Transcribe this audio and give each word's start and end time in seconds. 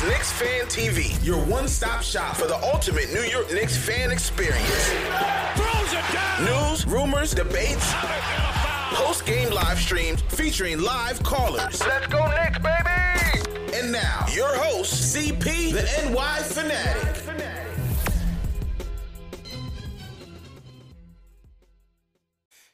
This 0.00 0.08
Knicks 0.08 0.32
Fan 0.32 0.66
TV, 0.66 1.24
your 1.24 1.44
one-stop 1.44 2.02
shop 2.02 2.34
for 2.34 2.46
the 2.46 2.56
ultimate 2.62 3.12
New 3.12 3.22
York 3.22 3.52
Knicks 3.52 3.76
fan 3.76 4.10
experience. 4.10 4.90
News, 6.40 6.86
rumors, 6.86 7.34
debates, 7.34 7.92
post-game 8.94 9.50
live 9.52 9.78
streams 9.78 10.22
featuring 10.22 10.80
live 10.80 11.22
callers. 11.22 11.84
Let's 11.86 12.06
go 12.06 12.26
Knicks, 12.28 12.58
baby! 12.60 13.76
And 13.76 13.92
now, 13.92 14.24
your 14.32 14.48
host, 14.54 15.14
CP, 15.14 15.72
the 15.72 16.10
NY 16.10 16.38
Fanatic. 16.44 17.16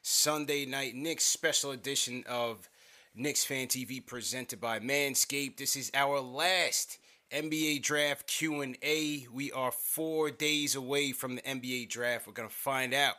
Sunday 0.01 0.65
night 0.65 0.95
Knicks 0.95 1.25
special 1.25 1.71
edition 1.71 2.23
of 2.29 2.69
Knicks 3.13 3.43
Fan 3.43 3.67
TV 3.67 4.05
presented 4.05 4.61
by 4.61 4.79
Manscaped. 4.79 5.57
This 5.57 5.75
is 5.75 5.91
our 5.93 6.21
last 6.21 6.99
NBA 7.31 7.83
draft 7.83 8.27
Q&A. 8.27 9.27
We 9.31 9.51
are 9.51 9.71
4 9.71 10.31
days 10.31 10.75
away 10.75 11.11
from 11.11 11.35
the 11.35 11.41
NBA 11.41 11.89
draft. 11.89 12.27
We're 12.27 12.33
going 12.33 12.49
to 12.49 12.55
find 12.55 12.93
out 12.93 13.15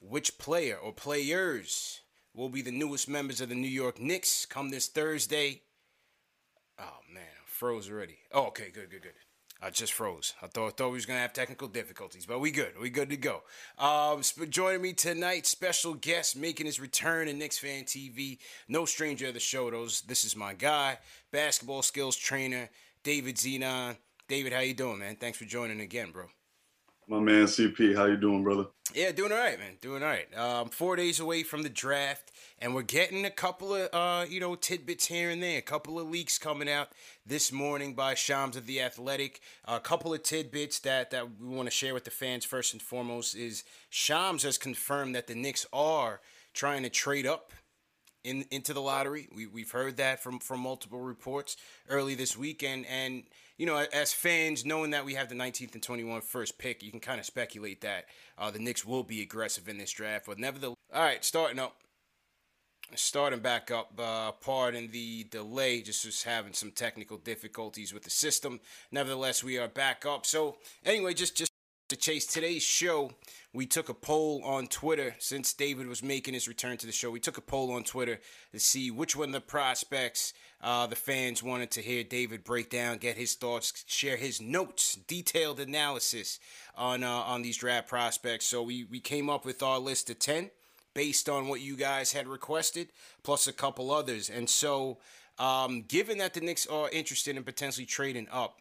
which 0.00 0.38
player 0.38 0.76
or 0.76 0.92
players 0.92 2.00
will 2.34 2.48
be 2.48 2.62
the 2.62 2.72
newest 2.72 3.08
members 3.08 3.40
of 3.40 3.48
the 3.48 3.54
New 3.54 3.68
York 3.68 4.00
Knicks 4.00 4.46
come 4.46 4.70
this 4.70 4.88
Thursday. 4.88 5.62
Oh 6.78 7.00
man, 7.12 7.22
I 7.22 7.46
froze 7.46 7.90
already. 7.90 8.18
Oh, 8.32 8.46
okay, 8.46 8.70
good, 8.72 8.90
good, 8.90 9.02
good. 9.02 9.12
I 9.64 9.70
just 9.70 9.92
froze. 9.92 10.34
I 10.42 10.48
thought, 10.48 10.76
thought 10.76 10.88
we 10.88 10.94
was 10.94 11.06
gonna 11.06 11.20
have 11.20 11.32
technical 11.32 11.68
difficulties, 11.68 12.26
but 12.26 12.40
we 12.40 12.50
good. 12.50 12.72
We 12.80 12.90
good 12.90 13.10
to 13.10 13.16
go. 13.16 13.42
Um, 13.78 14.24
sp- 14.26 14.50
joining 14.50 14.82
me 14.82 14.92
tonight, 14.92 15.46
special 15.46 15.94
guest 15.94 16.36
making 16.36 16.66
his 16.66 16.80
return 16.80 17.28
in 17.28 17.38
Knicks 17.38 17.58
Fan 17.58 17.84
TV. 17.84 18.38
No 18.66 18.84
stranger 18.86 19.28
of 19.28 19.34
the 19.34 19.40
show. 19.40 19.70
Those. 19.70 20.00
This 20.00 20.24
is 20.24 20.34
my 20.34 20.54
guy, 20.54 20.98
basketball 21.30 21.82
skills 21.82 22.16
trainer, 22.16 22.70
David 23.02 23.36
Zenon. 23.36 23.96
David, 24.28 24.52
how 24.52 24.60
you 24.60 24.74
doing, 24.74 24.98
man? 24.98 25.16
Thanks 25.16 25.38
for 25.38 25.44
joining 25.44 25.80
again, 25.80 26.10
bro. 26.10 26.26
My 27.08 27.18
man 27.18 27.44
CP, 27.44 27.96
how 27.96 28.04
you 28.04 28.16
doing, 28.16 28.44
brother? 28.44 28.66
Yeah, 28.94 29.10
doing 29.10 29.32
all 29.32 29.38
right, 29.38 29.58
man. 29.58 29.76
Doing 29.80 30.02
all 30.02 30.08
right. 30.08 30.38
Um, 30.38 30.68
four 30.68 30.94
days 30.94 31.18
away 31.18 31.42
from 31.42 31.62
the 31.62 31.68
draft, 31.68 32.30
and 32.60 32.74
we're 32.74 32.82
getting 32.82 33.24
a 33.24 33.30
couple 33.30 33.74
of 33.74 33.88
uh, 33.92 34.24
you 34.28 34.38
know 34.38 34.54
tidbits 34.54 35.06
here 35.06 35.28
and 35.28 35.42
there. 35.42 35.58
A 35.58 35.62
couple 35.62 35.98
of 35.98 36.08
leaks 36.08 36.38
coming 36.38 36.70
out 36.70 36.90
this 37.26 37.50
morning 37.50 37.94
by 37.94 38.14
Shams 38.14 38.56
of 38.56 38.66
the 38.66 38.80
Athletic. 38.80 39.40
A 39.64 39.80
couple 39.80 40.14
of 40.14 40.22
tidbits 40.22 40.78
that 40.80 41.10
that 41.10 41.40
we 41.40 41.48
want 41.48 41.66
to 41.66 41.72
share 41.72 41.92
with 41.92 42.04
the 42.04 42.10
fans. 42.10 42.44
First 42.44 42.72
and 42.72 42.80
foremost 42.80 43.34
is 43.34 43.64
Shams 43.90 44.44
has 44.44 44.56
confirmed 44.56 45.14
that 45.16 45.26
the 45.26 45.34
Knicks 45.34 45.66
are 45.72 46.20
trying 46.54 46.84
to 46.84 46.90
trade 46.90 47.26
up 47.26 47.52
in 48.24 48.44
into 48.50 48.72
the 48.72 48.80
lottery. 48.80 49.28
We 49.34 49.46
we've 49.46 49.70
heard 49.70 49.96
that 49.96 50.22
from 50.22 50.38
from 50.38 50.60
multiple 50.60 51.00
reports 51.00 51.56
early 51.88 52.14
this 52.14 52.36
week, 52.36 52.62
and 52.62 52.86
and 52.86 53.24
you 53.56 53.66
know 53.66 53.84
as 53.92 54.12
fans 54.12 54.64
knowing 54.64 54.90
that 54.90 55.04
we 55.04 55.14
have 55.14 55.28
the 55.28 55.34
19th 55.34 55.74
and 55.74 55.82
21st 55.82 56.22
first 56.22 56.58
pick, 56.58 56.82
you 56.82 56.90
can 56.90 57.00
kind 57.00 57.20
of 57.20 57.26
speculate 57.26 57.80
that 57.82 58.06
uh, 58.38 58.50
the 58.50 58.58
Knicks 58.58 58.84
will 58.84 59.02
be 59.02 59.22
aggressive 59.22 59.68
in 59.68 59.78
this 59.78 59.92
draft. 59.92 60.26
But 60.26 60.38
nevertheless, 60.38 60.76
all 60.92 61.02
right, 61.02 61.24
starting 61.24 61.58
up. 61.58 61.76
Starting 62.94 63.40
back 63.40 63.70
up, 63.70 63.98
uh, 63.98 64.32
pardon 64.32 64.90
the 64.90 65.24
delay, 65.24 65.80
just 65.80 66.04
was 66.04 66.24
having 66.24 66.52
some 66.52 66.70
technical 66.70 67.16
difficulties 67.16 67.94
with 67.94 68.02
the 68.02 68.10
system. 68.10 68.60
Nevertheless, 68.90 69.42
we 69.42 69.56
are 69.56 69.68
back 69.68 70.04
up. 70.04 70.26
So, 70.26 70.58
anyway, 70.84 71.14
just 71.14 71.34
just 71.34 71.51
to 71.92 71.96
chase 71.96 72.24
today's 72.24 72.62
show, 72.62 73.10
we 73.52 73.66
took 73.66 73.90
a 73.90 73.94
poll 73.94 74.42
on 74.44 74.66
Twitter 74.66 75.14
since 75.18 75.52
David 75.52 75.88
was 75.88 76.02
making 76.02 76.32
his 76.32 76.48
return 76.48 76.78
to 76.78 76.86
the 76.86 76.92
show. 76.92 77.10
We 77.10 77.20
took 77.20 77.36
a 77.36 77.42
poll 77.42 77.70
on 77.70 77.84
Twitter 77.84 78.18
to 78.52 78.58
see 78.58 78.90
which 78.90 79.14
one 79.14 79.28
of 79.28 79.34
the 79.34 79.42
prospects 79.42 80.32
uh, 80.62 80.86
the 80.86 80.96
fans 80.96 81.42
wanted 81.42 81.70
to 81.72 81.82
hear 81.82 82.02
David 82.02 82.44
break 82.44 82.70
down, 82.70 82.96
get 82.96 83.18
his 83.18 83.34
thoughts, 83.34 83.84
share 83.86 84.16
his 84.16 84.40
notes, 84.40 84.94
detailed 85.06 85.60
analysis 85.60 86.40
on 86.78 87.04
uh, 87.04 87.10
on 87.10 87.42
these 87.42 87.58
draft 87.58 87.88
prospects. 87.88 88.46
So 88.46 88.62
we 88.62 88.84
we 88.84 88.98
came 88.98 89.28
up 89.28 89.44
with 89.44 89.62
our 89.62 89.78
list 89.78 90.08
of 90.08 90.18
ten 90.18 90.50
based 90.94 91.28
on 91.28 91.46
what 91.46 91.60
you 91.60 91.76
guys 91.76 92.12
had 92.12 92.26
requested, 92.26 92.88
plus 93.22 93.46
a 93.46 93.52
couple 93.52 93.90
others. 93.90 94.30
And 94.30 94.48
so, 94.48 94.96
um, 95.38 95.82
given 95.82 96.16
that 96.18 96.32
the 96.32 96.40
Knicks 96.40 96.66
are 96.66 96.88
interested 96.88 97.36
in 97.36 97.42
potentially 97.42 97.86
trading 97.86 98.28
up, 98.32 98.56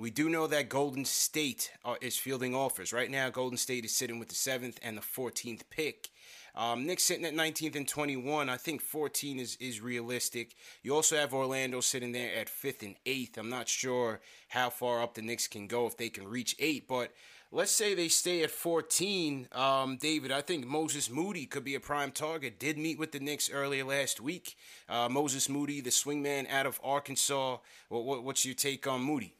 we 0.00 0.10
do 0.10 0.30
know 0.30 0.46
that 0.46 0.70
Golden 0.70 1.04
State 1.04 1.72
uh, 1.84 1.96
is 2.00 2.16
fielding 2.16 2.54
offers. 2.54 2.92
Right 2.92 3.10
now, 3.10 3.28
Golden 3.28 3.58
State 3.58 3.84
is 3.84 3.94
sitting 3.94 4.18
with 4.18 4.28
the 4.28 4.34
7th 4.34 4.76
and 4.82 4.96
the 4.96 5.02
14th 5.02 5.62
pick. 5.68 6.08
Um, 6.54 6.86
Knicks 6.86 7.04
sitting 7.04 7.26
at 7.26 7.34
19th 7.34 7.76
and 7.76 7.86
21. 7.86 8.48
I 8.48 8.56
think 8.56 8.80
14 8.80 9.38
is, 9.38 9.56
is 9.60 9.80
realistic. 9.80 10.56
You 10.82 10.94
also 10.94 11.16
have 11.16 11.34
Orlando 11.34 11.80
sitting 11.80 12.12
there 12.12 12.34
at 12.34 12.48
5th 12.48 12.82
and 12.82 12.96
8th. 13.04 13.36
I'm 13.36 13.50
not 13.50 13.68
sure 13.68 14.20
how 14.48 14.70
far 14.70 15.02
up 15.02 15.14
the 15.14 15.22
Knicks 15.22 15.46
can 15.46 15.66
go 15.66 15.86
if 15.86 15.96
they 15.96 16.08
can 16.08 16.26
reach 16.26 16.56
8, 16.58 16.88
but 16.88 17.12
let's 17.52 17.70
say 17.70 17.94
they 17.94 18.08
stay 18.08 18.42
at 18.42 18.50
14. 18.50 19.48
Um, 19.52 19.98
David, 19.98 20.32
I 20.32 20.40
think 20.40 20.66
Moses 20.66 21.10
Moody 21.10 21.44
could 21.44 21.64
be 21.64 21.74
a 21.74 21.80
prime 21.80 22.10
target. 22.10 22.58
Did 22.58 22.78
meet 22.78 22.98
with 22.98 23.12
the 23.12 23.20
Knicks 23.20 23.50
earlier 23.50 23.84
last 23.84 24.20
week. 24.20 24.56
Uh, 24.88 25.08
Moses 25.10 25.48
Moody, 25.48 25.80
the 25.80 25.90
swingman 25.90 26.50
out 26.50 26.66
of 26.66 26.80
Arkansas. 26.82 27.58
What, 27.88 28.04
what, 28.04 28.24
what's 28.24 28.46
your 28.46 28.54
take 28.54 28.86
on 28.86 29.02
Moody? 29.02 29.34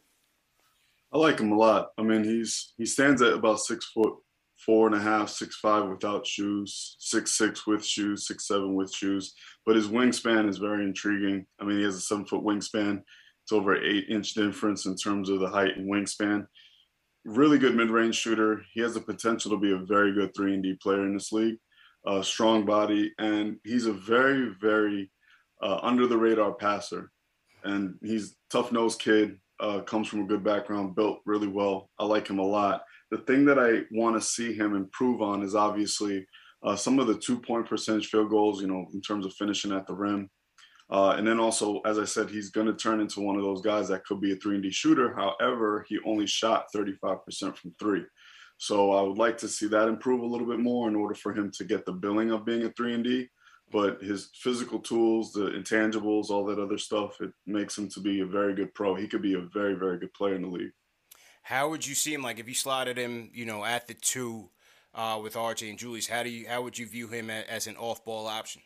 I 1.12 1.18
like 1.18 1.40
him 1.40 1.52
a 1.52 1.56
lot. 1.56 1.90
I 1.98 2.02
mean, 2.02 2.24
he's 2.24 2.72
he 2.76 2.86
stands 2.86 3.20
at 3.22 3.32
about 3.32 3.60
six 3.60 3.86
foot 3.86 4.14
four 4.64 4.86
and 4.86 4.94
a 4.94 5.00
half, 5.00 5.28
six 5.28 5.56
five 5.56 5.88
without 5.88 6.26
shoes, 6.26 6.96
six 6.98 7.36
six 7.36 7.66
with 7.66 7.84
shoes, 7.84 8.26
six 8.26 8.46
seven 8.46 8.74
with 8.74 8.92
shoes. 8.92 9.34
But 9.66 9.76
his 9.76 9.88
wingspan 9.88 10.48
is 10.48 10.58
very 10.58 10.84
intriguing. 10.84 11.46
I 11.60 11.64
mean, 11.64 11.78
he 11.78 11.84
has 11.84 11.96
a 11.96 12.00
seven 12.00 12.26
foot 12.26 12.44
wingspan. 12.44 13.02
It's 13.42 13.52
over 13.52 13.82
eight 13.82 14.06
inch 14.08 14.34
difference 14.34 14.86
in 14.86 14.96
terms 14.96 15.28
of 15.28 15.40
the 15.40 15.48
height 15.48 15.76
and 15.76 15.90
wingspan. 15.90 16.46
Really 17.24 17.58
good 17.58 17.74
mid 17.74 17.90
range 17.90 18.14
shooter. 18.14 18.62
He 18.72 18.80
has 18.80 18.94
the 18.94 19.00
potential 19.00 19.50
to 19.50 19.58
be 19.58 19.72
a 19.72 19.78
very 19.78 20.12
good 20.12 20.34
three 20.36 20.54
and 20.54 20.62
D 20.62 20.74
player 20.80 21.06
in 21.06 21.14
this 21.14 21.32
league. 21.32 21.56
Uh, 22.06 22.22
strong 22.22 22.64
body, 22.64 23.12
and 23.18 23.56
he's 23.64 23.86
a 23.86 23.92
very 23.92 24.54
very 24.60 25.10
uh, 25.62 25.80
under 25.82 26.06
the 26.06 26.16
radar 26.16 26.52
passer. 26.52 27.10
And 27.64 27.96
he's 28.02 28.36
tough 28.50 28.72
nosed 28.72 29.00
kid. 29.00 29.38
Uh, 29.60 29.80
comes 29.80 30.08
from 30.08 30.22
a 30.22 30.26
good 30.26 30.42
background, 30.42 30.94
built 30.94 31.20
really 31.26 31.48
well. 31.48 31.90
I 31.98 32.04
like 32.06 32.28
him 32.28 32.38
a 32.38 32.46
lot. 32.46 32.82
The 33.10 33.18
thing 33.18 33.44
that 33.44 33.58
I 33.58 33.82
want 33.92 34.16
to 34.16 34.26
see 34.26 34.54
him 34.54 34.74
improve 34.74 35.20
on 35.20 35.42
is 35.42 35.54
obviously 35.54 36.26
uh, 36.62 36.76
some 36.76 36.98
of 36.98 37.06
the 37.06 37.18
two 37.18 37.40
point 37.40 37.68
percentage 37.68 38.06
field 38.06 38.30
goals, 38.30 38.60
you 38.60 38.68
know, 38.68 38.86
in 38.94 39.00
terms 39.00 39.26
of 39.26 39.34
finishing 39.34 39.72
at 39.72 39.86
the 39.86 39.94
rim. 39.94 40.30
Uh, 40.90 41.14
and 41.16 41.26
then 41.26 41.38
also, 41.38 41.80
as 41.86 41.98
I 41.98 42.04
said, 42.04 42.28
he's 42.28 42.50
going 42.50 42.66
to 42.66 42.74
turn 42.74 43.00
into 43.00 43.20
one 43.20 43.36
of 43.36 43.42
those 43.42 43.60
guys 43.60 43.88
that 43.88 44.04
could 44.04 44.20
be 44.20 44.32
a 44.32 44.36
3 44.36 44.56
and 44.56 44.62
D 44.62 44.70
shooter. 44.70 45.14
However, 45.14 45.84
he 45.88 45.98
only 46.04 46.26
shot 46.26 46.66
35% 46.74 47.56
from 47.56 47.74
three. 47.78 48.02
So 48.58 48.92
I 48.92 49.02
would 49.02 49.16
like 49.16 49.38
to 49.38 49.48
see 49.48 49.68
that 49.68 49.88
improve 49.88 50.20
a 50.20 50.26
little 50.26 50.46
bit 50.46 50.58
more 50.58 50.88
in 50.88 50.96
order 50.96 51.14
for 51.14 51.32
him 51.32 51.50
to 51.52 51.64
get 51.64 51.86
the 51.86 51.92
billing 51.92 52.30
of 52.32 52.44
being 52.44 52.64
a 52.64 52.72
3 52.72 52.94
and 52.94 53.04
D. 53.04 53.28
but 53.70 54.02
his 54.02 54.30
physical 54.34 54.80
tools, 54.80 55.32
the 55.32 55.50
intangibles, 55.50 56.30
all 56.30 56.44
that 56.46 56.58
other 56.58 56.78
stuff, 56.78 57.20
it 57.20 57.30
makes 57.46 57.78
him 57.78 57.88
to 57.90 58.00
be 58.00 58.20
a 58.20 58.26
very 58.26 58.54
good 58.54 58.74
pro. 58.74 58.94
He 58.94 59.06
could 59.06 59.22
be 59.22 59.34
a 59.34 59.40
very, 59.40 59.74
very 59.74 59.98
good 59.98 60.12
player 60.12 60.34
in 60.34 60.42
the 60.42 60.48
league. 60.48 60.72
How 61.42 61.68
would 61.70 61.86
you 61.86 61.94
see 61.94 62.12
him? 62.12 62.22
Like 62.22 62.38
if 62.38 62.48
you 62.48 62.54
slotted 62.54 62.96
him, 62.96 63.30
you 63.32 63.46
know, 63.46 63.64
at 63.64 63.86
the 63.86 63.94
two 63.94 64.50
uh, 64.94 65.18
with 65.22 65.34
RJ 65.34 65.70
and 65.70 65.78
Julius, 65.78 66.06
how 66.06 66.22
do 66.22 66.30
you 66.30 66.48
how 66.48 66.62
would 66.62 66.78
you 66.78 66.86
view 66.86 67.08
him 67.08 67.30
as 67.30 67.66
an 67.66 67.76
off 67.76 68.04
ball 68.04 68.26
option? 68.26 68.62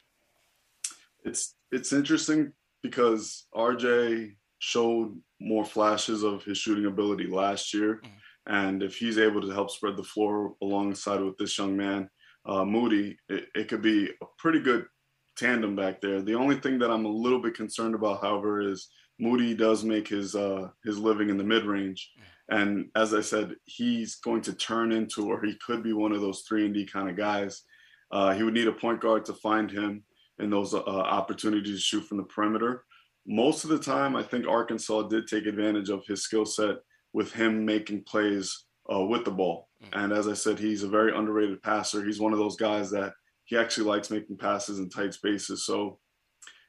It's 1.24 1.54
it's 1.70 1.92
interesting 1.92 2.52
because 2.82 3.46
RJ 3.54 4.34
showed 4.58 5.18
more 5.40 5.64
flashes 5.64 6.22
of 6.22 6.42
his 6.44 6.58
shooting 6.58 6.86
ability 6.86 7.26
last 7.26 7.74
year. 7.74 8.00
Mm-hmm. 8.04 8.16
And 8.46 8.82
if 8.82 8.96
he's 8.96 9.18
able 9.18 9.40
to 9.40 9.50
help 9.50 9.70
spread 9.70 9.96
the 9.96 10.02
floor 10.02 10.54
alongside 10.62 11.20
with 11.20 11.36
this 11.38 11.56
young 11.56 11.76
man, 11.76 12.10
uh, 12.46 12.64
Moody, 12.64 13.16
it, 13.28 13.46
it, 13.54 13.68
could 13.68 13.80
be 13.80 14.10
a 14.22 14.26
pretty 14.38 14.60
good 14.60 14.86
tandem 15.36 15.76
back 15.76 16.00
there. 16.00 16.20
The 16.20 16.34
only 16.34 16.56
thing 16.56 16.78
that 16.78 16.90
I'm 16.90 17.04
a 17.04 17.08
little 17.08 17.40
bit 17.40 17.54
concerned 17.54 17.94
about, 17.94 18.22
however, 18.22 18.60
is 18.60 18.88
Moody 19.18 19.54
does 19.54 19.84
make 19.84 20.08
his 20.08 20.34
uh, 20.34 20.68
his 20.84 20.98
living 20.98 21.30
in 21.30 21.36
the 21.36 21.44
mid 21.44 21.64
range, 21.64 22.10
and 22.50 22.88
as 22.96 23.14
I 23.14 23.20
said, 23.20 23.54
he's 23.64 24.16
going 24.16 24.42
to 24.42 24.52
turn 24.52 24.92
into, 24.92 25.30
or 25.30 25.42
he 25.42 25.54
could 25.64 25.82
be 25.82 25.92
one 25.92 26.12
of 26.12 26.20
those 26.20 26.42
three 26.42 26.64
and 26.64 26.74
D 26.74 26.84
kind 26.84 27.08
of 27.08 27.16
guys. 27.16 27.62
Uh, 28.10 28.34
he 28.34 28.42
would 28.42 28.54
need 28.54 28.68
a 28.68 28.72
point 28.72 29.00
guard 29.00 29.24
to 29.26 29.32
find 29.34 29.70
him 29.70 30.02
in 30.38 30.50
those 30.50 30.74
uh, 30.74 30.80
opportunities 30.80 31.76
to 31.76 31.80
shoot 31.80 32.02
from 32.02 32.18
the 32.18 32.24
perimeter 32.24 32.84
most 33.26 33.64
of 33.64 33.70
the 33.70 33.78
time, 33.78 34.16
I 34.16 34.22
think 34.22 34.46
Arkansas 34.46 35.02
did 35.02 35.26
take 35.26 35.46
advantage 35.46 35.88
of 35.88 36.04
his 36.06 36.22
skill 36.22 36.44
set 36.44 36.76
with 37.12 37.32
him 37.32 37.64
making 37.64 38.04
plays 38.04 38.64
uh, 38.92 39.00
with 39.00 39.24
the 39.24 39.30
ball. 39.30 39.68
Mm-hmm. 39.82 39.98
And 39.98 40.12
as 40.12 40.28
I 40.28 40.34
said, 40.34 40.58
he's 40.58 40.82
a 40.82 40.88
very 40.88 41.16
underrated 41.16 41.62
passer. 41.62 42.04
He's 42.04 42.20
one 42.20 42.32
of 42.32 42.38
those 42.38 42.56
guys 42.56 42.90
that 42.90 43.14
he 43.44 43.56
actually 43.56 43.86
likes 43.86 44.10
making 44.10 44.38
passes 44.38 44.78
in 44.78 44.88
tight 44.88 45.14
spaces. 45.14 45.64
So 45.64 45.98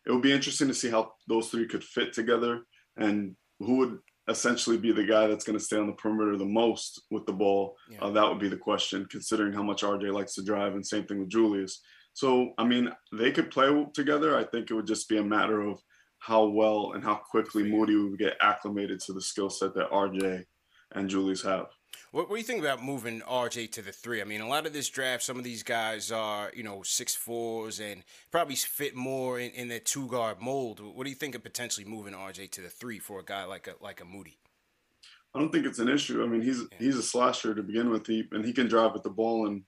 it 0.05 0.11
would 0.11 0.21
be 0.21 0.31
interesting 0.31 0.67
to 0.67 0.73
see 0.73 0.89
how 0.89 1.13
those 1.27 1.49
three 1.49 1.67
could 1.67 1.83
fit 1.83 2.13
together 2.13 2.61
and 2.97 3.35
who 3.59 3.77
would 3.77 3.99
essentially 4.27 4.77
be 4.77 4.91
the 4.91 5.03
guy 5.03 5.27
that's 5.27 5.43
going 5.43 5.57
to 5.57 5.63
stay 5.63 5.77
on 5.77 5.87
the 5.87 5.93
perimeter 5.93 6.37
the 6.37 6.45
most 6.45 7.03
with 7.11 7.25
the 7.25 7.33
ball. 7.33 7.75
Yeah. 7.89 7.99
Uh, 8.01 8.09
that 8.11 8.27
would 8.27 8.39
be 8.39 8.49
the 8.49 8.57
question, 8.57 9.07
considering 9.09 9.53
how 9.53 9.63
much 9.63 9.83
RJ 9.83 10.11
likes 10.11 10.33
to 10.35 10.43
drive, 10.43 10.73
and 10.73 10.85
same 10.85 11.05
thing 11.05 11.19
with 11.19 11.29
Julius. 11.29 11.81
So, 12.13 12.53
I 12.57 12.63
mean, 12.63 12.89
they 13.11 13.31
could 13.31 13.51
play 13.51 13.85
together. 13.93 14.37
I 14.37 14.43
think 14.45 14.69
it 14.69 14.73
would 14.73 14.87
just 14.87 15.09
be 15.09 15.17
a 15.17 15.23
matter 15.23 15.61
of 15.61 15.79
how 16.19 16.45
well 16.45 16.93
and 16.93 17.03
how 17.03 17.15
quickly 17.15 17.63
Moody 17.63 17.95
would 17.95 18.17
get 18.17 18.37
acclimated 18.41 18.99
to 19.01 19.13
the 19.13 19.21
skill 19.21 19.49
set 19.49 19.75
that 19.75 19.91
RJ 19.91 20.43
and 20.93 21.09
Julius 21.09 21.43
have. 21.43 21.67
What, 22.11 22.29
what, 22.29 22.35
do 22.35 22.39
you 22.39 22.45
think 22.45 22.61
about 22.61 22.83
moving 22.83 23.21
RJ 23.21 23.71
to 23.73 23.81
the 23.81 23.91
three? 23.91 24.21
I 24.21 24.25
mean, 24.25 24.41
a 24.41 24.47
lot 24.47 24.65
of 24.65 24.73
this 24.73 24.89
draft, 24.89 25.23
some 25.23 25.37
of 25.37 25.43
these 25.43 25.63
guys 25.63 26.11
are, 26.11 26.51
you 26.55 26.63
know, 26.63 26.83
six 26.83 27.15
fours 27.15 27.79
and 27.79 28.03
probably 28.31 28.55
fit 28.55 28.95
more 28.95 29.39
in, 29.39 29.51
in 29.51 29.67
their 29.67 29.79
two 29.79 30.07
guard 30.07 30.41
mold. 30.41 30.79
What 30.79 31.03
do 31.03 31.09
you 31.09 31.15
think 31.15 31.35
of 31.35 31.43
potentially 31.43 31.85
moving 31.85 32.13
RJ 32.13 32.51
to 32.51 32.61
the 32.61 32.69
three 32.69 32.99
for 32.99 33.19
a 33.19 33.23
guy 33.23 33.45
like 33.45 33.67
a 33.67 33.75
like 33.81 34.01
a 34.01 34.05
Moody? 34.05 34.37
I 35.33 35.39
don't 35.39 35.51
think 35.51 35.65
it's 35.65 35.79
an 35.79 35.89
issue. 35.89 36.23
I 36.23 36.27
mean, 36.27 36.41
he's 36.41 36.59
yeah. 36.59 36.77
he's 36.79 36.97
a 36.97 37.03
slasher 37.03 37.53
to 37.53 37.61
begin 37.63 37.89
with, 37.89 38.07
he, 38.07 38.23
and 38.31 38.45
he 38.45 38.53
can 38.53 38.67
drive 38.67 38.93
with 38.93 39.03
the 39.03 39.09
ball. 39.09 39.47
And 39.47 39.63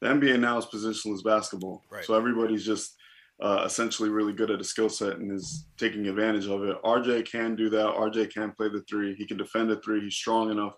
the 0.00 0.08
NBA 0.08 0.40
now 0.40 0.58
is 0.58 0.66
positionless 0.66 1.22
basketball, 1.22 1.84
right. 1.90 2.04
so 2.04 2.14
everybody's 2.14 2.66
just 2.66 2.96
uh, 3.40 3.62
essentially 3.64 4.08
really 4.08 4.32
good 4.32 4.50
at 4.50 4.60
a 4.60 4.64
skill 4.64 4.88
set 4.88 5.18
and 5.18 5.32
is 5.32 5.66
taking 5.76 6.06
advantage 6.08 6.46
of 6.46 6.62
it. 6.64 6.76
RJ 6.82 7.30
can 7.30 7.56
do 7.56 7.70
that. 7.70 7.86
RJ 7.86 8.32
can 8.32 8.52
play 8.52 8.68
the 8.68 8.82
three. 8.88 9.14
He 9.14 9.26
can 9.26 9.36
defend 9.36 9.70
the 9.70 9.76
three. 9.76 10.00
He's 10.00 10.14
strong 10.14 10.50
enough 10.50 10.74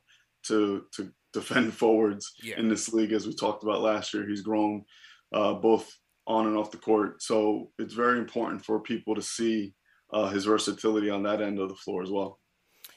to 0.49 0.85
to 0.93 1.11
defend 1.33 1.75
forwards 1.83 2.35
yeah. 2.43 2.59
in 2.59 2.69
this 2.69 2.93
league, 2.93 3.13
as 3.13 3.27
we 3.27 3.35
talked 3.35 3.63
about 3.63 3.83
last 3.83 4.15
year. 4.15 4.29
He's 4.29 4.43
grown 4.43 4.85
uh, 5.33 5.55
both 5.55 5.91
on 6.27 6.47
and 6.47 6.57
off 6.57 6.71
the 6.71 6.79
court, 6.79 7.23
so 7.23 7.71
it's 7.79 7.95
very 7.95 8.19
important 8.19 8.65
for 8.65 8.81
people 8.81 9.15
to 9.15 9.23
see 9.23 9.75
uh, 10.13 10.29
his 10.29 10.45
versatility 10.45 11.11
on 11.11 11.23
that 11.25 11.43
end 11.43 11.59
of 11.59 11.69
the 11.69 11.75
floor 11.75 12.03
as 12.03 12.11
well. 12.11 12.39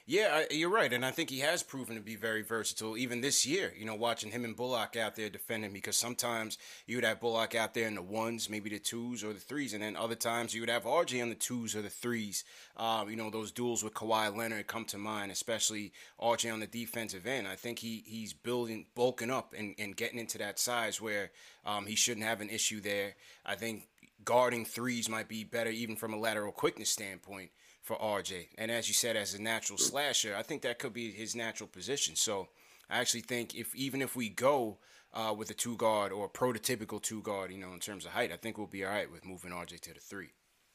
Yeah, 0.09 0.43
you're 0.51 0.69
right, 0.69 0.93
and 0.93 1.05
I 1.05 1.11
think 1.11 1.29
he 1.29 1.39
has 1.39 1.63
proven 1.63 1.95
to 1.95 2.01
be 2.01 2.15
very 2.15 2.41
versatile 2.41 2.95
even 2.95 3.19
this 3.19 3.45
year. 3.45 3.73
You 3.77 3.83
know, 3.83 3.93
watching 3.93 4.31
him 4.31 4.45
and 4.45 4.55
Bullock 4.55 4.95
out 4.95 5.17
there 5.17 5.29
defending 5.29 5.73
because 5.73 5.97
sometimes 5.97 6.57
you 6.85 6.95
would 6.95 7.03
have 7.03 7.19
Bullock 7.19 7.55
out 7.55 7.73
there 7.73 7.89
in 7.89 7.95
the 7.95 8.01
ones, 8.01 8.49
maybe 8.49 8.69
the 8.69 8.79
twos 8.79 9.21
or 9.21 9.33
the 9.33 9.39
threes, 9.41 9.73
and 9.73 9.83
then 9.83 9.97
other 9.97 10.15
times 10.15 10.55
you 10.55 10.61
would 10.61 10.69
have 10.69 10.85
RJ 10.85 11.21
on 11.21 11.27
the 11.27 11.35
twos 11.35 11.75
or 11.75 11.81
the 11.81 11.89
threes. 11.89 12.45
Um, 12.77 13.09
you 13.09 13.17
know, 13.17 13.29
those 13.29 13.51
duels 13.51 13.83
with 13.83 13.95
Kawhi 13.95 14.33
Leonard 14.33 14.67
come 14.67 14.85
to 14.85 14.97
mind, 14.97 15.29
especially 15.29 15.91
RJ 16.21 16.53
on 16.53 16.61
the 16.61 16.67
defensive 16.67 17.27
end. 17.27 17.45
I 17.45 17.57
think 17.57 17.79
he 17.79 18.01
he's 18.07 18.31
building, 18.31 18.85
bulking 18.95 19.29
up, 19.29 19.53
and, 19.57 19.75
and 19.77 19.93
getting 19.93 20.19
into 20.19 20.37
that 20.37 20.57
size 20.57 21.01
where 21.01 21.31
um, 21.65 21.85
he 21.85 21.95
shouldn't 21.97 22.25
have 22.25 22.39
an 22.39 22.49
issue 22.49 22.79
there. 22.79 23.15
I 23.45 23.55
think 23.55 23.89
guarding 24.23 24.63
threes 24.63 25.09
might 25.09 25.27
be 25.27 25.43
better 25.43 25.69
even 25.69 25.97
from 25.97 26.13
a 26.13 26.17
lateral 26.17 26.53
quickness 26.53 26.89
standpoint 26.89 27.51
for 27.87 27.95
RJ. 27.95 28.49
And 28.57 28.69
as 28.69 28.89
you 28.89 28.93
said, 28.93 29.15
as 29.15 29.33
a 29.33 29.41
natural 29.41 29.77
slasher, 29.77 30.35
I 30.37 30.43
think 30.43 30.61
that 30.63 30.77
could 30.77 30.93
be 30.93 31.09
his 31.09 31.35
natural 31.35 31.69
position. 31.69 32.17
So 32.17 32.49
I 32.89 32.99
actually 32.99 33.21
think 33.21 33.55
if 33.55 33.73
even 33.73 34.01
if 34.01 34.15
we 34.15 34.27
go 34.27 34.77
uh, 35.13 35.33
with 35.35 35.49
a 35.49 35.53
two 35.53 35.77
guard 35.77 36.11
or 36.11 36.25
a 36.25 36.29
prototypical 36.29 37.01
two 37.01 37.21
guard, 37.21 37.51
you 37.51 37.57
know, 37.57 37.71
in 37.71 37.79
terms 37.79 38.05
of 38.05 38.11
height, 38.11 38.33
I 38.33 38.37
think 38.37 38.57
we'll 38.57 38.67
be 38.67 38.83
all 38.83 38.91
right 38.91 39.09
with 39.09 39.25
moving 39.25 39.51
RJ 39.51 39.79
to 39.79 39.93
the 39.93 40.01
three. 40.01 40.29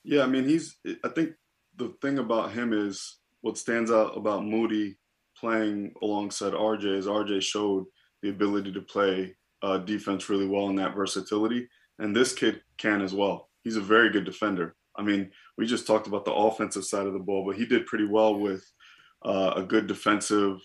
Yeah, 0.05 0.23
I 0.23 0.27
mean, 0.27 0.49
he's. 0.49 0.77
I 1.05 1.09
think 1.09 1.35
the 1.77 1.95
thing 2.01 2.19
about 2.19 2.53
him 2.53 2.73
is 2.73 3.19
what 3.43 3.59
stands 3.59 3.91
out 3.91 4.17
about 4.17 4.45
Moody 4.45 4.97
playing 5.37 5.93
alongside 6.03 6.55
RJ 6.55 6.97
is 6.97 7.07
RJ 7.07 7.43
showed 7.43 7.85
the 8.23 8.31
ability 8.31 8.73
to 8.73 8.81
play 8.81 9.37
uh, 9.63 9.79
defense 9.79 10.29
really 10.31 10.47
well 10.47 10.71
in 10.71 10.77
that 10.77 10.95
versatility, 10.95 11.69
and 11.99 12.17
this 12.17 12.33
kid 12.33 12.63
can 12.79 13.03
as 13.03 13.13
well. 13.13 13.51
He's 13.63 13.77
a 13.77 13.83
very 13.83 14.11
good 14.11 14.25
defender. 14.25 14.75
I 14.97 15.03
mean, 15.03 15.31
we 15.57 15.67
just 15.67 15.87
talked 15.87 16.07
about 16.07 16.25
the 16.25 16.33
offensive 16.33 16.85
side 16.85 17.07
of 17.07 17.13
the 17.13 17.19
ball, 17.19 17.45
but 17.47 17.57
he 17.57 17.67
did 17.67 17.87
pretty 17.87 18.07
well 18.07 18.39
with 18.39 18.65
uh, 19.25 19.55
a 19.57 19.63
good 19.63 19.87
defensive 19.87 20.59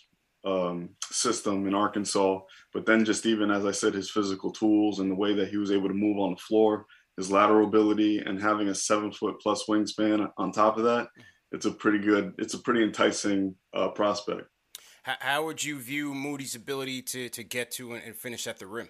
um, 0.45 0.89
system 1.11 1.67
in 1.67 1.73
Arkansas. 1.73 2.39
But 2.73 2.85
then, 2.85 3.05
just 3.05 3.25
even 3.25 3.51
as 3.51 3.65
I 3.65 3.71
said, 3.71 3.93
his 3.93 4.09
physical 4.09 4.51
tools 4.51 4.99
and 4.99 5.09
the 5.11 5.15
way 5.15 5.33
that 5.35 5.49
he 5.49 5.57
was 5.57 5.71
able 5.71 5.87
to 5.87 5.93
move 5.93 6.17
on 6.19 6.31
the 6.31 6.37
floor, 6.37 6.85
his 7.15 7.31
lateral 7.31 7.67
ability, 7.67 8.19
and 8.19 8.41
having 8.41 8.69
a 8.69 8.75
seven 8.75 9.11
foot 9.11 9.35
plus 9.41 9.65
wingspan 9.67 10.29
on 10.37 10.51
top 10.51 10.77
of 10.77 10.83
that, 10.83 11.07
it's 11.51 11.65
a 11.65 11.71
pretty 11.71 11.99
good, 11.99 12.33
it's 12.37 12.53
a 12.53 12.59
pretty 12.59 12.83
enticing 12.83 13.55
uh, 13.73 13.89
prospect. 13.89 14.43
How 15.03 15.45
would 15.45 15.63
you 15.63 15.79
view 15.79 16.13
Moody's 16.13 16.55
ability 16.55 17.01
to 17.03 17.29
to 17.29 17.43
get 17.43 17.71
to 17.71 17.93
and 17.93 18.13
finish 18.13 18.45
at 18.45 18.59
the 18.59 18.67
rim? 18.67 18.89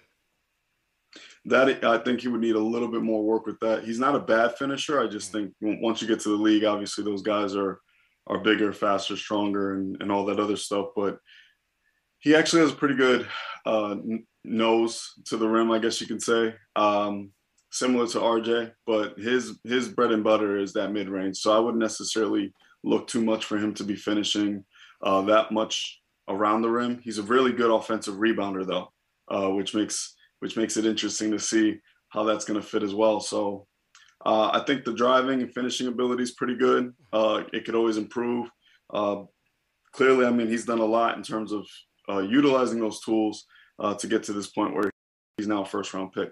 That 1.46 1.84
I 1.84 1.98
think 2.00 2.22
he 2.22 2.28
would 2.28 2.42
need 2.42 2.56
a 2.56 2.60
little 2.60 2.88
bit 2.88 3.02
more 3.02 3.24
work 3.24 3.46
with 3.46 3.60
that. 3.62 3.84
He's 3.84 4.00
not 4.00 4.16
a 4.16 4.20
bad 4.20 4.58
finisher. 4.58 5.02
I 5.02 5.08
just 5.08 5.32
think 5.32 5.54
once 5.62 6.02
you 6.02 6.08
get 6.08 6.20
to 6.22 6.30
the 6.30 6.36
league, 6.36 6.64
obviously 6.64 7.04
those 7.04 7.22
guys 7.22 7.56
are 7.56 7.80
are 8.28 8.40
bigger, 8.40 8.74
faster, 8.74 9.16
stronger, 9.16 9.76
and, 9.76 10.02
and 10.02 10.12
all 10.12 10.26
that 10.26 10.40
other 10.40 10.58
stuff. 10.58 10.88
But 10.96 11.20
he 12.20 12.36
actually 12.36 12.62
has 12.64 12.72
a 12.72 12.76
pretty 12.76 12.96
good 12.96 13.28
uh, 13.66 13.96
nose 14.44 15.14
to 15.26 15.38
the 15.38 15.48
rim, 15.48 15.72
I 15.72 15.80
guess 15.80 16.02
you 16.02 16.08
can 16.08 16.20
say. 16.20 16.54
Um, 16.76 17.32
similar 17.72 18.08
to 18.08 18.20
RJ, 18.20 18.72
but 18.86 19.18
his 19.18 19.60
his 19.64 19.90
bread 19.90 20.12
and 20.12 20.24
butter 20.24 20.58
is 20.58 20.74
that 20.74 20.92
mid 20.92 21.10
range. 21.10 21.38
So 21.38 21.56
I 21.56 21.60
wouldn't 21.60 21.82
necessarily 21.82 22.54
look 22.84 23.08
too 23.08 23.22
much 23.22 23.46
for 23.46 23.58
him 23.58 23.74
to 23.76 23.84
be 23.84 23.96
finishing 23.96 24.64
uh, 25.04 25.22
that 25.24 25.52
much 25.52 26.02
around 26.28 26.62
the 26.62 26.70
rim. 26.70 27.00
He's 27.04 27.18
a 27.18 27.24
really 27.24 27.52
good 27.52 27.72
offensive 27.72 28.16
rebounder, 28.16 28.66
though, 28.66 28.92
uh, 29.30 29.50
which 29.50 29.74
makes 29.74 30.16
which 30.40 30.58
makes 30.58 30.78
it 30.78 30.86
interesting 30.86 31.32
to 31.32 31.40
see 31.40 31.78
how 32.10 32.24
that's 32.24 32.46
going 32.46 32.60
to 32.60 32.66
fit 32.66 32.84
as 32.84 32.94
well. 32.94 33.20
So 33.20 33.68
uh, 34.26 34.50
I 34.54 34.64
think 34.66 34.84
the 34.84 34.94
driving 34.94 35.42
and 35.42 35.54
finishing 35.54 35.88
ability 35.88 36.24
is 36.24 36.32
pretty 36.32 36.56
good. 36.56 36.94
Uh, 37.14 37.44
it 37.54 37.66
could 37.66 37.76
always 37.76 37.98
improve. 37.98 38.50
Uh, 38.94 39.24
clearly, 39.92 40.26
I 40.26 40.32
mean, 40.32 40.48
he's 40.48 40.66
done 40.66 40.80
a 40.80 40.86
lot 40.86 41.18
in 41.18 41.24
terms 41.24 41.52
of 41.52 41.68
uh, 42.10 42.20
utilizing 42.20 42.80
those 42.80 43.02
tools 43.02 43.46
uh, 43.80 43.94
to 43.96 44.08
get 44.08 44.24
to 44.24 44.34
this 44.34 44.48
point 44.48 44.74
where 44.74 44.90
he's 45.38 45.48
now 45.48 45.64
a 45.64 45.66
first 45.66 45.94
round 45.94 46.14
pick. 46.14 46.32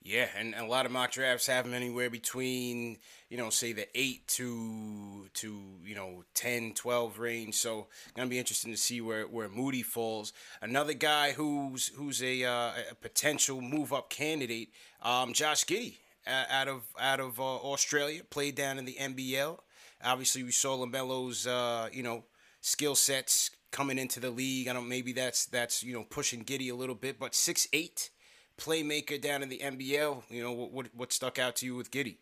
Yeah, 0.00 0.28
and 0.38 0.54
a 0.54 0.64
lot 0.64 0.86
of 0.86 0.92
mock 0.92 1.10
drafts 1.10 1.48
have 1.48 1.66
him 1.66 1.74
anywhere 1.74 2.08
between, 2.08 2.98
you 3.28 3.36
know, 3.36 3.50
say 3.50 3.72
the 3.72 3.88
8 3.94 4.26
to 4.28 5.28
to, 5.34 5.60
you 5.84 5.94
know, 5.94 6.22
10, 6.34 6.74
12 6.74 7.18
range. 7.18 7.56
So, 7.56 7.88
going 8.14 8.28
to 8.28 8.30
be 8.30 8.38
interesting 8.38 8.72
to 8.72 8.78
see 8.78 9.00
where 9.00 9.24
where 9.24 9.48
Moody 9.48 9.82
falls. 9.82 10.32
Another 10.62 10.94
guy 10.94 11.32
who's 11.32 11.88
who's 11.88 12.22
a, 12.22 12.44
uh, 12.44 12.70
a 12.90 12.94
potential 12.94 13.60
move 13.60 13.92
up 13.92 14.08
candidate, 14.08 14.70
um, 15.02 15.32
Josh 15.32 15.64
Giddey 15.64 15.96
out 16.28 16.68
of 16.68 16.82
out 17.00 17.20
of 17.20 17.40
uh, 17.40 17.42
Australia, 17.42 18.22
played 18.30 18.54
down 18.54 18.78
in 18.78 18.84
the 18.84 18.96
NBL. 19.00 19.58
Obviously, 20.04 20.44
we 20.44 20.52
saw 20.52 20.76
LaMelo's 20.76 21.46
uh, 21.46 21.88
you 21.92 22.04
know, 22.04 22.24
skill 22.60 22.94
sets 22.94 23.50
coming 23.72 23.98
into 23.98 24.20
the 24.20 24.30
league. 24.30 24.68
I 24.68 24.72
don't 24.72 24.88
maybe 24.88 25.12
that's 25.12 25.46
that's, 25.46 25.82
you 25.82 25.92
know, 25.92 26.04
pushing 26.04 26.44
Giddey 26.44 26.70
a 26.70 26.74
little 26.74 26.94
bit, 26.94 27.18
but 27.18 27.34
six 27.34 27.66
eight 27.72 28.10
playmaker 28.58 29.20
down 29.20 29.42
in 29.42 29.48
the 29.48 29.58
NBL? 29.58 30.22
You 30.28 30.42
know, 30.42 30.52
what 30.52 30.88
what 30.94 31.12
stuck 31.12 31.38
out 31.38 31.56
to 31.56 31.66
you 31.66 31.76
with 31.76 31.90
Giddey? 31.90 32.18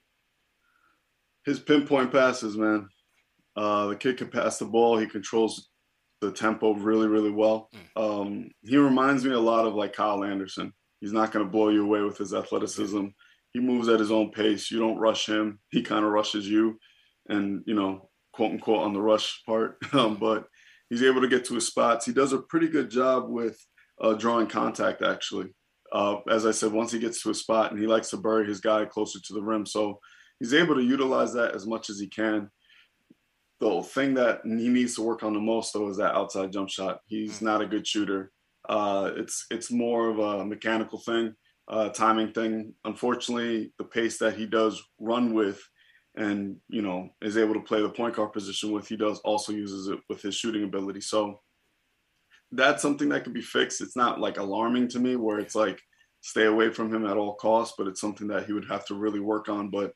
His 1.45 1.59
pinpoint 1.59 2.13
passes, 2.13 2.57
man. 2.57 2.89
Uh, 3.57 3.87
the 3.87 3.97
kid 3.97 4.19
can 4.19 4.29
pass 4.29 4.59
the 4.59 4.65
ball. 4.67 4.99
He 4.99 5.07
controls 5.07 5.71
the 6.21 6.33
tempo 6.33 6.75
really, 6.75 7.09
really 7.09 7.31
well. 7.31 7.71
Mm. 7.97 8.03
Um, 8.03 8.51
he 8.63 8.77
reminds 8.77 9.25
me 9.25 9.33
a 9.33 9.41
lot 9.41 9.67
of 9.67 9.75
like 9.75 9.93
Kyle 9.93 10.25
Anderson. 10.25 10.73
He's 11.01 11.13
not 11.13 11.33
going 11.33 11.45
to 11.45 11.51
blow 11.51 11.69
you 11.69 11.85
away 11.85 12.01
with 12.01 12.19
his 12.19 12.35
athleticism. 12.35 13.07
he 13.53 13.61
moves 13.61 13.89
at 13.89 14.01
his 14.01 14.11
own 14.11 14.31
pace. 14.31 14.71
You 14.71 14.79
don't 14.79 14.99
rush 14.99 15.29
him. 15.29 15.61
He 15.71 15.83
kind 15.83 16.05
of 16.05 16.11
rushes 16.11 16.49
you, 16.49 16.79
and 17.29 17.63
you 17.67 17.75
know, 17.75 18.11
quote 18.33 18.53
unquote, 18.53 18.83
on 18.83 18.93
the 18.93 19.01
rush 19.01 19.43
part. 19.47 19.79
Um, 19.93 20.17
but 20.17 20.47
he's 20.91 21.03
able 21.03 21.21
to 21.21 21.29
get 21.29 21.45
to 21.47 21.55
his 21.55 21.67
spots. 21.67 22.05
He 22.05 22.13
does 22.13 22.33
a 22.33 22.39
pretty 22.39 22.69
good 22.69 22.91
job 22.91 23.29
with 23.29 23.59
uh, 24.01 24.15
drawing 24.15 24.47
contact, 24.47 25.03
actually. 25.03 25.55
Uh, 25.93 26.17
as 26.31 26.47
I 26.47 26.51
said, 26.51 26.73
once 26.73 26.93
he 26.93 26.99
gets 26.99 27.23
to 27.23 27.31
a 27.31 27.35
spot, 27.35 27.71
and 27.71 27.81
he 27.81 27.87
likes 27.87 28.11
to 28.11 28.17
bury 28.17 28.47
his 28.47 28.61
guy 28.61 28.85
closer 28.85 29.19
to 29.21 29.35
the 29.35 29.43
rim, 29.43 29.67
so 29.67 30.01
he's 30.39 30.55
able 30.55 30.75
to 30.75 30.83
utilize 30.83 31.33
that 31.35 31.55
as 31.55 31.67
much 31.67 31.91
as 31.91 31.99
he 31.99 32.09
can. 32.09 32.51
The 33.61 33.83
thing 33.83 34.15
that 34.15 34.41
he 34.45 34.69
needs 34.69 34.97
to 34.97 35.03
work 35.03 35.23
on 35.23 35.33
the 35.33 35.41
most, 35.41 35.73
though, 35.73 35.89
is 35.89 35.97
that 35.97 36.15
outside 36.15 36.53
jump 36.53 36.69
shot. 36.69 37.01
He's 37.07 37.41
not 37.41 37.63
a 37.63 37.67
good 37.67 37.87
shooter. 37.87 38.33
Uh, 38.69 39.13
it's 39.17 39.47
it's 39.51 39.71
more 39.71 40.11
of 40.11 40.19
a 40.19 40.45
mechanical 40.45 40.99
thing 40.99 41.35
uh, 41.69 41.89
timing 41.91 42.33
thing. 42.33 42.75
Unfortunately, 42.85 43.73
the 43.79 43.85
pace 43.85 44.19
that 44.19 44.37
he 44.37 44.47
does 44.47 44.83
run 44.99 45.35
with 45.35 45.61
and, 46.17 46.57
you 46.69 46.83
know, 46.83 47.11
is 47.21 47.37
able 47.37 47.55
to 47.55 47.61
play 47.61 47.83
the 47.83 47.91
point 47.91 48.15
guard 48.15 48.33
position 48.33 48.73
with, 48.73 48.89
he 48.89 48.97
does 48.97 49.19
also 49.21 49.53
uses 49.53 49.89
it 49.89 49.99
with 50.09 50.23
his 50.23 50.35
shooting 50.35 50.65
ability. 50.65 51.01
So 51.01 51.41
that's 52.53 52.83
something 52.83 53.09
that 53.11 53.25
could 53.25 53.35
be 53.35 53.43
fixed. 53.43 53.81
It's 53.81 53.97
not 53.97 54.21
like 54.21 54.39
alarming 54.39 54.89
to 54.89 54.99
me 54.99 55.17
where 55.17 55.39
it's 55.39 55.55
like 55.55 55.81
stay 56.21 56.45
away 56.45 56.71
from 56.71 56.93
him 56.93 57.07
at 57.07 57.17
all 57.17 57.35
costs, 57.35 57.75
but 57.77 57.87
it's 57.87 58.01
something 58.01 58.29
that 58.29 58.47
he 58.47 58.53
would 58.53 58.69
have 58.69 58.85
to 58.87 58.95
really 58.95 59.21
work 59.21 59.49
on. 59.49 59.71
But 59.71 59.93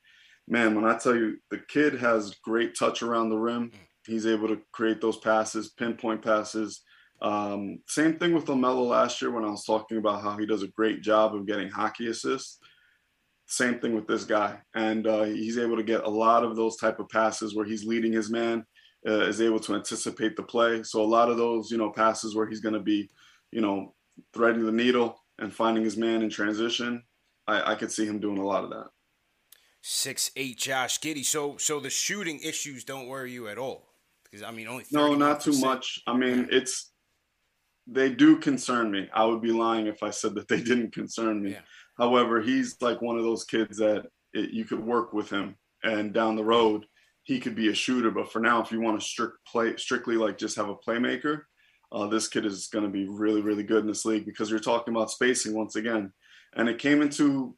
man, 0.49 0.75
when 0.75 0.85
I 0.85 0.97
tell 0.97 1.15
you 1.15 1.39
the 1.51 1.61
kid 1.69 1.95
has 1.95 2.37
great 2.45 2.77
touch 2.79 3.03
around 3.03 3.31
the 3.31 3.39
rim, 3.39 3.71
he's 4.07 4.27
able 4.27 4.49
to 4.49 4.61
create 4.73 5.01
those 5.01 5.19
passes, 5.19 5.71
pinpoint 5.71 6.23
passes 6.23 6.83
um, 7.23 7.81
same 7.87 8.19
thing 8.19 8.35
with 8.35 8.47
LaMelo 8.47 8.87
last 8.89 9.21
year 9.21 9.31
when 9.31 9.45
I 9.45 9.51
was 9.51 9.65
talking 9.65 9.99
about 9.99 10.23
how 10.23 10.37
he 10.39 10.47
does 10.47 10.63
a 10.63 10.69
great 10.69 11.03
job 11.03 11.35
of 11.35 11.47
getting 11.47 11.69
hockey 11.69 12.09
assists. 12.09 12.59
Same 13.47 13.79
thing 13.81 13.95
with 13.95 14.07
this 14.07 14.25
guy, 14.25 14.59
and 14.75 15.07
uh, 15.07 15.25
he's 15.25 15.59
able 15.59 15.77
to 15.77 15.83
get 15.83 16.05
a 16.05 16.11
lot 16.11 16.45
of 16.45 16.57
those 16.57 16.77
type 16.77 17.01
of 17.01 17.09
passes 17.09 17.55
where 17.55 17.67
he's 17.67 17.85
leading 17.85 18.13
his 18.13 18.31
man, 18.31 18.65
uh, 19.07 19.23
is 19.23 19.41
able 19.41 19.61
to 19.61 19.75
anticipate 19.75 20.37
the 20.37 20.43
play. 20.43 20.83
So 20.83 21.03
a 21.03 21.05
lot 21.05 21.31
of 21.31 21.37
those, 21.37 21.71
you 21.71 21.79
know, 21.79 21.91
passes 21.91 22.35
where 22.35 22.47
he's 22.47 22.61
going 22.61 22.75
to 22.75 22.81
be, 22.81 23.11
you 23.51 23.61
know, 23.61 23.95
threading 24.35 24.67
the 24.67 24.73
needle 24.73 25.19
and 25.39 25.53
finding 25.53 25.85
his 25.85 25.97
man 25.97 26.23
in 26.23 26.31
transition. 26.31 27.03
I, 27.47 27.73
I 27.73 27.75
could 27.75 27.91
see 27.91 28.07
him 28.07 28.21
doing 28.21 28.39
a 28.39 28.45
lot 28.45 28.65
of 28.65 28.71
that. 28.71 28.89
Six 29.83 30.31
eight 30.37 30.59
Josh 30.59 31.01
Giddey. 31.01 31.25
So 31.25 31.57
so 31.57 31.81
the 31.81 31.89
shooting 31.89 32.39
issues 32.41 32.85
don't 32.85 33.07
worry 33.07 33.33
you 33.33 33.49
at 33.49 33.57
all 33.57 33.89
because 34.25 34.43
I 34.43 34.51
mean 34.51 34.69
only 34.69 34.85
no, 34.93 35.15
not 35.15 35.41
too 35.41 35.59
much. 35.59 36.03
I 36.07 36.15
mean 36.15 36.49
it's 36.51 36.93
they 37.87 38.11
do 38.11 38.37
concern 38.37 38.91
me. 38.91 39.09
I 39.15 39.25
would 39.25 39.41
be 39.41 39.53
lying 39.53 39.87
if 39.87 40.03
I 40.03 40.11
said 40.11 40.35
that 40.35 40.49
they 40.49 40.61
didn't 40.61 40.93
concern 40.93 41.43
me. 41.43 41.53
Yeah. 41.53 41.61
However, 41.99 42.41
he's 42.41 42.77
like 42.81 43.01
one 43.01 43.17
of 43.17 43.25
those 43.25 43.45
kids 43.45 43.79
that 43.79 44.07
it, 44.35 44.51
you 44.51 44.65
could 44.65 44.85
work 44.85 45.13
with 45.13 45.31
him, 45.31 45.57
and 45.83 46.13
down 46.13 46.37
the 46.37 46.45
road, 46.45 46.85
he 47.31 47.39
could 47.39 47.55
be 47.55 47.69
a 47.69 47.75
shooter. 47.75 48.11
But 48.11 48.33
for 48.33 48.41
now, 48.41 48.61
if 48.61 48.73
you 48.73 48.81
want 48.81 49.01
to 49.01 49.07
strict 49.07 49.37
play, 49.47 49.77
strictly 49.77 50.17
like 50.17 50.37
just 50.37 50.57
have 50.57 50.69
a 50.69 50.75
playmaker, 50.75 51.43
uh, 51.93 52.09
this 52.09 52.27
kid 52.27 52.45
is 52.45 52.67
going 52.67 52.85
to 52.85 52.91
be 52.91 53.07
really, 53.09 53.41
really 53.41 53.63
good 53.63 53.83
in 53.83 53.87
this 53.87 54.05
league 54.05 54.27
because 54.27 54.51
you're 54.51 54.59
talking 54.59 54.93
about 54.93 55.13
spacing 55.13 55.55
once 55.55 55.77
again. 55.77 56.13
And 56.57 56.69
it 56.69 56.81
came 56.81 57.03
into 57.03 57.57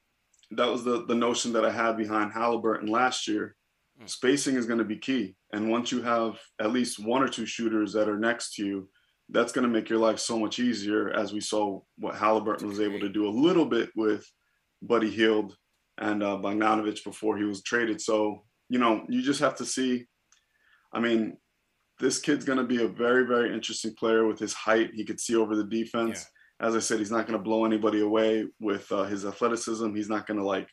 that 0.50 0.70
was 0.70 0.84
the 0.84 1.06
the 1.06 1.14
notion 1.14 1.54
that 1.54 1.64
I 1.64 1.70
had 1.70 1.96
behind 1.96 2.32
Halliburton 2.32 2.88
last 2.88 3.26
year. 3.26 3.56
Mm. 3.98 4.10
Spacing 4.10 4.56
is 4.56 4.66
going 4.66 4.78
to 4.78 4.84
be 4.84 4.98
key, 4.98 5.36
and 5.54 5.70
once 5.70 5.90
you 5.90 6.02
have 6.02 6.38
at 6.60 6.72
least 6.72 7.02
one 7.02 7.22
or 7.22 7.28
two 7.28 7.46
shooters 7.46 7.94
that 7.94 8.10
are 8.10 8.18
next 8.18 8.54
to 8.56 8.66
you 8.66 8.90
that's 9.30 9.52
going 9.52 9.66
to 9.66 9.72
make 9.72 9.88
your 9.88 9.98
life 9.98 10.18
so 10.18 10.38
much 10.38 10.58
easier 10.58 11.08
as 11.10 11.32
we 11.32 11.40
saw 11.40 11.80
what 11.96 12.16
Halliburton 12.16 12.68
was 12.68 12.80
able 12.80 13.00
to 13.00 13.08
do 13.08 13.26
a 13.26 13.38
little 13.46 13.64
bit 13.64 13.88
with 13.96 14.30
Buddy 14.82 15.08
Hield 15.08 15.56
and 15.96 16.22
uh, 16.22 16.36
Bogdanovich 16.36 17.02
before 17.02 17.38
he 17.38 17.44
was 17.44 17.62
traded. 17.62 18.00
So, 18.00 18.44
you 18.72 18.78
know, 18.78 19.04
you 19.06 19.20
just 19.20 19.40
have 19.40 19.56
to 19.56 19.66
see. 19.66 20.06
I 20.94 20.98
mean, 20.98 21.36
this 22.00 22.18
kid's 22.18 22.46
going 22.46 22.56
to 22.56 22.64
be 22.64 22.82
a 22.82 22.88
very, 22.88 23.26
very 23.26 23.52
interesting 23.52 23.94
player 23.94 24.26
with 24.26 24.38
his 24.38 24.54
height. 24.54 24.92
He 24.94 25.04
could 25.04 25.20
see 25.20 25.36
over 25.36 25.54
the 25.54 25.64
defense. 25.64 26.26
Yeah. 26.58 26.68
As 26.68 26.74
I 26.74 26.78
said, 26.78 26.98
he's 26.98 27.10
not 27.10 27.26
going 27.26 27.38
to 27.38 27.44
blow 27.44 27.66
anybody 27.66 28.00
away 28.00 28.46
with 28.60 28.90
uh, 28.90 29.04
his 29.04 29.26
athleticism. 29.26 29.94
He's 29.94 30.08
not 30.08 30.26
going 30.26 30.40
to 30.40 30.46
like, 30.46 30.68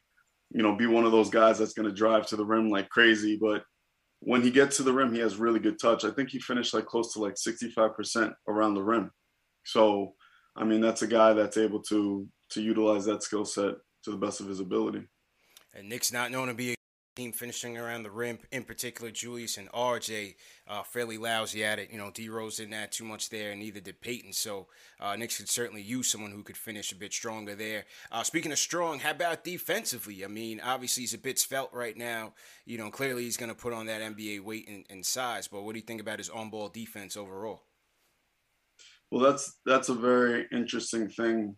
you 0.49 0.63
know, 0.63 0.77
be 0.77 0.85
one 0.85 1.03
of 1.03 1.11
those 1.11 1.29
guys 1.29 1.59
that's 1.59 1.73
going 1.73 1.89
to 1.89 1.93
drive 1.93 2.25
to 2.27 2.37
the 2.37 2.45
rim 2.45 2.69
like 2.69 2.87
crazy. 2.87 3.37
But 3.39 3.63
when 4.21 4.43
he 4.43 4.49
gets 4.49 4.77
to 4.77 4.83
the 4.83 4.93
rim, 4.93 5.13
he 5.13 5.19
has 5.19 5.35
really 5.35 5.59
good 5.59 5.77
touch. 5.77 6.05
I 6.05 6.11
think 6.11 6.29
he 6.29 6.39
finished 6.39 6.73
like 6.73 6.85
close 6.85 7.11
to 7.13 7.19
like 7.19 7.35
65% 7.35 8.31
around 8.47 8.75
the 8.75 8.83
rim. 8.83 9.11
So, 9.65 10.13
I 10.55 10.63
mean, 10.63 10.79
that's 10.79 11.01
a 11.01 11.07
guy 11.07 11.33
that's 11.33 11.57
able 11.57 11.81
to 11.83 12.29
to 12.51 12.61
utilize 12.61 13.03
that 13.05 13.23
skill 13.23 13.45
set 13.45 13.75
to 14.05 14.11
the 14.11 14.17
best 14.17 14.39
of 14.39 14.47
his 14.47 14.61
ability. 14.61 15.03
And 15.75 15.89
Knicks 15.89 16.13
not 16.13 16.31
known 16.31 16.47
to 16.47 16.53
be 16.53 16.75
team 17.19 17.31
finishing 17.33 17.77
around 17.77 18.03
the 18.03 18.09
rim, 18.09 18.39
in 18.49 18.63
particular 18.63 19.11
Julius 19.11 19.57
and 19.57 19.69
RJ, 19.73 20.35
uh, 20.69 20.83
fairly 20.83 21.17
lousy 21.17 21.65
at 21.65 21.77
it. 21.77 21.91
You 21.91 21.97
know, 21.97 22.11
D 22.11 22.29
Rose 22.29 22.55
didn't 22.55 22.73
add 22.73 22.93
too 22.93 23.03
much 23.03 23.29
there, 23.29 23.51
and 23.51 23.59
neither 23.59 23.81
did 23.81 23.99
Payton. 23.99 24.31
So 24.31 24.67
uh, 25.01 25.17
Knicks 25.17 25.37
could 25.37 25.49
certainly 25.49 25.81
use 25.81 26.07
someone 26.07 26.31
who 26.31 26.43
could 26.43 26.55
finish 26.55 26.93
a 26.93 26.95
bit 26.95 27.11
stronger 27.11 27.55
there. 27.55 27.83
Uh, 28.09 28.23
speaking 28.23 28.53
of 28.53 28.57
strong, 28.57 28.99
how 28.99 29.11
about 29.11 29.43
defensively? 29.43 30.23
I 30.23 30.29
mean, 30.29 30.61
obviously 30.61 31.01
he's 31.03 31.13
a 31.13 31.17
bit 31.17 31.37
svelte 31.37 31.73
right 31.73 31.97
now. 31.97 32.33
You 32.65 32.77
know, 32.77 32.89
clearly 32.89 33.23
he's 33.23 33.35
going 33.35 33.51
to 33.51 33.55
put 33.55 33.73
on 33.73 33.87
that 33.87 34.01
NBA 34.01 34.41
weight 34.41 34.69
and, 34.69 34.85
and 34.89 35.05
size. 35.05 35.49
But 35.49 35.63
what 35.63 35.73
do 35.73 35.79
you 35.79 35.85
think 35.85 35.99
about 35.99 36.19
his 36.19 36.29
on-ball 36.29 36.69
defense 36.69 37.17
overall? 37.17 37.63
Well, 39.11 39.29
that's 39.29 39.57
that's 39.65 39.89
a 39.89 39.95
very 39.95 40.47
interesting 40.53 41.09
thing. 41.09 41.57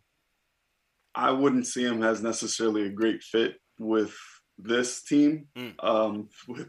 I 1.13 1.29
wouldn't 1.29 1.67
see 1.67 1.83
him 1.83 2.01
as 2.01 2.23
necessarily 2.23 2.87
a 2.87 2.89
great 2.89 3.21
fit 3.21 3.57
with 3.77 4.15
this 4.63 5.03
team 5.03 5.47
mm. 5.57 5.73
um, 5.83 6.29
with 6.47 6.67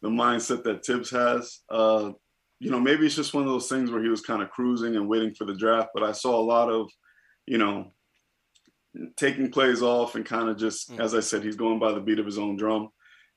the 0.00 0.08
mindset 0.08 0.64
that 0.64 0.84
Thibs 0.84 1.10
has. 1.10 1.60
Uh, 1.68 2.12
you 2.58 2.70
know, 2.70 2.80
maybe 2.80 3.06
it's 3.06 3.16
just 3.16 3.34
one 3.34 3.42
of 3.42 3.50
those 3.50 3.68
things 3.68 3.90
where 3.90 4.02
he 4.02 4.08
was 4.08 4.20
kind 4.20 4.42
of 4.42 4.50
cruising 4.50 4.96
and 4.96 5.08
waiting 5.08 5.34
for 5.34 5.44
the 5.44 5.54
draft. 5.54 5.90
But 5.94 6.04
I 6.04 6.12
saw 6.12 6.38
a 6.38 6.42
lot 6.42 6.70
of, 6.70 6.88
you 7.46 7.58
know, 7.58 7.92
taking 9.16 9.50
plays 9.50 9.82
off 9.82 10.14
and 10.14 10.24
kind 10.24 10.48
of 10.48 10.56
just, 10.56 10.90
mm. 10.90 11.00
as 11.00 11.14
I 11.14 11.20
said, 11.20 11.42
he's 11.42 11.56
going 11.56 11.78
by 11.78 11.92
the 11.92 12.00
beat 12.00 12.18
of 12.18 12.26
his 12.26 12.38
own 12.38 12.56
drum. 12.56 12.88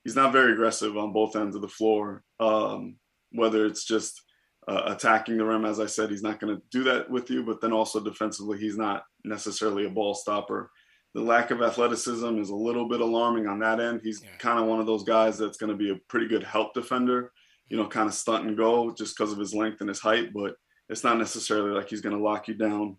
He's 0.03 0.15
not 0.15 0.31
very 0.31 0.53
aggressive 0.53 0.95
on 0.97 1.13
both 1.13 1.35
ends 1.35 1.55
of 1.55 1.61
the 1.63 1.67
floor. 1.67 2.23
Um, 2.39 2.97
whether 3.31 3.65
it's 3.65 3.85
just 3.85 4.21
uh, 4.67 4.83
attacking 4.85 5.37
the 5.37 5.45
rim, 5.45 5.65
as 5.65 5.79
I 5.79 5.87
said, 5.87 6.09
he's 6.09 6.23
not 6.23 6.39
going 6.39 6.55
to 6.55 6.61
do 6.71 6.83
that 6.83 7.09
with 7.09 7.29
you. 7.31 7.43
But 7.43 7.61
then 7.61 7.73
also 7.73 7.99
defensively, 7.99 8.59
he's 8.59 8.77
not 8.77 9.03
necessarily 9.23 9.85
a 9.85 9.89
ball 9.89 10.13
stopper 10.13 10.69
the 11.15 11.21
lack 11.21 11.49
of 11.49 11.61
athleticism 11.61 12.37
is 12.39 12.49
a 12.49 12.55
little 12.55 12.89
bit 12.89 12.99
alarming 12.99 13.47
on 13.47 13.57
that 13.59 13.79
end. 13.79 14.01
He's 14.03 14.21
yeah. 14.21 14.31
kind 14.37 14.59
of 14.59 14.65
one 14.65 14.81
of 14.81 14.85
those 14.85 15.03
guys 15.03 15.37
that's 15.37 15.57
going 15.57 15.71
to 15.71 15.77
be 15.77 15.89
a 15.89 15.99
pretty 16.09 16.27
good 16.27 16.43
help 16.43 16.73
defender, 16.73 17.31
you 17.69 17.77
know, 17.77 17.87
kind 17.87 18.09
of 18.09 18.13
stunt 18.13 18.45
and 18.45 18.57
go 18.57 18.93
just 18.93 19.17
because 19.17 19.31
of 19.31 19.39
his 19.39 19.55
length 19.55 19.79
and 19.79 19.87
his 19.87 20.01
height, 20.01 20.33
but 20.33 20.55
it's 20.89 21.05
not 21.05 21.17
necessarily 21.17 21.71
like 21.71 21.89
he's 21.89 22.01
going 22.01 22.15
to 22.15 22.21
lock 22.21 22.49
you 22.49 22.53
down 22.53 22.97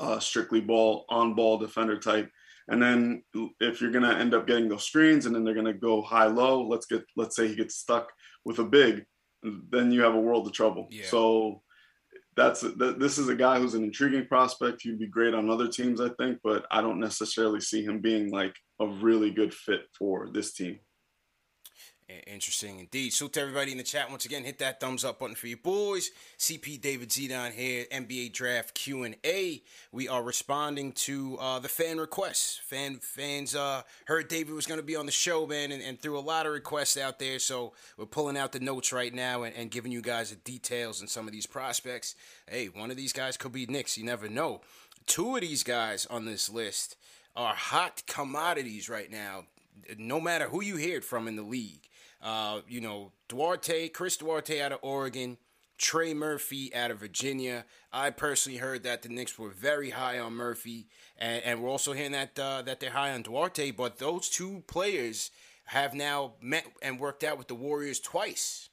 uh, 0.00 0.18
strictly 0.18 0.60
ball 0.60 1.04
on 1.08 1.34
ball 1.34 1.56
defender 1.56 2.00
type. 2.00 2.28
And 2.66 2.82
then 2.82 3.22
if 3.60 3.80
you're 3.80 3.92
going 3.92 4.02
to 4.02 4.18
end 4.18 4.34
up 4.34 4.48
getting 4.48 4.68
those 4.68 4.84
screens 4.84 5.26
and 5.26 5.34
then 5.36 5.44
they're 5.44 5.54
going 5.54 5.66
to 5.66 5.72
go 5.72 6.02
high 6.02 6.26
low, 6.26 6.66
let's 6.66 6.86
get 6.86 7.04
let's 7.16 7.36
say 7.36 7.46
he 7.46 7.54
gets 7.54 7.76
stuck 7.76 8.10
with 8.44 8.58
a 8.58 8.64
big, 8.64 9.04
then 9.70 9.92
you 9.92 10.02
have 10.02 10.14
a 10.14 10.20
world 10.20 10.48
of 10.48 10.52
trouble. 10.52 10.88
Yeah. 10.90 11.06
So 11.06 11.62
that's 12.36 12.62
that, 12.62 12.98
this 12.98 13.18
is 13.18 13.28
a 13.28 13.34
guy 13.34 13.58
who's 13.58 13.74
an 13.74 13.84
intriguing 13.84 14.26
prospect. 14.26 14.82
He'd 14.82 14.98
be 14.98 15.06
great 15.06 15.34
on 15.34 15.50
other 15.50 15.68
teams, 15.68 16.00
I 16.00 16.08
think, 16.10 16.38
but 16.42 16.66
I 16.70 16.80
don't 16.80 17.00
necessarily 17.00 17.60
see 17.60 17.84
him 17.84 18.00
being 18.00 18.30
like 18.30 18.54
a 18.80 18.86
really 18.86 19.30
good 19.30 19.54
fit 19.54 19.82
for 19.96 20.28
this 20.32 20.52
team. 20.52 20.80
Interesting 22.06 22.80
indeed. 22.80 23.14
So 23.14 23.28
to 23.28 23.40
everybody 23.40 23.72
in 23.72 23.78
the 23.78 23.84
chat, 23.84 24.10
once 24.10 24.26
again, 24.26 24.44
hit 24.44 24.58
that 24.58 24.78
thumbs 24.78 25.06
up 25.06 25.20
button 25.20 25.34
for 25.34 25.46
you 25.46 25.56
boys. 25.56 26.10
CP 26.38 26.78
David 26.78 27.08
Zidon 27.08 27.52
here, 27.52 27.86
NBA 27.90 28.34
Draft 28.34 28.74
Q 28.74 29.04
and 29.04 29.16
A. 29.24 29.62
We 29.90 30.06
are 30.06 30.22
responding 30.22 30.92
to 30.92 31.38
uh, 31.38 31.60
the 31.60 31.68
fan 31.68 31.96
requests. 31.96 32.60
Fan 32.66 32.98
fans 32.98 33.54
uh, 33.54 33.82
heard 34.04 34.28
David 34.28 34.52
was 34.52 34.66
going 34.66 34.80
to 34.80 34.84
be 34.84 34.96
on 34.96 35.06
the 35.06 35.12
show, 35.12 35.46
man, 35.46 35.72
and, 35.72 35.82
and, 35.82 35.98
threw 35.98 36.18
a 36.18 36.20
lot 36.20 36.44
of 36.44 36.52
requests 36.52 36.98
out 36.98 37.18
there. 37.18 37.38
So 37.38 37.72
we're 37.96 38.04
pulling 38.04 38.36
out 38.36 38.52
the 38.52 38.60
notes 38.60 38.92
right 38.92 39.14
now 39.14 39.44
and, 39.44 39.56
and 39.56 39.70
giving 39.70 39.90
you 39.90 40.02
guys 40.02 40.28
the 40.28 40.36
details 40.36 41.00
on 41.00 41.08
some 41.08 41.26
of 41.26 41.32
these 41.32 41.46
prospects. 41.46 42.16
Hey, 42.46 42.66
one 42.66 42.90
of 42.90 42.98
these 42.98 43.14
guys 43.14 43.38
could 43.38 43.52
be 43.52 43.64
Knicks. 43.64 43.96
You 43.96 44.04
never 44.04 44.28
know. 44.28 44.60
Two 45.06 45.36
of 45.36 45.40
these 45.40 45.62
guys 45.62 46.04
on 46.06 46.26
this 46.26 46.50
list 46.50 46.96
are 47.34 47.54
hot 47.54 48.02
commodities 48.06 48.90
right 48.90 49.10
now. 49.10 49.44
No 49.96 50.20
matter 50.20 50.48
who 50.48 50.62
you 50.62 50.76
hear 50.76 50.98
it 50.98 51.04
from 51.04 51.28
in 51.28 51.36
the 51.36 51.42
league. 51.42 51.88
Uh, 52.24 52.62
you 52.66 52.80
know, 52.80 53.12
Duarte, 53.28 53.88
Chris 53.90 54.16
Duarte 54.16 54.60
out 54.60 54.72
of 54.72 54.78
Oregon, 54.80 55.36
Trey 55.76 56.14
Murphy 56.14 56.74
out 56.74 56.90
of 56.90 56.98
Virginia. 56.98 57.66
I 57.92 58.10
personally 58.10 58.58
heard 58.58 58.82
that 58.84 59.02
the 59.02 59.10
Knicks 59.10 59.38
were 59.38 59.50
very 59.50 59.90
high 59.90 60.18
on 60.18 60.32
Murphy, 60.32 60.88
and, 61.18 61.44
and 61.44 61.62
we're 61.62 61.68
also 61.68 61.92
hearing 61.92 62.12
that 62.12 62.38
uh, 62.38 62.62
that 62.62 62.80
they're 62.80 62.90
high 62.90 63.12
on 63.12 63.22
Duarte. 63.22 63.72
But 63.72 63.98
those 63.98 64.30
two 64.30 64.64
players 64.66 65.30
have 65.66 65.92
now 65.94 66.34
met 66.40 66.66
and 66.82 66.98
worked 66.98 67.22
out 67.22 67.36
with 67.38 67.48
the 67.48 67.54
Warriors 67.54 68.00
twice. 68.00 68.70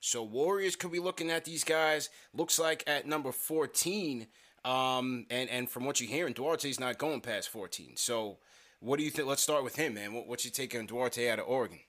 So 0.00 0.22
Warriors 0.22 0.76
could 0.76 0.92
be 0.92 1.00
looking 1.00 1.30
at 1.30 1.44
these 1.44 1.64
guys. 1.64 2.10
Looks 2.32 2.58
like 2.58 2.84
at 2.86 3.06
number 3.06 3.32
14. 3.32 4.26
Um, 4.64 5.26
and, 5.30 5.48
and 5.50 5.68
from 5.68 5.84
what 5.84 6.00
you're 6.00 6.10
hearing, 6.10 6.34
Duarte's 6.34 6.80
not 6.80 6.98
going 6.98 7.20
past 7.20 7.48
14. 7.48 7.96
So 7.96 8.38
what 8.80 8.98
do 8.98 9.04
you 9.04 9.10
think? 9.10 9.28
Let's 9.28 9.42
start 9.42 9.64
with 9.64 9.76
him, 9.76 9.94
man. 9.94 10.12
What, 10.12 10.26
what's 10.26 10.44
your 10.44 10.52
take 10.52 10.74
on 10.76 10.86
Duarte 10.86 11.28
out 11.28 11.38
of 11.38 11.46
Oregon? 11.48 11.80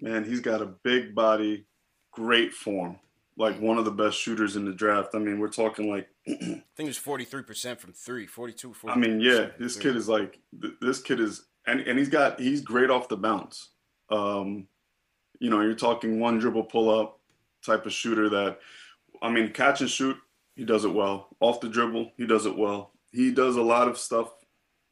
Man, 0.00 0.24
he's 0.24 0.40
got 0.40 0.62
a 0.62 0.66
big 0.66 1.14
body, 1.14 1.66
great 2.12 2.52
form, 2.52 2.98
like 3.36 3.60
one 3.60 3.78
of 3.78 3.84
the 3.84 3.90
best 3.90 4.18
shooters 4.18 4.56
in 4.56 4.64
the 4.64 4.72
draft. 4.72 5.14
I 5.14 5.18
mean, 5.18 5.38
we're 5.38 5.48
talking 5.48 5.90
like 5.90 6.08
I 6.28 6.32
think 6.32 6.64
it 6.78 6.84
was 6.84 6.98
43% 6.98 7.78
from 7.78 7.92
3, 7.92 8.26
42 8.26 8.74
I 8.88 8.96
mean, 8.96 9.20
yeah, 9.20 9.48
this 9.58 9.76
kid 9.76 9.96
is 9.96 10.08
like 10.08 10.38
this 10.80 11.00
kid 11.00 11.20
is 11.20 11.46
and 11.66 11.80
and 11.80 11.98
he's 11.98 12.08
got 12.08 12.40
he's 12.40 12.60
great 12.60 12.90
off 12.90 13.08
the 13.08 13.16
bounce. 13.16 13.70
Um, 14.10 14.66
you 15.38 15.50
know, 15.50 15.60
you're 15.60 15.74
talking 15.74 16.20
one 16.20 16.38
dribble 16.38 16.64
pull 16.64 16.90
up 16.90 17.20
type 17.64 17.86
of 17.86 17.92
shooter 17.92 18.28
that 18.28 18.58
I 19.22 19.30
mean, 19.30 19.52
catch 19.52 19.80
and 19.80 19.90
shoot, 19.90 20.16
he 20.54 20.64
does 20.64 20.84
it 20.84 20.94
well. 20.94 21.28
Off 21.40 21.60
the 21.60 21.68
dribble, 21.68 22.12
he 22.16 22.26
does 22.26 22.46
it 22.46 22.56
well. 22.56 22.92
He 23.12 23.30
does 23.30 23.56
a 23.56 23.62
lot 23.62 23.88
of 23.88 23.98
stuff 23.98 24.32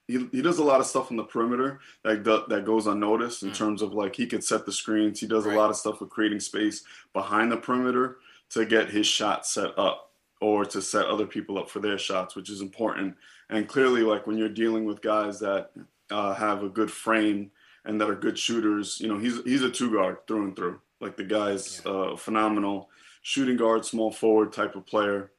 he, 0.08 0.26
he 0.32 0.42
does 0.42 0.58
a 0.58 0.64
lot 0.64 0.80
of 0.80 0.86
stuff 0.86 1.10
on 1.10 1.16
the 1.16 1.24
perimeter 1.24 1.80
that 2.02 2.24
that 2.48 2.64
goes 2.64 2.86
unnoticed 2.86 3.42
in 3.42 3.50
mm. 3.50 3.54
terms 3.54 3.82
of 3.82 3.92
like 3.92 4.16
he 4.16 4.26
can 4.26 4.40
set 4.40 4.64
the 4.64 4.72
screens. 4.72 5.20
He 5.20 5.26
does 5.26 5.44
right. 5.44 5.54
a 5.54 5.58
lot 5.58 5.70
of 5.70 5.76
stuff 5.76 6.00
with 6.00 6.10
creating 6.10 6.40
space 6.40 6.82
behind 7.12 7.52
the 7.52 7.58
perimeter 7.58 8.16
to 8.50 8.64
get 8.64 8.88
his 8.88 9.06
shot 9.06 9.46
set 9.46 9.78
up 9.78 10.10
or 10.40 10.64
to 10.64 10.80
set 10.80 11.06
other 11.06 11.26
people 11.26 11.58
up 11.58 11.68
for 11.68 11.80
their 11.80 11.98
shots, 11.98 12.34
which 12.34 12.48
is 12.48 12.62
important. 12.62 13.14
And 13.50 13.68
clearly, 13.68 14.02
like 14.02 14.26
when 14.26 14.38
you're 14.38 14.48
dealing 14.48 14.86
with 14.86 15.02
guys 15.02 15.38
that 15.40 15.70
uh, 16.10 16.34
have 16.34 16.62
a 16.62 16.68
good 16.68 16.90
frame 16.90 17.50
and 17.84 18.00
that 18.00 18.08
are 18.08 18.14
good 18.14 18.38
shooters, 18.38 18.98
you 19.00 19.08
know, 19.08 19.18
he's 19.18 19.42
he's 19.44 19.62
a 19.62 19.70
two 19.70 19.92
guard 19.92 20.26
through 20.26 20.44
and 20.44 20.56
through. 20.56 20.80
Like 21.00 21.16
the 21.16 21.24
guy's 21.24 21.82
yeah. 21.84 21.92
uh, 21.92 22.16
phenomenal 22.16 22.88
shooting 23.20 23.58
guard, 23.58 23.84
small 23.84 24.10
forward 24.10 24.54
type 24.54 24.74
of 24.74 24.86
player. 24.86 25.32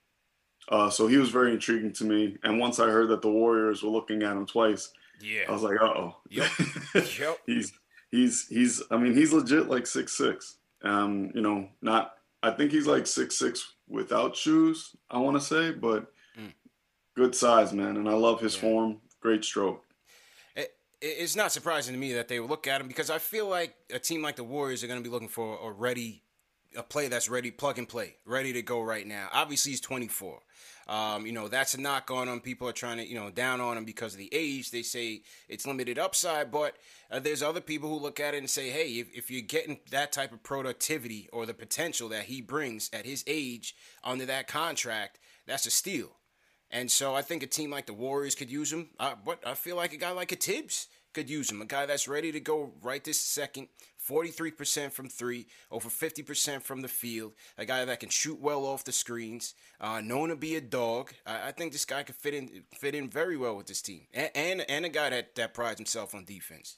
Uh, 0.70 0.90
so 0.90 1.08
he 1.08 1.18
was 1.18 1.30
very 1.30 1.52
intriguing 1.52 1.92
to 1.94 2.04
me. 2.04 2.38
And 2.44 2.60
once 2.60 2.80
I 2.80 2.90
heard 2.90 3.10
that 3.10 3.22
the 3.22 3.32
Warriors 3.32 3.82
were 3.82 3.90
looking 3.90 4.22
at 4.22 4.38
him 4.38 4.46
twice, 4.46 4.92
yeah, 5.20 5.42
I 5.50 5.52
was 5.52 5.64
like, 5.64 5.82
uh 5.82 5.86
oh. 5.86 6.18
Yep. 6.30 6.52
yep. 7.20 7.38
he's 7.46 7.74
he's 8.12 8.48
he's. 8.48 8.82
I 8.92 8.98
mean, 8.98 9.16
he's 9.16 9.34
legit 9.34 9.68
like 9.68 9.88
six 9.88 10.16
six. 10.16 10.58
Um, 10.84 11.32
you 11.34 11.42
know, 11.42 11.68
not. 11.82 12.14
I 12.42 12.52
think 12.52 12.72
he's 12.72 12.88
like 12.88 13.08
six 13.08 13.38
six 13.38 13.74
without 13.88 14.38
shoes. 14.38 14.96
I 15.10 15.18
want 15.18 15.38
to 15.38 15.42
say, 15.42 15.72
but 15.72 16.14
mm. 16.40 16.54
good 17.16 17.36
size, 17.36 17.74
man. 17.74 17.98
And 17.98 18.08
I 18.08 18.14
love 18.14 18.40
his 18.40 18.56
yeah. 18.56 18.62
form. 18.62 18.98
Great 19.22 19.44
stroke. 19.44 19.84
It, 20.56 20.72
it's 21.02 21.36
not 21.36 21.52
surprising 21.52 21.96
to 21.96 22.00
me 22.00 22.14
that 22.14 22.28
they 22.28 22.40
look 22.40 22.68
at 22.68 22.80
him 22.80 22.88
because 22.88 23.10
I 23.10 23.18
feel 23.18 23.48
like 23.50 23.76
a 23.94 24.00
team 24.00 24.22
like 24.22 24.36
the 24.36 24.44
Warriors 24.44 24.84
are 24.84 24.88
going 24.88 25.00
to 25.00 25.04
be 25.04 25.12
looking 25.12 25.28
for 25.28 25.58
a 25.68 25.72
ready 25.72 26.22
a 26.76 26.84
play 26.84 27.08
that's 27.08 27.30
ready, 27.30 27.52
plug 27.52 27.78
and 27.78 27.88
play, 27.88 28.16
ready 28.26 28.54
to 28.54 28.62
go 28.62 28.82
right 28.82 29.08
now. 29.08 29.28
Obviously, 29.34 29.72
he's 29.72 29.82
24. 29.82 30.40
Um, 30.88 31.26
you 31.26 31.32
know, 31.32 31.48
that's 31.48 31.76
a 31.76 31.82
knock 31.82 32.10
on 32.10 32.28
him. 32.28 32.40
People 32.40 32.68
are 32.68 32.74
trying 32.74 32.98
to, 32.98 33.08
you 33.08 33.16
know, 33.16 33.30
down 33.30 33.62
on 33.62 33.78
him 33.78 33.86
because 33.86 34.14
of 34.14 34.20
the 34.20 34.34
age. 34.34 34.72
They 34.72 34.82
say 34.82 35.22
it's 35.48 35.68
limited 35.68 36.00
upside, 36.00 36.52
but 36.52 36.78
uh, 37.12 37.20
there's 37.20 37.44
other 37.44 37.62
people 37.62 37.90
who 37.90 38.00
look 38.00 38.20
at 38.20 38.34
it 38.34 38.40
and 38.40 38.50
say, 38.50 38.70
hey, 38.72 38.88
if, 38.94 39.08
if 39.14 39.30
you're 39.30 39.42
getting 39.42 39.80
that 39.92 40.12
type 40.12 40.32
of 40.32 40.42
productivity 40.42 41.30
or 41.32 41.46
the 41.46 41.54
potential 41.54 42.10
that 42.10 42.24
he 42.24 42.42
brings 42.42 42.90
at 42.92 43.06
his 43.06 43.24
age 43.28 43.76
under 44.04 44.26
that 44.26 44.48
contract, 44.48 45.20
that's 45.46 45.68
a 45.68 45.72
steal. 45.72 46.10
And 46.72 46.90
so 46.90 47.16
I 47.16 47.22
think 47.22 47.44
a 47.44 47.48
team 47.48 47.72
like 47.72 47.88
the 47.88 47.94
Warriors 47.94 48.36
could 48.36 48.52
use 48.52 48.72
him. 48.72 48.90
Uh, 49.00 49.16
but 49.24 49.46
I 49.46 49.54
feel 49.54 49.76
like 49.76 49.94
a 49.94 49.98
guy 49.98 50.12
like 50.12 50.32
a 50.32 50.36
Thibs 50.36 50.88
could 51.14 51.30
use 51.30 51.52
him. 51.52 51.62
A 51.62 51.66
guy 51.66 51.86
that's 51.86 52.08
ready 52.08 52.32
to 52.32 52.40
go 52.40 52.72
right 52.82 53.04
this 53.04 53.20
second. 53.20 53.68
43% 54.10 54.92
from 54.92 55.08
three, 55.08 55.48
over 55.72 55.90
50% 55.90 56.62
from 56.62 56.82
the 56.82 56.88
field. 56.88 57.34
A 57.58 57.66
guy 57.66 57.86
that 57.86 58.00
can 58.00 58.10
shoot 58.10 58.40
well 58.40 58.66
off 58.66 58.84
the 58.84 58.92
screens, 58.92 59.54
uh, 59.80 60.02
known 60.02 60.30
to 60.30 60.36
be 60.36 60.56
a 60.56 60.62
dog. 60.62 61.14
I, 61.26 61.50
I, 61.50 61.52
think 61.52 61.72
this 61.72 61.86
guy 61.86 62.04
could 62.04 62.16
fit 62.16 62.34
in 62.34 62.64
fit 62.78 62.96
in 62.96 63.10
very 63.10 63.38
well 63.38 63.56
with 63.56 63.68
this 63.68 63.82
team, 63.82 64.08
and 64.14 64.30
and, 64.34 64.66
and 64.70 64.86
a 64.86 64.90
guy 64.90 65.10
that, 65.10 65.36
that 65.36 65.54
prides 65.54 65.80
himself 65.80 66.16
on 66.16 66.26
defense. 66.26 66.78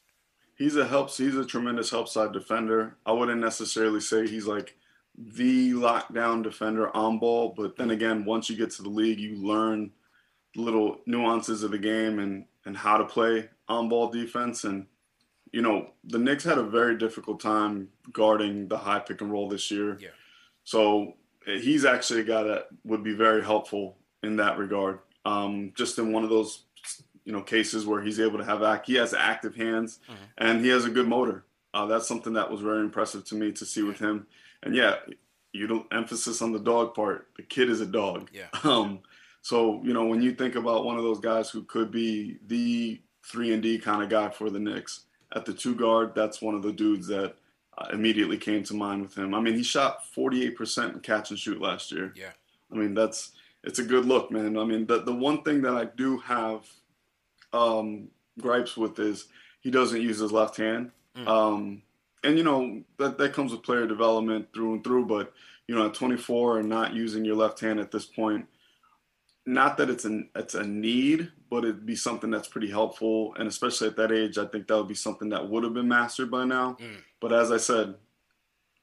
He's 0.56 0.76
a 0.76 0.88
help. 0.88 1.10
He's 1.12 1.38
a 1.38 1.46
tremendous 1.46 1.90
help 1.90 2.08
side 2.08 2.34
defender. 2.34 2.98
I 3.06 3.14
wouldn't 3.14 3.42
necessarily 3.42 4.02
say 4.02 4.28
he's 4.28 4.48
like 4.48 4.76
the 5.18 5.72
lockdown 5.72 6.44
defender 6.44 6.96
on 6.96 7.20
ball, 7.20 7.54
but 7.56 7.78
then 7.78 7.92
again, 7.92 8.26
once 8.26 8.50
you 8.50 8.58
get 8.58 8.72
to 8.72 8.84
the 8.84 8.90
league, 8.90 9.20
you 9.20 9.36
learn 9.36 9.92
little 10.56 11.00
nuances 11.06 11.64
of 11.64 11.72
the 11.72 11.78
game 11.78 12.20
and 12.20 12.46
and 12.66 12.78
how 12.78 12.98
to 12.98 13.06
play 13.06 13.50
on 13.68 13.90
ball 13.90 14.10
defense. 14.10 14.64
And, 14.64 14.86
you 15.52 15.62
know, 15.62 15.90
the 16.04 16.18
Knicks 16.18 16.44
had 16.44 16.58
a 16.58 16.64
very 16.64 16.98
difficult 16.98 17.40
time 17.40 17.90
guarding 18.12 18.68
the 18.68 18.78
high 18.78 19.00
pick 19.00 19.22
and 19.22 19.32
roll 19.32 19.50
this 19.50 19.70
year. 19.70 19.98
Yeah. 20.00 20.10
So 20.64 21.16
eh, 21.48 21.60
he's 21.60 21.86
actually 21.86 22.22
a 22.22 22.26
guy 22.26 22.44
that 22.44 22.68
would 22.86 23.04
be 23.04 23.14
very 23.14 23.44
helpful 23.44 23.98
in 24.24 24.38
that 24.38 24.58
regard. 24.58 25.00
Um, 25.26 25.74
just 25.76 26.00
in 26.00 26.12
one 26.12 26.24
of 26.24 26.30
those, 26.30 26.64
you 27.26 27.34
know, 27.34 27.42
cases 27.42 27.86
where 27.86 28.02
he's 28.02 28.20
able 28.20 28.38
to 28.38 28.46
have 28.46 28.64
act, 28.64 28.88
he 28.88 28.96
has 28.96 29.14
active 29.14 29.56
hands 29.56 30.00
mm-hmm. 30.10 30.24
and 30.38 30.64
he 30.64 30.70
has 30.70 30.86
a 30.86 30.90
good 30.90 31.08
motor. 31.08 31.46
Uh, 31.74 31.86
that's 31.86 32.08
something 32.08 32.34
that 32.34 32.50
was 32.50 32.62
very 32.62 32.80
impressive 32.80 33.26
to 33.26 33.36
me 33.36 33.52
to 33.52 33.66
see 33.66 33.84
with 33.84 34.00
him. 34.00 34.28
And 34.64 34.76
yeah, 34.76 34.96
you 35.54 35.68
don't 35.68 35.88
emphasis 35.92 36.42
on 36.42 36.52
the 36.52 36.60
dog 36.60 36.94
part. 36.94 37.28
The 37.36 37.44
kid 37.44 37.70
is 37.70 37.82
a 37.82 37.86
dog. 37.86 38.30
Yeah. 38.34 38.48
Um, 38.64 39.00
so 39.44 39.82
you 39.84 39.92
know 39.92 40.06
when 40.06 40.22
you 40.22 40.34
think 40.34 40.54
about 40.54 40.86
one 40.86 40.98
of 40.98 41.04
those 41.04 41.20
guys 41.20 41.50
who 41.50 41.64
could 41.64 41.90
be 41.90 42.38
the 42.46 43.02
three 43.26 43.54
and 43.54 43.64
D 43.64 43.80
kind 43.80 44.04
of 44.04 44.10
guy 44.10 44.30
for 44.30 44.50
the 44.52 44.60
Knicks. 44.60 45.06
At 45.34 45.46
the 45.46 45.54
two 45.54 45.76
guard, 45.76 46.14
that's 46.16 46.42
one 46.42 46.56
of 46.56 46.62
the 46.62 46.74
dudes 46.74 47.08
that 47.08 47.36
uh, 47.78 47.88
immediately 47.94 48.38
came 48.38 48.64
to 48.64 48.74
mind 48.74 49.02
with 49.02 49.18
him. 49.18 49.34
I 49.34 49.40
mean, 49.40 49.56
he 49.56 49.64
shot 49.64 50.04
48% 50.16 50.94
in 50.94 51.00
catch 51.00 51.30
and 51.30 51.40
shoot 51.40 51.62
last 51.62 51.92
year. 51.92 52.14
Yeah. 52.16 52.32
I 52.72 52.76
mean, 52.76 52.94
that's 52.94 53.32
it's 53.64 53.80
a 53.80 53.84
good 53.84 54.06
look, 54.06 54.32
man. 54.32 54.58
I 54.58 54.64
mean, 54.64 54.86
the 54.86 55.02
the 55.02 55.14
one 55.14 55.44
thing 55.44 55.62
that 55.62 55.76
I 55.76 55.86
do 55.86 56.18
have 56.20 56.66
um, 57.54 58.10
gripes 58.40 58.76
with 58.76 59.00
is 59.00 59.28
he 59.62 59.70
doesn't 59.70 60.02
use 60.02 60.20
his 60.20 60.32
left 60.32 60.58
hand. 60.58 60.92
Mm. 61.16 61.28
Um, 61.28 61.82
and 62.24 62.38
you 62.38 62.44
know 62.44 62.82
that 62.98 63.18
that 63.18 63.34
comes 63.34 63.52
with 63.52 63.64
player 63.64 63.88
development 63.88 64.48
through 64.54 64.76
and 64.76 64.84
through. 64.84 65.06
But 65.06 65.34
you 65.68 65.76
know, 65.76 65.88
at 65.88 65.94
24 65.94 66.60
and 66.60 66.70
not 66.70 66.94
using 66.94 67.26
your 67.26 67.36
left 67.36 67.60
hand 67.60 67.80
at 67.80 67.92
this 67.92 68.06
point, 68.06 68.46
not 69.46 69.78
that 69.78 69.90
it's 69.90 70.06
an 70.06 70.30
it's 70.36 70.54
a 70.54 70.64
need, 70.64 71.32
but 71.50 71.64
it'd 71.64 71.86
be 71.86 71.96
something 71.96 72.30
that's 72.30 72.48
pretty 72.48 72.70
helpful. 72.70 73.34
And 73.38 73.48
especially 73.48 73.88
at 73.88 73.96
that 73.98 74.12
age, 74.12 74.38
I 74.38 74.46
think 74.46 74.68
that 74.68 74.78
would 74.78 74.88
be 74.88 74.96
something 74.96 75.30
that 75.30 75.50
would 75.50 75.64
have 75.64 75.74
been 75.74 75.88
mastered 75.88 76.30
by 76.30 76.46
now. 76.46 76.78
Mm. 76.80 76.98
But 77.20 77.34
as 77.34 77.52
I 77.52 77.58
said, 77.58 77.96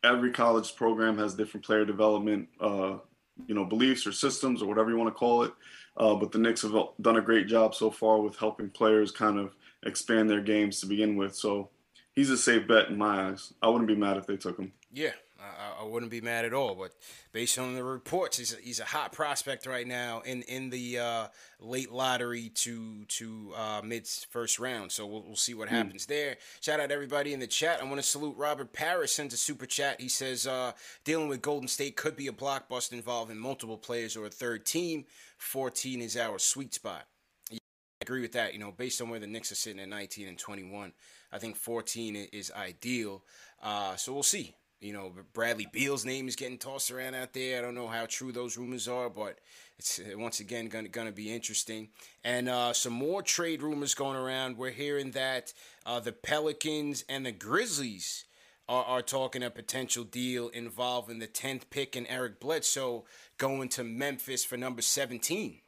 every 0.03 0.33
college 0.33 0.75
program 0.77 1.19
has 1.19 1.35
different 1.35 1.65
player 1.65 1.85
development, 1.85 2.49
uh, 2.61 2.99
you 3.47 3.55
know, 3.55 3.65
beliefs 3.65 4.07
or 4.07 4.13
systems 4.13 4.63
or 4.63 4.67
whatever 4.67 4.91
you 4.91 4.97
want 4.97 5.09
to 5.09 5.19
call 5.19 5.43
it. 5.45 5.53
Uh, 5.97 6.15
but 6.15 6.33
the 6.33 6.39
Knicks 6.39 6.63
have 6.63 6.75
done 7.01 7.17
a 7.17 7.23
great 7.23 7.49
job 7.49 7.75
so 7.75 7.91
far 7.91 8.21
with 8.21 8.37
helping 8.37 8.71
players 8.71 9.11
kind 9.11 9.39
of 9.39 9.55
expand 9.85 10.29
their 10.31 10.41
games 10.41 10.81
to 10.81 10.87
begin 10.87 11.17
with. 11.17 11.35
So 11.35 11.71
he's 12.15 12.31
a 12.31 12.39
safe 12.39 12.67
bet 12.69 12.89
in 12.89 12.99
my 12.99 13.29
eyes. 13.29 13.53
I 13.63 13.69
wouldn't 13.69 13.89
be 13.89 13.97
mad 13.97 14.17
if 14.17 14.27
they 14.27 14.37
took 14.37 14.59
him. 14.59 14.73
Yeah, 14.93 15.13
I, 15.49 15.83
I, 15.83 15.85
wouldn't 15.85 16.11
be 16.11 16.21
mad 16.21 16.45
at 16.45 16.53
all. 16.53 16.75
But 16.75 16.93
based 17.33 17.59
on 17.59 17.75
the 17.75 17.85
reports, 17.85 18.39
he's 18.39 18.55
a, 18.55 18.57
he's 18.57 18.81
a 18.81 18.85
hot 18.85 19.13
prospect 19.13 19.67
right 19.67 19.87
now 19.87 20.21
in 20.21 20.43
in 20.43 20.71
the 20.71 20.99
uh, 20.99 21.27
late 21.61 21.91
lottery 21.91 22.51
to 22.57 23.05
to 23.05 23.53
uh, 23.57 23.81
mid 23.85 24.07
first 24.07 24.59
round. 24.59 24.93
So 24.93 25.07
we'll, 25.07 25.23
we'll 25.23 25.37
see 25.37 25.55
what 25.55 25.69
hmm. 25.69 25.75
happens 25.75 26.05
mm. 26.05 26.09
there. 26.09 26.37
Shout 26.61 26.81
out 26.81 26.91
everybody 26.91 27.33
in 27.33 27.41
the 27.41 27.47
chat. 27.47 27.81
I 27.81 27.85
want 27.85 27.97
to 27.97 28.03
salute 28.03 28.37
Robert 28.37 28.73
Paris 28.73 29.13
sends 29.13 29.35
a 29.35 29.39
super 29.39 29.67
chat. 29.67 30.01
He 30.01 30.09
says 30.09 30.47
uh, 30.47 30.73
dealing 31.05 31.29
with 31.29 31.43
Golden 31.43 31.69
State 31.69 31.97
could 31.97 32.17
be 32.17 32.29
a 32.29 32.33
blockbuster 32.33 32.93
involving 32.93 33.39
multiple 33.39 33.79
players 33.79 34.17
or 34.17 34.27
a 34.27 34.31
third 34.31 34.65
team. 34.65 35.05
Fourteen 35.37 36.01
is 36.01 36.17
our 36.17 36.39
sweet 36.39 36.75
spot. 36.75 37.07
Yeah, 37.51 37.59
I 38.01 38.05
agree 38.05 38.21
with 38.21 38.33
that. 38.33 38.53
You 38.53 38.61
know, 38.61 38.73
based 38.73 39.01
on 39.01 39.09
where 39.09 39.21
the 39.21 39.27
Knicks 39.27 39.53
are 39.53 39.57
sitting 39.57 39.81
at 39.81 39.89
19 39.89 40.29
and 40.29 40.39
21, 40.39 40.93
I 41.33 41.39
think 41.39 41.57
14 41.57 42.29
is 42.33 42.51
ideal. 42.51 43.23
Uh, 43.63 43.97
so 43.97 44.13
we'll 44.13 44.23
see. 44.23 44.55
You 44.81 44.93
know, 44.93 45.13
Bradley 45.33 45.67
Beal's 45.73 46.05
name 46.05 46.29
is 46.29 46.37
getting 46.37 46.57
tossed 46.57 46.93
around 46.93 47.17
out 47.17 47.33
there. 47.33 47.59
I 47.59 47.63
don't 47.63 47.75
know 47.75 47.89
how 47.89 48.07
true 48.07 48.31
those 48.31 48.57
rumors 48.57 48.87
are, 48.87 49.11
but 49.11 49.41
it's 49.77 49.99
uh, 49.99 50.17
once 50.17 50.39
again 50.39 50.69
going 50.69 50.91
to 50.93 51.13
be 51.13 51.35
interesting. 51.35 51.89
And 52.23 52.49
uh, 52.49 52.73
some 52.73 52.93
more 52.93 53.21
trade 53.21 53.61
rumors 53.61 53.95
going 53.95 54.17
around. 54.17 54.57
We're 54.57 54.71
hearing 54.71 55.11
that 55.13 55.53
uh, 55.85 55.99
the 55.99 56.13
Pelicans 56.13 57.05
and 57.09 57.27
the 57.27 57.33
Grizzlies 57.33 58.25
are, 58.69 58.85
are 58.85 59.03
talking 59.03 59.43
a 59.43 59.51
potential 59.51 60.05
deal 60.05 60.49
involving 60.49 61.19
the 61.19 61.27
10th 61.27 61.71
pick 61.71 61.97
and 61.97 62.07
Eric 62.09 62.39
Bledsoe 62.39 63.05
going 63.37 63.69
to 63.71 63.83
Memphis 63.83 64.45
for 64.45 64.57
number 64.57 64.83
17. 64.83 65.61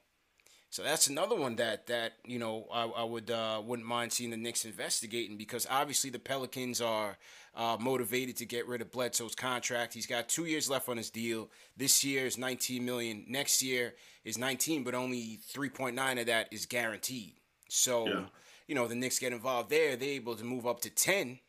So 0.70 0.84
that's 0.84 1.08
another 1.08 1.34
one 1.34 1.56
that 1.56 1.88
that 1.88 2.12
you 2.24 2.38
know 2.38 2.66
I, 2.72 2.84
I 2.84 3.04
would 3.04 3.30
uh, 3.30 3.60
wouldn't 3.64 3.86
mind 3.86 4.12
seeing 4.12 4.30
the 4.30 4.36
Knicks 4.36 4.64
investigating 4.64 5.36
because 5.36 5.66
obviously 5.68 6.10
the 6.10 6.20
Pelicans 6.20 6.80
are 6.80 7.18
uh, 7.56 7.76
motivated 7.80 8.36
to 8.36 8.46
get 8.46 8.68
rid 8.68 8.80
of 8.80 8.92
Bledsoe's 8.92 9.34
contract. 9.34 9.94
He's 9.94 10.06
got 10.06 10.28
two 10.28 10.44
years 10.44 10.70
left 10.70 10.88
on 10.88 10.96
his 10.96 11.10
deal. 11.10 11.50
This 11.76 12.04
year 12.04 12.24
is 12.24 12.38
19 12.38 12.84
million. 12.84 13.24
Next 13.28 13.62
year 13.62 13.94
is 14.24 14.38
19, 14.38 14.84
but 14.84 14.94
only 14.94 15.40
3.9 15.52 16.20
of 16.20 16.26
that 16.26 16.48
is 16.52 16.66
guaranteed. 16.66 17.34
So, 17.68 18.06
yeah. 18.06 18.24
you 18.68 18.74
know, 18.74 18.86
the 18.86 18.94
Knicks 18.94 19.18
get 19.18 19.32
involved 19.32 19.70
there. 19.70 19.96
They're 19.96 20.10
able 20.10 20.36
to 20.36 20.44
move 20.44 20.66
up 20.66 20.80
to 20.82 20.90
10, 20.90 21.40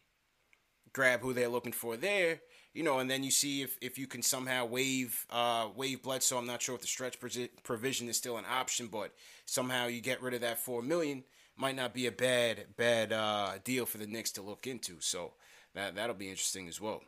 grab 0.93 1.21
who 1.21 1.33
they're 1.33 1.47
looking 1.47 1.71
for 1.71 1.97
there. 1.97 2.41
You 2.73 2.83
know, 2.83 2.99
and 2.99 3.11
then 3.11 3.23
you 3.23 3.31
see 3.31 3.61
if, 3.61 3.77
if 3.81 3.97
you 3.97 4.07
can 4.07 4.21
somehow 4.21 4.65
waive 4.65 5.25
uh, 5.29 5.67
waive 5.75 6.03
Bledsoe. 6.03 6.37
I'm 6.37 6.47
not 6.47 6.61
sure 6.61 6.75
if 6.75 6.81
the 6.81 6.87
stretch 6.87 7.17
provision 7.63 8.07
is 8.07 8.17
still 8.17 8.37
an 8.37 8.45
option, 8.49 8.87
but 8.87 9.13
somehow 9.45 9.87
you 9.87 9.99
get 9.99 10.21
rid 10.21 10.33
of 10.33 10.41
that 10.41 10.59
four 10.59 10.81
million 10.81 11.23
might 11.57 11.75
not 11.75 11.93
be 11.93 12.07
a 12.07 12.11
bad 12.11 12.65
bad 12.77 13.11
uh, 13.11 13.53
deal 13.63 13.85
for 13.85 13.97
the 13.97 14.07
Knicks 14.07 14.31
to 14.31 14.41
look 14.41 14.67
into. 14.67 15.01
So 15.01 15.33
that 15.73 15.95
that'll 15.95 16.15
be 16.15 16.29
interesting 16.29 16.67
as 16.67 16.79
well. 16.79 17.01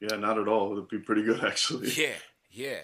Yeah, 0.00 0.16
not 0.16 0.38
at 0.38 0.48
all. 0.48 0.72
It'd 0.72 0.88
be 0.88 0.98
pretty 0.98 1.22
good 1.22 1.42
actually. 1.44 1.90
Yeah, 1.90 2.16
yeah. 2.50 2.80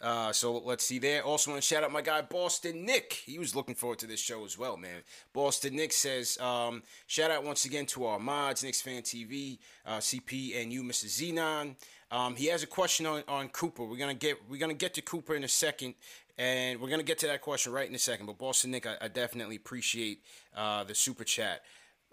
Uh, 0.00 0.32
so 0.32 0.58
let's 0.58 0.84
see 0.84 0.98
there. 0.98 1.22
Also, 1.22 1.50
want 1.50 1.62
to 1.62 1.66
shout 1.66 1.82
out 1.82 1.92
my 1.92 2.02
guy 2.02 2.22
Boston 2.22 2.84
Nick. 2.84 3.12
He 3.24 3.38
was 3.38 3.54
looking 3.56 3.74
forward 3.74 3.98
to 4.00 4.06
this 4.06 4.20
show 4.20 4.44
as 4.44 4.56
well, 4.56 4.76
man. 4.76 5.02
Boston 5.32 5.76
Nick 5.76 5.92
says, 5.92 6.38
um, 6.38 6.82
shout 7.06 7.30
out 7.30 7.44
once 7.44 7.64
again 7.64 7.86
to 7.86 8.06
our 8.06 8.18
mods, 8.18 8.62
Knicks 8.62 8.80
Fan 8.80 9.02
TV, 9.02 9.58
uh, 9.86 9.98
CP, 9.98 10.60
and 10.60 10.72
you, 10.72 10.82
Mr. 10.82 11.06
Xenon. 11.06 11.74
Um, 12.10 12.36
he 12.36 12.46
has 12.46 12.62
a 12.62 12.66
question 12.66 13.06
on, 13.06 13.22
on 13.28 13.48
Cooper. 13.48 13.84
We're 13.84 13.98
gonna 13.98 14.14
get 14.14 14.38
we're 14.48 14.60
gonna 14.60 14.74
get 14.74 14.94
to 14.94 15.02
Cooper 15.02 15.34
in 15.34 15.44
a 15.44 15.48
second, 15.48 15.94
and 16.38 16.80
we're 16.80 16.88
gonna 16.88 17.02
get 17.02 17.18
to 17.18 17.26
that 17.26 17.42
question 17.42 17.72
right 17.72 17.88
in 17.88 17.94
a 17.94 17.98
second. 17.98 18.26
But 18.26 18.38
Boston 18.38 18.70
Nick, 18.70 18.86
I, 18.86 18.96
I 19.00 19.08
definitely 19.08 19.56
appreciate 19.56 20.22
uh, 20.56 20.84
the 20.84 20.94
super 20.94 21.24
chat. 21.24 21.62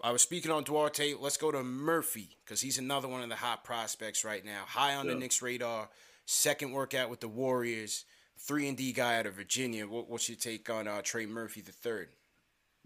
I 0.02 0.12
was 0.12 0.20
speaking 0.20 0.50
on 0.50 0.64
Duarte. 0.64 1.14
Let's 1.18 1.38
go 1.38 1.50
to 1.50 1.62
Murphy 1.62 2.36
because 2.44 2.60
he's 2.60 2.76
another 2.76 3.08
one 3.08 3.22
of 3.22 3.30
the 3.30 3.36
hot 3.36 3.64
prospects 3.64 4.24
right 4.24 4.44
now, 4.44 4.64
high 4.66 4.94
on 4.94 5.06
yeah. 5.06 5.14
the 5.14 5.18
Knicks 5.18 5.40
radar. 5.40 5.88
Second 6.26 6.72
workout 6.72 7.08
with 7.08 7.20
the 7.20 7.28
Warriors, 7.28 8.04
three 8.38 8.68
and 8.68 8.76
D 8.76 8.92
guy 8.92 9.18
out 9.18 9.26
of 9.26 9.34
Virginia. 9.34 9.86
What, 9.86 10.10
what's 10.10 10.28
your 10.28 10.36
take 10.36 10.68
on 10.68 10.86
uh, 10.86 11.00
Trey 11.02 11.26
Murphy 11.26 11.60
the 11.60 11.72
third? 11.72 12.08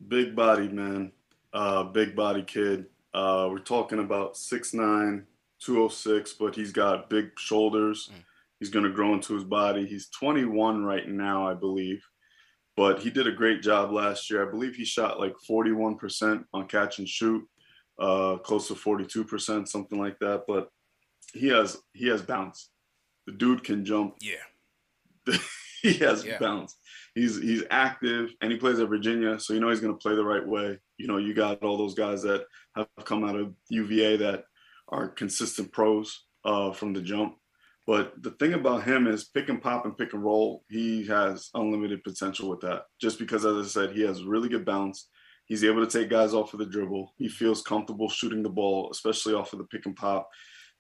Big 0.09 0.37
body 0.37 0.69
man, 0.69 1.13
uh, 1.53 1.85
big 1.85 2.15
body 2.15 2.43
kid. 2.43 2.87
Uh, 3.13 3.49
we're 3.51 3.59
talking 3.59 3.99
about 3.99 4.35
6'9", 4.35 5.25
206, 5.61 6.33
but 6.35 6.55
he's 6.55 6.73
got 6.73 7.11
big 7.11 7.31
shoulders. 7.39 8.11
Mm. 8.13 8.25
He's 8.61 8.71
going 8.71 8.85
to 8.85 8.91
grow 8.93 9.15
into 9.15 9.35
his 9.35 9.45
body. 9.45 9.87
He's 9.87 10.09
21 10.11 10.85
right 10.85 11.09
now, 11.09 11.49
I 11.49 11.55
believe 11.55 12.03
but 12.81 12.99
he 13.01 13.11
did 13.11 13.27
a 13.27 13.33
great 13.33 13.61
job 13.61 13.93
last 13.93 14.31
year. 14.31 14.47
I 14.47 14.51
believe 14.51 14.75
he 14.75 14.87
shot 14.87 15.21
like 15.21 15.35
41% 15.49 16.45
on 16.55 16.67
catch 16.67 16.99
and 16.99 17.07
shoot, 17.07 17.47
uh, 17.99 18.39
close 18.39 18.69
to 18.69 18.75
42%, 18.75 19.69
something 19.69 19.99
like 19.99 20.19
that. 20.21 20.45
But 20.49 20.71
he 21.35 21.49
has 21.49 21.77
he 21.93 22.09
has 22.09 22.23
bounce. 22.23 22.71
The 23.27 23.33
dude 23.33 23.65
can 23.65 23.85
jump. 23.85 24.17
Yeah. 24.21 25.35
he 25.83 25.95
has 25.95 26.25
yeah. 26.25 26.39
bounce. 26.39 26.77
He's 27.15 27.41
he's 27.41 27.65
active 27.71 28.31
and 28.41 28.53
he 28.53 28.59
plays 28.59 28.79
at 28.79 28.89
Virginia, 28.89 29.39
so 29.39 29.53
you 29.53 29.61
know 29.61 29.69
he's 29.69 29.81
going 29.81 29.93
to 29.93 29.99
play 29.99 30.15
the 30.15 30.25
right 30.25 30.47
way. 30.47 30.79
You 30.97 31.07
know, 31.07 31.17
you 31.17 31.35
got 31.35 31.63
all 31.63 31.77
those 31.77 31.95
guys 31.95 32.23
that 32.23 32.45
have 32.77 32.89
come 33.05 33.25
out 33.25 33.37
of 33.37 33.55
UVA 33.69 34.17
that 34.19 34.45
are 34.89 35.09
consistent 35.09 35.73
pros 35.73 36.25
uh, 36.45 36.73
from 36.73 36.93
the 36.93 37.01
jump. 37.01 37.37
But 37.87 38.23
the 38.23 38.31
thing 38.33 38.55
about 38.55 38.85
him 38.85 39.07
is 39.07 39.25
pick 39.25 39.49
and 39.49 39.61
pop 39.61 39.85
and 39.85 39.97
pick 39.97 40.13
and 40.13 40.23
roll. 40.23 40.65
He 40.69 41.07
has 41.07 41.51
unlimited 41.55 42.05
potential 42.05 42.49
with 42.49 42.61
that. 42.61 42.85
Just 43.01 43.19
because, 43.19 43.45
as 43.45 43.67
I 43.67 43.69
said, 43.69 43.97
he 43.97 44.03
has 44.03 44.23
really 44.23 44.49
good 44.49 44.65
bounce. 44.65 45.09
He's 45.47 45.65
able 45.65 45.85
to 45.85 45.91
take 45.91 46.11
guys 46.11 46.33
off 46.33 46.53
of 46.53 46.61
the 46.61 46.67
dribble. 46.67 47.13
He 47.17 47.29
feels 47.29 47.63
comfortable 47.63 48.09
shooting 48.09 48.45
the 48.45 48.49
ball, 48.49 48.91
especially 48.93 49.35
off 49.35 49.53
of 49.53 49.59
the 49.59 49.65
pick 49.65 49.87
and 49.87 49.97
pop. 49.97 50.29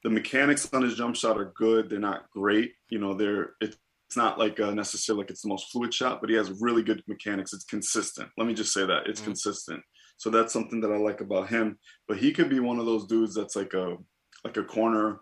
The 0.02 0.10
mechanics 0.10 0.68
on 0.72 0.82
his 0.82 0.96
jump 0.96 1.16
shot 1.16 1.38
are 1.38 1.52
good. 1.56 1.90
They're 1.90 1.98
not 1.98 2.30
great. 2.30 2.72
You 2.88 2.98
know, 2.98 3.14
they're 3.14 3.54
it's 3.60 3.76
not 4.16 4.38
like 4.38 4.58
uh, 4.58 4.72
necessarily 4.72 5.22
like 5.22 5.30
it's 5.30 5.42
the 5.42 5.48
most 5.48 5.70
fluid 5.70 5.94
shot, 5.94 6.20
but 6.20 6.30
he 6.30 6.36
has 6.36 6.60
really 6.60 6.82
good 6.82 7.02
mechanics. 7.06 7.52
It's 7.52 7.64
consistent. 7.64 8.28
Let 8.36 8.46
me 8.46 8.54
just 8.54 8.72
say 8.72 8.84
that 8.86 9.06
it's 9.06 9.20
mm-hmm. 9.20 9.30
consistent. 9.30 9.82
So 10.16 10.30
that's 10.30 10.52
something 10.52 10.80
that 10.80 10.92
I 10.92 10.96
like 10.96 11.20
about 11.20 11.48
him. 11.48 11.78
But 12.08 12.18
he 12.18 12.32
could 12.32 12.48
be 12.48 12.60
one 12.60 12.78
of 12.78 12.86
those 12.86 13.06
dudes 13.06 13.34
that's 13.34 13.56
like 13.56 13.74
a 13.74 13.96
like 14.44 14.56
a 14.56 14.64
corner 14.64 15.20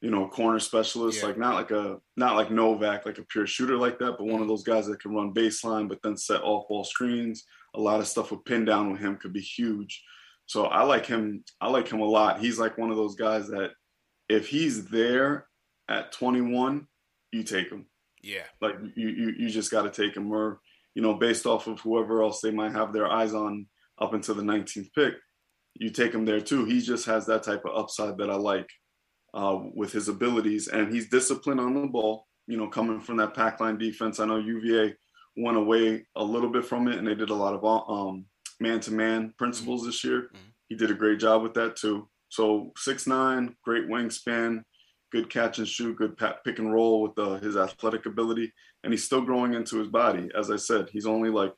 you 0.00 0.10
know, 0.10 0.26
corner 0.28 0.58
specialist, 0.58 1.20
yeah. 1.20 1.26
like 1.26 1.38
not 1.38 1.54
like 1.54 1.70
a 1.70 1.98
not 2.16 2.34
like 2.34 2.50
Novak, 2.50 3.04
like 3.04 3.18
a 3.18 3.24
pure 3.24 3.46
shooter 3.46 3.76
like 3.76 3.98
that, 3.98 4.16
but 4.16 4.26
one 4.26 4.40
of 4.40 4.48
those 4.48 4.62
guys 4.62 4.86
that 4.86 5.00
can 5.00 5.14
run 5.14 5.34
baseline, 5.34 5.88
but 5.88 5.98
then 6.02 6.16
set 6.16 6.42
off 6.42 6.68
ball 6.68 6.84
screens. 6.84 7.44
A 7.74 7.80
lot 7.80 8.00
of 8.00 8.08
stuff 8.08 8.30
with 8.30 8.44
pin 8.44 8.64
down 8.64 8.92
with 8.92 9.00
him 9.00 9.16
could 9.16 9.32
be 9.32 9.42
huge. 9.42 10.02
So 10.46 10.64
I 10.64 10.82
like 10.84 11.04
him. 11.04 11.44
I 11.60 11.68
like 11.68 11.88
him 11.88 12.00
a 12.00 12.04
lot. 12.04 12.40
He's 12.40 12.58
like 12.58 12.78
one 12.78 12.90
of 12.90 12.96
those 12.96 13.14
guys 13.14 13.48
that 13.48 13.72
if 14.30 14.48
he's 14.48 14.86
there 14.86 15.46
at 15.88 16.12
21, 16.12 16.86
you 17.32 17.42
take 17.42 17.70
him. 17.70 17.86
Yeah. 18.22 18.44
Like 18.60 18.76
you 18.94 19.08
you, 19.08 19.34
you 19.38 19.50
just 19.50 19.70
got 19.70 19.82
to 19.82 19.90
take 19.90 20.16
him 20.16 20.30
or 20.32 20.60
you 20.94 21.02
know 21.02 21.14
based 21.14 21.46
off 21.46 21.66
of 21.66 21.80
whoever 21.80 22.22
else 22.22 22.40
they 22.40 22.50
might 22.50 22.72
have 22.72 22.92
their 22.92 23.08
eyes 23.08 23.34
on 23.34 23.66
up 24.00 24.14
until 24.14 24.34
the 24.34 24.42
19th 24.42 24.88
pick, 24.94 25.14
you 25.74 25.90
take 25.90 26.12
him 26.12 26.24
there 26.24 26.40
too. 26.40 26.64
He 26.64 26.80
just 26.80 27.06
has 27.06 27.26
that 27.26 27.42
type 27.42 27.64
of 27.64 27.76
upside 27.76 28.18
that 28.18 28.30
I 28.30 28.36
like 28.36 28.68
uh, 29.34 29.58
with 29.74 29.92
his 29.92 30.08
abilities, 30.08 30.68
and 30.68 30.92
he's 30.92 31.08
disciplined 31.08 31.60
on 31.60 31.74
the 31.74 31.86
ball. 31.86 32.26
You 32.46 32.56
know, 32.56 32.68
coming 32.68 33.00
from 33.00 33.16
that 33.18 33.34
pack 33.34 33.60
line 33.60 33.78
defense, 33.78 34.20
I 34.20 34.26
know 34.26 34.38
UVA 34.38 34.94
went 35.36 35.56
away 35.56 36.04
a 36.16 36.24
little 36.24 36.50
bit 36.50 36.64
from 36.64 36.88
it, 36.88 36.98
and 36.98 37.06
they 37.06 37.14
did 37.14 37.30
a 37.30 37.34
lot 37.34 37.54
of 37.54 37.64
um, 37.64 38.26
man-to-man 38.58 39.34
principles 39.38 39.84
this 39.84 40.02
year. 40.02 40.22
Mm-hmm. 40.22 40.48
He 40.68 40.76
did 40.76 40.90
a 40.90 40.94
great 40.94 41.20
job 41.20 41.42
with 41.42 41.54
that 41.54 41.76
too. 41.76 42.08
So 42.30 42.72
six 42.76 43.06
nine, 43.06 43.54
great 43.62 43.88
wingspan, 43.88 44.62
good 45.12 45.28
catch 45.28 45.58
and 45.58 45.68
shoot, 45.68 45.96
good 45.96 46.16
pick 46.16 46.58
and 46.58 46.72
roll 46.72 47.02
with 47.02 47.18
uh, 47.18 47.38
his 47.38 47.56
athletic 47.56 48.06
ability, 48.06 48.52
and 48.82 48.92
he's 48.92 49.04
still 49.04 49.20
growing 49.20 49.54
into 49.54 49.78
his 49.78 49.88
body. 49.88 50.30
As 50.36 50.50
I 50.50 50.56
said, 50.56 50.88
he's 50.90 51.06
only 51.06 51.28
like 51.30 51.52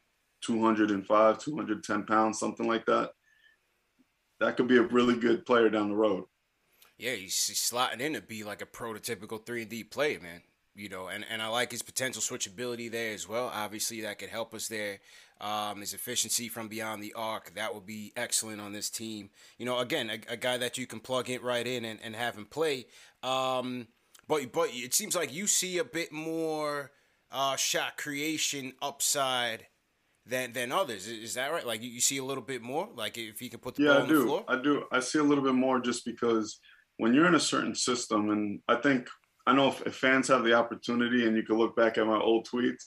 205, 0.44 1.38
210 1.38 2.02
pounds, 2.04 2.38
something 2.38 2.66
like 2.66 2.84
that. 2.86 3.10
That 4.40 4.56
could 4.56 4.66
be 4.66 4.78
a 4.78 4.82
really 4.82 5.16
good 5.16 5.46
player 5.46 5.70
down 5.70 5.90
the 5.90 5.94
road 5.94 6.24
yeah, 7.02 7.14
he's, 7.14 7.46
he's 7.48 7.58
slotting 7.58 8.00
in 8.00 8.12
to 8.14 8.20
be 8.20 8.44
like 8.44 8.62
a 8.62 8.66
prototypical 8.66 9.44
three 9.44 9.62
and 9.62 9.70
D 9.70 9.82
player, 9.82 10.20
man. 10.20 10.42
You 10.74 10.88
know, 10.88 11.08
and, 11.08 11.24
and 11.30 11.42
I 11.42 11.48
like 11.48 11.70
his 11.70 11.82
potential 11.82 12.22
switchability 12.22 12.90
there 12.90 13.12
as 13.12 13.28
well. 13.28 13.50
Obviously, 13.52 14.00
that 14.02 14.18
could 14.18 14.30
help 14.30 14.54
us 14.54 14.68
there. 14.68 15.00
Um, 15.40 15.80
his 15.80 15.92
efficiency 15.92 16.48
from 16.48 16.68
beyond 16.68 17.02
the 17.02 17.12
arc 17.14 17.54
that 17.56 17.74
would 17.74 17.84
be 17.84 18.12
excellent 18.16 18.60
on 18.60 18.72
this 18.72 18.88
team. 18.88 19.30
You 19.58 19.66
know, 19.66 19.80
again, 19.80 20.08
a, 20.08 20.32
a 20.32 20.36
guy 20.36 20.56
that 20.56 20.78
you 20.78 20.86
can 20.86 21.00
plug 21.00 21.28
it 21.28 21.42
right 21.42 21.66
in 21.66 21.84
and, 21.84 21.98
and 22.02 22.14
have 22.14 22.36
him 22.36 22.46
play. 22.46 22.86
Um, 23.22 23.88
but 24.28 24.52
but 24.52 24.68
it 24.72 24.94
seems 24.94 25.16
like 25.16 25.34
you 25.34 25.46
see 25.46 25.78
a 25.78 25.84
bit 25.84 26.12
more 26.12 26.92
uh, 27.30 27.56
shot 27.56 27.96
creation 27.96 28.72
upside 28.80 29.66
than 30.26 30.52
than 30.52 30.72
others. 30.72 31.06
Is 31.06 31.34
that 31.34 31.52
right? 31.52 31.66
Like 31.66 31.82
you, 31.82 31.90
you 31.90 32.00
see 32.00 32.18
a 32.18 32.24
little 32.24 32.42
bit 32.42 32.62
more. 32.62 32.88
Like 32.94 33.18
if 33.18 33.40
he 33.40 33.48
can 33.48 33.60
put 33.60 33.74
the 33.74 33.82
yeah, 33.82 33.88
ball 33.88 33.98
I 33.98 34.02
on 34.02 34.08
do. 34.08 34.18
the 34.18 34.24
floor. 34.24 34.44
I 34.48 34.62
do. 34.62 34.84
I 34.92 35.00
see 35.00 35.18
a 35.18 35.24
little 35.24 35.44
bit 35.44 35.54
more 35.54 35.80
just 35.80 36.04
because 36.04 36.60
when 36.98 37.14
you're 37.14 37.26
in 37.26 37.34
a 37.34 37.40
certain 37.40 37.74
system, 37.74 38.30
and 38.30 38.60
I 38.68 38.76
think 38.76 39.08
I 39.46 39.54
know 39.54 39.68
if, 39.68 39.82
if 39.86 39.96
fans 39.96 40.28
have 40.28 40.44
the 40.44 40.54
opportunity, 40.54 41.26
and 41.26 41.36
you 41.36 41.42
can 41.42 41.56
look 41.56 41.76
back 41.76 41.98
at 41.98 42.06
my 42.06 42.18
old 42.18 42.46
tweets, 42.46 42.84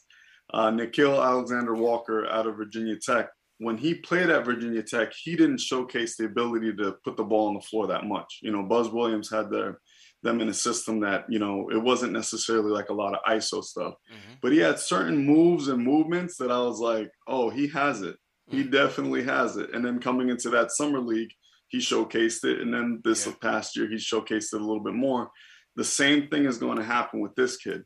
uh, 0.54 0.70
Nickeil 0.70 1.24
Alexander 1.24 1.74
Walker 1.74 2.28
out 2.28 2.48
of 2.48 2.56
Virginia 2.56 2.96
Tech. 2.98 3.30
When 3.58 3.78
he 3.78 3.96
played 3.96 4.30
at 4.30 4.46
Virginia 4.46 4.84
Tech, 4.84 5.14
he 5.14 5.36
didn't 5.36 5.60
showcase 5.60 6.18
the 6.18 6.26
ability 6.26 6.76
to 6.76 6.96
put 7.04 7.18
the 7.18 7.24
ball 7.24 7.48
on 7.48 7.54
the 7.54 7.62
floor 7.62 7.88
that 7.88 8.06
much. 8.06 8.40
You 8.42 8.52
know, 8.52 8.64
Buzz 8.64 8.90
Williams 8.90 9.30
had 9.30 9.50
their 9.50 9.80
them 10.24 10.42
in 10.42 10.50
a 10.50 10.54
system 10.54 11.00
that 11.02 11.24
you 11.30 11.40
know 11.40 11.70
it 11.70 11.82
wasn't 11.82 12.12
necessarily 12.12 12.72
like 12.72 12.90
a 12.90 12.94
lot 12.94 13.14
of 13.14 13.20
ISO 13.32 13.64
stuff, 13.64 13.94
mm-hmm. 14.12 14.34
but 14.42 14.52
he 14.52 14.58
had 14.58 14.80
certain 14.80 15.26
moves 15.26 15.68
and 15.68 15.82
movements 15.82 16.38
that 16.38 16.52
I 16.52 16.60
was 16.60 16.80
like, 16.80 17.10
oh, 17.28 17.50
he 17.50 17.68
has 17.70 18.02
it. 18.02 18.18
He 18.50 18.62
mm-hmm. 18.62 18.72
definitely 18.72 19.24
has 19.24 19.58
it. 19.58 19.74
And 19.74 19.86
then 19.86 20.00
coming 20.00 20.30
into 20.30 20.50
that 20.50 20.72
summer 20.72 21.00
league, 21.00 21.32
he 21.68 21.78
showcased 21.78 22.44
it. 22.44 22.60
And 22.60 22.74
then 22.74 23.02
this 23.04 23.26
yeah. 23.26 23.34
past 23.42 23.76
year, 23.76 23.88
he 23.88 23.96
showcased 23.96 24.54
it 24.54 24.62
a 24.62 24.66
little 24.66 24.84
bit 24.84 24.94
more. 24.94 25.30
The 25.76 25.84
same 25.84 26.28
thing 26.28 26.46
is 26.46 26.58
going 26.58 26.78
to 26.78 26.84
happen 26.84 27.20
with 27.20 27.36
this 27.36 27.58
kid. 27.58 27.84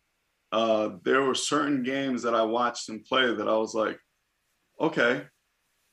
Uh, 0.51 0.89
there 1.03 1.21
were 1.21 1.35
certain 1.35 1.83
games 1.83 2.23
that 2.23 2.35
I 2.35 2.43
watched 2.43 2.89
him 2.89 3.03
play 3.07 3.33
that 3.33 3.47
I 3.47 3.55
was 3.57 3.73
like, 3.73 3.99
okay, 4.79 5.23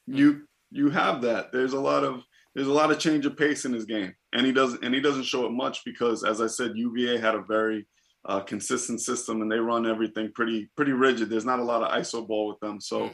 hmm. 0.07 0.17
you 0.17 0.49
you 0.71 0.91
have 0.91 1.23
that. 1.23 1.53
There's 1.53 1.73
a 1.73 1.81
lot 1.81 2.05
of 2.05 2.23
there's 2.55 2.69
a 2.69 2.73
lot 2.73 2.91
of 2.91 2.99
change 2.99 3.27
of 3.27 3.37
pace 3.37 3.65
in 3.65 3.73
his 3.73 3.85
game, 3.85 4.15
and 4.33 4.47
he 4.47 4.53
doesn't 4.53 4.85
and 4.85 4.95
he 4.95 5.01
doesn't 5.01 5.25
show 5.25 5.47
it 5.47 5.53
much 5.53 5.85
because, 5.85 6.25
as 6.25 6.41
I 6.41 6.47
said, 6.47 6.77
UVA 6.77 7.19
had 7.19 7.35
a 7.35 7.43
very 7.43 7.87
uh, 8.25 8.41
consistent 8.41 9.01
system 9.01 9.41
and 9.41 9.51
they 9.51 9.59
run 9.59 9.87
everything 9.87 10.33
pretty 10.35 10.71
pretty 10.77 10.93
rigid. 10.93 11.29
There's 11.29 11.45
not 11.45 11.61
a 11.61 11.65
lot 11.65 11.83
of 11.83 11.93
iso 12.01 12.27
ball 12.27 12.49
with 12.49 12.61
them, 12.61 12.81
so. 12.81 13.11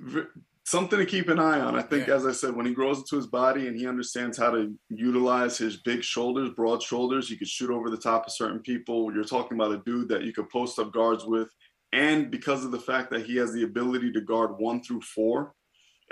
Mm 0.00 0.26
something 0.68 0.98
to 0.98 1.06
keep 1.06 1.28
an 1.28 1.38
eye 1.38 1.60
on. 1.60 1.74
I 1.74 1.82
think, 1.82 2.06
yeah. 2.06 2.14
as 2.14 2.26
I 2.26 2.32
said, 2.32 2.54
when 2.54 2.66
he 2.66 2.74
grows 2.74 2.98
into 2.98 3.16
his 3.16 3.26
body 3.26 3.68
and 3.68 3.76
he 3.76 3.86
understands 3.86 4.36
how 4.36 4.50
to 4.50 4.74
utilize 4.90 5.56
his 5.56 5.78
big 5.78 6.04
shoulders, 6.04 6.50
broad 6.50 6.82
shoulders, 6.82 7.30
you 7.30 7.38
could 7.38 7.48
shoot 7.48 7.70
over 7.70 7.88
the 7.88 7.96
top 7.96 8.26
of 8.26 8.32
certain 8.32 8.60
people. 8.60 9.12
You're 9.12 9.24
talking 9.24 9.58
about 9.58 9.72
a 9.72 9.82
dude 9.86 10.08
that 10.10 10.24
you 10.24 10.32
could 10.32 10.50
post 10.50 10.78
up 10.78 10.92
guards 10.92 11.24
with. 11.24 11.48
And 11.92 12.30
because 12.30 12.64
of 12.64 12.70
the 12.70 12.78
fact 12.78 13.10
that 13.10 13.24
he 13.24 13.36
has 13.36 13.52
the 13.52 13.62
ability 13.62 14.12
to 14.12 14.20
guard 14.20 14.58
one 14.58 14.82
through 14.82 15.00
four, 15.00 15.54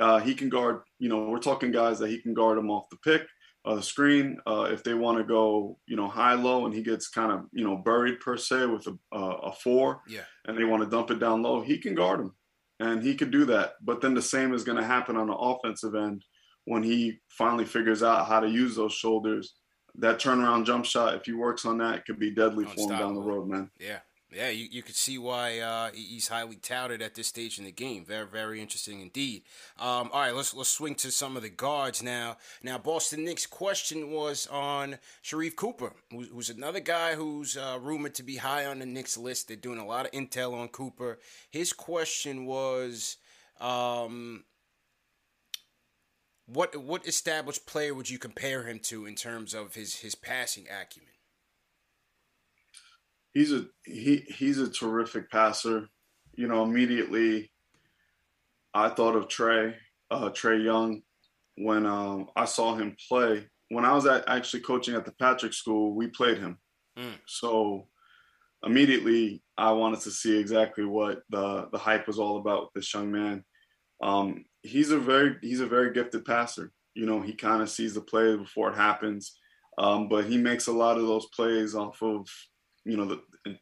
uh, 0.00 0.20
he 0.20 0.34
can 0.34 0.48
guard, 0.48 0.80
you 0.98 1.10
know, 1.10 1.28
we're 1.28 1.38
talking 1.38 1.70
guys 1.70 1.98
that 1.98 2.08
he 2.08 2.18
can 2.18 2.32
guard 2.32 2.56
them 2.56 2.70
off 2.70 2.88
the 2.90 2.96
pick, 3.04 3.26
uh, 3.66 3.74
the 3.74 3.82
screen. 3.82 4.38
Uh, 4.46 4.68
if 4.70 4.82
they 4.82 4.94
want 4.94 5.18
to 5.18 5.24
go, 5.24 5.78
you 5.86 5.96
know, 5.96 6.08
high 6.08 6.34
low 6.34 6.64
and 6.64 6.74
he 6.74 6.82
gets 6.82 7.08
kind 7.08 7.30
of, 7.30 7.44
you 7.52 7.64
know, 7.64 7.76
buried 7.76 8.20
per 8.20 8.38
se 8.38 8.66
with 8.66 8.86
a, 8.86 9.18
a 9.18 9.52
four, 9.52 10.00
yeah. 10.08 10.20
and 10.46 10.56
they 10.56 10.64
want 10.64 10.82
to 10.82 10.88
dump 10.88 11.10
it 11.10 11.18
down 11.18 11.42
low, 11.42 11.60
he 11.60 11.76
can 11.76 11.94
guard 11.94 12.20
them 12.20 12.34
and 12.80 13.02
he 13.02 13.14
could 13.14 13.30
do 13.30 13.44
that. 13.46 13.74
But 13.82 14.00
then 14.00 14.14
the 14.14 14.22
same 14.22 14.54
is 14.54 14.64
going 14.64 14.78
to 14.78 14.84
happen 14.84 15.16
on 15.16 15.28
the 15.28 15.34
offensive 15.34 15.94
end 15.94 16.24
when 16.64 16.82
he 16.82 17.18
finally 17.28 17.64
figures 17.64 18.02
out 18.02 18.26
how 18.26 18.40
to 18.40 18.48
use 18.48 18.76
those 18.76 18.92
shoulders. 18.92 19.54
That 19.98 20.18
turnaround 20.18 20.66
jump 20.66 20.84
shot, 20.84 21.14
if 21.14 21.24
he 21.24 21.32
works 21.32 21.64
on 21.64 21.78
that, 21.78 22.04
could 22.04 22.18
be 22.18 22.30
deadly 22.30 22.66
oh, 22.66 22.70
for 22.70 22.80
him 22.92 22.98
down 22.98 23.14
the 23.14 23.22
road, 23.22 23.48
man. 23.48 23.70
Yeah, 23.80 24.00
Yeah, 24.32 24.48
you, 24.48 24.66
you 24.70 24.82
could 24.82 24.96
see 24.96 25.18
why 25.18 25.60
uh, 25.60 25.90
he's 25.94 26.28
highly 26.28 26.56
touted 26.56 27.00
at 27.00 27.14
this 27.14 27.28
stage 27.28 27.58
in 27.58 27.64
the 27.64 27.70
game. 27.70 28.04
Very 28.04 28.26
very 28.26 28.60
interesting 28.60 29.00
indeed. 29.00 29.42
Um, 29.78 30.10
all 30.12 30.20
right, 30.20 30.34
let's 30.34 30.52
let's 30.52 30.68
swing 30.68 30.96
to 30.96 31.12
some 31.12 31.36
of 31.36 31.42
the 31.42 31.48
guards 31.48 32.02
now. 32.02 32.36
Now, 32.62 32.76
Boston 32.76 33.24
Knicks' 33.24 33.46
question 33.46 34.10
was 34.10 34.48
on 34.48 34.98
Sharife 35.22 35.54
Cooper, 35.54 35.92
who's, 36.10 36.28
who's 36.28 36.50
another 36.50 36.80
guy 36.80 37.14
who's 37.14 37.56
uh, 37.56 37.78
rumored 37.80 38.14
to 38.16 38.24
be 38.24 38.36
high 38.36 38.66
on 38.66 38.80
the 38.80 38.86
Knicks 38.86 39.16
list. 39.16 39.46
They're 39.46 39.56
doing 39.56 39.78
a 39.78 39.86
lot 39.86 40.06
of 40.06 40.12
intel 40.12 40.54
on 40.54 40.68
Cooper. 40.68 41.18
His 41.50 41.72
question 41.72 42.46
was. 42.46 43.16
Um, 43.60 44.44
what 46.46 46.76
what 46.76 47.06
established 47.06 47.66
player 47.66 47.94
would 47.94 48.08
you 48.08 48.18
compare 48.18 48.64
him 48.64 48.78
to 48.80 49.06
in 49.06 49.14
terms 49.14 49.54
of 49.54 49.74
his 49.74 49.96
his 49.96 50.14
passing 50.14 50.66
acumen? 50.68 51.15
He's 53.37 53.53
a 53.53 53.66
he 53.85 54.25
he's 54.29 54.59
a 54.59 54.70
terrific 54.70 55.31
passer. 55.31 55.90
You 56.37 56.49
know, 56.49 56.62
immediately 56.62 57.53
I 58.72 58.88
thought 58.88 59.14
of 59.14 59.29
Trae 59.29 59.75
uh, 60.11 60.31
Trae 60.31 60.64
Young 60.64 61.03
when 61.57 61.85
um, 61.85 62.29
I 62.35 62.46
saw 62.46 62.77
him 62.77 62.96
play. 63.11 63.46
When 63.68 63.85
I 63.85 63.92
was 63.92 64.07
at, 64.07 64.27
actually 64.27 64.61
coaching 64.61 64.94
at 64.94 65.05
the 65.05 65.12
Patrick 65.12 65.53
School, 65.53 65.94
we 65.94 66.07
played 66.07 66.38
him. 66.38 66.57
Mm. 66.99 67.18
So 67.27 67.88
immediately 68.64 69.42
I 69.59 69.70
wanted 69.72 70.01
to 70.01 70.11
see 70.12 70.38
exactly 70.38 70.87
what 70.87 71.20
the 71.29 71.68
the 71.70 71.79
hype 71.79 72.07
was 72.07 72.18
all 72.18 72.38
about 72.38 72.62
with 72.62 72.72
this 72.72 72.94
young 72.94 73.12
man. 73.12 73.44
Um, 74.03 74.46
he's 74.62 74.92
a 74.92 74.99
very 74.99 75.37
he's 75.42 75.61
a 75.61 75.66
very 75.66 75.92
gifted 75.92 76.25
passer. 76.25 76.72
You 76.94 77.05
know, 77.05 77.20
he 77.20 77.35
kind 77.35 77.61
of 77.61 77.68
sees 77.68 77.92
the 77.92 78.01
play 78.01 78.35
before 78.35 78.70
it 78.70 78.77
happens, 78.77 79.37
um, 79.77 80.09
but 80.09 80.25
he 80.25 80.38
makes 80.38 80.68
a 80.68 80.72
lot 80.72 80.96
of 80.96 81.07
those 81.07 81.27
plays 81.27 81.75
off 81.75 82.03
of 82.03 82.27
you 82.87 82.96
know, 82.96 83.05
the, 83.05 83.59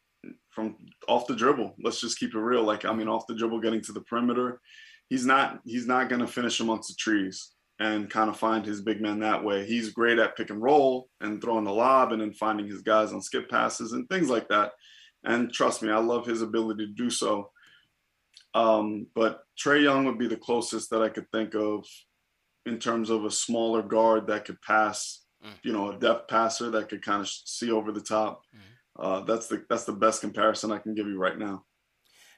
from 0.50 0.76
off 1.08 1.26
the 1.26 1.34
dribble. 1.34 1.74
Let's 1.82 2.00
just 2.00 2.18
keep 2.18 2.34
it 2.34 2.38
real. 2.38 2.62
Like, 2.62 2.84
I 2.84 2.92
mean, 2.92 3.08
off 3.08 3.26
the 3.26 3.34
dribble, 3.34 3.60
getting 3.60 3.82
to 3.82 3.92
the 3.92 4.02
perimeter, 4.02 4.60
he's 5.08 5.26
not 5.26 5.60
he's 5.64 5.86
not 5.86 6.08
going 6.08 6.20
to 6.20 6.26
finish 6.26 6.60
amongst 6.60 6.88
the 6.88 6.94
trees 6.94 7.52
and 7.80 8.08
kind 8.08 8.30
of 8.30 8.36
find 8.36 8.64
his 8.64 8.80
big 8.80 9.00
man 9.00 9.18
that 9.20 9.42
way. 9.42 9.66
He's 9.66 9.90
great 9.90 10.18
at 10.18 10.36
pick 10.36 10.50
and 10.50 10.62
roll 10.62 11.08
and 11.20 11.42
throwing 11.42 11.64
the 11.64 11.72
lob 11.72 12.12
and 12.12 12.20
then 12.20 12.32
finding 12.32 12.68
his 12.68 12.82
guys 12.82 13.12
on 13.12 13.20
skip 13.20 13.50
passes 13.50 13.92
and 13.92 14.08
things 14.08 14.30
like 14.30 14.48
that. 14.48 14.72
And 15.24 15.52
trust 15.52 15.82
me, 15.82 15.90
I 15.90 15.98
love 15.98 16.26
his 16.26 16.42
ability 16.42 16.86
to 16.86 16.92
do 16.92 17.10
so. 17.10 17.50
Um, 18.54 19.08
but 19.14 19.40
Trae 19.58 19.82
Young 19.82 20.04
would 20.04 20.18
be 20.18 20.28
the 20.28 20.36
closest 20.36 20.90
that 20.90 21.02
I 21.02 21.08
could 21.08 21.28
think 21.32 21.56
of 21.56 21.84
in 22.66 22.78
terms 22.78 23.10
of 23.10 23.24
a 23.24 23.30
smaller 23.30 23.82
guard 23.82 24.28
that 24.28 24.44
could 24.44 24.62
pass, 24.62 25.24
mm. 25.44 25.50
you 25.64 25.72
know, 25.72 25.90
a 25.90 25.98
depth 25.98 26.28
passer 26.28 26.70
that 26.70 26.88
could 26.88 27.02
kind 27.02 27.22
of 27.22 27.28
see 27.28 27.72
over 27.72 27.90
the 27.90 28.00
top. 28.00 28.42
Mm 28.54 28.73
uh, 28.98 29.20
that's 29.20 29.48
the 29.48 29.64
that's 29.68 29.84
the 29.84 29.92
best 29.92 30.20
comparison 30.20 30.70
I 30.70 30.78
can 30.78 30.94
give 30.94 31.06
you 31.06 31.18
right 31.18 31.38
now. 31.38 31.64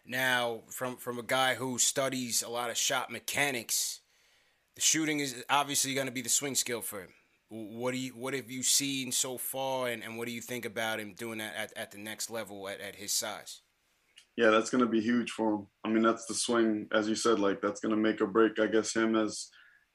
Now, 0.06 0.62
from 0.70 0.96
from 0.96 1.18
a 1.18 1.22
guy 1.22 1.54
who 1.54 1.78
studies 1.78 2.42
a 2.42 2.48
lot 2.48 2.70
of 2.70 2.76
shot 2.76 3.10
mechanics, 3.10 4.00
the 4.74 4.80
shooting 4.80 5.20
is 5.20 5.44
obviously 5.50 5.94
going 5.94 6.06
to 6.06 6.12
be 6.12 6.22
the 6.22 6.28
swing 6.28 6.54
skill 6.54 6.80
for 6.80 7.00
him. 7.00 7.10
What 7.48 7.92
do 7.92 7.98
you 7.98 8.12
what 8.12 8.34
have 8.34 8.50
you 8.50 8.62
seen 8.62 9.12
so 9.12 9.36
far, 9.36 9.88
and, 9.88 10.02
and 10.02 10.16
what 10.16 10.26
do 10.26 10.32
you 10.32 10.40
think 10.40 10.64
about 10.64 11.00
him 11.00 11.14
doing 11.14 11.38
that 11.38 11.54
at, 11.56 11.76
at 11.76 11.90
the 11.90 11.98
next 11.98 12.30
level 12.30 12.68
at, 12.68 12.80
at 12.80 12.96
his 12.96 13.12
size? 13.12 13.60
Yeah, 14.36 14.50
that's 14.50 14.70
going 14.70 14.84
to 14.84 14.90
be 14.90 15.00
huge 15.00 15.30
for 15.30 15.54
him. 15.54 15.66
I 15.84 15.88
mean, 15.88 16.02
that's 16.02 16.26
the 16.26 16.34
swing, 16.34 16.88
as 16.92 17.08
you 17.08 17.14
said, 17.14 17.38
like 17.38 17.62
that's 17.62 17.80
going 17.80 17.94
to 17.94 18.00
make 18.00 18.20
or 18.20 18.26
break, 18.26 18.58
I 18.58 18.66
guess, 18.66 18.94
him 18.94 19.16
as 19.16 19.48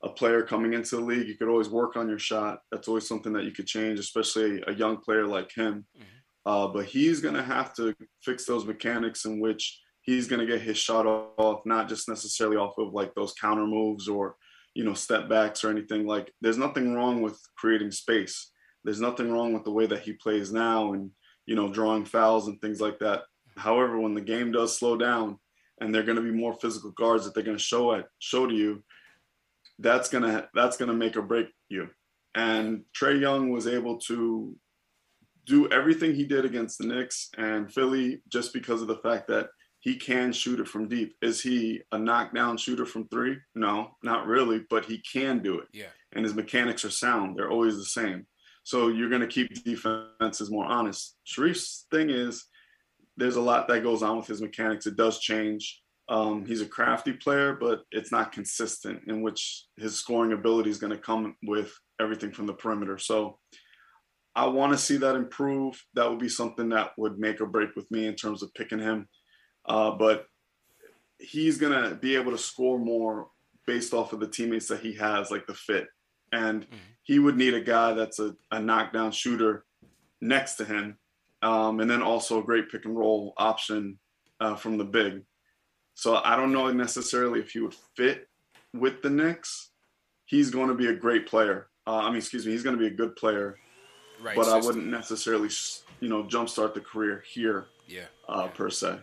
a 0.04 0.10
player 0.10 0.42
coming 0.42 0.74
into 0.74 0.96
the 0.96 1.04
league. 1.04 1.28
You 1.28 1.38
could 1.38 1.48
always 1.48 1.70
work 1.70 1.96
on 1.96 2.10
your 2.10 2.18
shot. 2.18 2.64
That's 2.72 2.88
always 2.88 3.08
something 3.08 3.34
that 3.34 3.44
you 3.44 3.52
could 3.52 3.68
change, 3.68 4.00
especially 4.00 4.64
a 4.66 4.74
young 4.74 4.98
player 4.98 5.28
like 5.28 5.52
him. 5.54 5.86
Mm-hmm 5.96 6.18
uh, 6.46 6.68
but 6.68 6.86
he's 6.86 7.22
going 7.22 7.36
to 7.36 7.44
have 7.44 7.74
to 7.76 7.96
fix 8.22 8.46
those 8.46 8.66
mechanics 8.66 9.26
in 9.26 9.40
which 9.40 9.80
he's 10.02 10.28
going 10.28 10.40
to 10.40 10.52
get 10.52 10.62
his 10.62 10.78
shot 10.78 11.06
off, 11.06 11.62
not 11.66 11.88
just 11.88 12.10
necessarily 12.10 12.58
off 12.58 12.78
of 12.78 12.94
like 12.94 13.14
those 13.14 13.34
counter 13.34 13.66
moves 13.66 14.08
or, 14.08 14.36
you 14.74 14.84
know, 14.84 14.94
step 14.94 15.30
backs 15.30 15.64
or 15.64 15.70
anything. 15.70 16.08
Like, 16.08 16.34
there's 16.42 16.58
nothing 16.58 16.94
wrong 16.94 17.22
with 17.22 17.40
creating 17.58 17.92
space. 17.92 18.52
There's 18.84 19.02
nothing 19.02 19.32
wrong 19.32 19.54
with 19.54 19.64
the 19.64 19.72
way 19.72 19.86
that 19.86 20.02
he 20.02 20.14
plays 20.14 20.52
now 20.52 20.94
and, 20.94 21.12
you 21.46 21.56
know, 21.56 21.72
drawing 21.72 22.06
fouls 22.06 22.48
and 22.48 22.60
things 22.60 22.82
like 22.82 23.00
that. 23.00 23.22
However, 23.58 24.00
when 24.00 24.16
the 24.16 24.22
game 24.22 24.52
does 24.52 24.78
slow 24.78 24.98
down 24.98 25.38
and 25.80 25.94
they're 25.94 26.04
going 26.04 26.16
to 26.16 26.24
be 26.24 26.32
more 26.32 26.54
physical 26.54 26.92
guards 26.92 27.26
that 27.26 27.36
they're 27.36 27.44
going 27.44 27.58
to 27.58 27.64
show 27.64 27.94
at 27.94 28.06
show 28.20 28.48
to 28.48 28.54
you, 28.54 28.84
that's 29.82 30.10
gonna 30.10 30.48
that's 30.54 30.78
gonna 30.78 30.94
make 30.94 31.18
or 31.18 31.22
break 31.22 31.48
you. 31.70 31.90
And 32.36 32.84
Trae 32.96 33.20
Young 33.20 33.50
was 33.50 33.68
able 33.68 33.98
to 34.02 34.56
do 35.46 35.70
everything 35.70 36.14
he 36.14 36.26
did 36.26 36.46
against 36.46 36.78
the 36.78 36.88
Knicks 36.88 37.30
and 37.38 37.72
Philly 37.72 38.22
just 38.30 38.54
because 38.54 38.82
of 38.82 38.88
the 38.88 38.98
fact 38.98 39.28
that 39.28 39.50
he 39.80 39.96
can 39.96 40.32
shoot 40.32 40.60
it 40.60 40.68
from 40.68 40.88
deep. 40.88 41.16
Is 41.22 41.42
he 41.42 41.82
a 41.92 41.98
knockdown 41.98 42.58
shooter 42.58 42.86
from 42.86 43.08
three? 43.08 43.38
No, 43.56 43.98
not 44.04 44.28
really, 44.28 44.62
but 44.70 44.86
he 44.86 45.00
can 45.00 45.40
do 45.40 45.60
it. 45.60 45.68
Yeah. 45.74 45.88
And 46.14 46.24
his 46.24 46.36
mechanics 46.36 46.86
are 46.86 46.92
sound. 46.92 47.36
They're 47.36 47.50
always 47.50 47.78
the 47.78 47.86
same. 47.86 48.28
So 48.64 48.90
you're 48.90 49.10
going 49.10 49.22
to 49.22 49.28
keep 49.28 49.64
defenses 49.64 50.52
more 50.52 50.66
honest. 50.66 51.18
Sharife's 51.26 51.88
thing 51.90 52.12
is 52.12 52.46
there's 53.18 53.38
a 53.38 53.42
lot 53.42 53.68
that 53.68 53.82
goes 53.82 54.04
on 54.04 54.18
with 54.18 54.28
his 54.28 54.42
mechanics. 54.42 54.86
It 54.86 54.96
does 54.96 55.20
change. 55.20 55.82
Um, 56.10 56.46
he's 56.46 56.62
a 56.62 56.68
crafty 56.68 57.14
player, 57.14 57.58
but 57.60 57.82
it's 57.92 58.12
not 58.12 58.32
consistent 58.32 59.02
in 59.08 59.22
which 59.22 59.66
his 59.78 59.98
scoring 59.98 60.34
ability 60.34 60.70
is 60.70 60.78
going 60.78 60.92
to 60.92 61.00
come 61.00 61.36
with 61.44 61.74
everything 62.00 62.32
from 62.32 62.46
the 62.46 62.54
perimeter. 62.54 63.00
So 63.00 63.40
I 64.36 64.46
want 64.48 64.72
to 64.72 64.78
see 64.78 64.98
that 64.98 65.16
improve. 65.16 65.84
That 65.94 66.10
would 66.10 66.20
be 66.20 66.30
something 66.30 66.70
that 66.70 66.92
would 66.98 67.20
make 67.20 67.42
or 67.42 67.46
break 67.46 67.76
with 67.76 67.90
me 67.92 68.08
in 68.08 68.16
terms 68.16 68.44
of 68.44 68.54
picking 68.54 68.80
him. 68.80 69.08
Uh, 69.66 69.92
but 69.92 70.26
he's 71.20 71.58
going 71.58 71.90
to 71.90 71.96
be 71.96 72.16
able 72.16 72.32
to 72.32 72.38
score 72.38 72.80
more 72.80 73.28
based 73.68 73.94
off 73.94 74.14
of 74.14 74.20
the 74.20 74.28
teammates 74.28 74.68
that 74.68 74.80
he 74.80 74.94
has, 74.96 75.32
like 75.32 75.46
the 75.48 75.54
fit. 75.54 75.88
And 76.32 76.64
mm-hmm. 76.64 76.76
he 77.04 77.20
would 77.20 77.36
need 77.36 77.54
a 77.54 77.62
guy 77.62 77.94
that's 77.94 78.20
a, 78.20 78.36
a 78.52 78.60
knockdown 78.60 79.12
shooter 79.12 79.66
next 80.22 80.56
to 80.56 80.66
him. 80.66 80.98
Um, 81.42 81.80
and 81.80 81.90
then 81.90 82.02
also 82.02 82.40
a 82.40 82.44
great 82.44 82.72
pick 82.72 82.86
and 82.86 82.96
roll 82.96 83.34
option 83.38 84.00
uh, 84.40 84.56
from 84.56 84.78
the 84.78 84.86
big. 84.86 85.24
So 85.96 86.16
I 86.16 86.36
don't 86.36 86.54
know 86.54 86.72
necessarily 86.72 87.40
if 87.40 87.52
he 87.52 87.60
would 87.60 87.76
fit 87.96 88.28
with 88.74 89.02
the 89.02 89.10
Knicks. 89.10 89.72
He's 90.26 90.50
going 90.50 90.70
to 90.70 90.76
be 90.76 90.88
a 90.88 90.96
great 90.96 91.28
player. 91.28 91.68
Uh, 91.86 91.98
I 91.98 92.08
mean, 92.08 92.18
excuse 92.18 92.46
me, 92.46 92.52
he's 92.52 92.64
going 92.64 92.78
to 92.78 92.80
be 92.80 92.88
a 92.88 92.96
good 92.96 93.16
player 93.16 93.58
right 94.22 94.36
but 94.36 94.46
system. 94.46 94.62
I 94.62 94.66
wouldn't 94.66 94.88
necessarily, 94.88 95.50
you 96.00 96.10
know, 96.10 96.24
jumpstart 96.24 96.74
the 96.74 96.82
career 96.82 97.24
here. 97.28 97.68
Yeah. 97.88 98.02
Uh, 98.28 98.44
yeah. 98.46 98.48
Per 98.48 98.70
se. 98.70 99.00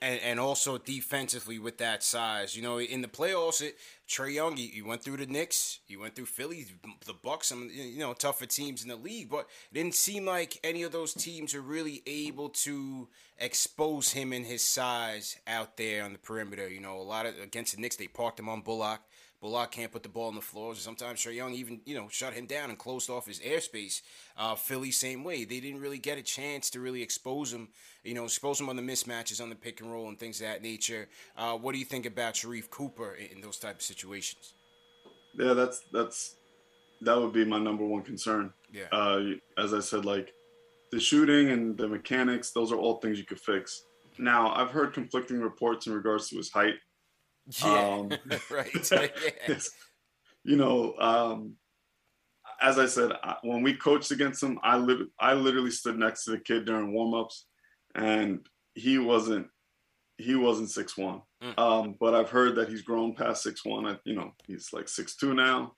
And, 0.00 0.20
and 0.20 0.40
also 0.40 0.78
defensively 0.78 1.60
with 1.60 1.78
that 1.78 2.02
size, 2.02 2.56
you 2.56 2.62
know, 2.62 2.80
in 2.80 3.02
the 3.02 3.08
playoffs, 3.08 3.62
it, 3.62 3.76
Trae 4.08 4.34
Young, 4.34 4.56
you, 4.56 4.84
went 4.84 5.04
through 5.04 5.18
the 5.18 5.26
Knicks, 5.26 5.78
you 5.86 6.00
went 6.00 6.16
through 6.16 6.26
Philly, 6.26 6.66
the 7.06 7.14
Bucks, 7.14 7.46
some 7.46 7.70
you 7.72 8.00
know 8.00 8.12
tougher 8.12 8.46
teams 8.46 8.82
in 8.82 8.88
the 8.88 8.96
league, 8.96 9.30
but 9.30 9.46
it 9.70 9.74
didn't 9.74 9.94
seem 9.94 10.26
like 10.26 10.58
any 10.64 10.82
of 10.82 10.90
those 10.90 11.14
teams 11.14 11.54
were 11.54 11.60
really 11.60 12.02
able 12.06 12.48
to 12.48 13.08
expose 13.38 14.10
him 14.10 14.32
in 14.32 14.44
his 14.44 14.62
size 14.62 15.38
out 15.46 15.76
there 15.76 16.02
on 16.02 16.12
the 16.12 16.18
perimeter. 16.18 16.68
You 16.68 16.80
know, 16.80 16.98
a 16.98 17.02
lot 17.02 17.24
of 17.24 17.38
against 17.38 17.76
the 17.76 17.80
Knicks, 17.80 17.94
they 17.94 18.08
parked 18.08 18.40
him 18.40 18.48
on 18.48 18.62
Bullock. 18.62 19.02
Bullock 19.42 19.72
can't 19.72 19.90
put 19.90 20.04
the 20.04 20.08
ball 20.08 20.28
on 20.28 20.36
the 20.36 20.40
floor. 20.40 20.72
Sometimes 20.76 21.20
Trae 21.20 21.34
Young 21.34 21.52
even, 21.52 21.80
you 21.84 21.96
know, 21.96 22.06
shut 22.08 22.32
him 22.32 22.46
down 22.46 22.70
and 22.70 22.78
closed 22.78 23.10
off 23.10 23.26
his 23.26 23.40
airspace. 23.40 24.00
Uh, 24.36 24.54
Philly, 24.54 24.92
same 24.92 25.24
way. 25.24 25.44
They 25.44 25.58
didn't 25.58 25.80
really 25.80 25.98
get 25.98 26.16
a 26.16 26.22
chance 26.22 26.70
to 26.70 26.80
really 26.80 27.02
expose 27.02 27.52
him, 27.52 27.68
you 28.04 28.14
know, 28.14 28.24
expose 28.24 28.60
him 28.60 28.68
on 28.68 28.76
the 28.76 28.82
mismatches, 28.82 29.42
on 29.42 29.48
the 29.48 29.56
pick 29.56 29.80
and 29.80 29.90
roll 29.90 30.08
and 30.08 30.16
things 30.16 30.40
of 30.40 30.46
that 30.46 30.62
nature. 30.62 31.08
Uh, 31.36 31.54
what 31.58 31.72
do 31.72 31.80
you 31.80 31.84
think 31.84 32.06
about 32.06 32.34
Sharife 32.34 32.70
Cooper 32.70 33.14
in, 33.14 33.36
in 33.36 33.40
those 33.40 33.58
type 33.58 33.76
of 33.76 33.82
situations? 33.82 34.54
Yeah, 35.36 35.54
that's 35.54 35.82
that's 35.92 36.36
that 37.00 37.18
would 37.18 37.32
be 37.32 37.44
my 37.44 37.58
number 37.58 37.84
one 37.84 38.02
concern. 38.02 38.52
Yeah. 38.72 38.84
Uh, 38.92 39.22
as 39.58 39.74
I 39.74 39.80
said, 39.80 40.04
like 40.04 40.32
the 40.92 41.00
shooting 41.00 41.50
and 41.50 41.76
the 41.76 41.88
mechanics, 41.88 42.52
those 42.52 42.70
are 42.70 42.76
all 42.76 42.98
things 42.98 43.18
you 43.18 43.24
could 43.24 43.40
fix. 43.40 43.82
Now, 44.18 44.54
I've 44.54 44.70
heard 44.70 44.92
conflicting 44.92 45.40
reports 45.40 45.88
in 45.88 45.94
regards 45.94 46.28
to 46.28 46.36
his 46.36 46.52
height. 46.52 46.74
Yeah, 47.62 47.96
um, 47.96 48.10
right. 48.50 48.90
you 50.44 50.56
know, 50.56 50.94
um, 50.98 51.54
as 52.60 52.78
I 52.78 52.86
said, 52.86 53.12
when 53.42 53.62
we 53.62 53.74
coached 53.74 54.10
against 54.10 54.42
him, 54.42 54.58
I 54.62 54.76
li- 54.76 55.08
I 55.18 55.34
literally 55.34 55.70
stood 55.70 55.98
next 55.98 56.24
to 56.24 56.32
the 56.32 56.38
kid 56.38 56.64
during 56.64 56.92
warmups, 56.92 57.42
and 57.94 58.46
he 58.74 58.98
wasn't 58.98 59.48
he 60.18 60.34
wasn't 60.34 60.70
six 60.70 60.96
one. 60.96 61.22
Mm. 61.42 61.58
Um, 61.58 61.96
but 61.98 62.14
I've 62.14 62.30
heard 62.30 62.56
that 62.56 62.68
he's 62.68 62.82
grown 62.82 63.14
past 63.14 63.42
six 63.42 63.64
one. 63.64 63.98
You 64.04 64.14
know, 64.14 64.32
he's 64.46 64.72
like 64.72 64.88
six 64.88 65.16
two 65.16 65.34
now. 65.34 65.74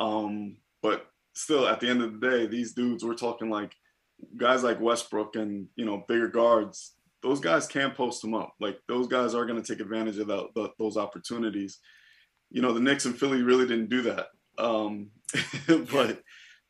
Um, 0.00 0.56
but 0.82 1.06
still, 1.34 1.66
at 1.68 1.80
the 1.80 1.88
end 1.88 2.02
of 2.02 2.20
the 2.20 2.30
day, 2.30 2.46
these 2.46 2.74
dudes 2.74 3.04
we're 3.04 3.14
talking 3.14 3.50
like 3.50 3.74
guys 4.36 4.62
like 4.62 4.80
Westbrook 4.80 5.36
and 5.36 5.68
you 5.76 5.84
know 5.84 6.04
bigger 6.08 6.28
guards 6.28 6.94
those 7.24 7.40
guys 7.40 7.66
can 7.66 7.90
post 7.90 8.20
them 8.20 8.34
up. 8.34 8.52
Like 8.60 8.78
those 8.86 9.08
guys 9.08 9.34
are 9.34 9.46
going 9.46 9.60
to 9.60 9.66
take 9.66 9.80
advantage 9.80 10.18
of 10.18 10.26
the, 10.26 10.46
the, 10.54 10.68
those 10.78 10.98
opportunities. 10.98 11.80
You 12.50 12.60
know, 12.60 12.72
the 12.74 12.80
Knicks 12.80 13.06
and 13.06 13.18
Philly 13.18 13.42
really 13.42 13.66
didn't 13.66 13.88
do 13.88 14.02
that. 14.02 14.26
Um, 14.58 15.10
but 15.66 16.20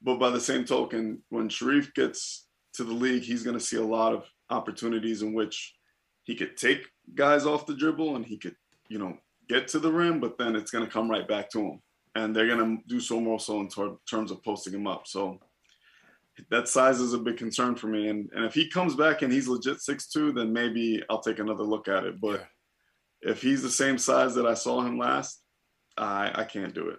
but 0.01 0.19
by 0.21 0.31
the 0.31 0.41
same 0.41 0.65
token, 0.65 1.23
when 1.31 1.49
Sharife 1.49 1.93
gets 1.95 2.47
to 2.75 2.85
the 2.85 2.93
league, 2.93 3.25
he's 3.25 3.43
going 3.43 3.59
to 3.59 3.65
see 3.65 3.79
a 3.79 3.83
lot 3.83 4.15
of 4.15 4.25
opportunities 4.49 5.23
in 5.23 5.35
which 5.35 5.75
he 6.23 6.37
could 6.37 6.57
take 6.57 6.87
guys 7.15 7.47
off 7.47 7.67
the 7.67 7.75
dribble 7.75 8.15
and 8.15 8.25
he 8.25 8.39
could, 8.39 8.55
you 8.89 8.99
know, 8.99 9.17
get 9.49 9.67
to 9.69 9.79
the 9.81 9.91
rim, 9.91 10.21
but 10.21 10.39
then 10.39 10.55
it's 10.55 10.71
going 10.71 10.85
to 10.85 10.91
come 10.91 11.11
right 11.11 11.27
back 11.27 11.51
to 11.51 11.61
him. 11.61 11.81
And 12.15 12.35
they're 12.35 12.47
going 12.47 12.79
to 12.79 12.83
do 12.87 13.01
so 13.01 13.19
more 13.19 13.41
so 13.41 13.61
in 13.61 13.69
ter- 13.69 13.97
terms 14.09 14.31
of 14.31 14.43
posting 14.45 14.75
him 14.75 14.87
up. 14.87 15.07
So 15.07 15.41
that 16.51 16.69
size 16.69 17.01
is 17.01 17.13
a 17.13 17.19
big 17.19 17.37
concern 17.37 17.77
for 17.77 17.87
me. 17.87 18.09
And, 18.09 18.29
and 18.35 18.45
if 18.45 18.55
he 18.55 18.69
comes 18.69 18.95
back 18.95 19.23
and 19.23 19.33
he's 19.33 19.49
legit 19.49 19.81
six 19.81 20.09
two, 20.09 20.33
then 20.33 20.53
maybe 20.53 21.03
I'll 21.09 21.21
take 21.21 21.39
another 21.39 21.65
look 21.65 21.89
at 21.89 22.05
it. 22.05 22.21
But 22.21 22.41
yeah. 23.23 23.31
if 23.31 23.43
he's 23.43 23.63
the 23.63 23.71
same 23.71 23.99
size 23.99 24.35
that 24.35 24.47
I 24.47 24.55
saw 24.55 24.83
him 24.83 24.99
last, 24.99 25.43
I, 25.97 26.33
I 26.35 26.45
can't 26.45 26.75
do 26.75 26.89
it. 26.89 26.99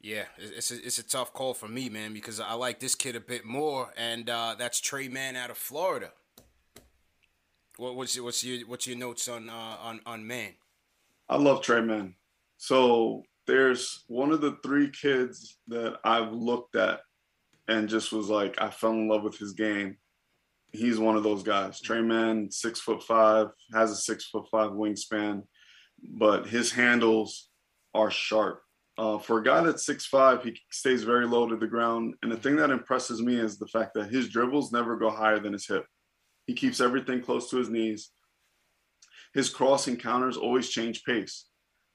Yeah, 0.00 0.24
it's 0.36 0.70
a, 0.70 0.84
it's 0.84 0.98
a 0.98 1.08
tough 1.08 1.32
call 1.32 1.54
for 1.54 1.68
me, 1.68 1.88
man, 1.88 2.12
because 2.12 2.40
I 2.40 2.54
like 2.54 2.78
this 2.78 2.94
kid 2.94 3.16
a 3.16 3.20
bit 3.20 3.44
more, 3.44 3.90
and 3.96 4.28
uh, 4.28 4.54
that's 4.58 4.80
Tre 4.80 5.08
Mann 5.08 5.34
out 5.34 5.50
of 5.50 5.56
Florida. 5.56 6.12
What, 7.78 7.96
what's 7.96 8.14
your, 8.14 8.24
what's 8.26 8.44
your 8.44 8.66
what's 8.66 8.86
your 8.86 8.98
notes 8.98 9.28
on 9.28 9.48
uh, 9.48 9.76
on 9.80 10.00
on 10.04 10.26
Mann? 10.26 10.52
I 11.28 11.36
love 11.36 11.62
Tre 11.62 11.80
Mann. 11.80 12.14
So 12.58 13.22
there's 13.46 14.04
one 14.08 14.30
of 14.30 14.40
the 14.42 14.58
three 14.62 14.90
kids 14.90 15.58
that 15.68 15.96
I've 16.04 16.32
looked 16.32 16.76
at 16.76 17.00
and 17.68 17.88
just 17.88 18.12
was 18.12 18.28
like, 18.28 18.60
I 18.60 18.70
fell 18.70 18.92
in 18.92 19.08
love 19.08 19.22
with 19.22 19.38
his 19.38 19.52
game. 19.52 19.96
He's 20.72 20.98
one 20.98 21.16
of 21.16 21.22
those 21.22 21.42
guys. 21.42 21.80
Tre 21.80 22.00
Mann, 22.00 22.50
six 22.50 22.80
foot 22.80 23.02
five, 23.02 23.48
has 23.74 23.90
a 23.90 23.96
six 23.96 24.26
foot 24.26 24.46
five 24.50 24.70
wingspan, 24.70 25.42
but 26.02 26.46
his 26.46 26.72
handles 26.72 27.48
are 27.94 28.10
sharp. 28.10 28.62
Uh, 28.98 29.18
for 29.18 29.38
a 29.38 29.44
guy 29.44 29.62
that's 29.62 29.86
six 29.86 30.06
five, 30.06 30.42
he 30.42 30.58
stays 30.70 31.02
very 31.02 31.26
low 31.26 31.46
to 31.48 31.56
the 31.56 31.66
ground. 31.66 32.14
And 32.22 32.32
the 32.32 32.36
thing 32.36 32.56
that 32.56 32.70
impresses 32.70 33.20
me 33.20 33.36
is 33.36 33.58
the 33.58 33.66
fact 33.66 33.94
that 33.94 34.10
his 34.10 34.28
dribbles 34.28 34.72
never 34.72 34.96
go 34.96 35.10
higher 35.10 35.38
than 35.38 35.52
his 35.52 35.66
hip. 35.66 35.86
He 36.46 36.54
keeps 36.54 36.80
everything 36.80 37.22
close 37.22 37.48
to 37.50 37.56
his 37.56 37.68
knees. 37.68 38.10
His 39.34 39.48
cross 39.48 39.88
encounters 39.88 40.36
always 40.36 40.68
change 40.68 41.04
pace. 41.04 41.46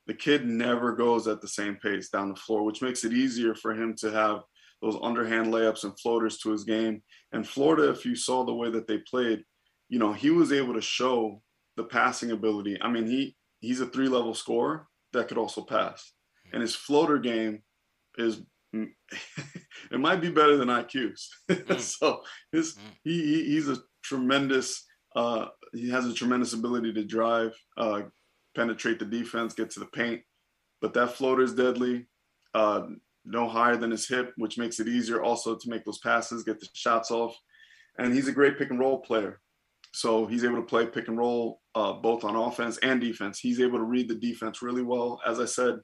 The 0.07 0.13
kid 0.13 0.47
never 0.47 0.95
goes 0.95 1.27
at 1.27 1.41
the 1.41 1.47
same 1.47 1.75
pace 1.75 2.09
down 2.09 2.29
the 2.29 2.35
floor, 2.35 2.63
which 2.63 2.81
makes 2.81 3.03
it 3.03 3.13
easier 3.13 3.53
for 3.53 3.73
him 3.73 3.93
to 3.97 4.11
have 4.11 4.41
those 4.81 4.97
underhand 5.01 5.47
layups 5.47 5.83
and 5.83 5.99
floaters 5.99 6.37
to 6.39 6.51
his 6.51 6.63
game. 6.63 7.01
And 7.31 7.47
Florida, 7.47 7.89
if 7.89 8.05
you 8.05 8.15
saw 8.15 8.43
the 8.43 8.53
way 8.53 8.69
that 8.69 8.87
they 8.87 8.99
played, 8.99 9.43
you 9.89 9.99
know, 9.99 10.13
he 10.13 10.29
was 10.29 10.51
able 10.51 10.73
to 10.73 10.81
show 10.81 11.41
the 11.77 11.83
passing 11.83 12.31
ability. 12.31 12.77
I 12.81 12.89
mean, 12.89 13.05
he 13.07 13.35
he's 13.59 13.81
a 13.81 13.87
three 13.87 14.07
level 14.07 14.33
scorer 14.33 14.87
that 15.13 15.27
could 15.27 15.37
also 15.37 15.61
pass. 15.61 16.13
And 16.53 16.61
his 16.61 16.75
floater 16.75 17.17
game 17.17 17.63
is 18.17 18.41
it 18.73 19.99
might 19.99 20.21
be 20.21 20.29
better 20.29 20.57
than 20.57 20.69
IQ's. 20.69 21.29
Mm. 21.49 21.79
so 21.79 22.21
his 22.51 22.75
mm. 22.75 22.81
he, 23.03 23.43
he's 23.45 23.69
a 23.69 23.77
tremendous 24.03 24.85
uh, 25.15 25.47
he 25.73 25.89
has 25.89 26.05
a 26.05 26.13
tremendous 26.13 26.53
ability 26.53 26.93
to 26.93 27.03
drive, 27.03 27.53
uh, 27.77 28.01
penetrate 28.55 28.99
the 28.99 29.05
defense, 29.05 29.53
get 29.53 29.71
to 29.71 29.79
the 29.79 29.87
paint. 29.87 30.21
But 30.79 30.93
that 30.93 31.13
floater 31.13 31.41
is 31.41 31.55
deadly. 31.55 32.07
Uh, 32.53 32.83
no 33.27 33.47
higher 33.47 33.75
than 33.75 33.91
his 33.91 34.07
hip, 34.07 34.33
which 34.37 34.57
makes 34.57 34.79
it 34.79 34.87
easier 34.87 35.21
also 35.21 35.55
to 35.55 35.69
make 35.69 35.83
those 35.83 35.99
passes, 35.99 36.43
get 36.43 36.59
the 36.59 36.67
shots 36.73 37.11
off. 37.11 37.35
And 37.99 38.13
he's 38.13 38.27
a 38.27 38.31
great 38.31 38.57
pick 38.57 38.69
and 38.69 38.79
roll 38.79 38.99
player. 38.99 39.41
So 39.93 40.25
he's 40.25 40.43
able 40.43 40.57
to 40.57 40.61
play 40.61 40.85
pick 40.85 41.07
and 41.07 41.17
roll 41.17 41.61
uh, 41.75 41.93
both 41.93 42.23
on 42.23 42.35
offense 42.35 42.77
and 42.79 43.01
defense. 43.01 43.39
He's 43.39 43.59
able 43.59 43.79
to 43.79 43.83
read 43.83 44.07
the 44.07 44.15
defense 44.15 44.61
really 44.61 44.83
well. 44.83 45.19
As 45.25 45.39
I 45.39 45.45
said, 45.45 45.79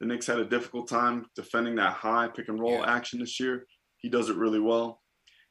the 0.00 0.06
Knicks 0.06 0.26
had 0.26 0.38
a 0.38 0.44
difficult 0.44 0.88
time 0.88 1.26
defending 1.34 1.76
that 1.76 1.92
high 1.92 2.28
pick 2.28 2.48
and 2.48 2.60
roll 2.60 2.78
yeah. 2.78 2.94
action 2.94 3.18
this 3.18 3.38
year. 3.38 3.66
He 3.98 4.08
does 4.08 4.30
it 4.30 4.36
really 4.36 4.60
well. 4.60 5.02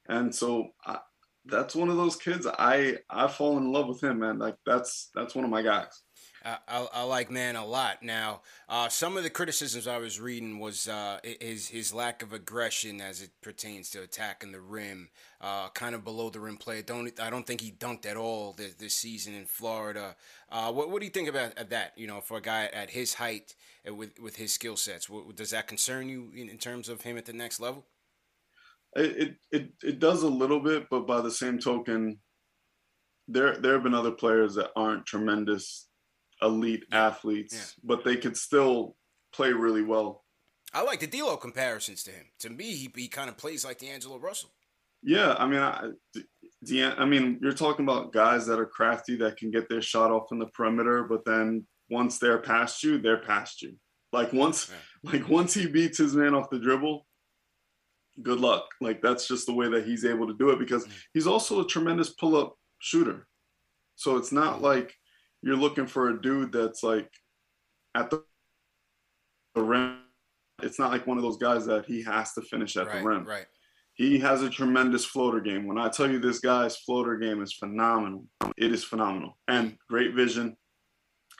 And 0.08 0.34
so 0.34 0.68
I, 0.86 0.98
that's 1.44 1.76
one 1.76 1.88
of 1.88 1.96
those 1.96 2.16
kids 2.16 2.46
I 2.46 2.98
I 3.10 3.28
fall 3.28 3.58
in 3.58 3.72
love 3.72 3.88
with 3.88 4.02
him, 4.02 4.20
man. 4.20 4.38
Like 4.38 4.56
that's 4.66 5.10
that's 5.14 5.34
one 5.34 5.44
of 5.44 5.50
my 5.50 5.62
guys. 5.62 6.02
I, 6.44 6.86
I, 6.92 7.02
like 7.02 7.30
Mann 7.30 7.56
a 7.56 7.64
lot. 7.64 8.02
Now, 8.02 8.42
uh, 8.68 8.88
some 8.88 9.16
of 9.16 9.22
the 9.22 9.30
criticisms 9.30 9.88
I 9.88 9.98
was 9.98 10.20
reading 10.20 10.58
was 10.58 10.88
uh, 10.88 11.18
his 11.22 11.68
his 11.68 11.92
lack 11.92 12.22
of 12.22 12.32
aggression 12.32 13.00
as 13.00 13.22
it 13.22 13.30
pertains 13.42 13.90
to 13.90 14.02
attacking 14.02 14.52
the 14.52 14.60
rim, 14.60 15.08
uh, 15.40 15.68
kind 15.70 15.94
of 15.94 16.04
below 16.04 16.30
the 16.30 16.40
rim 16.40 16.56
play. 16.56 16.82
Don't 16.82 17.18
I 17.20 17.30
don't 17.30 17.46
think 17.46 17.60
he 17.60 17.72
dunked 17.72 18.06
at 18.06 18.16
all 18.16 18.52
this, 18.52 18.74
this 18.74 18.94
season 18.94 19.34
in 19.34 19.46
Florida. 19.46 20.14
Uh, 20.50 20.72
what 20.72 20.90
what 20.90 21.00
do 21.00 21.06
you 21.06 21.12
think 21.12 21.28
about 21.28 21.56
that? 21.70 21.92
You 21.96 22.06
know, 22.06 22.20
for 22.20 22.38
a 22.38 22.42
guy 22.42 22.66
at 22.72 22.90
his 22.90 23.14
height 23.14 23.54
with 23.84 24.18
with 24.20 24.36
his 24.36 24.52
skill 24.52 24.76
sets, 24.76 25.08
does 25.34 25.50
that 25.50 25.66
concern 25.66 26.08
you 26.08 26.30
in, 26.34 26.48
in 26.48 26.58
terms 26.58 26.88
of 26.88 27.02
him 27.02 27.18
at 27.18 27.26
the 27.26 27.32
next 27.32 27.58
level? 27.58 27.84
It, 28.94 29.36
it 29.50 29.70
it 29.82 29.98
does 29.98 30.22
a 30.22 30.28
little 30.28 30.60
bit, 30.60 30.88
but 30.88 31.06
by 31.06 31.20
the 31.20 31.30
same 31.30 31.58
token, 31.58 32.20
there 33.26 33.56
there 33.56 33.74
have 33.74 33.82
been 33.82 33.94
other 33.94 34.12
players 34.12 34.54
that 34.54 34.70
aren't 34.76 35.04
tremendous 35.04 35.87
elite 36.42 36.84
athletes, 36.92 37.54
yeah. 37.54 37.84
but 37.84 38.04
they 38.04 38.16
could 38.16 38.36
still 38.36 38.96
play 39.32 39.52
really 39.52 39.82
well. 39.82 40.24
I 40.72 40.82
like 40.82 41.00
the 41.00 41.06
D'Lo 41.06 41.36
comparisons 41.36 42.02
to 42.04 42.10
him. 42.10 42.26
To 42.40 42.50
me, 42.50 42.74
he, 42.74 42.90
he 42.94 43.08
kind 43.08 43.30
of 43.30 43.38
plays 43.38 43.64
like 43.64 43.78
D'Angelo 43.78 44.18
Russell. 44.18 44.50
Yeah, 45.02 45.34
I 45.38 45.46
mean, 45.46 45.60
I, 45.60 45.90
De, 46.64 46.84
I 46.84 47.04
mean, 47.04 47.38
you're 47.40 47.52
talking 47.52 47.84
about 47.84 48.12
guys 48.12 48.46
that 48.46 48.58
are 48.58 48.66
crafty 48.66 49.16
that 49.16 49.36
can 49.36 49.50
get 49.50 49.68
their 49.68 49.80
shot 49.80 50.10
off 50.10 50.32
in 50.32 50.38
the 50.38 50.46
perimeter, 50.46 51.04
but 51.04 51.24
then 51.24 51.66
once 51.88 52.18
they're 52.18 52.38
past 52.38 52.82
you, 52.82 52.98
they're 52.98 53.22
past 53.22 53.62
you. 53.62 53.76
Like 54.12 54.32
once, 54.32 54.70
yeah. 54.70 55.12
like 55.12 55.28
once 55.28 55.54
he 55.54 55.66
beats 55.66 55.98
his 55.98 56.16
man 56.16 56.34
off 56.34 56.50
the 56.50 56.58
dribble, 56.58 57.06
good 58.22 58.40
luck. 58.40 58.64
Like 58.80 59.00
that's 59.00 59.28
just 59.28 59.46
the 59.46 59.54
way 59.54 59.68
that 59.68 59.86
he's 59.86 60.04
able 60.04 60.26
to 60.26 60.34
do 60.34 60.50
it 60.50 60.58
because 60.58 60.84
mm. 60.84 60.92
he's 61.14 61.26
also 61.26 61.60
a 61.60 61.66
tremendous 61.66 62.10
pull-up 62.10 62.56
shooter. 62.80 63.26
So 63.94 64.16
it's 64.16 64.32
not 64.32 64.58
mm. 64.58 64.62
like 64.62 64.94
you're 65.48 65.56
looking 65.56 65.86
for 65.86 66.10
a 66.10 66.20
dude 66.20 66.52
that's 66.52 66.82
like 66.82 67.10
at 67.94 68.10
the, 68.10 68.22
the 69.54 69.62
rim. 69.62 70.00
It's 70.62 70.78
not 70.78 70.92
like 70.92 71.06
one 71.06 71.16
of 71.16 71.22
those 71.22 71.38
guys 71.38 71.64
that 71.64 71.86
he 71.86 72.02
has 72.02 72.34
to 72.34 72.42
finish 72.42 72.76
at 72.76 72.86
right, 72.86 72.98
the 72.98 73.08
rim. 73.08 73.24
Right. 73.24 73.46
He 73.94 74.18
has 74.18 74.42
a 74.42 74.50
tremendous 74.50 75.06
floater 75.06 75.40
game. 75.40 75.66
When 75.66 75.78
I 75.78 75.88
tell 75.88 76.10
you 76.10 76.18
this 76.18 76.40
guy's 76.40 76.76
floater 76.76 77.16
game 77.16 77.42
is 77.42 77.54
phenomenal, 77.54 78.26
it 78.58 78.72
is 78.72 78.84
phenomenal 78.84 79.38
and 79.48 79.78
great 79.88 80.14
vision. 80.14 80.54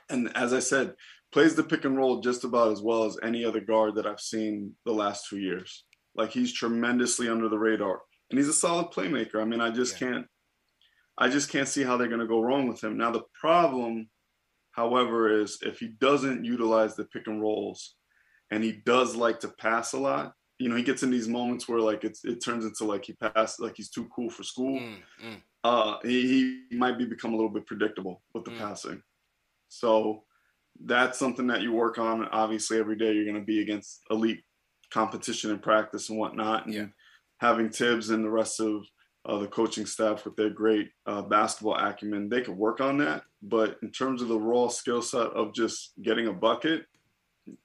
And 0.09 0.35
as 0.35 0.55
I 0.55 0.61
said, 0.61 0.94
plays 1.31 1.55
the 1.55 1.62
pick 1.62 1.85
and 1.85 1.99
roll 1.99 2.23
just 2.23 2.44
about 2.44 2.73
as 2.73 2.81
well 2.81 3.05
as 3.05 3.18
any 3.23 3.44
other 3.44 3.61
guard 3.61 3.94
that 3.97 4.07
I've 4.07 4.21
seen 4.21 4.73
the 4.87 4.92
last 4.92 5.29
two 5.29 5.38
years. 5.38 5.85
Like 6.14 6.31
he's 6.31 6.55
tremendously 6.55 7.29
under 7.29 7.51
the 7.51 7.59
radar 7.59 8.01
and 8.31 8.38
he's 8.38 8.49
a 8.49 8.55
solid 8.55 8.87
playmaker. 8.87 9.42
I 9.42 9.44
mean, 9.44 9.61
I 9.61 9.68
just 9.71 10.01
yeah. 10.01 10.09
can't 10.09 10.27
I 11.18 11.28
just 11.28 11.50
can't 11.50 11.68
see 11.68 11.83
how 11.83 11.96
they're 11.96 12.09
going 12.09 12.20
to 12.20 12.26
go 12.26 12.40
wrong 12.40 12.68
with 12.68 12.83
him. 12.83 12.96
Now, 12.96 13.11
the 13.11 13.24
problem, 13.38 14.09
however, 14.72 15.40
is 15.40 15.59
if 15.62 15.81
he 15.81 15.88
doesn't 15.88 16.44
utilize 16.44 16.94
the 16.94 17.04
pick 17.04 17.26
and 17.26 17.42
rolls 17.42 17.96
and 18.50 18.62
he 18.62 18.72
does 18.72 19.16
like 19.16 19.40
to 19.40 19.48
pass 19.48 19.92
a 19.92 19.98
lot, 19.98 20.35
you 20.59 20.68
know, 20.68 20.76
he 20.76 20.83
gets 20.83 21.02
in 21.02 21.11
these 21.11 21.28
moments 21.28 21.68
where 21.68 21.81
like 21.81 22.04
it's, 22.04 22.24
it 22.24 22.42
turns 22.44 22.64
into 22.64 22.85
like 22.85 23.04
he 23.04 23.14
passed, 23.14 23.61
like 23.61 23.74
he's 23.76 23.90
too 23.90 24.09
cool 24.14 24.31
for 24.31 24.44
school. 24.44 24.78
Mm, 24.78 24.96
mm. 25.24 25.42
Uh, 25.64 25.98
he, 26.02 26.62
he 26.70 26.76
might 26.76 26.98
be 26.98 27.04
become 27.04 27.33
a 27.33 27.37
little 27.37 27.50
bit 27.50 27.66
predictable 27.66 28.22
with 28.33 28.44
the 28.44 28.52
mm. 28.52 28.59
passing. 28.59 29.02
So 29.68 30.22
that's 30.85 31.18
something 31.18 31.48
that 31.48 31.62
you 31.62 31.72
work 31.72 31.98
on. 31.98 32.26
Obviously, 32.26 32.78
every 32.78 32.96
day 32.96 33.12
you're 33.12 33.24
going 33.24 33.35
to 33.35 33.44
be 33.44 33.61
against 33.61 34.00
elite 34.11 34.42
competition 34.90 35.50
and 35.50 35.62
practice 35.62 36.09
and 36.09 36.18
whatnot. 36.18 36.66
And 36.66 36.74
yeah. 36.74 36.87
having 37.38 37.70
Thibs 37.70 38.11
and 38.11 38.24
the 38.24 38.31
rest 38.31 38.61
of 38.61 38.85
uh, 39.29 39.38
the 39.38 39.47
coaching 39.47 39.85
staff 39.85 40.25
with 40.25 40.35
their 40.37 40.51
great 40.51 40.91
uh, 41.07 41.23
basketball 41.23 41.77
acumen, 41.77 42.29
they 42.29 42.41
could 42.41 42.57
work 42.57 42.81
on 42.81 42.97
that. 42.99 43.23
But 43.43 43.79
in 43.83 43.91
terms 43.91 44.23
of 44.23 44.29
the 44.29 44.38
raw 44.38 44.69
skill 44.69 45.03
set 45.03 45.27
of 45.29 45.55
just 45.55 45.93
getting 46.03 46.27
a 46.27 46.33
bucket, 46.33 46.87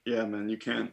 yeah, 0.05 0.25
man, 0.25 0.49
you 0.49 0.57
can't 0.57 0.91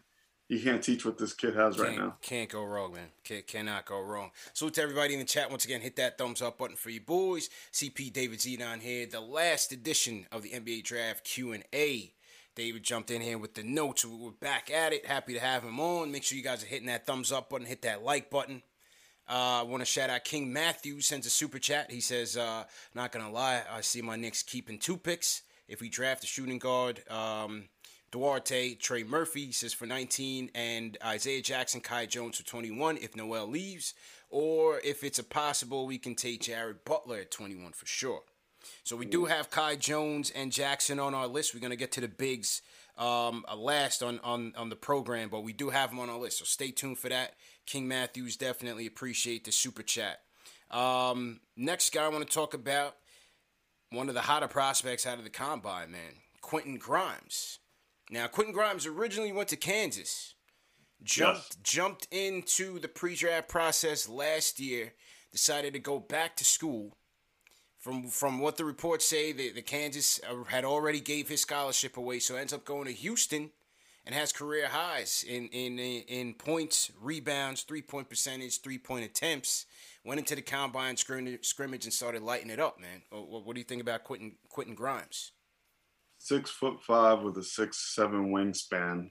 you 0.48 0.61
can't 0.61 0.83
teach 0.83 1.04
what 1.04 1.16
this 1.16 1.33
kid 1.33 1.54
has 1.54 1.78
right 1.78 1.96
now. 1.96 2.16
Can't 2.22 2.50
go 2.50 2.64
wrong, 2.64 2.94
man. 2.94 3.06
Can, 3.22 3.42
cannot 3.42 3.87
go 3.87 4.00
wrong. 4.00 4.33
So 4.52 4.68
to 4.68 4.83
everybody 4.83 5.14
in 5.14 5.20
the 5.20 5.24
chat 5.24 5.48
once 5.48 5.64
again, 5.64 5.80
hit 5.80 5.94
that 5.96 6.18
thumbs 6.18 6.42
up 6.42 6.59
button 6.59 6.74
for 6.74 6.90
you 6.90 7.00
boys. 7.00 7.50
CP 7.72 8.12
David 8.12 8.40
Z 8.40 8.56
down 8.56 8.80
here, 8.80 9.06
the 9.06 9.20
last 9.20 9.70
edition 9.70 10.26
of 10.33 10.42
the 10.42 10.50
NBA 10.50 10.85
Draft 10.85 11.24
Q 11.24 11.53
and 11.53 11.64
A. 11.72 12.12
David 12.57 12.82
jumped 12.82 13.12
in 13.12 13.22
here 13.22 13.38
with 13.38 13.55
the 13.55 13.62
notes. 13.62 14.05
We're 14.05 14.32
back 14.32 14.70
at 14.72 14.92
it. 14.92 15.07
Happy 15.07 15.34
to 15.34 15.40
have 15.40 15.62
him 15.62 15.78
on. 15.78 16.11
Make 16.11 16.24
sure 16.24 16.36
you 16.36 16.44
guys 16.44 16.64
are 16.64 16.66
hitting 16.66 16.88
that 16.88 17.07
thumbs 17.07 17.30
up 17.30 17.49
button, 17.51 17.66
hit 17.66 17.82
that 17.82 18.03
like 18.03 18.28
button. 18.28 18.62
Uh, 19.31 19.61
I 19.61 19.62
want 19.62 19.81
to 19.81 19.87
shout 19.87 20.11
out 20.11 20.24
King 20.24 20.53
Matthew 20.53 21.01
sends 21.01 21.24
a 21.24 21.31
super 21.31 21.61
chat. 21.61 21.89
He 21.89 22.01
says, 22.01 22.37
uh, 22.37 22.64
"Not 22.95 23.12
gonna 23.12 23.31
lie, 23.31 23.62
I 23.70 23.81
see 23.81 24.03
my 24.03 24.16
Knicks 24.16 24.43
keeping 24.43 24.78
two 24.78 24.97
picks. 24.97 25.43
If 25.68 25.81
we 25.81 25.89
draft 25.89 26.24
a 26.24 26.26
shooting 26.26 26.59
guard, 26.59 27.09
um, 27.09 27.68
Duarte, 28.11 28.74
Trey 28.74 29.05
Murphy 29.05 29.53
says 29.53 29.72
for 29.72 29.87
19, 29.87 30.51
and 30.53 30.99
Isaiah 31.05 31.43
Jackson, 31.43 31.81
Kai 31.81 32.07
Jones 32.07 32.39
for 32.39 32.45
21. 32.45 32.97
If 32.97 33.14
Noel 33.14 33.47
leaves, 33.47 33.95
or 34.31 34.81
if 34.83 35.05
it's 35.05 35.20
a 35.20 35.24
possible, 35.24 35.87
we 35.87 35.99
can 35.99 36.16
take 36.16 36.41
Jared 36.41 36.85
Butler 36.85 37.18
at 37.18 37.31
21 37.31 37.70
for 37.70 37.87
sure. 37.87 38.24
So 38.83 38.97
we 38.97 39.07
do 39.07 39.26
have 39.26 39.49
Kai 39.49 39.76
Jones 39.76 40.31
and 40.31 40.51
Jackson 40.51 40.99
on 40.99 41.14
our 41.14 41.28
list. 41.28 41.55
We're 41.55 41.61
gonna 41.61 41.76
get 41.76 41.93
to 41.93 42.01
the 42.01 42.09
bigs 42.09 42.62
um, 43.01 43.46
last 43.57 44.03
on, 44.03 44.20
on 44.22 44.53
on 44.57 44.68
the 44.68 44.76
program, 44.76 45.30
but 45.30 45.40
we 45.40 45.55
do 45.55 45.70
have 45.70 45.90
them 45.90 45.98
on 45.98 46.11
our 46.11 46.18
list. 46.18 46.38
So 46.38 46.44
stay 46.44 46.70
tuned 46.70 46.98
for 46.98 47.09
that. 47.09 47.34
King 47.66 47.88
Matthews 47.88 48.36
definitely 48.36 48.86
appreciate 48.86 49.44
the 49.44 49.53
super 49.53 49.82
chat. 49.82 50.20
Um, 50.70 51.40
next 51.57 51.92
guy 51.92 52.05
I 52.05 52.09
want 52.09 52.28
to 52.28 52.32
talk 52.32 52.55
about 52.55 52.96
one 53.90 54.09
of 54.09 54.14
the 54.14 54.20
hotter 54.20 54.48
prospects 54.48 55.07
out 55.07 55.18
of 55.18 55.24
the 55.24 55.30
combine, 55.30 55.90
man, 55.90 56.12
Quentin 56.42 56.76
Grimes. 56.76 57.59
Now, 58.11 58.26
Quentin 58.26 58.55
Grimes 58.55 58.86
originally 58.86 59.32
went 59.32 59.48
to 59.48 59.57
Kansas, 59.57 60.34
jumped 61.03 61.57
yes. 61.57 61.59
jumped 61.62 62.09
into 62.11 62.78
the 62.78 62.88
pre-draft 62.88 63.48
process 63.48 64.09
last 64.09 64.61
year, 64.61 64.92
decided 65.32 65.72
to 65.72 65.78
go 65.78 65.98
back 65.98 66.36
to 66.36 66.44
school. 66.44 66.98
From 67.81 68.09
from 68.09 68.41
what 68.41 68.59
the 68.59 68.64
reports 68.66 69.07
say, 69.07 69.33
the, 69.33 69.53
the 69.53 69.62
Kansas 69.62 70.20
uh, 70.28 70.45
had 70.45 70.66
already 70.66 71.01
gave 71.01 71.28
his 71.28 71.41
scholarship 71.41 71.97
away, 71.97 72.18
so 72.18 72.37
ends 72.37 72.53
up 72.53 72.66
going 72.66 72.85
to 72.85 72.93
Houston 72.93 73.51
and 74.05 74.14
has 74.14 74.33
career 74.33 74.68
highs 74.68 75.24
in 75.26 75.49
in 75.49 75.78
in 75.78 76.35
points, 76.35 76.93
rebounds, 77.01 77.62
three 77.62 77.81
point 77.81 78.11
percentage, 78.11 78.61
three 78.61 78.76
point 78.76 79.07
attempts. 79.07 79.64
Went 80.05 80.20
into 80.20 80.35
the 80.35 80.43
combine 80.43 80.97
scrimmage 80.97 81.85
and 81.85 81.93
started 81.93 82.22
lighting 82.22 82.51
it 82.51 82.59
up, 82.59 82.81
man. 82.81 83.03
What, 83.11 83.55
do 83.55 83.61
you 83.61 83.64
think 83.64 83.83
about 83.83 84.05
Quentin 84.05 84.33
Quentin 84.49 84.74
Grimes? 84.74 85.33
Six 86.18 86.51
foot 86.51 86.83
five 86.83 87.20
with 87.22 87.37
a 87.39 87.43
six 87.43 87.95
seven 87.95 88.31
wingspan. 88.31 89.11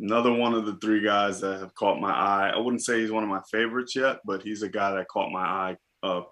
Another 0.00 0.32
one 0.32 0.54
of 0.54 0.66
the 0.66 0.76
three 0.76 1.02
guys 1.02 1.40
that 1.40 1.60
have 1.60 1.74
caught 1.74 2.00
my 2.00 2.12
eye. 2.12 2.52
I 2.54 2.58
wouldn't 2.58 2.84
say 2.84 3.00
he's 3.00 3.10
one 3.10 3.24
of 3.24 3.28
my 3.28 3.42
favorites 3.50 3.94
yet, 3.96 4.18
but 4.24 4.42
he's 4.42 4.62
a 4.62 4.68
guy 4.68 4.92
that 4.92 5.08
caught 5.08 5.32
my 5.32 5.40
eye 5.44 5.76
uh, 6.04 6.22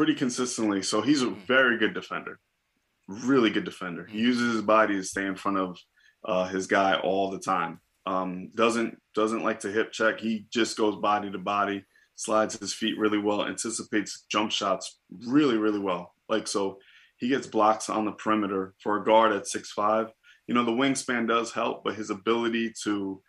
pretty 0.00 0.14
consistently. 0.14 0.80
So 0.80 1.02
he's 1.02 1.20
a 1.20 1.26
mm-hmm. 1.26 1.40
very 1.40 1.76
good 1.76 1.92
defender, 1.92 2.40
really 3.06 3.50
good 3.50 3.66
defender. 3.66 4.06
He 4.06 4.16
mm-hmm. 4.16 4.28
uses 4.28 4.54
his 4.54 4.62
body 4.62 4.94
to 4.94 5.02
stay 5.02 5.26
in 5.26 5.36
front 5.36 5.58
of 5.58 5.78
uh, 6.24 6.48
his 6.48 6.66
guy 6.66 6.94
all 6.94 7.30
the 7.30 7.38
time. 7.38 7.82
Um, 8.06 8.48
doesn't 8.54 8.96
doesn't 9.14 9.44
like 9.44 9.60
to 9.60 9.70
hip 9.70 9.92
check. 9.92 10.18
He 10.18 10.46
just 10.50 10.78
goes 10.78 10.96
body 10.96 11.30
to 11.30 11.36
body, 11.36 11.84
slides 12.16 12.58
his 12.58 12.72
feet 12.72 12.98
really 12.98 13.18
well, 13.18 13.44
anticipates 13.44 14.24
jump 14.32 14.52
shots 14.52 15.00
really 15.28 15.58
really 15.58 15.78
well. 15.78 16.14
Like 16.30 16.48
so, 16.48 16.78
he 17.18 17.28
gets 17.28 17.46
blocks 17.46 17.90
on 17.90 18.06
the 18.06 18.12
perimeter 18.12 18.72
for 18.82 18.96
a 18.96 19.04
guard 19.04 19.32
at 19.32 19.48
six 19.48 19.70
five. 19.70 20.06
You 20.46 20.54
know 20.54 20.64
the 20.64 20.72
wingspan 20.72 21.28
does 21.28 21.52
help, 21.52 21.84
but 21.84 21.96
his 21.96 22.08
ability 22.08 22.72
to 22.84 23.20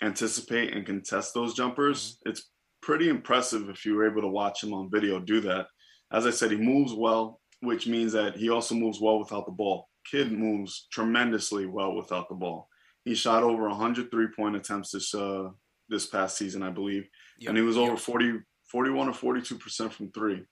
anticipate 0.00 0.72
and 0.72 0.86
contest 0.86 1.34
those 1.34 1.54
jumpers, 1.54 1.98
mm-hmm. 1.98 2.30
it's 2.30 2.48
pretty 2.80 3.08
impressive 3.08 3.68
if 3.68 3.84
you 3.84 3.96
were 3.96 4.08
able 4.08 4.22
to 4.22 4.28
watch 4.28 4.62
him 4.62 4.72
on 4.72 4.88
video 4.88 5.18
do 5.18 5.40
that. 5.40 5.66
As 6.12 6.26
I 6.26 6.30
said, 6.30 6.50
he 6.50 6.56
moves 6.56 6.92
well, 6.92 7.40
which 7.60 7.86
means 7.86 8.12
that 8.12 8.36
he 8.36 8.50
also 8.50 8.74
moves 8.74 9.00
well 9.00 9.18
without 9.18 9.46
the 9.46 9.52
ball 9.52 9.88
kid 10.10 10.32
moves 10.32 10.86
tremendously 10.90 11.66
well 11.66 11.94
without 11.94 12.28
the 12.28 12.34
ball. 12.34 12.68
He 13.04 13.14
shot 13.14 13.42
over 13.42 13.68
100 13.68 14.10
three 14.10 14.28
point 14.34 14.56
attempts 14.56 14.92
this 14.92 15.14
uh, 15.14 15.48
this 15.88 16.06
past 16.06 16.36
season, 16.36 16.62
I 16.62 16.70
believe, 16.70 17.08
yep. 17.38 17.50
and 17.50 17.58
he 17.58 17.64
was 17.64 17.76
over 17.76 17.92
yep. 17.92 18.00
40, 18.00 18.40
41 18.70 19.08
or 19.08 19.12
42 19.12 19.58
percent 19.58 19.92
from 19.92 20.10
three. 20.12 20.44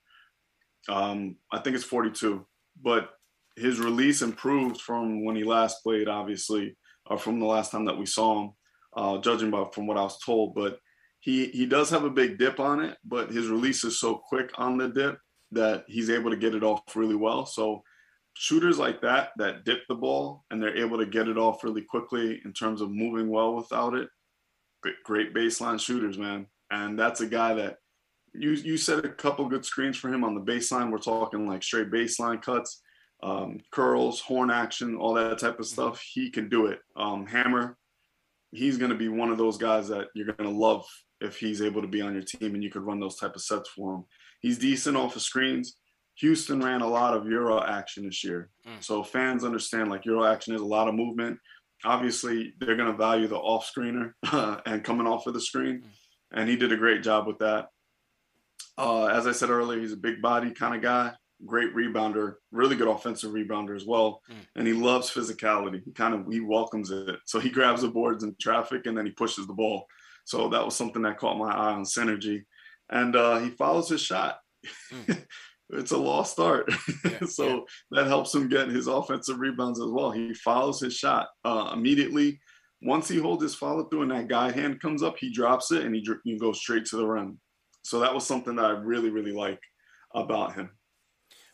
Um, 0.89 1.37
I 1.53 1.59
think 1.59 1.77
it's 1.77 1.85
42, 1.85 2.45
but 2.83 3.11
his 3.57 3.79
release 3.79 4.23
improved 4.23 4.81
from 4.81 5.25
when 5.25 5.37
he 5.37 5.45
last 5.45 5.83
played, 5.83 6.09
obviously, 6.09 6.77
or 7.07 7.19
from 7.19 7.39
the 7.39 7.47
last 7.47 7.71
time 7.71 7.85
that 7.85 7.99
we 7.99 8.07
saw 8.07 8.43
him, 8.43 8.51
uh, 8.97 9.19
judging 9.19 9.51
by 9.51 9.65
from 9.73 9.87
what 9.87 9.99
I 9.99 10.03
was 10.03 10.19
told. 10.19 10.55
But 10.55 10.79
he 11.21 11.47
he 11.49 11.67
does 11.67 11.91
have 11.91 12.05
a 12.05 12.11
big 12.11 12.39
dip 12.39 12.59
on 12.59 12.81
it, 12.81 12.97
but 13.05 13.31
his 13.31 13.49
release 13.49 13.85
is 13.85 14.01
so 14.01 14.21
quick 14.29 14.51
on 14.57 14.77
the 14.77 14.89
dip 14.89 15.19
that 15.53 15.85
he's 15.89 16.11
able 16.11 16.31
to 16.31 16.37
get 16.37 16.55
it 16.55 16.63
off 16.63 16.83
really 16.95 17.17
well. 17.17 17.47
So 17.47 17.83
shooters 18.35 18.79
like 18.79 19.01
that 19.03 19.31
that 19.37 19.65
dip 19.65 19.81
the 19.89 19.95
ball 19.95 20.45
and 20.51 20.63
they're 20.63 20.77
able 20.77 20.99
to 20.99 21.07
get 21.07 21.29
it 21.29 21.37
off 21.37 21.65
really 21.65 21.83
quickly 21.83 22.41
in 22.45 22.53
terms 22.53 22.81
of 22.81 22.91
moving 22.91 23.29
well 23.29 23.55
without 23.55 23.95
it. 23.95 24.09
Great 25.05 25.35
baseline 25.35 25.79
shooters, 25.79 26.17
man. 26.17 26.47
And 26.71 26.99
that's 26.99 27.21
a 27.21 27.27
guy 27.27 27.55
that 27.55 27.77
you 28.33 28.53
you 28.53 28.77
set 28.77 29.05
a 29.05 29.09
couple 29.09 29.49
good 29.49 29.65
screens 29.65 29.97
for 29.97 30.09
him 30.09 30.25
on 30.25 30.35
the 30.35 30.41
baseline. 30.41 30.91
We're 30.91 30.99
talking 30.99 31.47
like 31.47 31.63
straight 31.63 31.91
baseline 31.91 32.41
cuts, 32.41 32.81
um, 33.23 33.59
curls, 33.73 34.21
horn 34.21 34.51
action, 34.51 34.97
all 34.97 35.15
that 35.15 35.39
type 35.39 35.59
of 35.59 35.67
mm-hmm. 35.67 35.75
stuff. 35.75 36.01
He 36.01 36.31
can 36.31 36.49
do 36.49 36.67
it. 36.67 36.79
Um, 36.97 37.27
hammer, 37.27 37.77
he's 38.53 38.79
going 38.79 38.91
to 38.91 38.97
be 38.97 39.09
one 39.09 39.31
of 39.31 39.39
those 39.39 39.59
guys 39.59 39.89
that 39.89 40.09
you're 40.15 40.33
going 40.33 40.51
to 40.51 40.57
love 40.57 40.87
if 41.21 41.39
he's 41.39 41.61
able 41.61 41.83
to 41.83 41.89
be 41.89 42.01
on 42.01 42.15
your 42.15 42.23
team 42.23 42.55
and 42.55 42.63
you 42.63 42.71
could 42.71 42.83
run 42.83 43.01
those 43.01 43.17
type 43.17 43.35
of 43.35 43.43
sets 43.43 43.69
for 43.69 43.97
him. 43.97 44.05
He's 44.41 44.59
decent 44.59 44.97
off 44.97 45.17
of 45.17 45.23
screens. 45.23 45.77
Houston 46.17 46.63
ran 46.63 46.83
a 46.83 46.87
lot 46.87 47.17
of 47.17 47.27
Euro 47.27 47.63
action 47.63 48.05
this 48.05 48.23
year. 48.23 48.51
Mm. 48.67 48.83
So 48.83 49.03
fans 49.03 49.45
understand 49.45 49.91
like 49.91 50.05
Euro 50.05 50.25
action 50.25 50.55
is 50.55 50.61
a 50.61 50.67
lot 50.67 50.89
of 50.89 50.95
movement. 50.95 51.39
Obviously, 51.85 52.53
they're 52.61 52.77
going 52.77 52.91
to 52.91 52.97
value 52.97 53.27
the 53.27 53.39
off 53.39 53.71
screener 53.71 54.13
and 54.67 54.85
coming 54.85 55.07
off 55.07 55.27
of 55.27 55.35
the 55.35 55.41
screen. 55.41 55.81
Mm. 55.81 55.89
And 56.33 56.49
he 56.49 56.57
did 56.57 56.73
a 56.73 56.77
great 56.77 57.03
job 57.03 57.27
with 57.27 57.39
that. 57.39 57.69
Uh, 58.77 59.07
as 59.07 59.27
I 59.27 59.33
said 59.33 59.51
earlier, 59.51 59.81
he's 59.81 59.93
a 59.93 59.97
big 59.97 60.23
body 60.23 60.53
kind 60.53 60.75
of 60.75 60.83
guy, 60.83 61.13
great 61.45 61.75
rebounder, 61.75 62.35
really 62.53 62.77
good 62.77 62.89
offensive 62.89 63.33
rebounder 63.33 63.75
as 63.75 63.87
well. 63.87 64.21
Mm. 64.31 64.37
And 64.57 64.67
he 64.67 64.75
loves 64.75 65.11
physicality. 65.11 65.83
He 65.85 65.93
kind 65.93 66.15
of 66.15 66.31
he 66.31 66.41
welcomes 66.41 66.91
it. 66.91 67.17
So 67.25 67.41
he 67.41 67.51
grabs 67.51 67.83
the 67.83 67.89
boards 67.89 68.25
in 68.25 68.37
traffic 68.41 68.87
and 68.87 68.97
then 68.97 69.07
he 69.07 69.13
pushes 69.13 69.47
the 69.47 69.55
ball. 69.55 69.87
So 70.25 70.49
that 70.51 70.65
was 70.65 70.77
something 70.77 71.03
that 71.03 71.19
caught 71.19 71.39
my 71.39 71.51
eye 71.51 71.73
on 71.73 71.85
synergy. 71.85 72.45
And 72.91 73.15
uh, 73.17 73.39
he 73.39 73.51
follows 73.51 73.89
his 73.89 74.01
shot. 74.01 74.39
Mm. 74.93 75.25
it's 75.71 75.93
a 75.93 75.97
lost 75.97 76.33
start. 76.33 76.73
Yeah, 77.05 77.21
so 77.27 77.47
yeah. 77.47 77.61
that 77.93 78.07
helps 78.07 78.35
him 78.35 78.49
get 78.49 78.69
his 78.69 78.87
offensive 78.87 79.39
rebounds 79.39 79.81
as 79.81 79.89
well. 79.89 80.11
He 80.11 80.35
follows 80.35 80.81
his 80.81 80.95
shot 80.95 81.29
uh, 81.45 81.71
immediately. 81.73 82.41
Once 82.83 83.09
he 83.09 83.19
holds 83.19 83.43
his 83.43 83.55
follow 83.55 83.85
through 83.85 84.03
and 84.03 84.11
that 84.11 84.29
guy 84.29 84.51
hand 84.51 84.81
comes 84.81 85.03
up, 85.03 85.17
he 85.19 85.31
drops 85.33 85.71
it 85.71 85.85
and 85.85 85.95
he, 85.95 86.07
he 86.25 86.39
goes 86.39 86.59
straight 86.59 86.87
to 86.87 86.97
the 86.97 87.07
rim. 87.07 87.39
So 87.83 88.01
that 88.01 88.15
was 88.15 88.27
something 88.27 88.57
that 88.57 88.65
I 88.65 88.71
really, 88.71 89.11
really 89.11 89.33
like 89.33 89.61
about 90.15 90.55
him. 90.55 90.71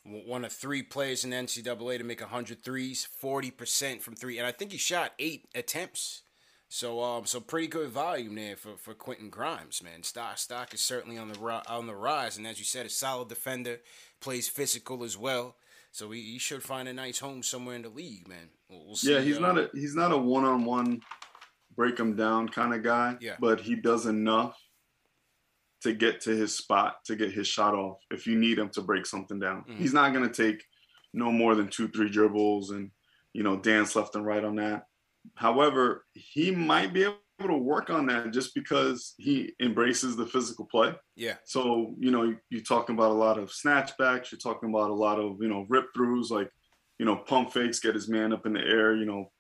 One 0.05 0.45
of 0.45 0.53
three 0.53 0.85
players 0.85 1.25
in 1.25 1.33
NCAA 1.33 1.99
to 1.99 2.05
make 2.05 2.21
100 2.21 2.65
threes, 2.65 3.09
40% 3.23 4.01
from 4.01 4.15
three. 4.15 4.39
And 4.39 4.47
I 4.47 4.53
think 4.53 4.71
he 4.71 4.79
shot 4.79 5.13
eight 5.19 5.49
attempts 5.55 6.23
so 6.69 7.03
um, 7.03 7.27
so 7.27 7.41
pretty 7.41 7.69
good 7.69 7.91
volume 7.91 8.35
there 8.35 8.57
for, 8.57 8.77
for 8.77 8.95
Quentin 8.95 9.31
Grimes, 9.31 9.83
man. 9.83 10.03
Stock 10.03 10.39
stock 10.39 10.75
is 10.75 10.81
certainly 10.81 11.17
on 11.17 11.29
the 11.29 11.63
on 11.69 11.87
the 11.87 11.95
rise, 11.95 12.37
and 12.37 12.47
as 12.47 12.59
you 12.59 12.65
said, 12.65 12.87
a 12.87 12.91
solid 12.91 13.29
defender, 13.29 13.79
plays 14.21 14.49
physical 14.49 15.05
as 15.05 15.17
well. 15.17 15.57
So 15.93 16.11
he, 16.11 16.21
he 16.23 16.39
should 16.39 16.63
find 16.63 16.89
a 16.89 16.93
nice 16.93 17.21
home 17.21 17.43
somewhere 17.43 17.77
in 17.77 17.83
the 17.83 17.89
league, 17.89 18.29
man. 18.29 18.51
We'll, 18.69 18.87
we'll 18.87 18.97
yeah, 19.03 19.21
he's 19.21 19.39
uh, 19.39 19.41
not 19.41 19.59
a 19.59 19.71
he's 19.75 19.95
not 19.95 20.13
a 20.13 20.19
one 20.19 20.45
on 20.45 20.65
one 20.65 21.01
break 21.77 21.99
him 21.99 22.17
down 22.17 22.49
kind 22.49 22.75
of 22.75 22.83
guy. 22.83 23.17
Yeah. 23.21 23.37
but 23.39 23.61
he 23.61 23.77
does 23.77 24.07
enough 24.07 24.59
to 25.83 25.93
get 25.93 26.23
to 26.23 26.31
his 26.31 26.57
spot 26.57 26.97
to 27.05 27.15
get 27.15 27.33
his 27.33 27.47
shot 27.47 27.75
off. 27.75 27.99
If 28.11 28.27
you 28.27 28.37
need 28.37 28.59
him 28.59 28.71
to 28.71 28.83
break 28.83 29.07
something 29.07 29.39
down, 29.39 29.63
mm-hmm. 29.63 29.77
he's 29.77 29.95
not 29.95 30.13
going 30.13 30.29
to 30.29 30.51
take 30.51 30.65
no 31.15 31.31
more 31.31 31.55
than 31.55 31.69
two 31.69 31.87
three 31.89 32.11
dribbles 32.11 32.73
and 32.73 32.91
you 33.33 33.45
know 33.45 33.57
dance 33.57 33.95
left 33.95 34.17
and 34.17 34.27
right 34.27 34.45
on 34.45 34.57
that 34.57 34.87
However, 35.35 36.05
he 36.15 36.51
might 36.51 36.93
be 36.93 37.05
able 37.05 37.17
to 37.41 37.57
work 37.57 37.91
on 37.91 38.07
that 38.07 38.33
just 38.33 38.55
because 38.55 39.15
he 39.19 39.53
embraces 39.61 40.17
the 40.17 40.27
physical 40.27 40.67
play. 40.67 40.95
Yeah. 41.17 41.35
So, 41.45 41.95
you 41.99 42.11
know, 42.11 42.35
you're 42.51 42.63
talking 42.63 42.95
about 42.95 43.11
a 43.11 43.15
lot 43.15 43.39
of 43.39 43.51
snatchbacks, 43.51 44.33
you're 44.33 44.39
talking 44.43 44.71
about 44.71 44.91
a 44.91 44.95
lot 44.95 45.19
of, 45.19 45.37
you 45.41 45.49
know, 45.49 45.67
rip 45.69 45.87
throughs, 45.97 46.31
like, 46.31 46.51
you 46.99 47.05
know, 47.05 47.17
pump 47.17 47.53
fakes, 47.53 47.81
get 47.81 47.95
his 47.95 48.09
man 48.09 48.33
up 48.33 48.47
in 48.47 48.55
the 48.55 48.61
air, 48.61 48.97
you 48.97 49.05
know, 49.05 49.31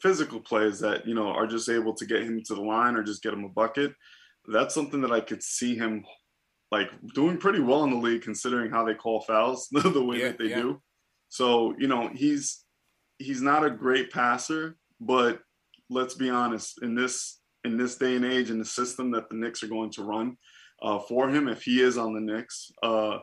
physical 0.00 0.40
plays 0.40 0.80
that, 0.80 1.06
you 1.06 1.14
know, 1.14 1.28
are 1.28 1.46
just 1.46 1.68
able 1.68 1.94
to 1.94 2.06
get 2.06 2.22
him 2.22 2.42
to 2.44 2.54
the 2.54 2.60
line 2.60 2.96
or 2.96 3.02
just 3.02 3.22
get 3.22 3.32
him 3.32 3.44
a 3.44 3.48
bucket. 3.48 3.92
That's 4.52 4.74
something 4.74 5.00
that 5.02 5.12
I 5.12 5.20
could 5.20 5.42
see 5.42 5.76
him 5.76 6.04
like 6.70 6.90
doing 7.14 7.38
pretty 7.38 7.60
well 7.60 7.84
in 7.84 7.90
the 7.90 7.96
league 7.96 8.22
considering 8.22 8.70
how 8.70 8.84
they 8.84 8.94
call 8.94 9.20
fouls 9.22 9.68
the 9.72 10.04
way 10.04 10.18
yeah, 10.18 10.28
that 10.28 10.38
they 10.38 10.50
yeah. 10.50 10.56
do. 10.56 10.82
So, 11.28 11.74
you 11.78 11.88
know, 11.88 12.10
he's 12.14 12.64
he's 13.18 13.42
not 13.42 13.64
a 13.64 13.70
great 13.70 14.10
passer, 14.10 14.76
but 15.00 15.40
let's 15.90 16.14
be 16.14 16.30
honest, 16.30 16.82
in 16.82 16.94
this 16.94 17.40
in 17.64 17.76
this 17.76 17.96
day 17.96 18.16
and 18.16 18.24
age, 18.24 18.50
in 18.50 18.58
the 18.58 18.64
system 18.64 19.10
that 19.12 19.28
the 19.28 19.36
Knicks 19.36 19.62
are 19.62 19.68
going 19.68 19.90
to 19.92 20.04
run 20.04 20.36
uh, 20.82 20.98
for 21.00 21.28
him, 21.28 21.48
if 21.48 21.62
he 21.62 21.80
is 21.80 21.98
on 21.98 22.14
the 22.14 22.20
Knicks, 22.20 22.70
uh, 22.82 23.18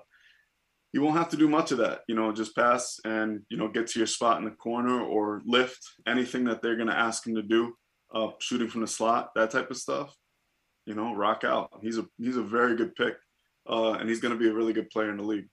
he 0.91 0.99
won't 0.99 1.17
have 1.17 1.29
to 1.29 1.37
do 1.37 1.47
much 1.47 1.71
of 1.71 1.77
that. 1.79 2.01
You 2.07 2.15
know, 2.15 2.31
just 2.31 2.55
pass 2.55 2.99
and 3.05 3.41
you 3.49 3.57
know 3.57 3.67
get 3.67 3.87
to 3.87 3.99
your 3.99 4.07
spot 4.07 4.39
in 4.39 4.45
the 4.45 4.51
corner 4.51 5.01
or 5.01 5.41
lift 5.45 5.79
anything 6.07 6.45
that 6.45 6.61
they're 6.61 6.77
going 6.77 6.89
to 6.89 6.97
ask 6.97 7.25
him 7.25 7.35
to 7.35 7.41
do, 7.41 7.73
uh, 8.13 8.29
shooting 8.39 8.69
from 8.69 8.81
the 8.81 8.87
slot, 8.87 9.31
that 9.35 9.51
type 9.51 9.71
of 9.71 9.77
stuff. 9.77 10.15
You 10.85 10.93
know, 10.93 11.15
rock 11.15 11.43
out. 11.43 11.71
He's 11.81 11.97
a 11.97 12.05
he's 12.17 12.37
a 12.37 12.43
very 12.43 12.75
good 12.75 12.95
pick, 12.95 13.15
uh, 13.69 13.93
and 13.93 14.07
he's 14.07 14.19
going 14.19 14.33
to 14.33 14.39
be 14.39 14.49
a 14.49 14.53
really 14.53 14.73
good 14.73 14.89
player 14.89 15.09
in 15.09 15.17
the 15.17 15.23
league. 15.23 15.47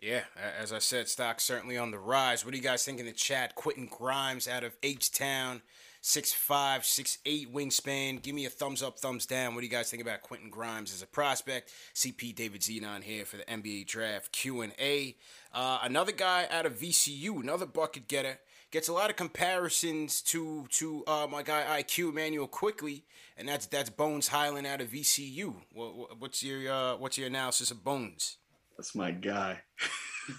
Yeah, 0.00 0.22
as 0.36 0.72
I 0.72 0.78
said, 0.78 1.08
stock 1.08 1.40
certainly 1.40 1.76
on 1.76 1.90
the 1.90 1.98
rise. 1.98 2.44
What 2.44 2.52
do 2.52 2.56
you 2.56 2.62
guys 2.62 2.84
think 2.84 3.00
in 3.00 3.06
the 3.06 3.12
chat? 3.12 3.56
Quentin 3.56 3.86
Grimes 3.90 4.46
out 4.46 4.62
of 4.62 4.76
H 4.80 5.10
Town, 5.10 5.60
six 6.00 6.32
five, 6.32 6.84
six 6.84 7.18
eight 7.26 7.52
wingspan. 7.52 8.22
Give 8.22 8.32
me 8.32 8.46
a 8.46 8.50
thumbs 8.50 8.80
up, 8.80 9.00
thumbs 9.00 9.26
down. 9.26 9.54
What 9.54 9.62
do 9.62 9.66
you 9.66 9.72
guys 9.72 9.90
think 9.90 10.00
about 10.00 10.22
Quentin 10.22 10.50
Grimes 10.50 10.94
as 10.94 11.02
a 11.02 11.06
prospect? 11.06 11.72
CP 11.96 12.32
David 12.32 12.60
Zenon 12.60 13.02
here 13.02 13.24
for 13.24 13.38
the 13.38 13.42
NBA 13.44 13.88
Draft 13.88 14.30
Q&A. 14.30 15.16
Uh, 15.52 15.78
another 15.82 16.12
guy 16.12 16.46
out 16.48 16.64
of 16.64 16.78
VCU, 16.78 17.42
another 17.42 17.66
bucket 17.66 18.06
getter. 18.06 18.38
Gets 18.70 18.86
a 18.86 18.92
lot 18.92 19.10
of 19.10 19.16
comparisons 19.16 20.22
to 20.22 20.66
to 20.72 21.02
uh, 21.08 21.26
my 21.28 21.42
guy 21.42 21.82
IQ 21.82 22.10
Immanuel 22.10 22.46
Quickley, 22.46 23.02
and 23.36 23.48
that's 23.48 23.66
that's 23.66 23.90
Bones 23.90 24.28
Hyland 24.28 24.66
out 24.66 24.80
of 24.80 24.88
VCU. 24.88 25.54
What, 25.72 26.20
what's 26.20 26.44
your 26.44 26.70
uh, 26.70 26.96
what's 26.98 27.18
your 27.18 27.26
analysis 27.26 27.72
of 27.72 27.82
Bones? 27.82 28.36
That's 28.78 28.94
my 28.94 29.10
guy. 29.10 29.58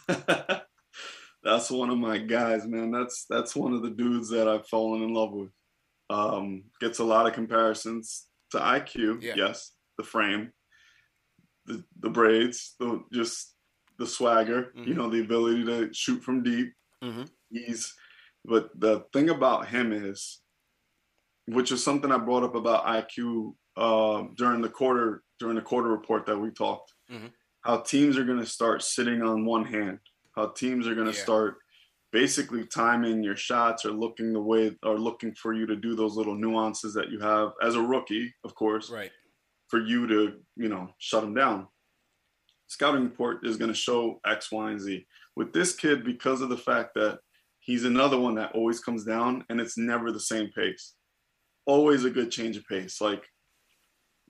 that's 1.44 1.70
one 1.70 1.90
of 1.90 1.98
my 1.98 2.18
guys, 2.18 2.66
man. 2.66 2.90
That's 2.90 3.26
that's 3.30 3.56
one 3.56 3.74
of 3.74 3.84
the 3.84 3.90
dudes 3.90 4.30
that 4.30 4.48
I've 4.48 4.68
fallen 4.68 5.04
in 5.04 5.14
love 5.14 5.34
with. 5.34 5.52
Um, 6.10 6.64
gets 6.80 7.00
a 7.00 7.04
lot 7.04 7.28
of 7.28 7.34
comparisons 7.34 8.28
to 8.52 8.60
IQ. 8.60 9.22
Yeah. 9.22 9.34
Yes, 9.36 9.74
the 9.98 10.04
frame, 10.04 10.54
the 11.66 11.84
the 12.00 12.10
braids, 12.10 12.76
the 12.80 13.04
just 13.12 13.56
the 13.98 14.08
swagger. 14.08 14.72
Mm-hmm. 14.76 14.88
You 14.88 14.94
know, 14.94 15.10
the 15.10 15.22
ability 15.22 15.66
to 15.66 15.94
shoot 15.94 16.24
from 16.24 16.42
deep. 16.42 16.74
Mm-hmm. 17.04 17.24
He's, 17.52 17.94
but 18.46 18.70
the 18.80 19.04
thing 19.12 19.30
about 19.30 19.68
him 19.68 19.92
is, 19.92 20.40
which 21.48 21.74
is 21.74 21.84
something 21.84 22.12
I 22.12 22.18
brought 22.18 22.44
up 22.44 22.56
about 22.56 22.86
IQ 22.86 23.54
uh, 23.76 24.24
during 24.38 24.62
the 24.62 24.70
quarter 24.70 25.24
during 25.40 25.56
the 25.56 25.62
quarter 25.62 25.90
report 25.90 26.26
that 26.26 26.38
we 26.38 26.52
talked. 26.52 26.94
Mm-hmm. 27.12 27.28
How 27.62 27.78
teams 27.78 28.18
are 28.18 28.24
going 28.24 28.40
to 28.40 28.46
start 28.46 28.84
sitting 28.84 29.22
on 29.22 29.46
one 29.46 29.66
hand 29.66 30.00
how 30.40 30.48
teams 30.48 30.88
are 30.88 30.96
going 30.96 31.12
to 31.12 31.18
yeah. 31.18 31.24
start 31.24 31.58
basically 32.12 32.66
timing 32.66 33.22
your 33.22 33.36
shots 33.36 33.86
or 33.86 33.92
looking 33.92 34.34
the 34.34 34.42
way 34.42 34.76
or 34.84 34.98
looking 34.98 35.34
for 35.36 35.54
you 35.54 35.66
to 35.68 35.76
do 35.76 35.96
those 35.96 36.16
little 36.16 36.36
nuances 36.36 36.94
that 36.94 37.12
you 37.12 37.20
have 37.20 37.52
as 37.62 37.76
a 37.76 37.82
rookie, 37.82 38.34
of 38.44 38.56
course, 38.56 38.90
right? 38.90 39.12
For 39.68 39.80
you 39.80 40.08
to 40.08 40.34
you 40.56 40.70
know 40.70 40.90
shut 40.98 41.22
them 41.22 41.34
down. 41.34 41.68
Scouting 42.68 43.04
report 43.04 43.46
is 43.46 43.58
going 43.58 43.72
to 43.72 43.78
show 43.78 44.20
X, 44.26 44.52
Y, 44.52 44.72
and 44.72 44.80
Z. 44.80 45.06
With 45.36 45.54
this 45.54 45.76
kid, 45.76 46.04
because 46.04 46.42
of 46.42 46.50
the 46.50 46.58
fact 46.58 46.94
that 46.96 47.20
he's 47.60 47.84
another 47.84 48.20
one 48.20 48.36
that 48.36 48.54
always 48.54 48.80
comes 48.80 49.04
down 49.04 49.44
and 49.50 49.60
it's 49.60 49.78
never 49.78 50.12
the 50.12 50.20
same 50.20 50.50
pace. 50.56 50.94
Always 51.66 52.06
a 52.06 52.10
good 52.10 52.32
change 52.32 52.58
of 52.58 52.66
pace. 52.68 53.02
Like 53.02 53.24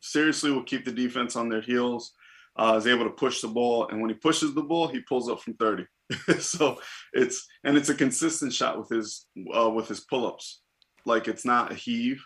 seriously 0.01 0.51
will 0.51 0.63
keep 0.63 0.85
the 0.85 0.91
defense 0.91 1.35
on 1.35 1.49
their 1.49 1.61
heels 1.61 2.13
uh, 2.57 2.75
is 2.77 2.87
able 2.87 3.05
to 3.05 3.11
push 3.11 3.41
the 3.41 3.47
ball, 3.47 3.87
and 3.87 4.01
when 4.01 4.09
he 4.09 4.15
pushes 4.15 4.53
the 4.53 4.61
ball, 4.61 4.87
he 4.87 5.01
pulls 5.01 5.29
up 5.29 5.41
from 5.41 5.53
30. 5.55 5.85
so 6.39 6.79
it's 7.13 7.47
and 7.63 7.77
it's 7.77 7.89
a 7.89 7.95
consistent 7.95 8.51
shot 8.51 8.77
with 8.77 8.89
his 8.89 9.27
uh, 9.55 9.69
with 9.69 9.87
his 9.87 10.01
pull-ups. 10.01 10.61
Like 11.05 11.27
it's 11.27 11.45
not 11.45 11.71
a 11.71 11.75
heave, 11.75 12.23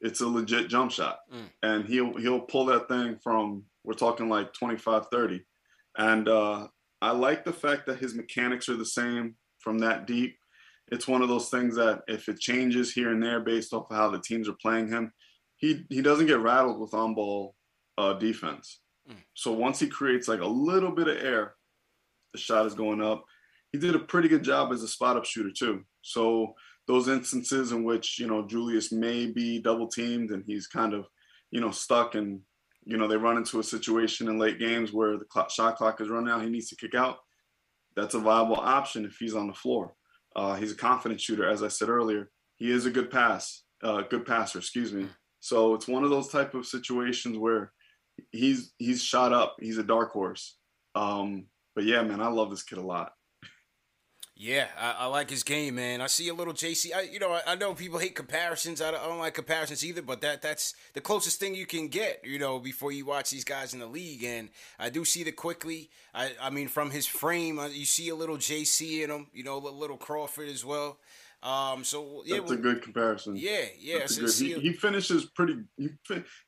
it's 0.00 0.20
a 0.20 0.26
legit 0.26 0.68
jump 0.68 0.90
shot, 0.90 1.18
mm. 1.32 1.48
and 1.62 1.84
he'll 1.84 2.16
he'll 2.16 2.40
pull 2.40 2.66
that 2.66 2.88
thing 2.88 3.18
from 3.22 3.64
we're 3.84 3.94
talking 3.94 4.28
like 4.28 4.52
25, 4.52 5.06
30. 5.10 5.42
And 5.96 6.28
uh, 6.28 6.68
I 7.00 7.12
like 7.12 7.44
the 7.44 7.52
fact 7.52 7.86
that 7.86 7.98
his 7.98 8.14
mechanics 8.14 8.68
are 8.68 8.76
the 8.76 8.84
same 8.84 9.34
from 9.60 9.78
that 9.78 10.06
deep. 10.06 10.36
It's 10.92 11.08
one 11.08 11.22
of 11.22 11.28
those 11.28 11.48
things 11.48 11.76
that 11.76 12.02
if 12.06 12.28
it 12.28 12.38
changes 12.38 12.92
here 12.92 13.10
and 13.10 13.22
there 13.22 13.40
based 13.40 13.72
off 13.72 13.90
of 13.90 13.96
how 13.96 14.10
the 14.10 14.20
teams 14.20 14.48
are 14.48 14.56
playing 14.60 14.88
him, 14.88 15.12
he 15.56 15.84
he 15.90 16.02
doesn't 16.02 16.26
get 16.26 16.40
rattled 16.40 16.80
with 16.80 16.94
on 16.94 17.14
ball 17.14 17.54
uh, 17.96 18.14
defense. 18.14 18.80
So 19.34 19.52
once 19.52 19.78
he 19.80 19.86
creates 19.86 20.28
like 20.28 20.40
a 20.40 20.46
little 20.46 20.90
bit 20.90 21.08
of 21.08 21.16
air, 21.18 21.54
the 22.32 22.38
shot 22.38 22.66
is 22.66 22.74
going 22.74 23.02
up. 23.02 23.24
He 23.72 23.78
did 23.78 23.94
a 23.94 24.00
pretty 24.00 24.28
good 24.28 24.42
job 24.42 24.72
as 24.72 24.82
a 24.82 24.88
spot 24.88 25.16
up 25.16 25.24
shooter 25.24 25.50
too. 25.50 25.84
So 26.02 26.54
those 26.86 27.08
instances 27.08 27.72
in 27.72 27.84
which 27.84 28.18
you 28.18 28.26
know 28.26 28.46
Julius 28.46 28.92
may 28.92 29.26
be 29.26 29.60
double 29.60 29.88
teamed 29.88 30.30
and 30.30 30.42
he's 30.46 30.66
kind 30.66 30.94
of 30.94 31.06
you 31.50 31.60
know 31.60 31.70
stuck 31.70 32.14
and 32.14 32.40
you 32.84 32.96
know 32.96 33.06
they 33.06 33.16
run 33.16 33.36
into 33.36 33.60
a 33.60 33.64
situation 33.64 34.28
in 34.28 34.38
late 34.38 34.58
games 34.58 34.92
where 34.92 35.18
the 35.18 35.24
clock, 35.26 35.50
shot 35.50 35.76
clock 35.76 36.00
is 36.00 36.08
running 36.08 36.30
out, 36.30 36.42
he 36.42 36.50
needs 36.50 36.68
to 36.70 36.76
kick 36.76 36.94
out. 36.94 37.18
That's 37.94 38.14
a 38.14 38.20
viable 38.20 38.56
option 38.56 39.04
if 39.04 39.16
he's 39.18 39.34
on 39.34 39.46
the 39.46 39.54
floor. 39.54 39.94
Uh, 40.36 40.54
he's 40.54 40.72
a 40.72 40.76
confident 40.76 41.20
shooter, 41.20 41.48
as 41.48 41.62
I 41.62 41.68
said 41.68 41.88
earlier. 41.88 42.30
He 42.56 42.70
is 42.70 42.86
a 42.86 42.90
good 42.90 43.10
pass, 43.10 43.62
uh, 43.82 44.02
good 44.02 44.24
passer, 44.24 44.58
excuse 44.58 44.92
me. 44.92 45.06
So 45.40 45.74
it's 45.74 45.88
one 45.88 46.04
of 46.04 46.10
those 46.10 46.28
type 46.28 46.54
of 46.54 46.66
situations 46.66 47.38
where 47.38 47.72
he's 48.32 48.72
he's 48.78 49.02
shot 49.02 49.32
up. 49.32 49.56
He's 49.60 49.78
a 49.78 49.82
dark 49.82 50.12
horse. 50.12 50.56
Um, 50.94 51.46
but 51.74 51.84
yeah, 51.84 52.02
man, 52.02 52.20
I 52.20 52.28
love 52.28 52.50
this 52.50 52.62
kid 52.62 52.78
a 52.78 52.82
lot. 52.82 53.12
Yeah, 54.40 54.68
I, 54.78 54.94
I, 55.00 55.06
like 55.06 55.30
his 55.30 55.42
game, 55.42 55.74
man. 55.74 56.00
I 56.00 56.06
see 56.06 56.28
a 56.28 56.34
little 56.34 56.54
JC. 56.54 56.94
I, 56.94 57.00
you 57.00 57.18
know, 57.18 57.32
I, 57.32 57.42
I 57.44 57.54
know 57.56 57.74
people 57.74 57.98
hate 57.98 58.14
comparisons. 58.14 58.80
I 58.80 58.92
don't, 58.92 59.02
I 59.02 59.08
don't, 59.08 59.18
like 59.18 59.34
comparisons 59.34 59.84
either, 59.84 60.00
but 60.00 60.20
that 60.20 60.42
that's 60.42 60.74
the 60.94 61.00
closest 61.00 61.40
thing 61.40 61.56
you 61.56 61.66
can 61.66 61.88
get, 61.88 62.20
you 62.22 62.38
know, 62.38 62.60
before 62.60 62.92
you 62.92 63.04
watch 63.04 63.30
these 63.30 63.42
guys 63.42 63.74
in 63.74 63.80
the 63.80 63.86
league. 63.86 64.22
And 64.22 64.50
I 64.78 64.90
do 64.90 65.04
see 65.04 65.24
the 65.24 65.32
Quickley. 65.32 65.90
I, 66.14 66.30
I 66.40 66.50
mean, 66.50 66.68
from 66.68 66.92
his 66.92 67.04
frame, 67.04 67.58
uh, 67.58 67.66
you 67.66 67.84
see 67.84 68.10
a 68.10 68.14
little 68.14 68.36
JC 68.36 69.02
in 69.02 69.10
him. 69.10 69.26
You 69.32 69.42
know, 69.42 69.56
a 69.56 69.70
little 69.70 69.96
Crawford 69.96 70.48
as 70.48 70.64
well. 70.64 70.98
Um, 71.42 71.84
so 71.84 72.22
yeah, 72.26 72.38
that's 72.38 72.50
a 72.50 72.56
good 72.56 72.82
comparison. 72.82 73.36
Yeah, 73.36 73.66
yeah. 73.78 74.06
So 74.06 74.26
he, 74.26 74.58
he, 74.58 74.72
finishes 74.72 75.26
pretty. 75.26 75.58
He, 75.76 75.90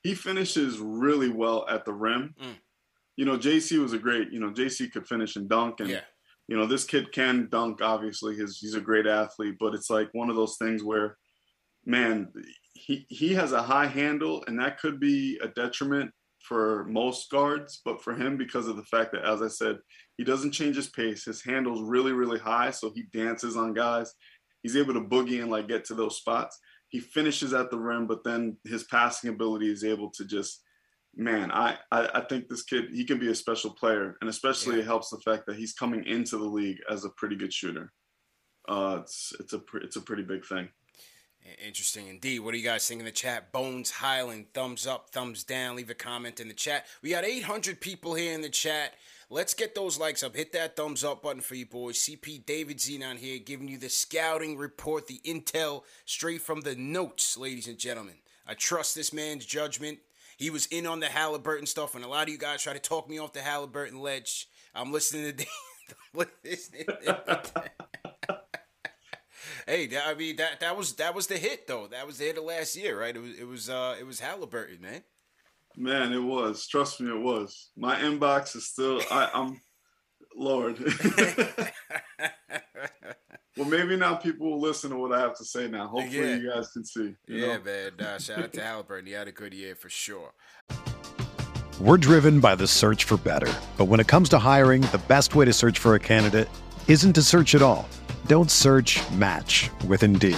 he 0.03 0.13
finishes 0.13 0.79
really 0.79 1.29
well 1.29 1.65
at 1.69 1.85
the 1.85 1.93
rim. 1.93 2.35
Mm. 2.41 2.55
You 3.15 3.25
know, 3.25 3.37
JC 3.37 3.79
was 3.81 3.93
a 3.93 3.97
great. 3.97 4.31
You 4.31 4.39
know, 4.39 4.51
JC 4.51 4.91
could 4.91 5.07
finish 5.07 5.37
and 5.37 5.47
dunk, 5.47 5.79
and 5.79 5.89
yeah. 5.89 6.01
you 6.47 6.57
know 6.57 6.65
this 6.65 6.83
kid 6.83 7.13
can 7.13 7.47
dunk. 7.49 7.81
Obviously, 7.81 8.35
his 8.35 8.57
he's 8.57 8.75
a 8.75 8.81
great 8.81 9.07
athlete, 9.07 9.55
but 9.59 9.73
it's 9.73 9.89
like 9.89 10.09
one 10.11 10.29
of 10.29 10.35
those 10.35 10.57
things 10.57 10.83
where, 10.83 11.17
man, 11.85 12.27
he 12.73 13.05
he 13.07 13.33
has 13.33 13.53
a 13.53 13.63
high 13.63 13.87
handle, 13.87 14.43
and 14.47 14.59
that 14.59 14.77
could 14.79 14.99
be 14.99 15.39
a 15.41 15.47
detriment 15.47 16.11
for 16.41 16.85
most 16.89 17.29
guards, 17.29 17.81
but 17.85 18.03
for 18.03 18.13
him, 18.13 18.35
because 18.35 18.67
of 18.67 18.75
the 18.75 18.83
fact 18.83 19.11
that, 19.13 19.23
as 19.23 19.41
I 19.41 19.47
said, 19.47 19.77
he 20.17 20.23
doesn't 20.25 20.51
change 20.51 20.75
his 20.75 20.89
pace. 20.89 21.23
His 21.23 21.41
handle's 21.43 21.83
really, 21.83 22.13
really 22.13 22.39
high, 22.39 22.71
so 22.71 22.91
he 22.93 23.03
dances 23.13 23.55
on 23.55 23.73
guys 23.73 24.13
he's 24.63 24.77
able 24.77 24.93
to 24.93 25.01
boogie 25.01 25.41
and 25.41 25.51
like 25.51 25.67
get 25.67 25.85
to 25.85 25.95
those 25.95 26.17
spots. 26.17 26.59
He 26.89 26.99
finishes 26.99 27.53
at 27.53 27.71
the 27.71 27.79
rim, 27.79 28.07
but 28.07 28.23
then 28.23 28.57
his 28.65 28.83
passing 28.83 29.29
ability 29.29 29.71
is 29.71 29.83
able 29.83 30.09
to 30.11 30.25
just 30.25 30.61
man, 31.15 31.51
I, 31.51 31.77
I, 31.91 32.09
I 32.15 32.21
think 32.21 32.47
this 32.47 32.63
kid 32.63 32.85
he 32.91 33.03
can 33.05 33.19
be 33.19 33.29
a 33.29 33.35
special 33.35 33.71
player, 33.71 34.17
and 34.21 34.29
especially 34.29 34.75
yeah. 34.75 34.83
it 34.83 34.85
helps 34.85 35.09
the 35.09 35.19
fact 35.19 35.45
that 35.47 35.57
he's 35.57 35.73
coming 35.73 36.05
into 36.05 36.37
the 36.37 36.45
league 36.45 36.79
as 36.89 37.05
a 37.05 37.09
pretty 37.09 37.35
good 37.35 37.53
shooter. 37.53 37.91
Uh, 38.67 38.99
it's 39.01 39.33
it's 39.39 39.53
a 39.53 39.61
it's 39.75 39.95
a 39.95 40.01
pretty 40.01 40.23
big 40.23 40.45
thing. 40.45 40.69
Interesting 41.65 42.07
indeed. 42.07 42.39
What 42.39 42.51
do 42.51 42.59
you 42.59 42.63
guys 42.63 42.87
think 42.87 42.99
in 42.99 43.05
the 43.05 43.11
chat? 43.11 43.51
Bones 43.51 43.89
Hyland, 43.89 44.45
thumbs 44.53 44.85
up, 44.85 45.09
thumbs 45.09 45.43
down. 45.43 45.75
Leave 45.75 45.89
a 45.89 45.95
comment 45.95 46.39
in 46.39 46.47
the 46.47 46.53
chat. 46.53 46.85
We 47.01 47.09
got 47.09 47.25
800 47.25 47.81
people 47.81 48.13
here 48.13 48.35
in 48.35 48.41
the 48.41 48.49
chat. 48.49 48.93
Let's 49.33 49.53
get 49.53 49.75
those 49.75 49.97
likes 49.97 50.23
up. 50.23 50.35
Hit 50.35 50.51
that 50.51 50.75
thumbs 50.75 51.05
up 51.05 51.23
button 51.23 51.39
for 51.39 51.55
you 51.55 51.65
boys. 51.65 51.97
CP 51.97 52.45
David 52.45 52.79
Zenon 52.79 53.15
here 53.15 53.39
giving 53.39 53.69
you 53.69 53.77
the 53.77 53.87
scouting 53.87 54.57
report, 54.57 55.07
the 55.07 55.21
intel 55.23 55.83
straight 56.03 56.41
from 56.41 56.61
the 56.61 56.75
notes, 56.75 57.37
ladies 57.37 57.65
and 57.65 57.77
gentlemen. 57.77 58.15
I 58.45 58.55
trust 58.55 58.93
this 58.93 59.13
man's 59.13 59.45
judgment. 59.45 59.99
He 60.35 60.49
was 60.49 60.65
in 60.65 60.85
on 60.85 60.99
the 60.99 61.05
Halliburton 61.05 61.65
stuff, 61.65 61.95
and 61.95 62.03
a 62.03 62.09
lot 62.09 62.23
of 62.23 62.29
you 62.29 62.37
guys 62.37 62.61
try 62.61 62.73
to 62.73 62.79
talk 62.79 63.09
me 63.09 63.19
off 63.19 63.31
the 63.31 63.39
Halliburton 63.39 64.01
ledge. 64.01 64.49
I'm 64.75 64.91
listening 64.91 65.33
to. 65.37 65.45
hey, 69.65 69.89
I 69.97 70.13
mean 70.13 70.35
that 70.35 70.59
that 70.59 70.75
was 70.75 70.95
that 70.95 71.15
was 71.15 71.27
the 71.27 71.37
hit 71.37 71.67
though. 71.67 71.87
That 71.87 72.05
was 72.05 72.17
the 72.17 72.25
hit 72.25 72.37
of 72.37 72.43
last 72.43 72.75
year, 72.75 72.99
right? 72.99 73.15
It 73.15 73.21
was 73.21 73.39
it 73.39 73.47
was 73.47 73.69
uh 73.69 73.95
it 73.97 74.05
was 74.05 74.19
Halliburton, 74.19 74.81
man. 74.81 75.03
Man, 75.77 76.11
it 76.13 76.19
was. 76.19 76.67
Trust 76.67 77.01
me, 77.01 77.09
it 77.09 77.21
was. 77.21 77.69
My 77.77 77.95
inbox 77.95 78.55
is 78.55 78.67
still. 78.67 79.01
I, 79.09 79.29
I'm, 79.33 79.59
Lord. 80.35 80.77
well, 83.57 83.67
maybe 83.67 83.95
now 83.95 84.15
people 84.15 84.51
will 84.51 84.61
listen 84.61 84.89
to 84.91 84.97
what 84.97 85.13
I 85.13 85.19
have 85.19 85.35
to 85.37 85.45
say 85.45 85.67
now. 85.67 85.87
Hopefully, 85.87 86.29
yeah. 86.29 86.35
you 86.35 86.51
guys 86.53 86.69
can 86.71 86.85
see. 86.85 87.15
yeah, 87.27 87.57
know? 87.57 87.63
man. 87.63 87.91
Uh, 87.99 88.19
shout 88.19 88.39
out 88.39 88.53
to 88.53 88.61
Halliburton. 88.61 89.07
He 89.07 89.13
had 89.13 89.27
a 89.27 89.31
good 89.31 89.53
year 89.53 89.75
for 89.75 89.89
sure. 89.89 90.33
We're 91.79 91.97
driven 91.97 92.39
by 92.39 92.55
the 92.55 92.67
search 92.67 93.05
for 93.05 93.17
better, 93.17 93.51
but 93.77 93.85
when 93.85 93.99
it 93.99 94.07
comes 94.07 94.29
to 94.29 94.39
hiring, 94.39 94.81
the 94.83 95.01
best 95.07 95.33
way 95.33 95.45
to 95.45 95.53
search 95.53 95.79
for 95.79 95.95
a 95.95 95.99
candidate 95.99 96.47
isn't 96.87 97.13
to 97.13 97.23
search 97.23 97.55
at 97.55 97.61
all. 97.61 97.87
Don't 98.27 98.51
search. 98.51 98.99
Match 99.13 99.71
with 99.87 100.03
Indeed. 100.03 100.37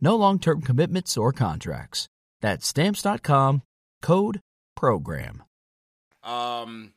No 0.00 0.16
long 0.16 0.38
term 0.38 0.62
commitments 0.62 1.16
or 1.16 1.32
contracts. 1.32 2.08
That's 2.40 2.66
Stamps.com, 2.66 3.62
code 4.00 4.40
PROGRAM. 4.74 5.42
Um, 6.22 6.94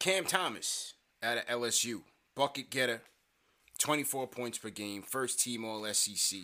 Cam 0.00 0.24
Thomas 0.24 0.94
out 1.22 1.38
of 1.38 1.46
LSU, 1.46 2.02
bucket 2.34 2.70
getter, 2.70 3.02
24 3.78 4.26
points 4.28 4.58
per 4.58 4.70
game, 4.70 5.02
first 5.02 5.40
team 5.40 5.64
All 5.64 5.84
SEC, 5.92 6.40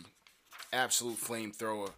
absolute 0.71 1.17
flamethrower. 1.17 1.91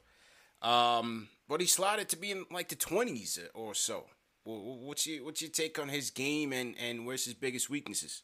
Um, 0.62 1.30
but 1.48 1.62
he 1.62 1.68
slotted 1.68 2.10
to 2.10 2.18
be 2.18 2.32
in 2.32 2.46
like 2.52 2.70
the 2.70 2.76
20s 2.76 3.40
or 3.54 3.76
so. 3.76 4.06
What's 4.46 5.08
your 5.08 5.24
what's 5.24 5.42
your 5.42 5.52
take 5.52 5.80
on 5.80 5.88
his 5.88 6.10
game 6.10 6.52
and 6.52 6.76
and 6.78 7.06
where's 7.06 7.26
his 7.26 7.34
biggest 7.34 7.70
weaknesses? 7.70 8.24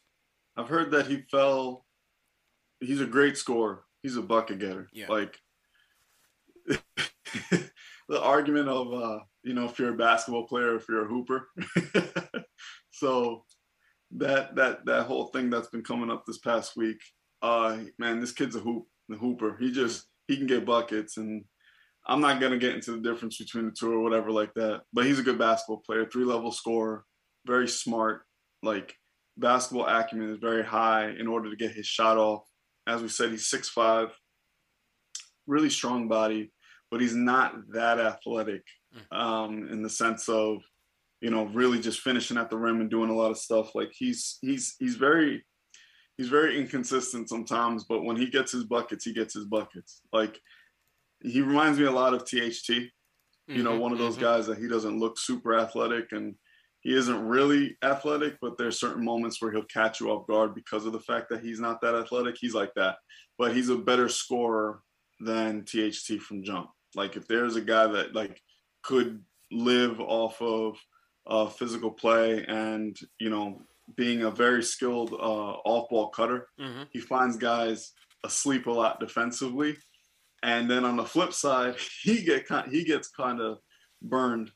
I've 0.56 0.68
heard 0.68 0.90
that 0.90 1.06
he 1.06 1.22
fell. 1.30 1.86
He's 2.80 3.00
a 3.00 3.06
great 3.06 3.38
scorer. 3.38 3.84
He's 4.02 4.16
a 4.16 4.22
bucket 4.22 4.58
getter. 4.58 4.88
Yeah. 4.92 5.06
Like 5.08 5.40
the 8.08 8.20
argument 8.20 8.68
of 8.68 8.92
uh, 8.92 9.18
you 9.42 9.54
know 9.54 9.64
if 9.64 9.78
you're 9.78 9.94
a 9.94 9.96
basketball 9.96 10.46
player, 10.46 10.76
if 10.76 10.86
you're 10.88 11.04
a 11.04 11.08
hooper. 11.08 11.48
so 12.90 13.44
that 14.12 14.56
that 14.56 14.84
that 14.86 15.06
whole 15.06 15.26
thing 15.26 15.50
that's 15.50 15.68
been 15.68 15.84
coming 15.84 16.10
up 16.10 16.24
this 16.26 16.38
past 16.38 16.76
week. 16.76 16.98
Uh, 17.42 17.78
man, 17.98 18.20
this 18.20 18.32
kid's 18.32 18.56
a 18.56 18.60
hoop, 18.60 18.84
the 19.08 19.16
hooper. 19.16 19.56
He 19.58 19.72
just 19.72 20.06
he 20.28 20.36
can 20.36 20.46
get 20.46 20.66
buckets, 20.66 21.16
and 21.16 21.44
I'm 22.06 22.20
not 22.20 22.40
gonna 22.40 22.58
get 22.58 22.74
into 22.74 22.92
the 22.92 23.00
difference 23.00 23.38
between 23.38 23.66
the 23.66 23.72
two 23.72 23.92
or 23.92 24.00
whatever 24.00 24.30
like 24.30 24.52
that. 24.54 24.82
But 24.92 25.06
he's 25.06 25.18
a 25.18 25.24
good 25.24 25.38
basketball 25.38 25.82
player, 25.86 26.06
three 26.06 26.24
level 26.24 26.52
scorer, 26.52 27.04
very 27.46 27.68
smart. 27.68 28.22
Like 28.62 28.94
basketball 29.36 29.86
acumen 29.86 30.30
is 30.30 30.38
very 30.38 30.64
high 30.64 31.10
in 31.10 31.26
order 31.26 31.50
to 31.50 31.56
get 31.56 31.72
his 31.72 31.86
shot 31.86 32.18
off. 32.18 32.42
As 32.86 33.02
we 33.02 33.08
said, 33.08 33.30
he's 33.30 33.48
six 33.48 33.68
five, 33.68 34.08
really 35.46 35.70
strong 35.70 36.08
body, 36.08 36.52
but 36.90 37.00
he's 37.00 37.14
not 37.14 37.54
that 37.72 37.98
athletic 37.98 38.62
um, 39.12 39.68
in 39.70 39.82
the 39.82 39.90
sense 39.90 40.28
of 40.28 40.62
you 41.20 41.30
know 41.30 41.44
really 41.46 41.80
just 41.80 42.00
finishing 42.00 42.36
at 42.36 42.50
the 42.50 42.58
rim 42.58 42.80
and 42.80 42.90
doing 42.90 43.10
a 43.10 43.14
lot 43.14 43.30
of 43.30 43.38
stuff. 43.38 43.74
Like 43.74 43.92
he's 43.92 44.38
he's 44.42 44.74
he's 44.78 44.96
very 44.96 45.44
he's 46.16 46.28
very 46.28 46.58
inconsistent 46.60 47.28
sometimes, 47.28 47.84
but 47.84 48.04
when 48.04 48.16
he 48.16 48.28
gets 48.28 48.52
his 48.52 48.64
buckets, 48.64 49.04
he 49.04 49.12
gets 49.12 49.34
his 49.34 49.44
buckets. 49.44 50.00
Like 50.12 50.38
he 51.22 51.40
reminds 51.40 51.78
me 51.78 51.84
a 51.86 51.90
lot 51.90 52.14
of 52.14 52.24
THT. 52.24 52.90
You 53.46 53.64
know, 53.64 53.72
Mhm, 53.72 53.80
one 53.80 53.92
of 53.92 53.98
those 53.98 54.16
mhm. 54.16 54.20
guys 54.20 54.46
that 54.46 54.58
he 54.58 54.68
doesn't 54.68 55.00
look 55.00 55.18
super 55.18 55.58
athletic 55.58 56.12
and 56.12 56.36
he 56.82 56.94
isn't 56.94 57.26
really 57.26 57.76
athletic, 57.82 58.38
but 58.40 58.56
there's 58.56 58.78
certain 58.78 59.04
moments 59.04 59.42
where 59.42 59.50
he'll 59.52 59.64
catch 59.64 60.00
you 60.00 60.10
off 60.10 60.26
guard 60.28 60.54
because 60.54 60.86
of 60.86 60.92
the 60.92 61.00
fact 61.00 61.28
that 61.30 61.42
he's 61.42 61.58
not 61.60 61.80
that 61.80 61.94
athletic. 61.94 62.36
He's 62.38 62.54
like 62.54 62.72
that, 62.76 62.96
but 63.38 63.54
he's 63.54 63.68
a 63.68 63.76
better 63.76 64.08
scorer 64.08 64.82
than 65.18 65.64
THT 65.64 66.20
from 66.22 66.42
jump. 66.44 66.70
Like 66.94 67.16
if 67.16 67.26
there's 67.28 67.56
a 67.56 67.60
guy 67.60 67.86
that 67.86 68.14
like 68.14 68.40
could 68.82 69.22
live 69.52 70.00
off 70.00 70.40
of 70.42 70.76
uh, 71.26 71.46
physical 71.46 71.90
play 71.90 72.44
and 72.46 72.96
you 73.18 73.30
know 73.30 73.62
being 73.96 74.22
a 74.22 74.30
very 74.30 74.62
skilled 74.62 75.12
uh, 75.12 75.16
off-ball 75.16 76.08
cutter, 76.10 76.48
Mhm. 76.58 76.86
he 76.92 77.00
finds 77.00 77.36
guys 77.36 77.92
asleep 78.24 78.66
a 78.66 78.70
lot 78.70 79.00
defensively, 79.00 79.76
and 80.42 80.70
then 80.70 80.84
on 80.84 80.96
the 80.96 81.04
flip 81.04 81.32
side, 81.32 81.76
he 82.02 82.22
get 82.22 82.46
kind 82.46 82.70
he 82.72 82.84
gets 82.84 83.08
kind 83.08 83.40
of 83.40 83.58
burned 84.02 84.50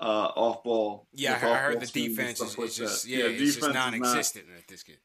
uh, 0.00 0.28
off 0.34 0.64
ball. 0.64 1.06
Yeah, 1.12 1.34
I 1.34 1.38
heard 1.56 1.80
the 1.80 1.86
defense 1.86 2.40
is, 2.40 2.56
like 2.56 2.72
just 2.72 3.02
that. 3.04 3.08
yeah, 3.10 3.24
it's 3.26 3.38
defense 3.38 3.54
just 3.54 3.58
is 3.58 3.62
not- 3.74 3.74
non-existent 3.74 4.46
at 4.56 4.66
this 4.68 4.82
kid. 4.88 4.98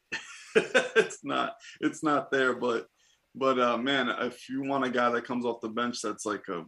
it's 0.54 1.22
not 1.22 1.54
it's 1.80 2.02
not 2.02 2.30
there 2.30 2.54
but 2.54 2.86
but 3.36 3.58
uh 3.60 3.76
man 3.76 4.08
if 4.20 4.48
you 4.48 4.62
want 4.64 4.84
a 4.84 4.90
guy 4.90 5.10
that 5.10 5.24
comes 5.24 5.44
off 5.44 5.60
the 5.60 5.68
bench 5.68 6.00
that's 6.02 6.24
like 6.26 6.46
a 6.48 6.64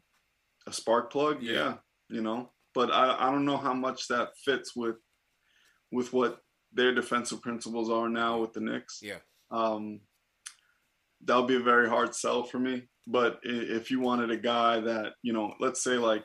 a 0.66 0.72
spark 0.72 1.10
plug 1.10 1.42
Yeah. 1.42 1.52
yeah, 1.52 1.74
you 2.10 2.20
know? 2.22 2.50
But 2.74 2.92
I, 2.92 3.16
I 3.18 3.30
don't 3.32 3.46
know 3.46 3.56
how 3.56 3.72
much 3.74 4.06
that 4.08 4.28
fits 4.44 4.76
with 4.76 4.96
with 5.90 6.12
what 6.12 6.38
their 6.72 6.94
defensive 6.94 7.40
principles 7.40 7.88
are 7.90 8.08
now 8.10 8.40
with 8.42 8.52
the 8.52 8.60
Knicks. 8.60 9.00
Yeah. 9.02 9.20
um 9.50 10.00
that 11.24 11.36
would 11.36 11.48
be 11.48 11.56
a 11.56 11.60
very 11.72 11.88
hard 11.88 12.14
sell 12.14 12.44
for 12.44 12.58
me. 12.60 12.82
But 13.06 13.40
if 13.42 13.90
you 13.90 13.98
wanted 14.00 14.30
a 14.30 14.36
guy 14.36 14.80
that 14.80 15.14
you 15.22 15.32
know 15.32 15.54
let's 15.60 15.82
say 15.82 15.96
like 15.96 16.24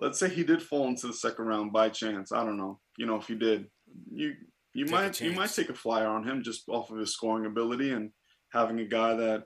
let's 0.00 0.18
say 0.18 0.28
he 0.28 0.42
did 0.44 0.60
fall 0.62 0.88
into 0.88 1.06
the 1.06 1.14
second 1.14 1.46
round 1.46 1.72
by 1.72 1.88
chance. 1.88 2.32
I 2.32 2.44
don't 2.44 2.58
know. 2.58 2.80
You 2.98 3.06
know 3.06 3.16
if 3.16 3.28
he 3.28 3.34
did 3.36 3.66
you 4.12 4.34
you 4.74 4.84
Take 4.84 4.92
might 4.92 5.20
you 5.20 5.32
might 5.32 5.50
take 5.54 5.70
a 5.70 5.74
flyer 5.74 6.08
on 6.08 6.26
him 6.28 6.42
just 6.42 6.68
off 6.68 6.90
of 6.90 6.98
his 6.98 7.12
scoring 7.14 7.46
ability 7.46 7.92
and 7.92 8.10
having 8.52 8.80
a 8.80 8.84
guy 8.84 9.14
that 9.14 9.44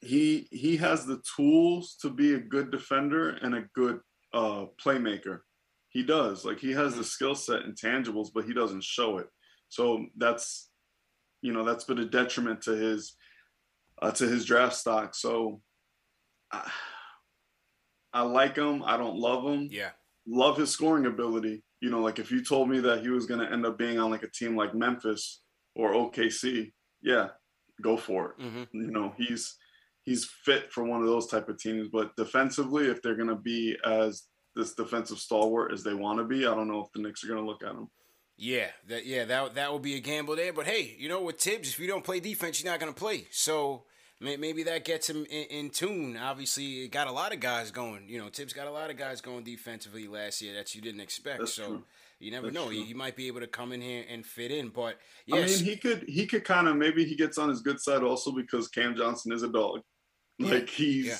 he 0.00 0.46
he 0.52 0.76
has 0.76 1.04
the 1.06 1.20
tools 1.36 1.96
to 2.00 2.08
be 2.10 2.34
a 2.34 2.38
good 2.38 2.70
defender 2.70 3.30
and 3.30 3.54
a 3.54 3.64
good 3.74 3.98
uh 4.32 4.66
playmaker 4.82 5.40
he 5.88 6.02
does 6.04 6.44
like 6.44 6.60
he 6.60 6.70
has 6.72 6.94
the 6.94 7.02
skill 7.04 7.34
set 7.34 7.62
and 7.62 7.74
tangibles 7.76 8.28
but 8.32 8.44
he 8.44 8.52
doesn't 8.54 8.84
show 8.84 9.18
it 9.18 9.26
so 9.68 10.06
that's 10.16 10.70
you 11.42 11.52
know 11.52 11.64
that's 11.64 11.84
been 11.84 11.98
a 11.98 12.04
detriment 12.04 12.60
to 12.62 12.72
his 12.76 13.16
uh, 14.02 14.10
to 14.12 14.28
his 14.28 14.44
draft 14.44 14.76
stock 14.76 15.14
so 15.14 15.60
I, 16.52 16.70
I 18.12 18.22
like 18.22 18.56
him 18.56 18.82
i 18.84 18.96
don't 18.96 19.16
love 19.18 19.44
him 19.44 19.68
Yeah. 19.70 19.90
love 20.26 20.56
his 20.56 20.70
scoring 20.70 21.06
ability. 21.06 21.62
You 21.80 21.90
know, 21.90 22.00
like 22.00 22.18
if 22.18 22.32
you 22.32 22.44
told 22.44 22.68
me 22.68 22.80
that 22.80 23.02
he 23.02 23.08
was 23.08 23.26
going 23.26 23.38
to 23.40 23.52
end 23.52 23.64
up 23.64 23.78
being 23.78 24.00
on 24.00 24.10
like 24.10 24.24
a 24.24 24.30
team 24.30 24.56
like 24.56 24.74
Memphis 24.74 25.42
or 25.76 25.92
OKC, 25.92 26.72
yeah, 27.02 27.28
go 27.80 27.96
for 27.96 28.30
it. 28.30 28.42
hmm 28.42 28.64
You 28.72 28.90
know, 28.90 29.14
he's 29.16 29.56
he's 30.08 30.24
fit 30.24 30.72
for 30.72 30.84
one 30.84 31.00
of 31.00 31.06
those 31.06 31.26
type 31.26 31.48
of 31.48 31.58
teams. 31.58 31.88
But 31.92 32.16
defensively, 32.16 32.86
if 32.86 33.02
they're 33.02 33.16
going 33.16 33.28
to 33.28 33.36
be 33.36 33.76
as 33.84 34.24
this 34.56 34.74
defensive 34.74 35.18
stalwart 35.18 35.72
as 35.72 35.84
they 35.84 35.94
want 35.94 36.18
to 36.18 36.24
be, 36.24 36.46
I 36.46 36.54
don't 36.54 36.68
know 36.68 36.80
if 36.80 36.92
the 36.92 37.00
Knicks 37.00 37.22
are 37.22 37.28
going 37.28 37.40
to 37.40 37.46
look 37.46 37.62
at 37.62 37.70
him. 37.70 37.88
Yeah, 38.40 38.68
that 38.86 39.04
yeah 39.04 39.24
that 39.24 39.56
that 39.56 39.72
would 39.72 39.82
be 39.82 39.96
a 39.96 40.00
gamble 40.00 40.36
there. 40.36 40.52
But 40.52 40.66
hey, 40.66 40.94
you 40.96 41.08
know 41.08 41.20
with 41.20 41.40
Thibs, 41.40 41.70
if 41.70 41.80
you 41.80 41.88
don't 41.88 42.04
play 42.04 42.20
defense, 42.20 42.62
you're 42.62 42.70
not 42.70 42.78
gonna 42.78 42.92
play. 42.92 43.26
So 43.32 43.82
may- 44.20 44.36
maybe 44.36 44.62
that 44.62 44.84
gets 44.84 45.10
him 45.10 45.26
in, 45.28 45.44
in 45.46 45.70
tune. 45.70 46.16
Obviously, 46.16 46.84
it 46.84 46.92
got 46.92 47.08
a 47.08 47.12
lot 47.12 47.34
of 47.34 47.40
guys 47.40 47.72
going. 47.72 48.08
You 48.08 48.18
know, 48.20 48.28
Thibs 48.28 48.52
got 48.52 48.68
a 48.68 48.70
lot 48.70 48.90
of 48.90 48.96
guys 48.96 49.20
going 49.20 49.42
defensively 49.42 50.06
last 50.06 50.40
year 50.40 50.54
that 50.54 50.72
you 50.72 50.80
didn't 50.80 51.00
expect. 51.00 51.40
That's 51.40 51.54
so 51.54 51.66
true. 51.66 51.84
you 52.20 52.30
never 52.30 52.46
That's 52.46 52.54
know. 52.54 52.68
He, 52.68 52.84
he 52.84 52.94
might 52.94 53.16
be 53.16 53.26
able 53.26 53.40
to 53.40 53.48
come 53.48 53.72
in 53.72 53.80
here 53.80 54.04
and 54.08 54.24
fit 54.24 54.52
in. 54.52 54.68
But 54.68 54.98
yes. 55.26 55.36
I 55.36 55.56
mean, 55.56 55.64
he 55.64 55.76
could 55.76 56.04
he 56.06 56.24
could 56.24 56.44
kind 56.44 56.68
of 56.68 56.76
maybe 56.76 57.04
he 57.04 57.16
gets 57.16 57.38
on 57.38 57.48
his 57.48 57.60
good 57.60 57.80
side 57.80 58.04
also 58.04 58.30
because 58.30 58.68
Cam 58.68 58.94
Johnson 58.94 59.32
is 59.32 59.42
a 59.42 59.48
dog. 59.48 59.80
Like 60.40 60.68
he's 60.70 61.06
yeah. 61.06 61.16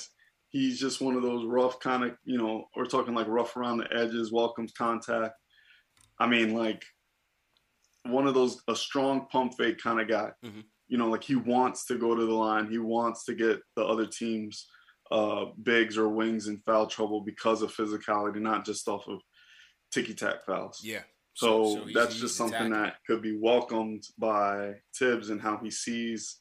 he's 0.51 0.79
just 0.81 1.01
one 1.01 1.17
of 1.17 1.23
those 1.23 1.45
rough 1.47 1.81
kind 1.81 2.05
of 2.05 2.17
you 2.25 2.39
know 2.39 2.67
we're 2.77 2.87
talking 2.87 3.15
like 3.15 3.27
rough 3.29 3.57
around 3.57 3.79
the 3.79 3.89
edges, 3.93 4.31
welcomes 4.33 4.73
contact. 4.73 5.35
I 6.21 6.27
mean, 6.27 6.55
like 6.55 6.85
one 8.05 8.27
of 8.27 8.35
those 8.35 8.63
a 8.69 8.77
strong 8.77 9.27
pump 9.31 9.55
fake 9.59 9.79
kind 9.79 10.01
of 10.01 10.09
guy. 10.09 10.31
Mhm. 10.45 10.65
You 10.89 10.97
know, 10.99 11.09
like 11.11 11.25
he 11.25 11.37
wants 11.37 11.85
to 11.87 11.99
go 11.99 12.15
to 12.15 12.25
the 12.25 12.33
line. 12.33 12.71
He 12.71 12.79
wants 12.79 13.25
to 13.25 13.35
get 13.35 13.61
the 13.77 13.85
other 13.85 14.07
teams 14.07 14.67
uh 15.11 15.47
bigs 15.63 15.97
or 15.97 16.09
wings 16.09 16.49
in 16.49 16.59
foul 16.67 16.87
trouble 16.87 17.23
because 17.23 17.63
of 17.63 17.75
physicality, 17.75 18.41
not 18.41 18.65
just 18.65 18.89
off 18.89 19.09
of 19.09 19.21
ticky 19.91 20.15
tack 20.15 20.45
fouls. 20.47 20.81
yeah. 20.83 21.03
So, 21.35 21.85
he's- 21.85 21.95
that's 21.95 22.19
just 22.19 22.37
something 22.37 22.71
tackler. 22.73 22.83
that 22.87 22.97
could 23.07 23.23
be 23.23 23.37
welcomed 23.39 24.05
by 24.19 24.75
Thibs 24.99 25.31
and 25.31 25.41
how 25.41 25.57
he 25.59 25.71
sees 25.71 26.41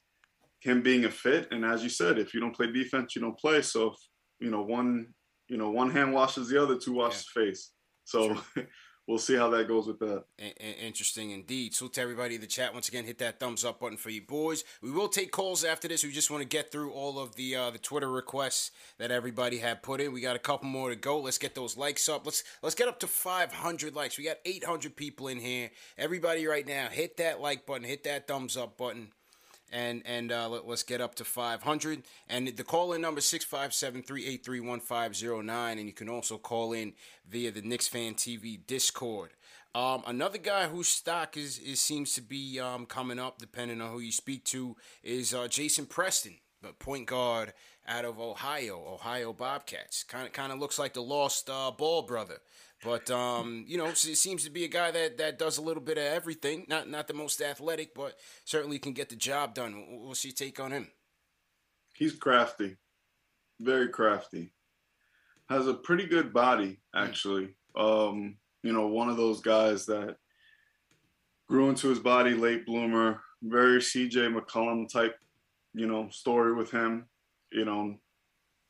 him 0.68 0.82
being 0.82 1.06
a 1.06 1.12
fit. 1.12 1.48
And 1.52 1.64
as 1.66 1.84
you 1.84 1.90
said, 1.90 2.20
if 2.20 2.34
you 2.34 2.40
don't 2.40 2.56
play 2.56 2.72
defense, 2.72 3.16
you 3.16 3.22
don't 3.22 3.40
play. 3.40 3.62
So 3.62 3.88
if, 3.88 3.96
you 4.40 4.52
know, 4.52 4.62
one 4.62 5.08
you 5.48 5.58
know 5.58 5.70
one 5.70 5.90
hand 5.90 6.14
washes 6.14 6.50
the 6.50 6.62
other, 6.62 6.78
two 6.78 6.94
washes 6.94 7.26
yeah. 7.36 7.44
face. 7.44 7.72
So 8.04 8.38
we'll 9.08 9.18
see 9.18 9.36
how 9.36 9.50
that 9.52 9.68
goes 9.68 9.88
with 9.88 10.00
that. 10.00 10.26
Interesting 10.60 11.32
indeed. 11.32 11.74
So 11.74 11.88
to 11.88 12.02
everybody 12.02 12.36
in 12.36 12.42
the 12.42 12.48
chat, 12.48 12.74
once 12.74 12.90
again, 12.90 13.06
hit 13.06 13.18
that 13.20 13.40
thumbs 13.40 13.64
up 13.64 13.80
button 13.80 13.98
for 13.98 14.10
you 14.10 14.22
boys. 14.22 14.64
We 14.82 14.92
will 14.92 15.08
take 15.08 15.32
calls 15.32 15.64
after 15.64 15.88
this. 15.88 16.04
We 16.04 16.12
just 16.12 16.30
want 16.30 16.42
to 16.44 16.48
get 16.48 16.72
through 16.72 16.92
all 16.92 17.18
of 17.18 17.36
the 17.36 17.56
uh, 17.56 17.70
the 17.72 17.78
Twitter 17.78 18.12
requests 18.12 18.72
that 18.98 19.10
everybody 19.10 19.60
had 19.60 19.84
put 19.84 20.02
in. 20.02 20.12
We 20.12 20.22
got 20.22 20.36
a 20.36 20.40
couple 20.40 20.68
more 20.68 20.90
to 20.90 20.96
go. 20.96 21.20
Let's 21.20 21.38
get 21.38 21.56
those 21.56 21.78
likes 21.78 22.10
up. 22.10 22.26
Let's 22.26 22.44
let's 22.62 22.76
get 22.76 22.90
up 22.90 23.00
to 23.00 23.08
500 23.08 23.96
likes. 23.96 24.18
We 24.18 24.26
got 24.26 24.38
800 24.46 24.96
people 24.96 25.30
in 25.30 25.40
here. 25.40 25.72
Everybody 25.98 26.46
right 26.46 26.68
now, 26.68 26.90
hit 26.90 27.18
that 27.18 27.40
like 27.40 27.66
button, 27.66 27.88
hit 27.88 28.04
that 28.04 28.28
thumbs 28.28 28.58
up 28.58 28.78
button 28.78 29.12
and 29.72 30.02
and 30.06 30.32
uh, 30.32 30.48
let, 30.50 30.68
us 30.68 30.84
get 30.84 31.02
up 31.02 31.16
to 31.16 31.26
500. 31.26 32.04
And 32.30 32.48
the 32.48 32.64
call 32.64 32.94
in 32.94 33.02
number 33.02 33.22
657-383-1509, 33.22 35.72
and 35.72 35.86
you 35.86 35.94
can 35.94 36.10
also 36.10 36.38
call 36.38 36.74
in 36.74 36.94
via 37.30 37.52
the 37.52 37.62
Knicks 37.62 37.88
Fan 37.88 38.16
TV 38.16 38.60
Discord. 38.66 39.32
Um, 39.76 40.02
another 40.08 40.40
guy 40.40 40.68
whose 40.68 40.88
stock 40.88 41.38
is, 41.38 41.60
is 41.60 41.80
seems 41.80 42.16
to 42.16 42.22
be 42.22 42.60
um, 42.60 42.88
coming 42.88 43.20
up, 43.20 43.38
depending 43.38 43.80
on 43.82 43.92
who 43.92 44.00
you 44.00 44.12
speak 44.12 44.44
to, 44.46 44.76
is 45.04 45.36
uh, 45.36 45.48
Jason 45.48 45.86
Preston, 45.86 46.38
the 46.62 46.74
point 46.74 47.08
guard 47.08 47.54
out 47.88 48.06
of 48.06 48.20
Ohio, 48.20 48.84
Ohio 48.88 49.34
Bobcats. 49.34 50.04
Kind 50.04 50.28
of 50.28 50.34
kind 50.34 50.52
of 50.52 50.60
looks 50.60 50.80
like 50.80 50.94
the 50.94 51.02
lost 51.02 51.50
uh, 51.50 51.72
Ball 51.72 52.02
brother. 52.02 52.38
But 52.84 53.10
um, 53.10 53.66
you 53.68 53.78
know, 53.78 53.88
it 53.88 53.98
seems 53.98 54.44
to 54.44 54.52
be 54.52 54.64
a 54.64 54.70
guy 54.70 54.92
that, 54.92 55.18
that 55.18 55.40
does 55.40 55.58
a 55.58 55.62
little 55.62 55.82
bit 55.82 55.98
of 55.98 56.04
everything. 56.04 56.66
Not 56.68 56.90
not 56.90 57.08
the 57.08 57.14
most 57.14 57.42
athletic, 57.42 57.96
but 57.96 58.16
certainly 58.46 58.80
can 58.80 58.94
get 58.94 59.10
the 59.10 59.16
job 59.16 59.54
done. 59.54 60.02
What's 60.02 60.24
your 60.24 60.34
take 60.34 60.60
on 60.60 60.72
him? 60.72 60.88
He's 61.96 62.14
crafty, 62.14 62.78
very 63.60 63.90
crafty. 63.90 64.54
Has 65.50 65.68
a 65.68 65.74
pretty 65.74 66.06
good 66.06 66.34
body, 66.34 66.80
actually. 66.94 67.56
Um, 67.76 68.36
you 68.64 68.74
know, 68.74 68.88
one 68.88 69.10
of 69.10 69.18
those 69.18 69.40
guys 69.42 69.86
that 69.86 70.18
grew 71.48 71.70
into 71.70 71.88
his 71.88 72.00
body, 72.00 72.34
late 72.34 72.66
bloomer, 72.66 73.22
very 73.42 73.80
CJ 73.80 74.38
McCollum 74.38 74.92
type, 74.92 75.16
you 75.78 75.88
know, 75.88 76.10
story 76.10 76.54
with 76.54 76.72
him. 76.72 77.06
You 77.52 77.66
know, 77.66 77.96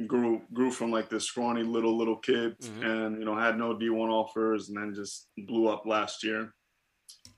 grew 0.05 0.41
grew 0.53 0.69
from 0.69 0.91
like 0.91 1.09
this 1.09 1.25
scrawny 1.25 1.63
little 1.63 1.97
little 1.97 2.17
kid 2.17 2.59
mm-hmm. 2.59 2.83
and 2.83 3.19
you 3.19 3.25
know 3.25 3.35
had 3.35 3.57
no 3.57 3.73
D1 3.75 4.09
offers 4.09 4.69
and 4.69 4.77
then 4.77 4.93
just 4.93 5.27
blew 5.37 5.67
up 5.67 5.85
last 5.85 6.23
year. 6.23 6.53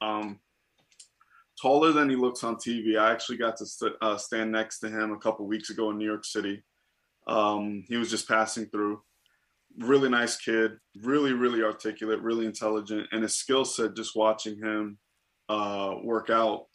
Um, 0.01 0.39
taller 1.61 1.91
than 1.91 2.09
he 2.09 2.15
looks 2.15 2.43
on 2.43 2.55
TV. 2.55 2.99
I 2.99 3.11
actually 3.11 3.37
got 3.37 3.57
to 3.57 3.65
st- 3.65 3.93
uh, 4.01 4.17
stand 4.17 4.51
next 4.51 4.79
to 4.79 4.89
him 4.89 5.11
a 5.11 5.19
couple 5.19 5.45
weeks 5.47 5.69
ago 5.69 5.91
in 5.91 5.97
New 5.97 6.05
York 6.05 6.25
City. 6.25 6.63
Um, 7.27 7.83
he 7.87 7.97
was 7.97 8.09
just 8.09 8.27
passing 8.27 8.65
through. 8.65 9.01
Really 9.77 10.09
nice 10.09 10.35
kid, 10.35 10.71
really 11.03 11.31
really 11.31 11.63
articulate, 11.63 12.21
really 12.21 12.45
intelligent, 12.45 13.07
and 13.11 13.23
his 13.23 13.37
skill 13.37 13.63
set. 13.63 13.95
Just 13.95 14.15
watching 14.15 14.57
him 14.57 14.97
uh, 15.47 15.95
work 16.03 16.29
out, 16.29 16.65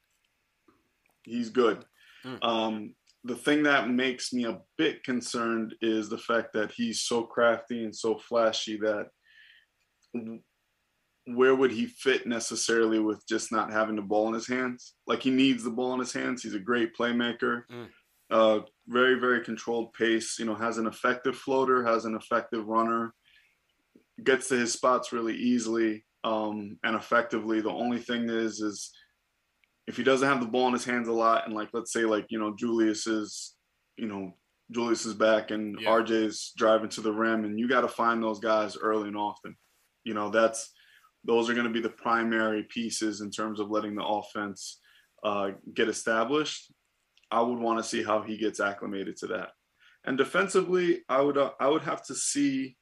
he's 1.24 1.50
good. 1.50 1.84
Mm. 2.24 2.44
Um, 2.44 2.94
the 3.24 3.34
thing 3.34 3.62
that 3.62 3.88
makes 3.88 4.32
me 4.32 4.44
a 4.44 4.60
bit 4.76 5.02
concerned 5.02 5.74
is 5.80 6.08
the 6.08 6.18
fact 6.18 6.52
that 6.54 6.72
he's 6.72 7.02
so 7.02 7.22
crafty 7.22 7.84
and 7.84 7.94
so 7.94 8.18
flashy 8.18 8.76
that 8.78 9.06
where 11.26 11.54
would 11.54 11.72
he 11.72 11.86
fit 11.86 12.26
necessarily 12.26 12.98
with 12.98 13.26
just 13.26 13.50
not 13.50 13.72
having 13.72 13.96
the 13.96 14.02
ball 14.02 14.28
in 14.28 14.34
his 14.34 14.46
hands? 14.46 14.94
Like 15.06 15.22
he 15.22 15.30
needs 15.30 15.64
the 15.64 15.70
ball 15.70 15.94
in 15.94 16.00
his 16.00 16.12
hands. 16.12 16.42
He's 16.42 16.54
a 16.54 16.60
great 16.60 16.94
playmaker. 16.96 17.62
Mm. 17.72 17.88
Uh, 18.30 18.60
very, 18.88 19.18
very 19.18 19.42
controlled 19.42 19.94
pace. 19.94 20.38
You 20.38 20.44
know, 20.44 20.54
has 20.54 20.76
an 20.76 20.86
effective 20.86 21.36
floater, 21.36 21.84
has 21.84 22.04
an 22.04 22.14
effective 22.14 22.66
runner, 22.66 23.14
gets 24.22 24.48
to 24.48 24.56
his 24.56 24.72
spots 24.72 25.12
really 25.12 25.34
easily 25.34 26.04
um, 26.24 26.78
and 26.84 26.94
effectively. 26.94 27.60
The 27.60 27.70
only 27.70 27.98
thing 27.98 28.28
is, 28.28 28.60
is 28.60 28.92
if 29.86 29.96
he 29.96 30.02
doesn't 30.02 30.28
have 30.28 30.40
the 30.40 30.46
ball 30.46 30.66
in 30.68 30.72
his 30.72 30.84
hands 30.84 31.08
a 31.08 31.12
lot, 31.12 31.46
and 31.46 31.54
like 31.54 31.68
let's 31.72 31.92
say 31.92 32.04
like 32.04 32.26
you 32.30 32.38
know 32.38 32.54
Julius 32.56 33.06
is, 33.06 33.54
you 33.96 34.06
know 34.06 34.34
Julius 34.70 35.04
is 35.04 35.14
back 35.14 35.50
and 35.50 35.78
yeah. 35.80 35.90
RJ's 35.90 36.52
driving 36.56 36.88
to 36.90 37.00
the 37.00 37.12
rim, 37.12 37.44
and 37.44 37.58
you 37.58 37.68
got 37.68 37.82
to 37.82 37.88
find 37.88 38.22
those 38.22 38.40
guys 38.40 38.76
early 38.76 39.08
and 39.08 39.16
often. 39.16 39.56
You 40.04 40.14
know 40.14 40.30
that's 40.30 40.72
those 41.24 41.48
are 41.48 41.54
going 41.54 41.66
to 41.66 41.72
be 41.72 41.80
the 41.80 41.88
primary 41.88 42.64
pieces 42.64 43.20
in 43.20 43.30
terms 43.30 43.60
of 43.60 43.70
letting 43.70 43.94
the 43.94 44.04
offense 44.04 44.80
uh, 45.24 45.50
get 45.74 45.88
established. 45.88 46.72
I 47.30 47.40
would 47.40 47.58
want 47.58 47.78
to 47.78 47.88
see 47.88 48.02
how 48.02 48.22
he 48.22 48.36
gets 48.36 48.60
acclimated 48.60 49.16
to 49.18 49.26
that. 49.28 49.50
And 50.04 50.18
defensively, 50.18 51.02
I 51.08 51.20
would 51.20 51.38
uh, 51.38 51.52
I 51.58 51.68
would 51.68 51.82
have 51.82 52.04
to 52.06 52.14
see 52.14 52.76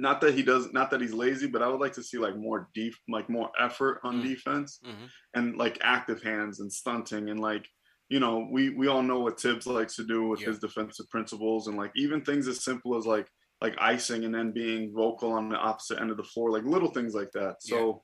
not 0.00 0.20
that 0.20 0.34
he 0.34 0.42
does 0.42 0.72
not 0.72 0.90
that 0.90 1.00
he's 1.00 1.12
lazy 1.12 1.46
but 1.46 1.62
i 1.62 1.68
would 1.68 1.80
like 1.80 1.92
to 1.92 2.02
see 2.02 2.18
like 2.18 2.36
more 2.36 2.68
deep 2.74 2.94
like 3.08 3.28
more 3.28 3.50
effort 3.60 4.00
on 4.02 4.20
mm. 4.20 4.24
defense 4.24 4.80
mm-hmm. 4.84 5.04
and 5.34 5.56
like 5.56 5.78
active 5.82 6.22
hands 6.22 6.60
and 6.60 6.72
stunting 6.72 7.30
and 7.30 7.40
like 7.40 7.66
you 8.08 8.18
know 8.20 8.48
we 8.50 8.70
we 8.70 8.88
all 8.88 9.02
know 9.02 9.20
what 9.20 9.40
thibs 9.40 9.66
likes 9.66 9.96
to 9.96 10.04
do 10.04 10.28
with 10.28 10.40
yeah. 10.40 10.48
his 10.48 10.58
defensive 10.58 11.08
principles 11.10 11.68
and 11.68 11.76
like 11.76 11.92
even 11.94 12.22
things 12.22 12.48
as 12.48 12.64
simple 12.64 12.96
as 12.96 13.06
like 13.06 13.28
like 13.60 13.74
icing 13.78 14.24
and 14.24 14.34
then 14.34 14.52
being 14.52 14.92
vocal 14.92 15.32
on 15.32 15.48
the 15.48 15.56
opposite 15.56 16.00
end 16.00 16.10
of 16.10 16.16
the 16.16 16.24
floor 16.24 16.50
like 16.50 16.64
little 16.64 16.90
things 16.90 17.14
like 17.14 17.30
that 17.32 17.56
so 17.60 18.02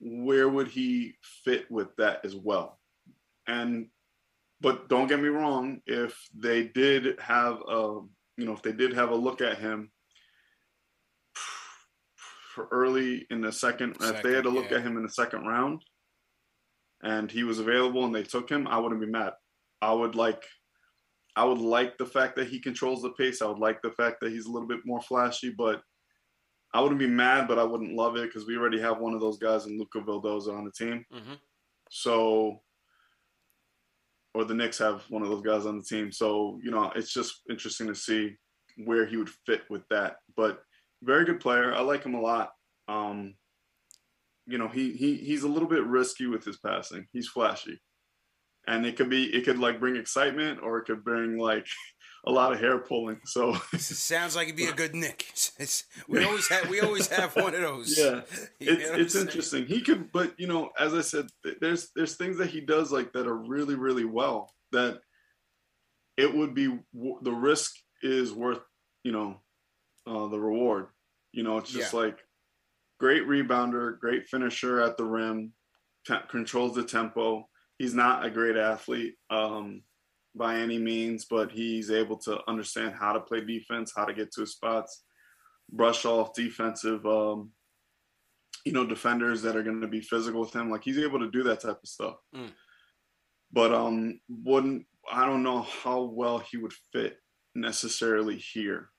yeah. 0.00 0.24
where 0.24 0.48
would 0.48 0.68
he 0.68 1.14
fit 1.44 1.70
with 1.70 1.88
that 1.96 2.24
as 2.24 2.34
well 2.34 2.78
and 3.46 3.88
but 4.60 4.88
don't 4.88 5.08
get 5.08 5.20
me 5.20 5.28
wrong 5.28 5.80
if 5.86 6.16
they 6.34 6.64
did 6.68 7.18
have 7.20 7.58
a 7.68 8.00
you 8.36 8.46
know 8.46 8.52
if 8.52 8.62
they 8.62 8.72
did 8.72 8.92
have 8.94 9.10
a 9.10 9.14
look 9.14 9.40
at 9.40 9.58
him 9.58 9.90
early 12.64 13.26
in 13.30 13.40
the 13.40 13.52
second, 13.52 13.96
second 14.00 14.16
if 14.16 14.22
they 14.22 14.32
had 14.32 14.44
to 14.44 14.50
look 14.50 14.70
yeah. 14.70 14.78
at 14.78 14.82
him 14.82 14.96
in 14.96 15.02
the 15.02 15.08
second 15.08 15.46
round 15.46 15.82
and 17.02 17.30
he 17.30 17.44
was 17.44 17.58
available 17.58 18.04
and 18.04 18.14
they 18.14 18.22
took 18.22 18.50
him, 18.50 18.66
I 18.66 18.78
wouldn't 18.78 19.00
be 19.00 19.06
mad. 19.06 19.32
I 19.82 19.92
would 19.92 20.14
like 20.14 20.42
I 21.36 21.44
would 21.44 21.58
like 21.58 21.98
the 21.98 22.06
fact 22.06 22.34
that 22.36 22.48
he 22.48 22.58
controls 22.58 23.02
the 23.02 23.10
pace. 23.10 23.42
I 23.42 23.46
would 23.46 23.58
like 23.58 23.82
the 23.82 23.90
fact 23.90 24.20
that 24.20 24.32
he's 24.32 24.46
a 24.46 24.50
little 24.50 24.66
bit 24.66 24.80
more 24.86 25.02
flashy, 25.02 25.50
but 25.50 25.82
I 26.72 26.80
wouldn't 26.80 26.98
be 26.98 27.06
mad, 27.06 27.46
but 27.46 27.58
I 27.58 27.62
wouldn't 27.62 27.94
love 27.94 28.16
it 28.16 28.24
because 28.24 28.46
we 28.46 28.56
already 28.56 28.80
have 28.80 28.98
one 28.98 29.12
of 29.12 29.20
those 29.20 29.38
guys 29.38 29.66
in 29.66 29.78
Luca 29.78 30.00
Vildoza 30.00 30.56
on 30.56 30.64
the 30.64 30.72
team. 30.72 31.04
Mm-hmm. 31.12 31.34
So, 31.90 32.62
or 34.34 34.44
the 34.44 34.54
Knicks 34.54 34.78
have 34.78 35.04
one 35.10 35.22
of 35.22 35.28
those 35.28 35.42
guys 35.42 35.66
on 35.66 35.78
the 35.78 35.84
team. 35.84 36.10
So, 36.10 36.58
you 36.62 36.70
know, 36.70 36.90
it's 36.96 37.12
just 37.12 37.42
interesting 37.50 37.86
to 37.88 37.94
see 37.94 38.34
where 38.84 39.04
he 39.06 39.18
would 39.18 39.30
fit 39.44 39.62
with 39.68 39.82
that. 39.90 40.16
But 40.36 40.60
very 41.02 41.24
good 41.24 41.40
player. 41.40 41.74
I 41.74 41.80
like 41.80 42.04
him 42.04 42.14
a 42.14 42.20
lot. 42.20 42.50
Um, 42.88 43.34
you 44.46 44.58
know, 44.58 44.68
he 44.68 44.92
he 44.92 45.16
he's 45.16 45.42
a 45.42 45.48
little 45.48 45.68
bit 45.68 45.84
risky 45.84 46.26
with 46.26 46.44
his 46.44 46.58
passing. 46.58 47.06
He's 47.12 47.28
flashy, 47.28 47.80
and 48.66 48.86
it 48.86 48.96
could 48.96 49.10
be 49.10 49.24
it 49.24 49.44
could 49.44 49.58
like 49.58 49.80
bring 49.80 49.96
excitement 49.96 50.60
or 50.62 50.78
it 50.78 50.84
could 50.84 51.04
bring 51.04 51.36
like 51.36 51.66
a 52.26 52.30
lot 52.30 52.52
of 52.52 52.60
hair 52.60 52.78
pulling. 52.78 53.20
So 53.24 53.54
sounds 53.76 54.36
like 54.36 54.46
it'd 54.46 54.56
be 54.56 54.66
a 54.66 54.72
good 54.72 54.94
Knick. 54.94 55.26
It's, 55.58 55.84
we 56.06 56.22
always 56.22 56.48
have 56.48 56.68
we 56.68 56.80
always 56.80 57.08
have 57.08 57.34
one 57.34 57.54
of 57.54 57.62
those. 57.62 57.98
Yeah, 57.98 58.20
it's 58.60 59.14
it's 59.14 59.14
interesting. 59.14 59.66
He 59.66 59.80
could, 59.80 60.12
but 60.12 60.38
you 60.38 60.46
know, 60.46 60.70
as 60.78 60.94
I 60.94 61.00
said, 61.00 61.28
there's 61.60 61.90
there's 61.96 62.16
things 62.16 62.36
that 62.38 62.50
he 62.50 62.60
does 62.60 62.92
like 62.92 63.12
that 63.14 63.26
are 63.26 63.36
really 63.36 63.74
really 63.74 64.04
well 64.04 64.52
that 64.72 65.00
it 66.16 66.34
would 66.34 66.54
be 66.54 66.78
the 67.22 67.32
risk 67.32 67.74
is 68.02 68.32
worth 68.32 68.60
you 69.02 69.12
know 69.12 69.40
uh, 70.06 70.28
the 70.28 70.38
reward. 70.38 70.88
You 71.32 71.42
know, 71.42 71.58
it's 71.58 71.70
just 71.70 71.92
yeah. 71.92 72.00
like 72.00 72.18
great 72.98 73.26
rebounder, 73.26 73.98
great 73.98 74.26
finisher 74.26 74.80
at 74.80 74.96
the 74.96 75.04
rim, 75.04 75.52
controls 76.28 76.74
the 76.74 76.84
tempo. 76.84 77.48
He's 77.78 77.94
not 77.94 78.24
a 78.24 78.30
great 78.30 78.56
athlete 78.56 79.14
um, 79.28 79.82
by 80.34 80.56
any 80.56 80.78
means, 80.78 81.26
but 81.26 81.52
he's 81.52 81.90
able 81.90 82.16
to 82.20 82.38
understand 82.48 82.94
how 82.98 83.12
to 83.12 83.20
play 83.20 83.42
defense, 83.42 83.92
how 83.94 84.04
to 84.04 84.14
get 84.14 84.32
to 84.32 84.42
his 84.42 84.52
spots, 84.52 85.04
brush 85.70 86.04
off 86.04 86.32
defensive, 86.34 87.04
um, 87.04 87.50
you 88.64 88.72
know, 88.72 88.86
defenders 88.86 89.42
that 89.42 89.56
are 89.56 89.62
going 89.62 89.80
to 89.80 89.88
be 89.88 90.00
physical 90.00 90.40
with 90.40 90.54
him. 90.54 90.70
Like 90.70 90.84
he's 90.84 90.98
able 90.98 91.18
to 91.18 91.30
do 91.30 91.42
that 91.44 91.60
type 91.60 91.78
of 91.82 91.88
stuff. 91.88 92.16
Mm. 92.34 92.52
But 93.52 93.74
um, 93.74 94.20
wouldn't 94.28 94.86
I 95.10 95.26
don't 95.26 95.42
know 95.42 95.62
how 95.62 96.02
well 96.02 96.38
he 96.38 96.56
would 96.56 96.72
fit 96.92 97.18
necessarily 97.54 98.36
here 98.36 98.90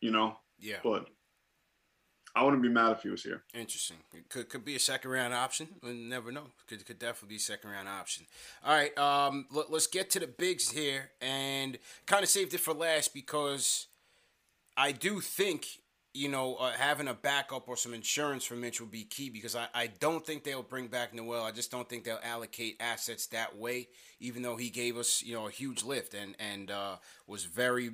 you 0.00 0.10
know. 0.10 0.38
Yeah. 0.58 0.76
But 0.82 1.08
I 2.36 2.42
wouldn't 2.42 2.62
be 2.62 2.68
mad 2.68 2.92
if 2.92 3.02
he 3.02 3.08
was 3.08 3.22
here. 3.22 3.44
Interesting. 3.54 3.96
It 4.12 4.28
could 4.28 4.50
could 4.50 4.62
be 4.62 4.76
a 4.76 4.78
second 4.78 5.10
round 5.10 5.32
option. 5.32 5.68
We 5.82 5.94
never 5.94 6.30
know. 6.30 6.48
Could 6.68 6.84
could 6.84 6.98
definitely 6.98 7.34
be 7.34 7.36
a 7.36 7.40
second 7.40 7.70
round 7.70 7.88
option. 7.88 8.26
All 8.62 8.74
right. 8.74 8.96
Um. 8.98 9.46
Let, 9.50 9.70
us 9.70 9.86
get 9.86 10.10
to 10.10 10.20
the 10.20 10.26
bigs 10.26 10.70
here, 10.70 11.12
and 11.22 11.78
kind 12.04 12.22
of 12.22 12.28
saved 12.28 12.52
it 12.52 12.60
for 12.60 12.74
last 12.74 13.14
because 13.14 13.86
I 14.76 14.92
do 14.92 15.20
think 15.20 15.66
you 16.12 16.28
know 16.28 16.56
uh, 16.56 16.72
having 16.72 17.08
a 17.08 17.14
backup 17.14 17.70
or 17.70 17.76
some 17.76 17.94
insurance 17.94 18.44
for 18.44 18.54
Mitch 18.54 18.82
will 18.82 18.88
be 18.88 19.04
key 19.04 19.30
because 19.30 19.56
I, 19.56 19.68
I 19.74 19.86
don't 19.86 20.24
think 20.24 20.44
they'll 20.44 20.62
bring 20.62 20.88
back 20.88 21.14
Noel. 21.14 21.42
I 21.42 21.52
just 21.52 21.70
don't 21.70 21.88
think 21.88 22.04
they'll 22.04 22.20
allocate 22.22 22.76
assets 22.80 23.28
that 23.28 23.56
way. 23.56 23.88
Even 24.20 24.42
though 24.42 24.56
he 24.56 24.68
gave 24.68 24.98
us 24.98 25.22
you 25.22 25.32
know 25.32 25.46
a 25.46 25.50
huge 25.50 25.84
lift 25.84 26.12
and 26.12 26.36
and 26.38 26.70
uh, 26.70 26.96
was 27.26 27.44
very 27.44 27.92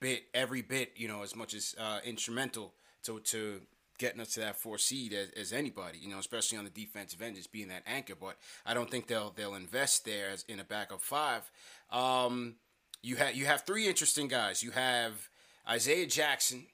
bit 0.00 0.24
every 0.34 0.62
bit 0.62 0.92
you 0.96 1.08
know 1.08 1.22
as 1.22 1.34
much 1.34 1.54
as 1.54 1.74
uh, 1.78 2.00
instrumental 2.04 2.74
to 3.04 3.20
to 3.20 3.60
getting 3.98 4.20
us 4.20 4.34
to 4.34 4.40
that 4.40 4.56
four 4.56 4.78
seed 4.78 5.12
as, 5.12 5.30
as, 5.30 5.52
anybody, 5.52 5.98
you 5.98 6.08
know, 6.08 6.18
especially 6.18 6.58
on 6.58 6.64
the 6.64 6.70
defensive 6.70 7.22
end, 7.22 7.36
just 7.36 7.52
being 7.52 7.68
that 7.68 7.82
anchor. 7.86 8.14
But 8.14 8.36
I 8.64 8.74
don't 8.74 8.90
think 8.90 9.06
they'll 9.06 9.30
they'll 9.30 9.54
invest 9.54 10.04
there 10.04 10.30
as 10.30 10.44
in 10.48 10.60
a 10.60 10.64
backup 10.64 11.00
five. 11.00 11.50
Um, 11.90 12.56
you 13.02 13.16
have 13.16 13.34
you 13.34 13.46
have 13.46 13.62
three 13.62 13.86
interesting 13.86 14.28
guys. 14.28 14.62
You 14.62 14.72
have 14.72 15.28
Isaiah 15.68 16.06
Jackson, 16.06 16.66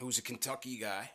who's 0.00 0.18
a 0.18 0.22
Kentucky 0.22 0.78
guy. 0.78 1.10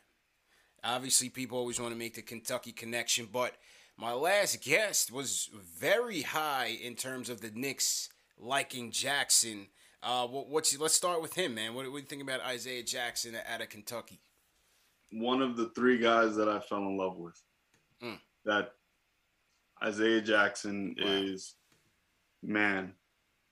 Obviously, 0.84 1.30
people 1.30 1.58
always 1.58 1.80
want 1.80 1.94
to 1.94 2.00
make 2.00 2.16
the 2.16 2.24
Kentucky 2.24 2.72
connection, 2.72 3.28
but 3.32 3.54
my 3.98 4.14
last 4.14 4.64
guest 4.64 5.12
was 5.12 5.50
very 5.54 6.24
high 6.24 6.76
in 6.82 6.96
terms 6.96 7.30
of 7.30 7.42
the 7.42 7.52
Knicks 7.52 8.10
liking 8.40 8.92
Jackson. 8.92 9.68
Uh, 10.04 10.28
what, 10.28 10.50
what's 10.50 10.78
let's 10.80 10.96
start 10.96 11.22
with 11.22 11.36
him, 11.36 11.56
man. 11.56 11.74
What, 11.74 11.86
what 11.86 11.98
do 11.98 12.00
you 12.00 12.06
think 12.06 12.24
about 12.24 12.42
Isaiah 12.42 12.84
Jackson 12.84 13.36
out 13.48 13.62
of 13.62 13.70
Kentucky? 13.70 14.20
one 15.12 15.42
of 15.42 15.58
the 15.58 15.70
three 15.76 15.98
guys 15.98 16.36
that 16.36 16.48
I 16.48 16.60
fell 16.60 16.80
in 16.80 16.98
love 16.98 17.18
with. 17.18 17.40
Mm. 18.04 18.20
That 18.46 18.72
Isaiah 19.84 20.22
Jackson 20.22 20.96
wow. 21.00 21.08
is 21.08 21.56
man. 22.42 22.94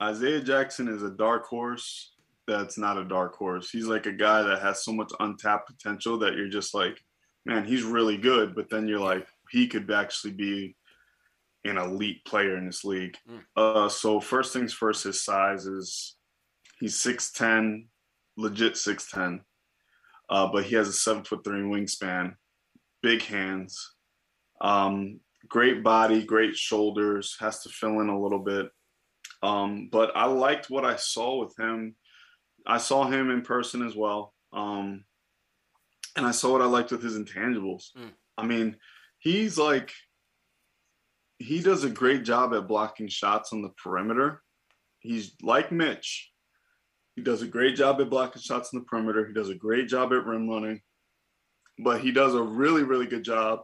Isaiah 0.01 0.41
Jackson 0.41 0.87
is 0.87 1.03
a 1.03 1.09
dark 1.09 1.45
horse 1.45 2.13
that's 2.47 2.77
not 2.77 2.97
a 2.97 3.05
dark 3.05 3.35
horse. 3.35 3.69
He's 3.69 3.85
like 3.85 4.05
a 4.05 4.11
guy 4.11 4.41
that 4.41 4.61
has 4.61 4.83
so 4.83 4.91
much 4.91 5.11
untapped 5.19 5.67
potential 5.67 6.17
that 6.19 6.35
you're 6.35 6.47
just 6.47 6.73
like, 6.73 6.99
man, 7.45 7.65
he's 7.65 7.83
really 7.83 8.17
good. 8.17 8.55
But 8.55 8.69
then 8.69 8.87
you're 8.87 8.99
like, 8.99 9.27
he 9.51 9.67
could 9.67 9.91
actually 9.91 10.33
be 10.33 10.75
an 11.65 11.77
elite 11.77 12.25
player 12.25 12.57
in 12.57 12.65
this 12.65 12.83
league. 12.83 13.17
Mm. 13.29 13.41
Uh, 13.55 13.89
so 13.89 14.19
first 14.19 14.53
things 14.53 14.73
first, 14.73 15.03
his 15.03 15.23
size 15.23 15.65
is 15.65 16.15
he's 16.79 16.95
6'10, 16.95 17.87
legit 18.37 18.73
6'10 18.73 19.41
uh, 20.29 20.47
but 20.51 20.63
he 20.63 20.75
has 20.75 20.87
a 20.87 20.93
seven 20.93 21.23
foot 21.23 21.43
three 21.43 21.61
wingspan, 21.61 22.35
big 23.01 23.23
hands, 23.23 23.95
um, 24.61 25.19
great 25.47 25.83
body, 25.83 26.23
great 26.23 26.55
shoulders, 26.55 27.35
has 27.39 27.63
to 27.63 27.69
fill 27.69 27.99
in 28.01 28.09
a 28.09 28.21
little 28.21 28.39
bit. 28.39 28.69
Um, 29.41 29.89
but 29.91 30.11
I 30.15 30.25
liked 30.25 30.69
what 30.69 30.85
I 30.85 30.97
saw 30.97 31.43
with 31.43 31.57
him. 31.57 31.95
I 32.67 32.77
saw 32.77 33.05
him 33.05 33.31
in 33.31 33.41
person 33.41 33.85
as 33.85 33.95
well. 33.95 34.33
Um, 34.53 35.05
and 36.15 36.25
I 36.25 36.31
saw 36.31 36.51
what 36.51 36.61
I 36.61 36.65
liked 36.65 36.91
with 36.91 37.01
his 37.01 37.17
intangibles. 37.17 37.85
Mm. 37.97 38.11
I 38.37 38.45
mean, 38.45 38.75
he's 39.19 39.57
like, 39.57 39.93
he 41.39 41.61
does 41.61 41.85
a 41.85 41.89
great 41.89 42.23
job 42.23 42.53
at 42.53 42.67
blocking 42.67 43.07
shots 43.07 43.53
on 43.53 43.61
the 43.61 43.71
perimeter. 43.81 44.43
He's 44.99 45.33
like 45.41 45.71
Mitch, 45.71 46.28
he 47.19 47.25
does 47.25 47.41
a 47.41 47.47
great 47.47 47.75
job 47.75 47.99
at 47.99 48.09
blocking 48.09 48.41
shots 48.41 48.71
in 48.71 48.79
the 48.79 48.85
perimeter. 48.85 49.27
He 49.27 49.33
does 49.33 49.49
a 49.49 49.55
great 49.55 49.89
job 49.89 50.13
at 50.13 50.25
rim 50.25 50.49
running, 50.49 50.79
but 51.77 51.99
he 51.99 52.11
does 52.13 52.33
a 52.33 52.41
really, 52.41 52.83
really 52.83 53.07
good 53.07 53.25
job 53.25 53.59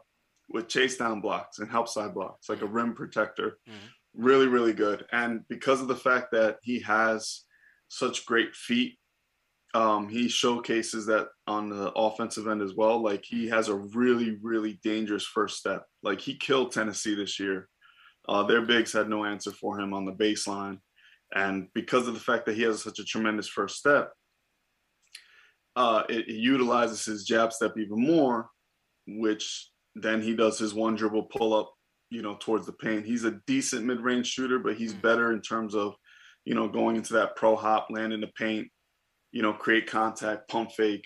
with 0.49 0.67
chase 0.67 0.97
down 0.97 1.21
blocks 1.21 1.59
and 1.59 1.69
help 1.69 1.87
side 1.87 2.13
blocks, 2.13 2.49
like 2.49 2.61
a 2.61 2.67
rim 2.67 2.93
protector. 2.93 3.57
Mm-hmm. 3.67 4.23
Really, 4.25 4.47
really 4.47 4.73
good. 4.73 5.05
And 5.13 5.47
because 5.47 5.81
of 5.81 5.87
the 5.87 5.95
fact 5.95 6.31
that 6.33 6.57
he 6.63 6.81
has 6.81 7.43
such 7.87 8.25
great 8.25 8.55
feet, 8.55 8.97
um, 9.73 10.09
he 10.09 10.27
showcases 10.27 11.05
that 11.05 11.29
on 11.47 11.69
the 11.69 11.93
offensive 11.93 12.47
end 12.47 12.61
as 12.61 12.73
well. 12.73 13.01
Like 13.01 13.23
he 13.25 13.47
has 13.47 13.69
a 13.69 13.75
really, 13.75 14.37
really 14.41 14.79
dangerous 14.83 15.25
first 15.25 15.57
step. 15.57 15.85
Like 16.03 16.19
he 16.19 16.35
killed 16.35 16.73
Tennessee 16.73 17.15
this 17.15 17.39
year. 17.39 17.69
Uh, 18.27 18.43
their 18.43 18.63
bigs 18.63 18.91
had 18.91 19.07
no 19.07 19.23
answer 19.23 19.51
for 19.51 19.79
him 19.79 19.93
on 19.93 20.03
the 20.03 20.11
baseline. 20.11 20.79
And 21.33 21.67
because 21.73 22.07
of 22.07 22.13
the 22.13 22.19
fact 22.19 22.45
that 22.45 22.55
he 22.55 22.63
has 22.63 22.83
such 22.83 22.99
a 22.99 23.03
tremendous 23.03 23.47
first 23.47 23.77
step, 23.77 24.11
uh, 25.75 26.03
it, 26.07 26.29
it, 26.29 26.35
utilizes 26.35 27.03
his 27.03 27.25
jab 27.25 27.51
step 27.51 27.73
even 27.77 27.99
more, 27.99 28.47
which 29.07 29.69
then 29.95 30.21
he 30.21 30.33
does 30.33 30.57
his 30.57 30.73
one 30.73 30.95
dribble 30.95 31.23
pull 31.23 31.53
up, 31.53 31.73
you 32.09 32.21
know, 32.21 32.37
towards 32.39 32.65
the 32.65 32.71
paint. 32.71 33.05
He's 33.05 33.25
a 33.25 33.39
decent 33.45 33.85
mid 33.85 33.99
range 33.99 34.27
shooter, 34.27 34.59
but 34.59 34.75
he's 34.75 34.93
better 34.93 35.33
in 35.33 35.41
terms 35.41 35.75
of, 35.75 35.95
you 36.45 36.55
know, 36.55 36.69
going 36.69 36.95
into 36.95 37.13
that 37.13 37.35
pro 37.35 37.57
hop, 37.57 37.87
land 37.89 38.13
in 38.13 38.21
the 38.21 38.31
paint, 38.39 38.69
you 39.33 39.41
know, 39.41 39.51
create 39.51 39.87
contact, 39.87 40.47
pump 40.47 40.71
fake, 40.71 41.05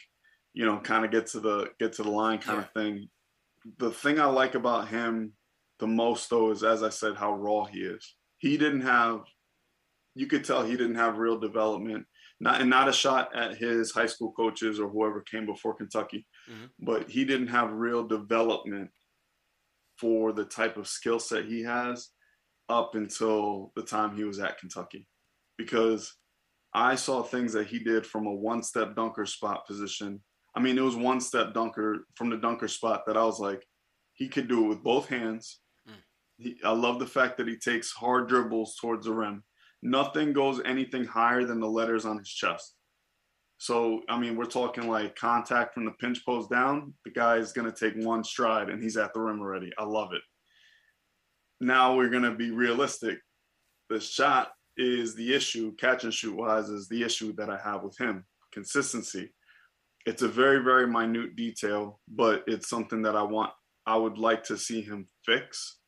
you 0.54 0.66
know, 0.66 0.80
kind 0.80 1.04
of 1.04 1.10
get 1.10 1.28
to 1.28 1.40
the 1.40 1.70
get 1.80 1.94
to 1.94 2.04
the 2.04 2.12
line 2.12 2.38
kind 2.38 2.60
yeah. 2.60 2.66
of 2.66 2.72
thing. 2.74 3.10
The 3.80 3.90
thing 3.90 4.20
I 4.20 4.26
like 4.26 4.54
about 4.54 4.90
him 4.90 5.34
the 5.80 5.88
most 5.88 6.30
though 6.30 6.52
is 6.52 6.64
as 6.64 6.84
I 6.84 6.90
said, 6.90 7.16
how 7.16 7.34
raw 7.34 7.66
he 7.66 7.80
is. 7.80 8.16
He 8.38 8.58
didn't 8.58 8.82
have 8.82 9.22
you 10.20 10.28
could 10.28 10.44
tell 10.44 10.64
he 10.64 10.76
didn't 10.76 10.96
have 10.96 11.18
real 11.18 11.40
development. 11.40 12.06
Not 12.42 12.60
and 12.60 12.70
not 12.70 12.90
a 12.90 12.94
shot 12.94 13.36
at 13.36 13.58
his 13.58 13.92
high 13.92 14.06
school 14.06 14.34
coaches 14.34 14.80
or 14.80 14.90
whoever 14.90 15.22
came 15.22 15.46
before 15.46 15.76
Kentucky, 15.76 16.26
mm-hmm. 16.50 16.66
but 16.80 17.10
he 17.10 17.24
didn't 17.26 17.48
have 17.48 17.72
real 17.72 18.06
development 18.06 18.90
for 19.98 20.32
the 20.34 20.46
type 20.46 20.78
of 20.78 20.88
skill 20.88 21.20
set 21.20 21.46
he 21.46 21.64
has 21.64 22.10
up 22.70 22.96
until 22.96 23.72
the 23.76 23.82
time 23.82 24.16
he 24.16 24.24
was 24.24 24.40
at 24.40 24.58
Kentucky. 24.58 25.08
Because 25.58 26.14
I 26.74 26.96
saw 26.96 27.24
things 27.24 27.54
that 27.54 27.68
he 27.68 27.80
did 27.80 28.06
from 28.06 28.28
a 28.28 28.34
one 28.34 28.64
step 28.64 28.96
dunker 28.96 29.26
spot 29.26 29.66
position. 29.66 30.22
I 30.56 30.60
mean, 30.60 30.78
it 30.78 30.84
was 30.84 30.96
one 30.96 31.22
step 31.22 31.54
dunker 31.54 32.06
from 32.16 32.30
the 32.30 32.38
dunker 32.38 32.68
spot 32.68 33.04
that 33.08 33.18
I 33.18 33.24
was 33.24 33.40
like, 33.40 33.66
he 34.14 34.28
could 34.28 34.48
do 34.50 34.66
it 34.66 34.68
with 34.68 34.84
both 34.84 35.08
hands. 35.08 35.60
Mm. 35.90 35.94
He, 36.38 36.58
I 36.64 36.72
love 36.72 37.00
the 37.00 37.08
fact 37.08 37.38
that 37.38 37.48
he 37.48 37.58
takes 37.58 37.92
hard 37.92 38.28
dribbles 38.28 38.78
towards 38.80 39.06
the 39.06 39.14
rim 39.14 39.44
nothing 39.82 40.34
goes 40.34 40.62
anything 40.66 41.06
higher 41.06 41.46
than 41.46 41.60
the 41.60 41.70
letters 41.70 42.06
on 42.06 42.18
his 42.18 42.30
chest. 42.30 42.76
So, 43.58 44.02
I 44.08 44.18
mean, 44.18 44.38
we're 44.38 44.46
talking 44.46 44.88
like 44.88 45.16
contact 45.16 45.74
from 45.74 45.86
the 45.86 45.92
pinch 45.92 46.26
post 46.26 46.50
down. 46.50 46.94
The 47.04 47.12
guy 47.12 47.38
is 47.38 47.52
going 47.52 47.70
to 47.70 47.78
take 47.78 48.06
one 48.06 48.24
stride 48.24 48.70
and 48.70 48.82
he's 48.82 48.98
at 48.98 49.14
the 49.14 49.20
rim 49.20 49.42
already. 49.42 49.72
I 49.78 49.84
love 49.84 50.14
it. 50.14 50.22
Now 51.60 51.96
we're 51.96 52.10
going 52.10 52.24
to 52.24 52.36
be 52.36 52.52
realistic. 52.52 53.20
The 53.90 54.00
shot 54.00 54.52
is 54.78 55.14
the 55.16 55.34
issue, 55.34 55.76
catch 55.76 56.06
and 56.06 56.14
shoot 56.14 56.36
wise, 56.36 56.70
is 56.70 56.88
the 56.88 57.04
issue 57.04 57.34
that 57.34 57.50
I 57.50 57.58
have 57.58 57.84
with 57.84 57.98
him. 57.98 58.26
Consistency. 58.54 59.34
It's 60.06 60.22
a 60.22 60.30
very, 60.30 60.64
very 60.64 60.88
minute 60.88 61.36
detail, 61.36 62.00
but 62.08 62.44
it's 62.48 62.70
something 62.70 63.02
that 63.02 63.18
I 63.18 63.24
want, 63.24 63.52
I 63.86 63.98
would 63.98 64.18
like 64.18 64.44
to 64.46 64.58
see 64.58 64.82
him 64.82 65.06
fix 65.26 65.79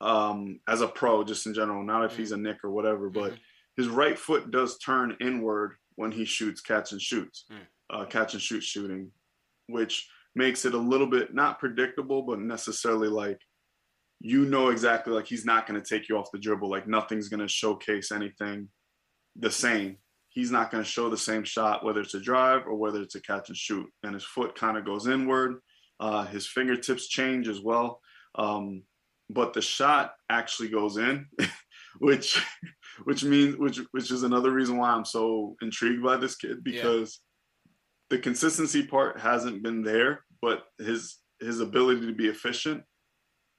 um, 0.00 0.60
as 0.68 0.80
a 0.80 0.88
pro, 0.88 1.24
just 1.24 1.46
in 1.46 1.54
general, 1.54 1.82
not 1.82 2.04
if 2.04 2.16
he's 2.16 2.32
a 2.32 2.36
nick 2.36 2.64
or 2.64 2.70
whatever, 2.70 3.10
but 3.10 3.32
mm-hmm. 3.32 3.40
his 3.76 3.88
right 3.88 4.18
foot 4.18 4.50
does 4.50 4.78
turn 4.78 5.16
inward 5.20 5.76
when 5.96 6.10
he 6.10 6.24
shoots 6.24 6.60
catch 6.60 6.92
and 6.92 7.00
shoots, 7.00 7.44
mm. 7.52 7.58
uh, 7.90 8.06
catch 8.06 8.32
and 8.32 8.42
shoot 8.42 8.62
shooting, 8.62 9.10
which 9.66 10.08
makes 10.34 10.64
it 10.64 10.74
a 10.74 10.78
little 10.78 11.06
bit 11.06 11.34
not 11.34 11.58
predictable, 11.58 12.22
but 12.22 12.40
necessarily 12.40 13.08
like 13.08 13.38
you 14.20 14.44
know 14.44 14.68
exactly 14.68 15.12
like 15.12 15.26
he's 15.26 15.44
not 15.44 15.66
going 15.66 15.80
to 15.80 15.86
take 15.86 16.08
you 16.08 16.16
off 16.16 16.30
the 16.32 16.38
dribble. 16.38 16.70
Like 16.70 16.86
nothing's 16.86 17.28
going 17.28 17.40
to 17.40 17.48
showcase 17.48 18.12
anything 18.12 18.68
the 19.36 19.50
same. 19.50 19.96
He's 20.28 20.50
not 20.50 20.70
going 20.70 20.84
to 20.84 20.88
show 20.88 21.10
the 21.10 21.16
same 21.16 21.42
shot, 21.42 21.84
whether 21.84 22.00
it's 22.00 22.14
a 22.14 22.20
drive 22.20 22.62
or 22.66 22.76
whether 22.76 23.02
it's 23.02 23.16
a 23.16 23.20
catch 23.20 23.48
and 23.48 23.56
shoot. 23.56 23.86
And 24.02 24.14
his 24.14 24.24
foot 24.24 24.54
kind 24.54 24.76
of 24.76 24.84
goes 24.84 25.08
inward. 25.08 25.56
Uh, 25.98 26.24
his 26.26 26.46
fingertips 26.46 27.08
change 27.08 27.48
as 27.48 27.60
well. 27.60 28.00
Um, 28.36 28.84
but 29.32 29.52
the 29.52 29.62
shot 29.62 30.14
actually 30.28 30.68
goes 30.68 30.96
in, 30.96 31.26
which 31.98 32.44
which 33.04 33.24
means 33.24 33.56
which 33.56 33.80
which 33.92 34.10
is 34.10 34.22
another 34.22 34.50
reason 34.50 34.76
why 34.76 34.90
I'm 34.90 35.04
so 35.04 35.56
intrigued 35.62 36.02
by 36.02 36.16
this 36.16 36.36
kid 36.36 36.62
because 36.64 37.20
yeah. 38.10 38.16
the 38.16 38.22
consistency 38.22 38.86
part 38.86 39.20
hasn't 39.20 39.62
been 39.62 39.82
there, 39.82 40.24
but 40.42 40.64
his 40.78 41.18
his 41.40 41.60
ability 41.60 42.06
to 42.06 42.14
be 42.14 42.28
efficient 42.28 42.82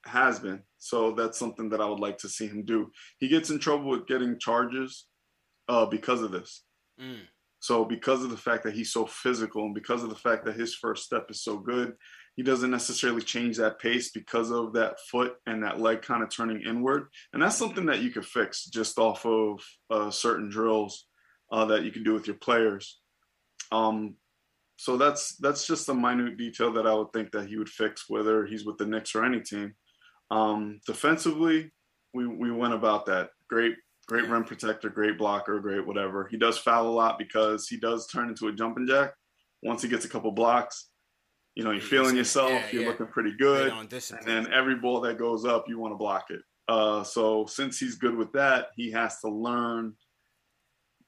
has 0.04 0.40
been. 0.40 0.62
So 0.78 1.12
that's 1.12 1.38
something 1.38 1.68
that 1.70 1.80
I 1.80 1.88
would 1.88 2.00
like 2.00 2.18
to 2.18 2.28
see 2.28 2.46
him 2.46 2.64
do. 2.64 2.90
He 3.18 3.28
gets 3.28 3.50
in 3.50 3.58
trouble 3.58 3.90
with 3.90 4.06
getting 4.06 4.38
charges 4.38 5.06
uh, 5.68 5.86
because 5.86 6.22
of 6.22 6.32
this. 6.32 6.64
Mm. 7.00 7.20
So 7.60 7.84
because 7.84 8.24
of 8.24 8.30
the 8.30 8.36
fact 8.36 8.64
that 8.64 8.74
he's 8.74 8.92
so 8.92 9.06
physical 9.06 9.64
and 9.64 9.74
because 9.74 10.02
of 10.02 10.08
the 10.08 10.16
fact 10.16 10.44
that 10.44 10.56
his 10.56 10.74
first 10.74 11.04
step 11.04 11.26
is 11.30 11.44
so 11.44 11.58
good, 11.58 11.94
he 12.36 12.42
doesn't 12.42 12.70
necessarily 12.70 13.22
change 13.22 13.58
that 13.58 13.78
pace 13.78 14.10
because 14.10 14.50
of 14.50 14.72
that 14.72 14.98
foot 15.00 15.34
and 15.46 15.62
that 15.62 15.80
leg 15.80 16.02
kind 16.02 16.22
of 16.22 16.30
turning 16.30 16.62
inward. 16.62 17.08
And 17.32 17.42
that's 17.42 17.56
something 17.56 17.86
that 17.86 18.00
you 18.00 18.10
could 18.10 18.24
fix 18.24 18.64
just 18.64 18.98
off 18.98 19.26
of 19.26 19.60
uh, 19.90 20.10
certain 20.10 20.48
drills 20.48 21.06
uh, 21.50 21.66
that 21.66 21.84
you 21.84 21.90
can 21.90 22.04
do 22.04 22.14
with 22.14 22.26
your 22.26 22.36
players. 22.36 23.00
Um, 23.70 24.16
so 24.76 24.96
that's 24.96 25.36
that's 25.36 25.66
just 25.66 25.88
a 25.90 25.94
minute 25.94 26.38
detail 26.38 26.72
that 26.72 26.86
I 26.86 26.94
would 26.94 27.12
think 27.12 27.30
that 27.32 27.48
he 27.48 27.56
would 27.58 27.68
fix, 27.68 28.06
whether 28.08 28.46
he's 28.46 28.64
with 28.64 28.78
the 28.78 28.86
Knicks 28.86 29.14
or 29.14 29.24
any 29.24 29.40
team. 29.40 29.74
Um, 30.30 30.80
defensively, 30.86 31.70
we 32.14 32.26
we 32.26 32.50
went 32.50 32.74
about 32.74 33.06
that. 33.06 33.30
Great, 33.48 33.74
great 34.08 34.28
rim 34.28 34.44
protector, 34.44 34.88
great 34.88 35.18
blocker, 35.18 35.60
great 35.60 35.86
whatever. 35.86 36.26
He 36.30 36.38
does 36.38 36.58
foul 36.58 36.88
a 36.88 36.90
lot 36.90 37.18
because 37.18 37.68
he 37.68 37.76
does 37.76 38.06
turn 38.06 38.30
into 38.30 38.48
a 38.48 38.52
jumping 38.52 38.86
jack 38.86 39.12
once 39.62 39.82
he 39.82 39.88
gets 39.88 40.06
a 40.06 40.08
couple 40.08 40.32
blocks 40.32 40.88
you 41.54 41.64
know, 41.64 41.70
you're 41.70 41.80
feeling 41.80 42.16
yourself, 42.16 42.50
yeah, 42.50 42.66
you're 42.72 42.82
yeah. 42.82 42.88
looking 42.88 43.06
pretty 43.08 43.34
good. 43.38 43.72
And 43.72 43.90
then 44.26 44.52
every 44.52 44.76
ball 44.76 45.00
that 45.02 45.18
goes 45.18 45.44
up, 45.44 45.68
you 45.68 45.78
want 45.78 45.92
to 45.92 45.98
block 45.98 46.30
it. 46.30 46.40
Uh, 46.68 47.02
so 47.04 47.44
since 47.46 47.78
he's 47.78 47.96
good 47.96 48.16
with 48.16 48.32
that, 48.32 48.68
he 48.76 48.90
has 48.92 49.18
to 49.20 49.28
learn 49.28 49.94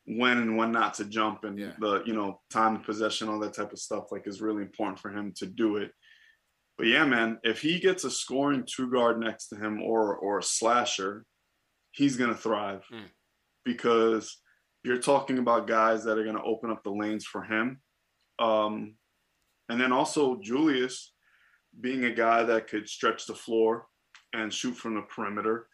when 0.07 0.37
and 0.37 0.57
when 0.59 0.71
not 0.73 0.95
to 0.95 1.05
jump 1.07 1.45
and 1.45 1.59
Yeah. 1.59 1.73
the 1.79 2.03
you 2.05 2.13
know 2.13 2.43
time 2.51 2.77
of 2.77 2.83
possession, 2.83 3.29
all 3.29 3.39
that 3.41 3.55
type 3.55 3.73
of 3.73 3.79
stuff, 3.79 4.13
like 4.13 4.27
is 4.27 4.43
really 4.43 4.63
important 4.63 4.99
for 4.99 5.11
him 5.11 5.33
to 5.37 5.47
do 5.47 5.77
it. 5.77 5.93
But 6.77 6.89
yeah, 6.89 7.07
man, 7.07 7.39
if 7.43 7.61
he 7.63 7.79
gets 7.79 8.05
a 8.05 8.11
scoring 8.11 8.65
two 8.67 8.91
guard 8.91 9.19
next 9.21 9.49
to 9.49 9.57
him 9.57 9.81
or 9.83 10.15
or 10.17 10.39
a 10.41 10.43
slasher, 10.43 11.25
he's 11.93 12.17
gonna 12.19 12.35
thrive 12.37 12.85
Mm. 12.93 13.09
because 13.65 14.43
you're 14.83 14.99
talking 15.01 15.39
about 15.39 15.67
guys 15.67 16.05
that 16.05 16.19
are 16.19 16.25
gonna 16.25 16.45
open 16.45 16.71
up 16.71 16.83
the 16.85 16.91
lanes 16.91 17.25
for 17.25 17.43
him. 17.43 17.81
Um, 18.39 18.97
and 19.69 19.81
then 19.81 19.93
also 19.93 20.41
Julius 20.41 21.13
being 21.81 22.05
a 22.05 22.15
guy 22.15 22.43
that 22.45 22.69
could 22.69 22.89
stretch 22.89 23.27
the 23.27 23.35
floor 23.35 23.87
and 24.33 24.53
shoot 24.53 24.75
from 24.75 24.95
the 24.95 25.03
perimeter. 25.03 25.69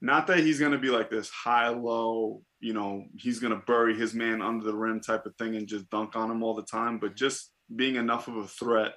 Not 0.00 0.26
that 0.28 0.38
he's 0.38 0.58
going 0.58 0.72
to 0.72 0.78
be 0.78 0.88
like 0.88 1.10
this 1.10 1.28
high 1.28 1.68
low, 1.68 2.42
you 2.60 2.72
know, 2.72 3.04
he's 3.18 3.38
going 3.38 3.52
to 3.52 3.62
bury 3.66 3.94
his 3.94 4.14
man 4.14 4.40
under 4.40 4.64
the 4.64 4.74
rim 4.74 5.00
type 5.00 5.26
of 5.26 5.36
thing 5.36 5.56
and 5.56 5.66
just 5.68 5.90
dunk 5.90 6.16
on 6.16 6.30
him 6.30 6.42
all 6.42 6.54
the 6.54 6.62
time, 6.62 6.98
but 6.98 7.14
just 7.16 7.52
being 7.76 7.96
enough 7.96 8.26
of 8.26 8.36
a 8.36 8.46
threat 8.48 8.94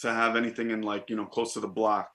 to 0.00 0.12
have 0.12 0.36
anything 0.36 0.70
in 0.70 0.82
like, 0.82 1.10
you 1.10 1.16
know, 1.16 1.26
close 1.26 1.54
to 1.54 1.60
the 1.60 1.68
block. 1.68 2.10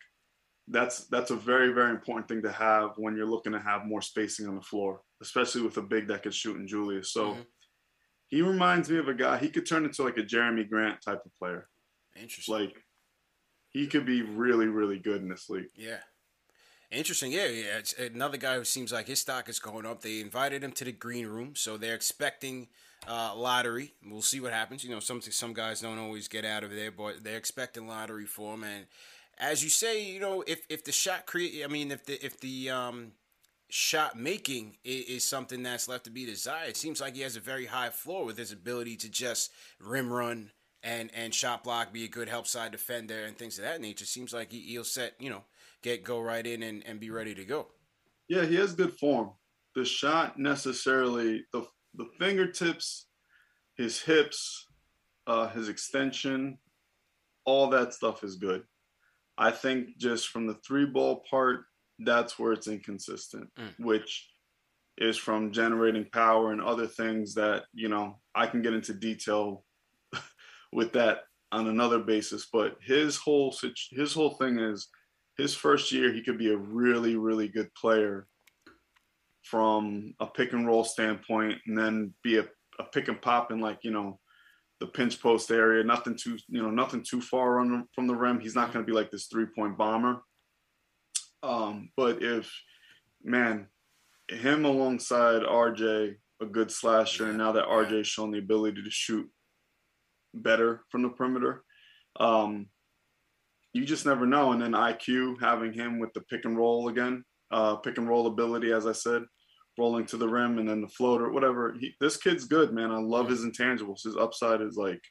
That's 0.70 1.08
that's 1.08 1.32
a 1.32 1.36
very 1.36 1.74
very 1.74 1.92
important 1.92 2.30
thing 2.30 2.42
to 2.44 2.52
have 2.52 2.92
when 2.96 3.18
you're 3.18 3.30
looking 3.30 3.52
to 3.52 3.60
have 3.60 3.86
more 3.86 4.02
spacing 4.02 4.48
on 4.48 4.56
the 4.56 4.62
floor, 4.62 5.02
especially 5.22 5.62
with 5.62 5.76
a 5.76 5.82
big 5.82 6.08
that 6.08 6.24
could 6.24 6.34
shoot 6.34 6.56
in 6.56 6.66
Julius. 6.66 7.12
So 7.12 7.34
Mhm. 7.34 7.46
He 8.34 8.42
reminds 8.42 8.90
me 8.90 8.98
of 8.98 9.08
a 9.08 9.14
guy 9.14 9.38
he 9.38 9.48
could 9.48 9.68
turn 9.68 9.86
into 9.86 10.02
like 10.02 10.18
a 10.18 10.24
Jerami 10.24 10.68
Grant 10.68 11.00
type 11.04 11.24
of 11.24 11.32
player. 11.38 11.68
Interesting. 12.20 12.56
Like 12.56 12.84
he 13.70 13.86
could 13.86 14.08
be 14.08 14.24
really 14.24 14.66
really 14.66 14.98
good 14.98 15.22
in 15.22 15.30
this 15.30 15.52
league. 15.52 15.68
Yeah. 15.76 16.00
Interesting. 16.90 17.32
Yeah, 17.32 17.46
yeah. 17.46 17.78
It's 17.78 17.94
another 17.94 18.38
guy 18.38 18.56
who 18.56 18.64
seems 18.64 18.92
like 18.92 19.06
his 19.06 19.20
stock 19.20 19.50
is 19.50 19.60
going 19.60 19.86
up. 19.86 20.02
They 20.02 20.20
invited 20.20 20.64
him 20.64 20.72
to 20.72 20.84
the 20.84 20.92
green 20.92 21.28
room, 21.28 21.54
so 21.56 21.78
they're 21.78 21.94
expecting 21.94 22.70
uh, 23.08 23.36
lottery. 23.36 23.94
We'll 24.04 24.24
see 24.24 24.40
what 24.40 24.52
happens. 24.52 24.84
You 24.84 24.90
know, 24.90 25.00
some 25.00 25.22
some 25.22 25.54
guys 25.54 25.82
don't 25.82 26.00
always 26.00 26.28
get 26.28 26.44
out 26.44 26.64
of 26.64 26.72
there, 26.72 26.90
but 26.90 27.24
they're 27.24 27.38
expecting 27.38 27.88
lottery 27.88 28.26
for 28.26 28.56
him. 28.56 28.64
And 28.64 28.88
as 29.38 29.64
you 29.64 29.70
say, 29.70 30.04
you 30.04 30.20
know, 30.20 30.44
if 30.48 30.66
if 30.70 30.84
the 30.84 30.92
shot 30.92 31.28
create, 31.28 31.64
I 31.64 31.68
mean, 31.68 31.92
if 31.92 32.04
the 32.08 32.26
if 32.26 32.40
the 32.40 32.72
um, 32.72 33.12
shot 33.76 34.16
making 34.16 34.78
is, 34.84 35.06
is 35.06 35.24
something 35.24 35.64
that's 35.64 35.88
left 35.88 36.04
to 36.04 36.12
be 36.12 36.28
desired, 36.28 36.70
it 36.70 36.78
seems 36.78 37.02
like 37.02 37.16
he 37.16 37.22
has 37.22 37.36
a 37.36 37.40
very 37.40 37.66
high 37.66 37.90
floor 37.90 38.24
with 38.24 38.38
his 38.38 38.52
ability 38.52 38.96
to 38.96 39.10
just 39.10 39.52
rim 39.80 40.14
run 40.14 40.52
and 40.84 41.10
and 41.16 41.34
shot 41.34 41.64
block, 41.64 41.92
be 41.92 42.04
a 42.04 42.08
good 42.08 42.30
help 42.30 42.46
side 42.46 42.72
defender, 42.72 43.24
and 43.24 43.36
things 43.36 43.58
of 43.58 43.64
that 43.64 43.82
nature. 43.82 44.06
Seems 44.06 44.32
like 44.32 44.52
he, 44.52 44.60
he'll 44.60 44.84
set, 44.84 45.14
you 45.20 45.32
know, 45.32 45.44
get 45.82 46.04
go 46.04 46.22
right 46.22 46.46
in 46.46 46.62
and, 46.62 46.84
and 46.86 47.00
be 47.00 47.10
ready 47.10 47.34
to 47.34 47.46
go. 47.46 47.68
Yeah, 48.28 48.46
he 48.46 48.56
has 48.58 48.74
good 48.74 48.94
form. 48.94 49.32
The 49.74 49.86
shot 49.86 50.38
necessarily 50.38 51.44
the 51.52 51.66
the 51.96 52.06
fingertips, 52.20 53.08
his 53.76 54.00
hips, 54.00 54.68
uh, 55.26 55.48
his 55.48 55.68
extension, 55.68 56.60
all 57.44 57.72
that 57.72 57.96
stuff 57.96 58.24
is 58.24 58.36
good. 58.36 58.64
I 59.36 59.50
think 59.50 59.98
just 59.98 60.28
from 60.28 60.46
the 60.46 60.60
three 60.64 60.86
ball 60.86 61.24
part, 61.28 61.66
that's 62.00 62.38
where 62.40 62.54
it's 62.54 62.68
inconsistent, 62.68 63.50
Mm. 63.58 63.80
which 63.80 64.30
is 64.98 65.18
from 65.18 65.52
generating 65.52 66.06
power 66.12 66.52
and 66.52 66.62
other 66.62 66.86
things 66.88 67.34
that 67.34 67.64
you 67.74 67.90
know 67.90 68.20
I 68.36 68.48
can 68.48 68.62
get 68.62 68.74
into 68.74 68.94
detail 68.94 69.66
with 70.72 70.94
that 70.94 71.24
on 71.52 71.68
another 71.68 72.00
basis. 72.00 72.48
But 72.52 72.78
his 72.82 73.18
whole 73.18 73.56
his 73.92 74.14
whole 74.14 74.32
thing 74.36 74.60
is 74.60 74.88
his 75.38 75.56
first 75.56 75.92
year 75.92 76.12
he 76.14 76.22
could 76.22 76.38
be 76.38 76.52
a 76.52 76.58
really 76.58 77.16
really 77.16 77.48
good 77.48 77.74
player 77.74 78.28
from 79.44 80.14
a 80.20 80.28
pick 80.28 80.54
and 80.54 80.66
roll 80.66 80.84
standpoint, 80.84 81.60
and 81.68 81.78
then 81.78 82.14
be 82.24 82.38
a, 82.38 82.46
a 82.80 82.84
pick 82.84 83.08
and 83.08 83.22
pop 83.22 83.52
in 83.52 83.60
like 83.60 83.80
you 83.84 83.92
know 83.92 84.20
the 84.80 84.88
pinch 84.88 85.22
post 85.22 85.52
area. 85.52 85.84
Nothing 85.84 86.18
too 86.18 86.38
you 86.48 86.62
know 86.62 86.72
nothing 86.72 87.04
too 87.04 87.22
far 87.22 87.60
on, 87.60 87.88
from 87.94 88.08
the 88.08 88.16
rim. 88.16 88.40
He's 88.40 88.56
not 88.56 88.72
going 88.74 88.86
to 88.86 88.90
be 88.90 88.96
like 88.96 89.12
this 89.12 89.28
three 89.28 89.46
point 89.46 89.78
bomber. 89.78 90.22
Um, 91.44 91.90
but 91.98 92.24
if 92.24 92.52
man, 93.24 93.68
him 94.30 94.66
alongside 94.66 95.44
RJ, 95.44 96.16
a 96.42 96.46
good 96.46 96.72
slasher, 96.72 97.28
and 97.28 97.38
now 97.38 97.52
that 97.52 97.68
RJ's 97.68 98.08
shown 98.08 98.32
the 98.32 98.40
ability 98.40 98.82
to 98.82 98.90
shoot 98.90 99.30
better 100.34 100.82
from 100.90 101.04
the 101.04 101.10
perimeter, 101.10 101.64
um, 102.20 102.68
you 103.74 103.86
just 103.86 104.06
never 104.06 104.26
know. 104.26 104.54
And 104.54 104.62
then 104.62 104.72
IQ 104.72 105.42
having 105.42 105.74
him 105.74 106.00
with 106.00 106.14
the 106.14 106.22
pick 106.22 106.46
and 106.46 106.58
roll 106.58 106.88
again, 106.88 107.24
uh, 107.52 107.76
pick 107.78 107.98
and 107.98 108.08
roll 108.08 108.28
ability, 108.28 108.72
as 108.72 108.88
I 108.88 108.94
said, 108.94 109.24
rolling 109.78 110.06
to 110.08 110.18
the 110.18 110.28
rim 110.28 110.60
and 110.60 110.70
then 110.70 110.82
the 110.82 110.88
floater, 110.88 111.32
whatever. 111.32 111.76
He, 111.80 111.94
this 112.00 112.18
kid's 112.18 112.46
good, 112.46 112.74
man. 112.74 112.92
I 112.92 113.00
love 113.00 113.30
his 113.30 113.44
intangibles. 113.44 114.04
His 114.04 114.16
upside 114.16 114.62
is 114.62 114.76
like 114.78 115.02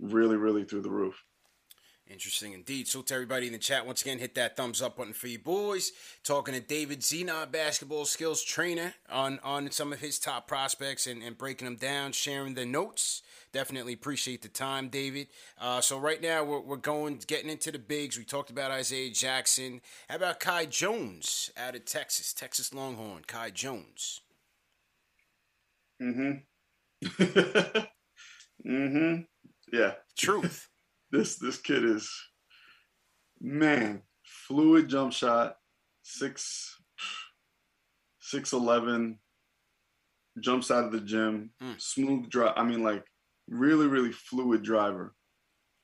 really, 0.00 0.36
really 0.36 0.64
through 0.64 0.82
the 0.82 0.90
roof. 0.90 1.16
Interesting 2.10 2.54
indeed. 2.54 2.88
So 2.88 3.02
to 3.02 3.14
everybody 3.14 3.48
in 3.48 3.52
the 3.52 3.58
chat, 3.58 3.84
once 3.84 4.00
again, 4.00 4.18
hit 4.18 4.34
that 4.36 4.56
thumbs 4.56 4.80
up 4.80 4.96
button 4.96 5.12
for 5.12 5.26
you 5.26 5.38
boys. 5.38 5.92
Talking 6.24 6.54
to 6.54 6.60
David 6.60 7.04
Zena, 7.04 7.46
basketball 7.50 8.06
skills 8.06 8.42
trainer, 8.42 8.94
on 9.10 9.38
on 9.44 9.70
some 9.70 9.92
of 9.92 10.00
his 10.00 10.18
top 10.18 10.48
prospects 10.48 11.06
and, 11.06 11.22
and 11.22 11.36
breaking 11.36 11.66
them 11.66 11.76
down, 11.76 12.12
sharing 12.12 12.54
the 12.54 12.64
notes. 12.64 13.22
Definitely 13.52 13.92
appreciate 13.92 14.40
the 14.40 14.48
time, 14.48 14.88
David. 14.88 15.28
Uh, 15.60 15.82
so 15.82 15.98
right 15.98 16.22
now 16.22 16.44
we're, 16.44 16.60
we're 16.60 16.76
going 16.76 17.20
getting 17.26 17.50
into 17.50 17.70
the 17.70 17.78
bigs. 17.78 18.16
We 18.16 18.24
talked 18.24 18.48
about 18.48 18.70
Isaiah 18.70 19.10
Jackson. 19.10 19.82
How 20.08 20.16
about 20.16 20.40
Kai 20.40 20.64
Jones 20.64 21.50
out 21.58 21.74
of 21.74 21.84
Texas, 21.84 22.32
Texas 22.32 22.72
Longhorn, 22.72 23.24
Kai 23.26 23.50
Jones. 23.50 24.22
Mm-hmm. 26.00 26.38
mm-hmm. 28.66 29.20
Yeah. 29.72 29.92
Truth. 30.16 30.68
This 31.10 31.36
this 31.36 31.58
kid 31.58 31.84
is 31.84 32.10
man, 33.40 34.02
fluid 34.24 34.88
jump 34.88 35.12
shot, 35.12 35.56
six 36.02 36.76
six 38.20 38.52
eleven, 38.52 39.18
jumps 40.40 40.70
out 40.70 40.84
of 40.84 40.92
the 40.92 41.00
gym, 41.00 41.50
Mm. 41.62 41.80
smooth 41.80 42.28
drive. 42.30 42.54
I 42.56 42.64
mean, 42.64 42.82
like 42.82 43.04
really, 43.48 43.86
really 43.86 44.12
fluid 44.12 44.62
driver. 44.62 45.14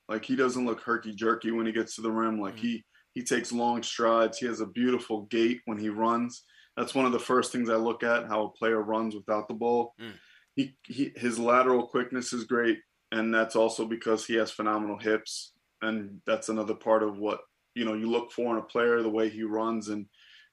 Like 0.07 0.23
he 0.23 0.35
doesn't 0.35 0.65
look 0.65 0.81
herky 0.81 1.15
jerky 1.15 1.49
when 1.51 1.65
he 1.65 1.71
gets 1.71 1.95
to 1.95 2.01
the 2.01 2.11
rim. 2.11 2.39
Like 2.39 2.55
Mm. 2.55 2.59
he 2.59 2.85
he 3.13 3.23
takes 3.23 3.51
long 3.51 3.81
strides. 3.81 4.37
He 4.37 4.45
has 4.45 4.59
a 4.59 4.65
beautiful 4.67 5.23
gait 5.27 5.61
when 5.65 5.79
he 5.79 5.89
runs. 5.89 6.43
That's 6.77 6.93
one 6.93 7.05
of 7.05 7.13
the 7.13 7.19
first 7.19 7.51
things 7.53 7.69
I 7.69 7.77
look 7.77 8.03
at 8.03 8.27
how 8.27 8.43
a 8.43 8.51
player 8.51 8.81
runs 8.81 9.15
without 9.15 9.47
the 9.47 9.53
ball. 9.53 9.95
Mm. 9.99 10.13
He, 10.55 10.77
he 10.83 11.11
his 11.15 11.39
lateral 11.39 11.87
quickness 11.87 12.31
is 12.33 12.43
great, 12.43 12.79
and 13.15 13.33
that's 13.33 13.55
also 13.55 13.85
because 13.85 14.25
he 14.25 14.35
has 14.35 14.51
phenomenal 14.51 14.97
hips, 14.97 15.53
and 15.81 16.21
that's 16.27 16.49
another 16.49 16.75
part 16.75 17.01
of 17.01 17.17
what 17.17 17.39
you 17.73 17.85
know 17.85 17.93
you 17.93 18.09
look 18.09 18.31
for 18.31 18.51
in 18.53 18.61
a 18.61 18.65
player 18.65 19.01
the 19.01 19.09
way 19.09 19.29
he 19.29 19.43
runs 19.43 19.89
and 19.89 20.05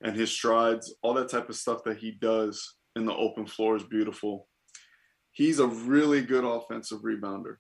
and 0.03 0.17
his 0.17 0.31
strides, 0.31 0.95
all 1.03 1.15
that 1.15 1.29
type 1.29 1.49
of 1.49 1.57
stuff 1.57 1.85
that 1.85 1.99
he 1.99 2.11
does 2.11 2.75
in 2.97 3.07
the 3.07 3.15
open 3.15 3.47
floor 3.47 3.77
is 3.77 3.85
beautiful. 3.85 4.49
He's 5.31 5.61
a 5.61 5.67
really 5.67 6.23
good 6.23 6.45
offensive 6.45 7.03
rebounder. 7.03 7.57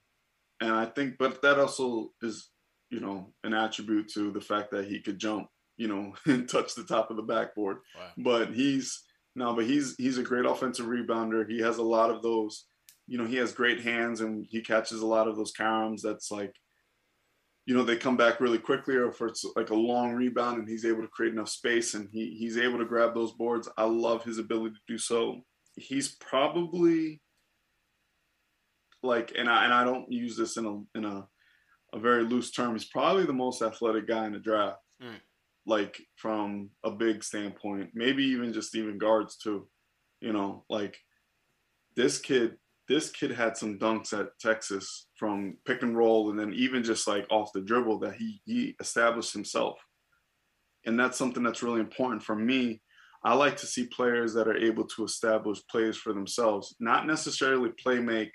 And 0.60 0.72
I 0.72 0.86
think, 0.86 1.14
but 1.18 1.40
that 1.42 1.58
also 1.58 2.10
is, 2.20 2.50
you 2.90 3.00
know, 3.00 3.32
an 3.44 3.54
attribute 3.54 4.08
to 4.14 4.30
the 4.32 4.40
fact 4.40 4.72
that 4.72 4.86
he 4.86 5.00
could 5.00 5.18
jump, 5.18 5.46
you 5.76 5.88
know, 5.88 6.14
and 6.26 6.48
touch 6.48 6.74
the 6.74 6.84
top 6.84 7.10
of 7.10 7.16
the 7.16 7.22
backboard. 7.22 7.78
Wow. 7.96 8.08
But 8.18 8.54
he's 8.54 9.02
no, 9.34 9.54
but 9.54 9.64
he's 9.64 9.94
he's 9.96 10.18
a 10.18 10.22
great 10.22 10.44
offensive 10.44 10.86
rebounder. 10.86 11.48
He 11.48 11.60
has 11.60 11.78
a 11.78 11.82
lot 11.82 12.10
of 12.10 12.22
those, 12.22 12.66
you 13.12 13.18
know, 13.18 13.26
he 13.26 13.36
has 13.36 13.52
great 13.52 13.82
hands 13.82 14.22
and 14.22 14.46
he 14.48 14.62
catches 14.62 15.02
a 15.02 15.06
lot 15.06 15.28
of 15.28 15.36
those 15.36 15.52
caroms 15.52 16.00
that's 16.00 16.30
like, 16.30 16.56
you 17.66 17.76
know, 17.76 17.82
they 17.82 17.94
come 17.94 18.16
back 18.16 18.40
really 18.40 18.56
quickly, 18.56 18.94
or 18.94 19.08
if 19.08 19.20
it's 19.20 19.44
like 19.54 19.68
a 19.68 19.74
long 19.74 20.14
rebound 20.14 20.58
and 20.58 20.66
he's 20.66 20.86
able 20.86 21.02
to 21.02 21.08
create 21.08 21.34
enough 21.34 21.50
space 21.50 21.92
and 21.92 22.08
he 22.10 22.34
he's 22.38 22.56
able 22.56 22.78
to 22.78 22.86
grab 22.86 23.14
those 23.14 23.32
boards. 23.32 23.68
I 23.76 23.84
love 23.84 24.24
his 24.24 24.38
ability 24.38 24.76
to 24.76 24.80
do 24.88 24.96
so. 24.96 25.42
He's 25.76 26.14
probably 26.20 27.20
like, 29.02 29.34
and 29.36 29.46
I 29.46 29.64
and 29.64 29.74
I 29.74 29.84
don't 29.84 30.10
use 30.10 30.34
this 30.34 30.56
in 30.56 30.64
a 30.64 30.98
in 30.98 31.04
a 31.04 31.26
a 31.92 31.98
very 31.98 32.24
loose 32.24 32.50
term. 32.50 32.72
He's 32.72 32.86
probably 32.86 33.26
the 33.26 33.34
most 33.34 33.60
athletic 33.60 34.08
guy 34.08 34.24
in 34.24 34.32
the 34.32 34.38
draft. 34.38 34.78
Mm. 35.02 35.20
Like 35.66 36.00
from 36.16 36.70
a 36.82 36.90
big 36.90 37.22
standpoint, 37.22 37.90
maybe 37.92 38.24
even 38.24 38.54
just 38.54 38.74
even 38.74 38.96
guards 38.96 39.36
too. 39.36 39.68
You 40.22 40.32
know, 40.32 40.64
like 40.70 40.96
this 41.94 42.18
kid, 42.18 42.56
this 42.88 43.10
kid 43.10 43.30
had 43.30 43.56
some 43.56 43.78
dunks 43.78 44.18
at 44.18 44.38
Texas 44.40 45.06
from 45.16 45.56
pick 45.64 45.82
and 45.82 45.96
roll, 45.96 46.30
and 46.30 46.38
then 46.38 46.52
even 46.52 46.82
just 46.82 47.06
like 47.06 47.26
off 47.30 47.52
the 47.52 47.60
dribble 47.60 48.00
that 48.00 48.14
he 48.14 48.40
he 48.44 48.74
established 48.80 49.32
himself. 49.32 49.78
And 50.84 50.98
that's 50.98 51.16
something 51.16 51.42
that's 51.42 51.62
really 51.62 51.80
important 51.80 52.22
for 52.22 52.34
me. 52.34 52.82
I 53.24 53.34
like 53.34 53.56
to 53.58 53.66
see 53.66 53.86
players 53.86 54.34
that 54.34 54.48
are 54.48 54.56
able 54.56 54.84
to 54.88 55.04
establish 55.04 55.60
plays 55.70 55.96
for 55.96 56.12
themselves, 56.12 56.74
not 56.80 57.06
necessarily 57.06 57.70
play 57.70 58.00
make 58.00 58.32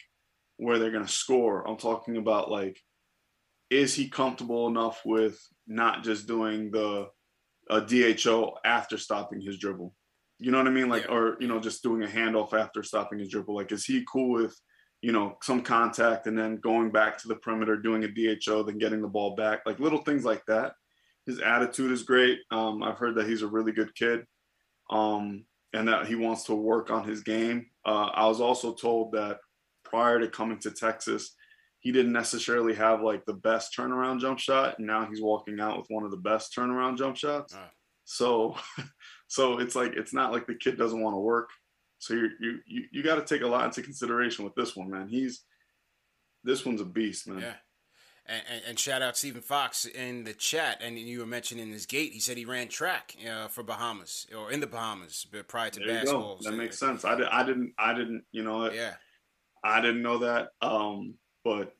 where 0.55 0.79
they're 0.79 0.91
going 0.91 1.05
to 1.05 1.11
score. 1.11 1.67
I'm 1.67 1.77
talking 1.77 2.15
about 2.15 2.49
like, 2.49 2.79
is 3.69 3.93
he 3.93 4.07
comfortable 4.09 4.67
enough 4.67 5.01
with 5.03 5.37
not 5.67 6.03
just 6.03 6.25
doing 6.27 6.71
the 6.71 7.09
a 7.69 7.81
DHO 7.81 8.55
after 8.63 8.97
stopping 8.97 9.41
his 9.41 9.59
dribble? 9.59 9.93
You 10.39 10.51
know 10.51 10.57
what 10.59 10.67
I 10.67 10.71
mean? 10.71 10.89
Like, 10.89 11.03
Yeah. 11.05 11.11
or 11.15 11.37
you 11.39 11.47
know, 11.47 11.59
just 11.59 11.83
doing 11.83 12.03
a 12.03 12.07
handoff 12.07 12.53
after 12.53 12.83
stopping 12.83 13.19
his 13.19 13.29
dribble. 13.29 13.55
Like, 13.55 13.71
is 13.71 13.85
he 13.85 14.05
cool 14.11 14.29
with, 14.29 14.55
you 15.01 15.11
know, 15.11 15.37
some 15.41 15.61
contact 15.61 16.27
and 16.27 16.37
then 16.37 16.57
going 16.57 16.91
back 16.91 17.17
to 17.19 17.27
the 17.27 17.35
perimeter, 17.35 17.75
doing 17.77 18.03
a 18.03 18.07
DHO, 18.07 18.63
then 18.63 18.77
getting 18.77 19.01
the 19.01 19.07
ball 19.07 19.35
back? 19.35 19.61
Like 19.65 19.79
little 19.79 19.99
things 20.03 20.25
like 20.25 20.43
that. 20.47 20.73
His 21.25 21.39
attitude 21.39 21.91
is 21.91 22.03
great. 22.03 22.39
Um, 22.51 22.81
I've 22.83 22.97
heard 22.97 23.15
that 23.15 23.27
he's 23.27 23.41
a 23.41 23.47
really 23.47 23.71
good 23.73 23.93
kid, 23.95 24.25
um, 24.89 25.45
and 25.73 25.87
that 25.87 26.07
he 26.07 26.15
wants 26.15 26.43
to 26.45 26.55
work 26.55 26.89
on 26.89 27.03
his 27.07 27.21
game. 27.21 27.67
Uh, 27.85 28.09
I 28.13 28.27
was 28.27 28.39
also 28.39 28.73
told 28.73 29.11
that 29.13 29.39
prior 29.83 30.19
to 30.19 30.27
coming 30.29 30.59
to 30.59 30.71
Texas, 30.71 31.33
he 31.79 31.91
didn't 31.91 32.13
necessarily 32.13 32.73
have 32.75 33.01
like 33.01 33.25
the 33.25 33.33
best 33.33 33.75
turnaround 33.77 34.19
jump 34.21 34.39
shot, 34.39 34.77
and 34.77 34.87
now 34.87 35.05
he's 35.05 35.21
walking 35.21 35.59
out 35.59 35.77
with 35.77 35.87
one 35.89 36.03
of 36.05 36.11
the 36.11 36.17
best 36.17 36.55
turnaround 36.55 36.97
jump 36.97 37.17
shots. 37.17 37.53
Ah. 37.57 37.69
So, 38.05 38.55
so 39.27 39.59
it's 39.59 39.75
like 39.75 39.93
it's 39.95 40.13
not 40.13 40.31
like 40.31 40.47
the 40.47 40.55
kid 40.55 40.77
doesn't 40.77 41.01
want 41.01 41.15
to 41.15 41.19
work. 41.19 41.49
So 41.99 42.13
you 42.13 42.29
you 42.39 42.59
you, 42.65 42.83
you 42.91 43.03
got 43.03 43.15
to 43.15 43.25
take 43.25 43.45
a 43.45 43.47
lot 43.47 43.65
into 43.65 43.81
consideration 43.81 44.45
with 44.45 44.55
this 44.55 44.75
one, 44.75 44.89
man. 44.89 45.07
He's 45.07 45.43
this 46.43 46.65
one's 46.65 46.81
a 46.81 46.85
beast, 46.85 47.27
man. 47.27 47.39
Yeah. 47.39 47.53
And, 48.29 48.43
and, 48.51 48.61
and 48.67 48.79
shout 48.79 49.01
out 49.01 49.15
Stephen 49.15 49.41
Fox 49.41 49.85
in 49.85 50.25
the 50.25 50.33
chat, 50.33 50.81
and 50.81 50.99
you 50.99 51.19
were 51.19 51.25
mentioning 51.25 51.71
his 51.71 51.85
gait. 51.85 52.11
He 52.11 52.19
said 52.19 52.35
he 52.35 52.43
ran 52.43 52.67
track 52.67 53.15
uh, 53.29 53.47
for 53.47 53.63
Bahamas 53.63 54.27
or 54.37 54.51
in 54.51 54.59
the 54.59 54.67
Bahamas 54.67 55.25
but 55.31 55.47
prior 55.47 55.69
to 55.69 55.79
There 55.79 55.87
basketball. 55.87 56.37
That 56.41 56.51
makes 56.51 56.77
sense. 56.77 57.05
I, 57.05 57.15
did, 57.15 57.27
I 57.27 57.45
didn't 57.45 57.73
I 57.77 57.93
didn't 57.93 58.25
you 58.31 58.43
know 58.43 58.69
Yeah, 58.71 58.95
I 59.63 59.81
didn't 59.81 60.01
know 60.01 60.19
that. 60.19 60.49
Um, 60.61 61.15
but 61.45 61.73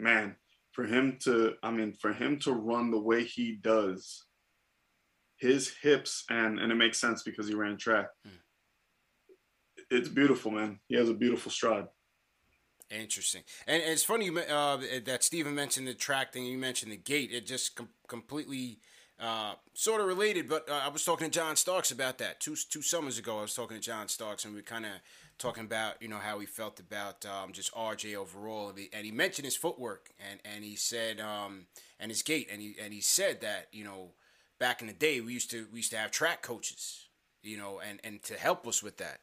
man, 0.00 0.34
for 0.72 0.84
him 0.84 1.18
to, 1.20 1.54
I 1.62 1.70
mean, 1.70 1.92
for 1.92 2.12
him 2.12 2.38
to 2.40 2.52
run 2.52 2.90
the 2.90 3.00
way 3.00 3.24
he 3.24 3.52
does, 3.52 4.24
his 5.40 5.72
hips 5.82 6.24
and 6.30 6.58
and 6.58 6.70
it 6.70 6.76
makes 6.76 7.00
sense 7.00 7.22
because 7.22 7.48
he 7.48 7.54
ran 7.54 7.76
track. 7.76 8.06
Hmm. 8.24 9.34
It's 9.90 10.08
beautiful, 10.08 10.52
man. 10.52 10.78
He 10.88 10.94
has 10.96 11.08
a 11.08 11.14
beautiful 11.14 11.50
stride. 11.50 11.88
interesting. 12.90 13.42
And, 13.66 13.82
and 13.82 13.92
it's 13.92 14.04
funny 14.04 14.26
you, 14.26 14.38
uh, 14.38 14.78
that 15.04 15.24
Stephen 15.24 15.54
mentioned 15.54 15.88
the 15.88 15.94
track 15.94 16.32
thing. 16.32 16.44
You 16.44 16.58
mentioned 16.58 16.92
the 16.92 16.96
gait. 16.96 17.32
It 17.32 17.46
just 17.46 17.74
com- 17.74 17.88
completely 18.06 18.78
uh, 19.20 19.54
sort 19.74 20.00
of 20.00 20.06
related. 20.06 20.48
But 20.48 20.68
uh, 20.68 20.80
I 20.84 20.88
was 20.88 21.04
talking 21.04 21.28
to 21.28 21.30
John 21.30 21.56
Starks 21.56 21.90
about 21.90 22.18
that 22.18 22.40
two 22.40 22.56
two 22.56 22.82
summers 22.82 23.18
ago. 23.18 23.38
I 23.38 23.42
was 23.42 23.54
talking 23.54 23.76
to 23.76 23.82
John 23.82 24.08
Starks, 24.08 24.44
and 24.44 24.54
we 24.54 24.62
kind 24.62 24.86
of 24.86 24.92
talking 25.38 25.64
about 25.64 26.00
you 26.00 26.08
know 26.08 26.18
how 26.18 26.38
he 26.38 26.46
felt 26.46 26.80
about 26.80 27.24
um, 27.26 27.52
just 27.52 27.72
RJ 27.74 28.14
overall, 28.14 28.70
and 28.70 28.78
he, 28.78 28.88
and 28.92 29.04
he 29.04 29.12
mentioned 29.12 29.44
his 29.44 29.56
footwork, 29.56 30.10
and 30.30 30.40
and 30.44 30.64
he 30.64 30.76
said 30.76 31.20
um, 31.20 31.66
and 31.98 32.10
his 32.10 32.22
gait, 32.22 32.48
and 32.52 32.60
he 32.60 32.76
and 32.80 32.92
he 32.92 33.00
said 33.00 33.40
that 33.40 33.68
you 33.72 33.84
know 33.84 34.12
back 34.60 34.80
in 34.80 34.86
the 34.86 34.92
day 34.92 35.20
we 35.20 35.32
used 35.32 35.50
to 35.50 35.66
we 35.72 35.80
used 35.80 35.90
to 35.90 35.98
have 35.98 36.12
track 36.12 36.42
coaches, 36.42 37.08
you 37.42 37.56
know, 37.56 37.80
and 37.80 37.98
and 38.04 38.22
to 38.24 38.34
help 38.34 38.68
us 38.68 38.82
with 38.82 38.98
that. 38.98 39.20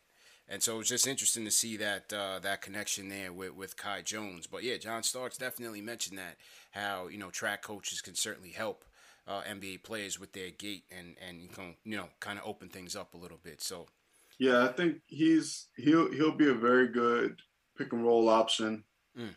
And 0.50 0.64
so 0.64 0.76
it 0.76 0.78
was 0.78 0.88
just 0.90 1.08
interesting 1.08 1.44
to 1.44 1.52
see 1.52 1.78
that 1.78 2.12
uh, 2.12 2.40
that 2.40 2.62
connection 2.62 3.08
there 3.08 3.32
with, 3.32 3.54
with 3.54 3.78
Kai 3.78 4.02
Jones. 4.02 4.48
But 4.48 4.64
yeah, 4.64 4.78
John 4.78 5.04
Starks 5.04 5.38
definitely 5.38 5.82
mentioned 5.82 6.18
that 6.18 6.38
how 6.72 7.08
you 7.08 7.18
know 7.18 7.30
track 7.30 7.62
coaches 7.62 8.02
can 8.02 8.16
certainly 8.16 8.52
help 8.52 8.84
uh, 9.28 9.42
NBA 9.42 9.84
players 9.84 10.20
with 10.20 10.34
their 10.34 10.50
gait 10.50 10.84
and 10.92 11.16
and 11.26 11.42
you 11.42 11.50
you 11.84 11.96
know 11.96 12.08
kind 12.20 12.40
of 12.40 12.46
open 12.46 12.70
things 12.70 12.96
up 12.96 13.14
a 13.14 13.18
little 13.18 13.40
bit. 13.42 13.62
So 13.62 13.88
Yeah, 14.40 14.66
I 14.66 14.72
think 14.72 15.02
he's 15.06 15.68
he'll 15.76 16.12
he'll 16.12 16.36
be 16.36 16.50
a 16.50 16.56
very 16.56 16.88
good 16.88 17.42
pick 17.78 17.94
and 17.94 18.04
roll 18.04 18.30
option. 18.30 18.84
Mm. 19.18 19.36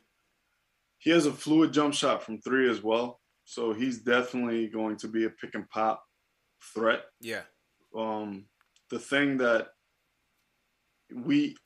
He 0.98 1.10
has 1.10 1.26
a 1.26 1.32
fluid 1.32 1.72
jump 1.72 1.94
shot 1.94 2.22
from 2.22 2.40
three 2.40 2.70
as 2.70 2.82
well, 2.82 3.19
so 3.50 3.72
he's 3.72 3.98
definitely 3.98 4.68
going 4.68 4.96
to 4.98 5.08
be 5.08 5.24
a 5.24 5.30
pick 5.30 5.56
and 5.56 5.68
pop 5.70 6.04
threat. 6.72 7.02
yeah, 7.20 7.42
um, 7.96 8.44
the 8.90 8.98
thing 9.00 9.38
that 9.38 9.70
we 11.12 11.56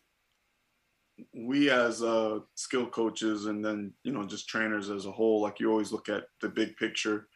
we 1.35 1.69
as 1.69 2.03
uh, 2.03 2.39
skill 2.55 2.87
coaches 2.87 3.45
and 3.45 3.63
then 3.63 3.93
you 4.03 4.13
know 4.13 4.25
just 4.25 4.49
trainers 4.49 4.89
as 4.89 5.05
a 5.05 5.13
whole 5.13 5.43
like 5.43 5.61
you 5.61 5.71
always 5.71 5.93
look 5.93 6.09
at 6.09 6.25
the 6.41 6.49
big 6.49 6.75
picture. 6.77 7.29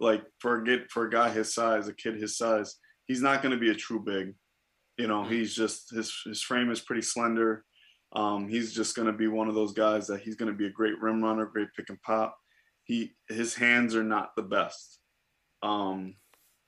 Like 0.00 0.24
for 0.40 0.60
a 0.60 0.64
get 0.64 0.90
for 0.90 1.06
a 1.06 1.10
guy 1.10 1.30
his 1.30 1.54
size 1.54 1.86
a 1.86 1.94
kid 1.94 2.20
his 2.20 2.36
size. 2.36 2.74
He's 3.06 3.22
not 3.22 3.40
going 3.40 3.54
to 3.54 3.60
be 3.60 3.70
a 3.70 3.74
true 3.74 4.00
big. 4.00 4.34
You 4.98 5.06
know 5.06 5.22
he's 5.22 5.54
just 5.54 5.92
his 5.94 6.12
his 6.24 6.42
frame 6.42 6.72
is 6.72 6.80
pretty 6.80 7.02
slender. 7.02 7.64
Um, 8.16 8.48
he's 8.48 8.74
just 8.74 8.96
going 8.96 9.06
to 9.06 9.12
be 9.12 9.28
one 9.28 9.48
of 9.48 9.54
those 9.54 9.72
guys 9.72 10.08
that 10.08 10.22
he's 10.22 10.34
going 10.34 10.50
to 10.50 10.58
be 10.58 10.66
a 10.66 10.70
great 10.70 11.00
rim 11.00 11.22
runner 11.22 11.46
great 11.46 11.68
pick 11.76 11.88
and 11.88 12.02
pop 12.02 12.36
he 12.84 13.12
his 13.28 13.54
hands 13.54 13.94
are 13.94 14.04
not 14.04 14.34
the 14.36 14.42
best 14.42 14.98
um, 15.62 16.14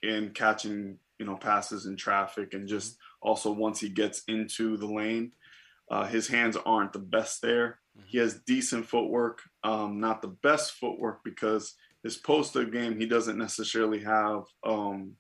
in 0.03 0.31
catching 0.31 0.99
you 1.19 1.27
know 1.27 1.37
passes 1.37 1.87
in 1.87 1.97
traffic 1.97 2.55
and 2.55 2.69
just 2.69 2.97
also 3.21 3.51
once 3.53 3.81
he 3.81 3.89
gets 3.89 4.23
into 4.29 4.77
the 4.77 4.87
lane 4.87 5.33
uh, 5.91 6.05
his 6.07 6.27
hands 6.29 6.57
aren't 6.65 6.93
the 6.95 6.99
best 6.99 7.43
there. 7.43 7.79
He 8.07 8.19
has 8.19 8.41
decent 8.47 8.87
footwork 8.87 9.43
um, 9.63 10.01
not 10.01 10.23
the 10.23 10.29
best 10.43 10.73
footwork 10.73 11.23
because 11.25 11.75
his 12.03 12.17
post-up 12.17 12.71
game 12.73 12.99
he 12.99 13.07
doesn't 13.07 13.39
necessarily 13.39 14.01
have 14.01 14.45
um, 14.65 15.13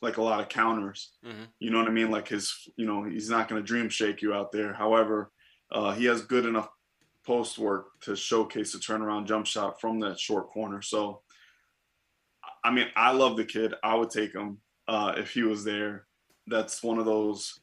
like 0.00 0.16
a 0.16 0.22
lot 0.22 0.40
of 0.40 0.48
counters. 0.48 1.12
Mhm. 1.24 1.46
you 1.60 1.70
know 1.70 1.78
what 1.78 1.88
i 1.88 1.90
mean? 1.92 2.10
Like 2.10 2.28
his 2.28 2.68
you 2.76 2.86
know 2.86 3.04
he's 3.04 3.30
not 3.30 3.48
going 3.48 3.60
to 3.60 3.66
dream 3.66 3.88
shake 3.88 4.22
you 4.22 4.32
out 4.32 4.52
there. 4.52 4.72
However 4.72 5.30
uh, 5.70 5.92
he 5.92 6.04
has 6.06 6.22
good 6.22 6.46
enough 6.46 6.68
post 7.26 7.58
work 7.58 7.86
to 8.00 8.16
showcase 8.16 8.74
a 8.74 8.78
turnaround 8.78 9.26
jump 9.26 9.46
shot 9.46 9.80
from 9.80 10.00
that 10.00 10.18
short 10.18 10.50
corner 10.50 10.82
so 10.82 11.22
I 12.64 12.70
mean, 12.70 12.86
I 12.94 13.12
love 13.12 13.36
the 13.36 13.44
kid. 13.44 13.74
I 13.82 13.94
would 13.94 14.10
take 14.10 14.32
him 14.32 14.58
uh, 14.88 15.14
if 15.16 15.32
he 15.32 15.42
was 15.42 15.64
there. 15.64 16.06
That's 16.46 16.82
one 16.82 16.98
of 16.98 17.06
those, 17.06 17.58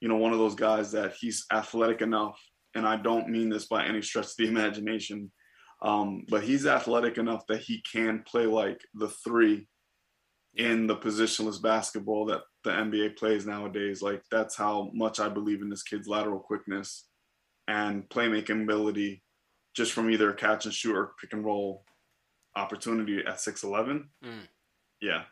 you 0.00 0.08
know, 0.08 0.16
one 0.16 0.32
of 0.32 0.38
those 0.38 0.54
guys 0.54 0.92
that 0.92 1.14
he's 1.18 1.46
athletic 1.52 2.02
enough, 2.02 2.40
and 2.74 2.86
I 2.86 2.96
don't 2.96 3.28
mean 3.28 3.48
this 3.48 3.66
by 3.66 3.84
any 3.84 4.02
stretch 4.02 4.26
of 4.26 4.36
the 4.38 4.48
imagination, 4.48 5.30
um, 5.82 6.24
but 6.28 6.42
he's 6.42 6.66
athletic 6.66 7.18
enough 7.18 7.46
that 7.48 7.60
he 7.60 7.82
can 7.90 8.22
play 8.26 8.46
like 8.46 8.80
the 8.94 9.08
three 9.08 9.68
in 10.54 10.86
the 10.86 10.96
positionless 10.96 11.60
basketball 11.60 12.26
that 12.26 12.42
the 12.62 12.70
NBA 12.70 13.16
plays 13.16 13.46
nowadays. 13.46 14.02
Like 14.02 14.22
that's 14.30 14.54
how 14.54 14.90
much 14.92 15.18
I 15.18 15.28
believe 15.28 15.62
in 15.62 15.70
this 15.70 15.82
kid's 15.82 16.08
lateral 16.08 16.40
quickness 16.40 17.06
and 17.68 18.08
playmaking 18.08 18.62
ability, 18.62 19.22
just 19.74 19.92
from 19.92 20.10
either 20.10 20.32
catch 20.32 20.64
and 20.64 20.74
shoot 20.74 20.96
or 20.96 21.12
pick 21.20 21.32
and 21.32 21.44
roll 21.44 21.84
opportunity 22.56 23.18
at 23.18 23.36
6'11. 23.36 24.04
Mm. 24.24 24.48
Yeah, 25.00 25.22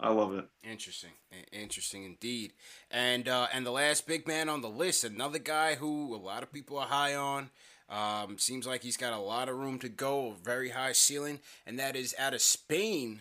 I 0.00 0.10
love 0.10 0.34
it. 0.34 0.46
Interesting, 0.64 1.12
interesting 1.52 2.04
indeed. 2.04 2.52
And 2.90 3.28
uh, 3.28 3.46
and 3.52 3.64
the 3.64 3.70
last 3.70 4.06
big 4.06 4.26
man 4.26 4.48
on 4.48 4.60
the 4.60 4.68
list, 4.68 5.04
another 5.04 5.38
guy 5.38 5.74
who 5.74 6.14
a 6.14 6.16
lot 6.16 6.42
of 6.42 6.52
people 6.52 6.78
are 6.78 6.86
high 6.86 7.14
on. 7.14 7.50
Um, 7.88 8.36
seems 8.36 8.66
like 8.66 8.82
he's 8.82 8.96
got 8.96 9.12
a 9.12 9.18
lot 9.18 9.48
of 9.48 9.56
room 9.56 9.78
to 9.78 9.88
go, 9.88 10.32
a 10.32 10.44
very 10.44 10.70
high 10.70 10.90
ceiling, 10.90 11.38
and 11.64 11.78
that 11.78 11.94
is 11.94 12.16
out 12.18 12.34
of 12.34 12.40
Spain, 12.40 13.20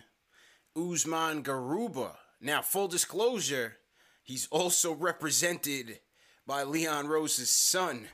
Usman 0.76 1.44
Garuba. 1.44 2.16
Now, 2.42 2.64
full 2.64 2.88
disclosure, 2.88 3.78
he's 4.24 4.48
also 4.50 4.92
represented 4.92 6.00
by 6.48 6.64
Leon 6.64 7.08
Rose's 7.08 7.52
son. 7.52 8.08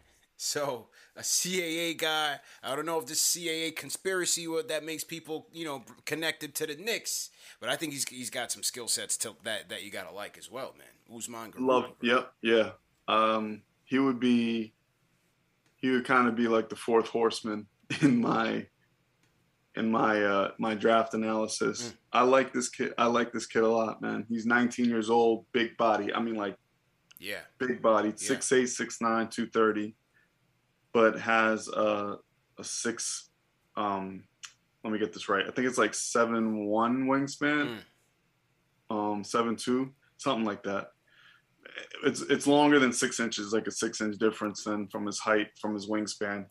So 0.44 0.88
a 1.16 1.22
CAA 1.22 1.96
guy. 1.96 2.40
I 2.64 2.76
don't 2.76 2.88
know 2.88 2.98
if 2.98 3.06
this 3.06 3.22
CAA 3.22 3.76
conspiracy 3.76 4.48
what 4.48 4.70
that 4.70 4.84
makes 4.84 5.04
people 5.04 5.46
you 5.54 5.66
know 5.66 5.84
connected 6.06 6.56
to 6.56 6.66
the 6.66 6.76
Knicks, 6.76 7.30
but 7.60 7.70
I 7.70 7.76
think 7.76 7.94
he's 7.94 8.10
he's 8.10 8.32
got 8.32 8.52
some 8.52 8.64
skill 8.64 8.88
sets 8.88 9.18
to, 9.18 9.36
that 9.44 9.70
that 9.70 9.84
you 9.84 9.92
gotta 9.92 10.12
like 10.12 10.40
as 10.40 10.50
well, 10.50 10.74
man. 10.80 11.16
Usman 11.16 11.52
Garuba. 11.52 11.68
Love. 11.68 11.86
Yep. 12.02 12.34
Yeah. 12.42 12.70
Um, 13.08 13.62
he 13.84 14.00
would 14.00 14.20
be. 14.20 14.74
He 15.76 15.92
would 15.92 16.06
kind 16.06 16.28
of 16.28 16.36
be 16.36 16.48
like 16.48 16.70
the 16.70 16.76
fourth 16.76 17.08
horseman 17.08 17.68
in 18.02 18.20
my. 18.20 18.66
In 19.76 19.90
my 19.90 20.24
uh, 20.24 20.52
my 20.58 20.74
draft 20.74 21.14
analysis, 21.14 21.94
I 22.12 22.24
like 22.24 22.52
this 22.52 22.68
kid. 22.68 22.94
I 22.98 23.06
like 23.06 23.32
this 23.32 23.46
kid 23.46 23.62
a 23.62 23.70
lot, 23.70 24.02
man. 24.02 24.26
He's 24.28 24.46
19 24.46 24.90
years 24.90 25.10
old, 25.10 25.46
big 25.54 25.78
body. 25.78 26.14
I 26.14 26.20
mean, 26.20 26.36
like 26.36 26.58
Yeah, 27.20 27.40
big 27.58 27.82
body, 27.82 28.12
six 28.18 28.52
eight, 28.52 28.66
six 28.68 29.00
nine, 29.00 29.30
two 29.30 29.48
thirty, 29.48 29.96
but 30.94 31.20
has 31.20 31.68
a 31.68 32.18
a 32.58 32.64
six. 32.64 33.30
Um, 33.76 34.24
let 34.84 34.92
me 34.92 35.00
get 35.00 35.14
this 35.14 35.30
right. 35.30 35.46
I 35.48 35.52
think 35.52 35.68
it's 35.68 35.78
like 35.78 35.94
seven 35.94 36.66
one 36.66 37.06
wingspan, 37.06 37.78
um, 38.90 39.24
seven 39.24 39.56
two, 39.56 39.92
something 40.18 40.46
like 40.46 40.64
that. 40.64 40.88
It's 42.04 42.22
it's 42.22 42.48
longer 42.48 42.80
than 42.80 42.92
six 42.92 43.20
inches, 43.20 43.54
like 43.54 43.68
a 43.68 43.72
six 43.72 44.02
inch 44.02 44.18
difference 44.18 44.64
than 44.64 44.88
from 44.88 45.06
his 45.06 45.20
height, 45.20 45.48
from 45.60 45.74
his 45.74 45.88
wingspan, 45.88 46.46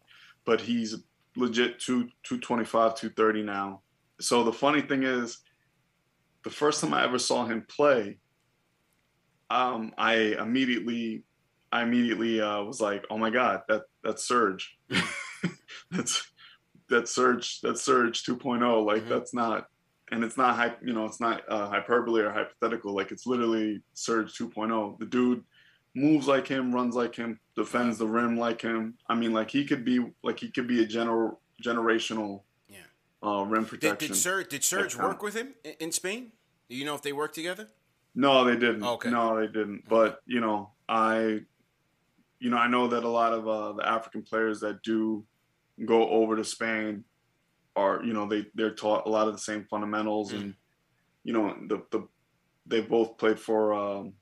but 0.44 0.60
he's 0.60 0.96
legit 1.36 1.78
two 1.78 2.08
two 2.22 2.38
twenty 2.38 2.64
five, 2.64 2.94
two 2.94 3.10
thirty 3.10 3.42
now. 3.42 3.82
So 4.20 4.42
the 4.44 4.52
funny 4.52 4.80
thing 4.82 5.02
is, 5.02 5.38
the 6.44 6.50
first 6.50 6.80
time 6.80 6.94
I 6.94 7.04
ever 7.04 7.18
saw 7.18 7.44
him 7.46 7.66
play, 7.68 8.18
um, 9.50 9.92
I 9.98 10.36
immediately, 10.38 11.24
I 11.72 11.82
immediately 11.82 12.40
uh, 12.40 12.62
was 12.62 12.80
like, 12.80 13.04
"Oh 13.10 13.18
my 13.18 13.30
God, 13.30 13.62
that 13.68 13.82
that's 14.04 14.24
Serge, 14.24 14.76
that's 15.90 16.26
that's 16.88 17.14
Serge, 17.14 17.60
that's 17.60 17.82
Serge 17.82 18.24
2.0." 18.24 18.84
Like 18.84 19.04
Mhm. 19.04 19.08
that's 19.08 19.32
not, 19.34 19.68
and 20.10 20.24
it's 20.24 20.36
not 20.36 20.56
hype, 20.56 20.78
you 20.84 20.92
know, 20.92 21.04
it's 21.04 21.20
not 21.20 21.42
uh, 21.48 21.68
hyperbole 21.68 22.20
or 22.22 22.32
hypothetical. 22.32 22.94
Like 22.94 23.12
it's 23.12 23.26
literally 23.26 23.82
Serge 23.94 24.36
2.0. 24.36 24.98
The 24.98 25.06
dude 25.06 25.44
moves 25.94 26.26
like 26.26 26.46
him, 26.46 26.72
runs 26.74 26.94
like 26.94 27.14
him, 27.14 27.38
defends 27.56 27.98
the 27.98 28.06
rim 28.06 28.36
like 28.38 28.62
him. 28.62 28.94
I 29.08 29.14
mean, 29.14 29.32
like 29.32 29.50
he 29.50 29.64
could 29.64 29.84
be 29.84 30.04
like 30.22 30.40
he 30.40 30.50
could 30.50 30.66
be 30.66 30.82
a 30.82 30.86
general 30.86 31.40
generational 31.62 32.42
yeah 32.68 32.78
uh, 33.22 33.44
rim 33.44 33.64
protection. 33.64 34.08
Did, 34.08 34.14
did 34.14 34.16
Serge 34.16 34.48
did 34.48 34.64
Serge 34.64 34.96
work 34.96 35.22
with 35.22 35.34
him 35.34 35.54
in, 35.62 35.74
in 35.78 35.92
Spain? 35.92 36.32
Do 36.68 36.76
you 36.76 36.84
know 36.84 36.94
if 36.94 37.02
they 37.02 37.12
worked 37.12 37.34
together? 37.34 37.68
No, 38.14 38.44
they 38.44 38.56
didn't. 38.56 38.82
Okay. 38.82 39.10
No, 39.10 39.38
they 39.38 39.46
didn't. 39.46 39.88
But 39.88 40.20
you 40.26 40.40
know, 40.40 40.70
I, 40.88 41.40
you 42.40 42.50
know, 42.50 42.56
I 42.56 42.68
know 42.68 42.88
that 42.88 43.04
a 43.04 43.08
lot 43.08 43.32
of 43.32 43.46
uh, 43.46 43.72
the 43.74 43.86
African 43.86 44.22
players 44.22 44.60
that 44.60 44.82
do 44.82 45.24
go 45.84 46.08
over 46.08 46.36
to 46.36 46.44
Spain 46.44 47.04
are, 47.76 48.02
you 48.02 48.12
know, 48.12 48.26
they 48.26 48.46
they're 48.54 48.74
taught 48.74 49.06
a 49.06 49.10
lot 49.10 49.28
of 49.28 49.34
the 49.34 49.40
same 49.40 49.66
fundamentals, 49.70 50.32
mm. 50.32 50.40
and 50.40 50.54
you 51.22 51.32
know, 51.32 51.54
the 51.68 51.82
the 51.90 52.08
they 52.66 52.80
both 52.80 53.18
played 53.18 53.38
for 53.38 53.74
um, 53.74 54.14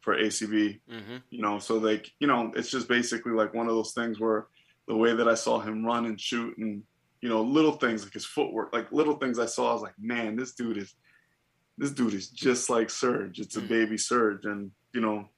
for 0.00 0.16
ACB. 0.16 0.80
Mm-hmm. 0.90 1.16
You 1.30 1.42
know, 1.42 1.58
so 1.58 1.76
like, 1.76 2.10
you 2.20 2.26
know, 2.26 2.52
it's 2.54 2.70
just 2.70 2.88
basically 2.88 3.32
like 3.32 3.54
one 3.54 3.66
of 3.66 3.74
those 3.74 3.92
things 3.92 4.20
where 4.20 4.46
the 4.86 4.96
way 4.96 5.14
that 5.14 5.28
I 5.28 5.34
saw 5.34 5.58
him 5.58 5.84
run 5.84 6.06
and 6.06 6.20
shoot, 6.20 6.56
and 6.58 6.82
you 7.20 7.28
know, 7.28 7.42
little 7.42 7.72
things 7.72 8.04
like 8.04 8.12
his 8.12 8.26
footwork, 8.26 8.72
like 8.72 8.92
little 8.92 9.16
things 9.16 9.38
I 9.38 9.46
saw, 9.46 9.70
I 9.70 9.72
was 9.72 9.82
like, 9.82 9.98
man, 9.98 10.36
this 10.36 10.54
dude 10.54 10.76
is 10.78 10.94
this 11.76 11.90
dude 11.90 12.14
is 12.14 12.28
just 12.28 12.70
like 12.70 12.88
Serge. 12.88 13.40
It's 13.40 13.56
a 13.56 13.60
mm. 13.60 13.68
baby 13.68 13.98
Serge, 13.98 14.44
and 14.44 14.70
you 14.92 15.00
know, 15.00 15.28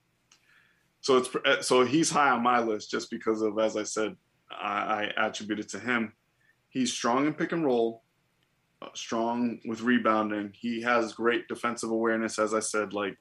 so 1.07 1.19
it's 1.19 1.29
eh, 1.45 1.61
so 1.61 1.85
he's 1.85 2.11
high 2.11 2.31
on 2.31 2.43
my 2.43 2.59
list 2.59 2.91
just 2.91 3.13
because 3.13 3.41
of 3.41 3.61
as 3.61 3.77
I 3.77 3.85
said, 3.85 4.17
I, 4.51 5.13
I 5.17 5.27
attribute 5.29 5.61
it 5.61 5.69
to 5.69 5.79
him. 5.79 6.13
He's 6.69 6.93
strong 6.93 7.29
in 7.29 7.35
pick 7.35 7.53
and 7.53 7.65
roll, 7.65 8.03
uh, 8.83 8.89
strong 8.93 9.61
with 9.67 9.83
rebounding. 9.83 10.51
He 10.53 10.83
has 10.83 11.13
great 11.13 11.47
defensive 11.47 11.93
awareness, 11.93 12.41
as 12.41 12.55
I 12.55 12.59
said, 12.59 12.93
like 12.93 13.17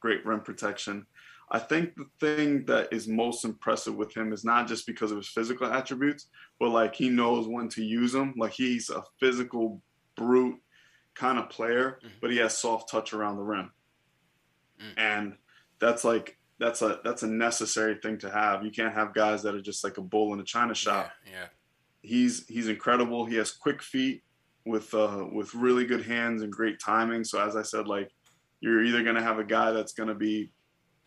great 0.00 0.24
rim 0.24 0.40
protection. 0.40 1.04
I 1.50 1.58
think 1.58 1.94
the 1.96 2.06
thing 2.20 2.64
that 2.64 2.90
is 2.90 3.06
most 3.06 3.44
impressive 3.44 3.96
with 3.96 4.16
him 4.16 4.32
is 4.32 4.42
not 4.42 4.66
just 4.66 4.86
because 4.86 5.10
of 5.10 5.18
his 5.18 5.28
physical 5.28 5.66
attributes, 5.66 6.28
but 6.58 6.70
like 6.70 6.94
he 6.94 7.10
knows 7.10 7.46
when 7.46 7.68
to 7.68 7.84
use 7.84 8.12
them. 8.12 8.32
Like 8.38 8.52
he's 8.52 8.88
a 8.88 9.04
physical 9.20 9.82
brute 10.16 10.58
kind 11.14 11.38
of 11.38 11.50
player, 11.50 11.98
mm-hmm. 12.02 12.16
but 12.22 12.30
he 12.30 12.38
has 12.38 12.56
soft 12.56 12.90
touch 12.90 13.12
around 13.12 13.36
the 13.36 13.42
rim. 13.42 13.70
Mm-hmm. 14.80 14.98
And 14.98 15.36
that's 15.78 16.02
like 16.02 16.38
that's 16.58 16.82
a 16.82 17.00
that's 17.04 17.22
a 17.22 17.26
necessary 17.26 17.96
thing 18.02 18.18
to 18.18 18.30
have. 18.30 18.64
You 18.64 18.70
can't 18.70 18.94
have 18.94 19.14
guys 19.14 19.42
that 19.42 19.54
are 19.54 19.60
just 19.60 19.84
like 19.84 19.98
a 19.98 20.02
bull 20.02 20.32
in 20.32 20.40
a 20.40 20.44
china 20.44 20.74
shop. 20.74 21.10
Yeah, 21.24 21.32
yeah. 21.32 21.46
He's 22.02 22.46
he's 22.46 22.68
incredible. 22.68 23.26
He 23.26 23.36
has 23.36 23.50
quick 23.50 23.82
feet 23.82 24.22
with 24.64 24.92
uh 24.94 25.26
with 25.32 25.54
really 25.54 25.84
good 25.84 26.04
hands 26.04 26.42
and 26.42 26.52
great 26.52 26.80
timing. 26.80 27.24
So 27.24 27.40
as 27.40 27.56
I 27.56 27.62
said, 27.62 27.86
like 27.86 28.10
you're 28.60 28.82
either 28.82 29.02
gonna 29.02 29.22
have 29.22 29.38
a 29.38 29.44
guy 29.44 29.72
that's 29.72 29.92
gonna 29.92 30.14
be 30.14 30.50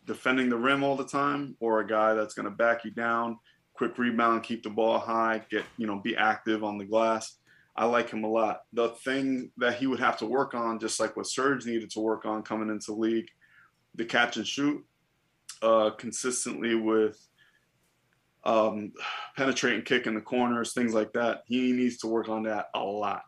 defending 0.06 0.50
the 0.50 0.58
rim 0.58 0.84
all 0.84 0.96
the 0.96 1.06
time 1.06 1.56
or 1.60 1.80
a 1.80 1.88
guy 1.88 2.14
that's 2.14 2.34
gonna 2.34 2.52
back 2.52 2.86
you 2.86 2.92
down, 2.92 3.40
quick 3.74 3.98
rebound, 3.98 4.44
keep 4.44 4.62
the 4.62 4.70
ball 4.70 5.00
high, 5.00 5.44
get 5.50 5.66
you 5.78 5.88
know, 5.88 6.00
be 6.00 6.16
active 6.16 6.64
on 6.64 6.78
the 6.78 6.86
glass. 6.86 7.38
I 7.76 7.86
like 7.86 8.10
him 8.10 8.24
a 8.24 8.30
lot. 8.30 8.62
The 8.74 8.90
thing 8.90 9.52
that 9.58 9.76
he 9.76 9.88
would 9.88 10.00
have 10.00 10.18
to 10.18 10.26
work 10.26 10.54
on, 10.54 10.80
just 10.80 11.00
like 11.00 11.16
what 11.16 11.28
Serge 11.28 11.66
needed 11.66 11.90
to 11.92 12.02
work 12.02 12.26
on 12.26 12.44
coming 12.44 12.70
into 12.70 12.94
league, 12.94 13.30
the 13.96 14.04
catch 14.04 14.36
and 14.36 14.46
shoot 14.46 14.84
uh, 15.62 15.92
consistently 15.92 16.76
with 16.76 17.20
um, 18.44 18.94
penetrating 19.36 19.82
kick 19.82 20.08
in 20.08 20.16
the 20.16 20.22
corners, 20.22 20.74
things 20.74 20.94
like 20.94 21.14
that. 21.14 21.44
He 21.46 21.72
needs 21.72 21.98
to 22.00 22.08
work 22.08 22.30
on 22.30 22.44
that 22.44 22.68
a 22.74 22.80
lot. 22.80 23.24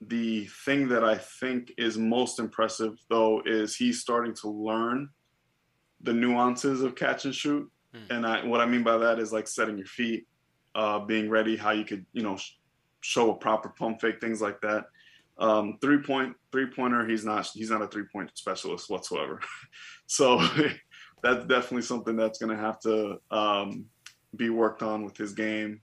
The 0.00 0.46
thing 0.64 0.88
that 0.88 1.04
I 1.04 1.16
think 1.16 1.72
is 1.78 1.96
most 1.96 2.38
impressive, 2.38 2.98
though, 3.08 3.42
is 3.44 3.76
he's 3.76 4.00
starting 4.00 4.34
to 4.36 4.48
learn 4.48 5.08
the 6.02 6.12
nuances 6.12 6.82
of 6.82 6.94
catch 6.94 7.24
and 7.24 7.34
shoot. 7.34 7.70
Mm. 7.94 8.16
And 8.16 8.26
I, 8.26 8.44
what 8.44 8.60
I 8.60 8.66
mean 8.66 8.82
by 8.82 8.98
that 8.98 9.18
is 9.18 9.32
like 9.32 9.48
setting 9.48 9.78
your 9.78 9.86
feet, 9.86 10.26
uh, 10.74 11.00
being 11.00 11.30
ready, 11.30 11.56
how 11.56 11.70
you 11.72 11.84
could, 11.84 12.04
you 12.12 12.22
know, 12.22 12.38
show 13.00 13.30
a 13.30 13.34
proper 13.34 13.70
pump 13.70 14.00
fake, 14.00 14.20
things 14.20 14.40
like 14.40 14.60
that. 14.60 14.86
Um, 15.38 15.78
three 15.82 15.98
point 15.98 16.34
three 16.50 16.66
pointer, 16.66 17.06
he's 17.06 17.24
not 17.24 17.46
he's 17.52 17.70
not 17.70 17.82
a 17.82 17.88
three 17.88 18.04
point 18.10 18.30
specialist 18.34 18.88
whatsoever. 18.88 19.40
so 20.06 20.38
that's 21.22 21.46
definitely 21.46 21.82
something 21.82 22.16
that's 22.16 22.38
going 22.38 22.56
to 22.56 22.62
have 22.62 22.78
to 22.80 23.18
um, 23.30 23.86
be 24.34 24.50
worked 24.50 24.82
on 24.82 25.04
with 25.04 25.16
his 25.16 25.32
game 25.32 25.80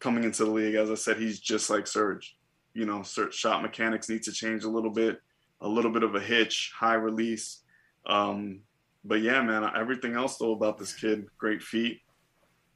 coming 0.00 0.24
into 0.24 0.44
the 0.44 0.50
league. 0.50 0.74
As 0.74 0.90
I 0.90 0.94
said, 0.94 1.18
he's 1.18 1.38
just 1.38 1.70
like 1.70 1.86
Serge. 1.86 2.36
You 2.74 2.86
know, 2.86 3.02
shot 3.02 3.62
mechanics 3.62 4.08
need 4.08 4.22
to 4.24 4.32
change 4.32 4.64
a 4.64 4.70
little 4.70 4.90
bit, 4.90 5.20
a 5.60 5.68
little 5.68 5.90
bit 5.90 6.02
of 6.02 6.14
a 6.14 6.20
hitch, 6.20 6.72
high 6.74 6.94
release. 6.94 7.60
Um, 8.06 8.60
but 9.04 9.20
yeah, 9.20 9.42
man, 9.42 9.70
everything 9.76 10.14
else 10.14 10.38
though 10.38 10.52
about 10.52 10.78
this 10.78 10.94
kid, 10.94 11.26
great 11.38 11.62
feet. 11.62 12.00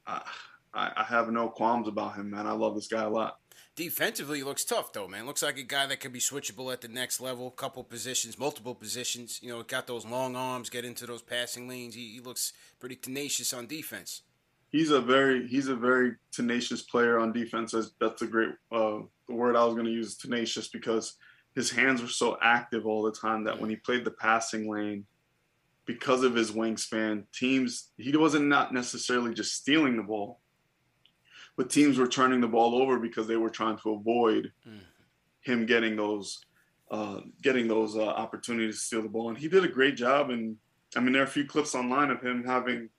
I, 0.06 0.23
I 0.74 1.05
have 1.05 1.31
no 1.31 1.48
qualms 1.48 1.89
about 1.89 2.16
him, 2.16 2.31
man. 2.31 2.47
I 2.47 2.52
love 2.52 2.74
this 2.74 2.89
guy 2.89 3.02
a 3.02 3.09
lot. 3.09 3.39
Defensively, 3.76 4.42
looks 4.42 4.64
tough 4.64 4.94
though, 4.94 5.06
man. 5.06 5.26
Looks 5.26 5.42
like 5.42 5.58
a 5.58 5.62
guy 5.62 5.84
that 5.86 6.00
could 6.00 6.12
be 6.12 6.18
switchable 6.18 6.72
at 6.72 6.80
the 6.80 6.88
next 6.88 7.20
level, 7.20 7.50
couple 7.50 7.84
positions, 7.84 8.38
multiple 8.38 8.74
positions. 8.74 9.38
You 9.42 9.50
know, 9.50 9.62
got 9.62 9.86
those 9.86 10.06
long 10.06 10.34
arms, 10.34 10.70
get 10.70 10.86
into 10.86 11.04
those 11.04 11.20
passing 11.20 11.68
lanes. 11.68 11.94
He, 11.94 12.14
he 12.14 12.20
looks 12.20 12.54
pretty 12.80 12.96
tenacious 12.96 13.52
on 13.52 13.66
defense. 13.66 14.22
He's 14.70 14.90
a 14.90 15.00
very 15.00 15.46
he's 15.46 15.68
a 15.68 15.76
very 15.76 16.14
tenacious 16.32 16.82
player 16.82 17.18
on 17.18 17.32
defense. 17.32 17.74
That's 18.00 18.22
a 18.22 18.26
great 18.26 18.54
uh, 18.72 19.00
the 19.28 19.34
word 19.34 19.56
I 19.56 19.64
was 19.64 19.74
going 19.74 19.86
to 19.86 19.92
use 19.92 20.16
tenacious 20.16 20.68
because 20.68 21.16
his 21.54 21.70
hands 21.70 22.00
were 22.00 22.08
so 22.08 22.38
active 22.40 22.86
all 22.86 23.02
the 23.02 23.12
time 23.12 23.44
that 23.44 23.60
when 23.60 23.68
he 23.68 23.76
played 23.76 24.06
the 24.06 24.10
passing 24.10 24.70
lane, 24.70 25.04
because 25.84 26.22
of 26.22 26.34
his 26.34 26.50
wingspan, 26.50 27.24
teams 27.34 27.90
he 27.98 28.16
wasn't 28.16 28.46
not 28.46 28.72
necessarily 28.72 29.34
just 29.34 29.54
stealing 29.54 29.98
the 29.98 30.02
ball 30.02 30.40
but 31.56 31.70
teams 31.70 31.98
were 31.98 32.06
turning 32.06 32.40
the 32.40 32.48
ball 32.48 32.74
over 32.80 32.98
because 32.98 33.26
they 33.26 33.36
were 33.36 33.50
trying 33.50 33.78
to 33.78 33.92
avoid 33.92 34.52
mm. 34.68 34.80
him 35.40 35.66
getting 35.66 35.96
those 35.96 36.44
uh, 36.90 37.20
getting 37.42 37.66
those 37.66 37.96
uh, 37.96 38.04
opportunities 38.04 38.78
to 38.78 38.84
steal 38.86 39.02
the 39.02 39.08
ball. 39.08 39.28
And 39.28 39.38
he 39.38 39.48
did 39.48 39.64
a 39.64 39.68
great 39.68 39.96
job. 39.96 40.30
And 40.30 40.56
I 40.94 41.00
mean, 41.00 41.12
there 41.12 41.22
are 41.22 41.26
a 41.26 41.28
few 41.28 41.44
clips 41.44 41.74
online 41.74 42.10
of 42.10 42.22
him 42.22 42.44
having 42.44 42.90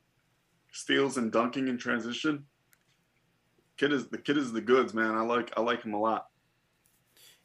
steals 0.73 1.17
and 1.17 1.31
dunking 1.31 1.69
in 1.69 1.77
transition. 1.77 2.45
Kid 3.77 3.93
is 3.93 4.07
the 4.07 4.17
kid 4.17 4.37
is 4.37 4.51
the 4.51 4.61
goods, 4.61 4.93
man. 4.93 5.15
I 5.15 5.21
like 5.21 5.51
I 5.55 5.61
like 5.61 5.83
him 5.83 5.93
a 5.93 5.99
lot. 5.99 6.27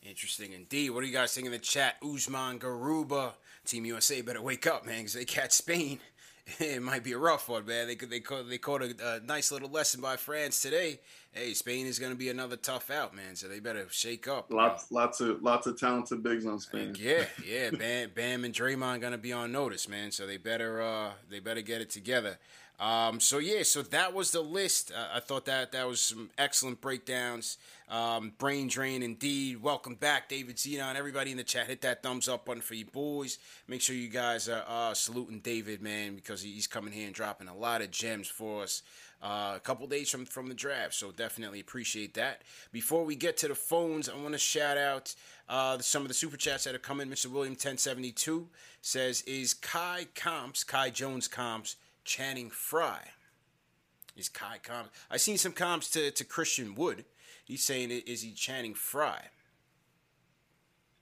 Interesting 0.02 0.52
indeed. 0.52 0.90
What 0.90 1.02
do 1.02 1.06
you 1.06 1.12
guys 1.12 1.32
think 1.32 1.46
in 1.46 1.52
the 1.52 1.58
chat? 1.58 1.96
Usman 2.02 2.58
Garuba, 2.58 3.34
Team 3.64 3.84
USA 3.84 4.20
better 4.22 4.42
wake 4.42 4.66
up, 4.66 4.84
man, 4.84 4.98
because 4.98 5.12
they 5.12 5.24
catch 5.24 5.52
Spain. 5.52 6.00
it 6.58 6.82
might 6.82 7.04
be 7.04 7.12
a 7.12 7.18
rough 7.18 7.48
one, 7.48 7.64
man. 7.66 7.86
They 7.86 7.94
they 7.94 8.20
caught 8.20 8.48
they 8.48 8.58
caught 8.58 8.82
a, 8.82 8.94
a, 9.04 9.20
nice 9.20 9.52
little 9.52 9.70
lesson 9.70 10.00
by 10.00 10.16
France 10.16 10.60
today. 10.60 10.98
Hey, 11.30 11.54
Spain 11.54 11.86
is 11.86 11.98
going 11.98 12.12
to 12.12 12.18
be 12.18 12.28
another 12.30 12.56
tough 12.56 12.90
out, 12.90 13.14
man. 13.14 13.36
So 13.36 13.48
they 13.48 13.60
better 13.60 13.86
shake 13.90 14.26
up. 14.26 14.52
Lots 14.52 14.90
man. 14.90 15.02
lots 15.02 15.20
of 15.20 15.42
lots 15.42 15.66
of 15.68 15.78
talented 15.78 16.22
bigs 16.22 16.44
on 16.44 16.58
Spain. 16.58 16.96
yeah, 16.98 17.24
yeah. 17.46 17.70
Bam, 17.70 18.10
Bam 18.14 18.44
and 18.44 18.52
Draymond 18.52 19.00
going 19.00 19.12
to 19.12 19.18
be 19.18 19.32
on 19.32 19.52
notice, 19.52 19.88
man. 19.88 20.10
So 20.10 20.26
they 20.26 20.36
better 20.36 20.82
uh 20.82 21.12
they 21.30 21.38
better 21.38 21.62
get 21.62 21.80
it 21.80 21.90
together. 21.90 22.38
Um, 22.82 23.20
so 23.20 23.38
yeah, 23.38 23.62
so 23.62 23.82
that 23.82 24.12
was 24.12 24.32
the 24.32 24.40
list. 24.40 24.90
Uh, 24.90 25.06
I 25.14 25.20
thought 25.20 25.44
that 25.44 25.70
that 25.70 25.86
was 25.86 26.00
some 26.00 26.30
excellent 26.36 26.80
breakdowns. 26.80 27.56
Um, 27.88 28.32
brain 28.38 28.66
drain 28.66 29.04
indeed. 29.04 29.62
Welcome 29.62 29.94
back, 29.94 30.28
David 30.28 30.56
Zenon. 30.56 30.96
Everybody 30.96 31.30
in 31.30 31.36
the 31.36 31.44
chat, 31.44 31.68
hit 31.68 31.82
that 31.82 32.02
thumbs 32.02 32.28
up 32.28 32.44
button 32.44 32.60
for 32.60 32.74
you 32.74 32.84
boys. 32.84 33.38
Make 33.68 33.82
sure 33.82 33.94
you 33.94 34.08
guys 34.08 34.48
are 34.48 34.64
uh, 34.66 34.94
saluting 34.94 35.38
David, 35.38 35.80
man, 35.80 36.16
because 36.16 36.42
he's 36.42 36.66
coming 36.66 36.92
here 36.92 37.06
and 37.06 37.14
dropping 37.14 37.46
a 37.46 37.56
lot 37.56 37.82
of 37.82 37.92
gems 37.92 38.26
for 38.26 38.64
us. 38.64 38.82
Uh, 39.22 39.52
a 39.54 39.60
couple 39.60 39.86
days 39.86 40.10
from 40.10 40.24
from 40.26 40.48
the 40.48 40.54
draft, 40.54 40.94
so 40.94 41.12
definitely 41.12 41.60
appreciate 41.60 42.14
that. 42.14 42.42
Before 42.72 43.04
we 43.04 43.14
get 43.14 43.36
to 43.36 43.48
the 43.48 43.54
phones, 43.54 44.08
I 44.08 44.16
want 44.16 44.32
to 44.32 44.38
shout 44.38 44.76
out 44.76 45.14
uh, 45.48 45.78
some 45.78 46.02
of 46.02 46.08
the 46.08 46.14
super 46.14 46.36
chats 46.36 46.64
that 46.64 46.74
are 46.74 46.80
coming. 46.80 47.06
Mr. 47.06 47.26
William 47.26 47.54
ten 47.54 47.78
seventy 47.78 48.10
two 48.10 48.48
says, 48.80 49.22
"Is 49.22 49.54
Kai 49.54 50.08
Comps, 50.16 50.64
Kai 50.64 50.90
Jones 50.90 51.28
Comps?" 51.28 51.76
Channing 52.04 52.50
Frye. 52.50 53.10
Is 54.16 54.28
Kai 54.28 54.58
comps? 54.62 54.90
I 55.10 55.16
seen 55.16 55.38
some 55.38 55.52
comps 55.52 55.88
to, 55.90 56.10
to 56.10 56.24
Christian 56.24 56.74
Wood. 56.74 57.04
He's 57.44 57.64
saying, 57.64 57.90
is 57.90 58.22
he 58.22 58.32
Channing 58.32 58.74
Frye? 58.74 59.28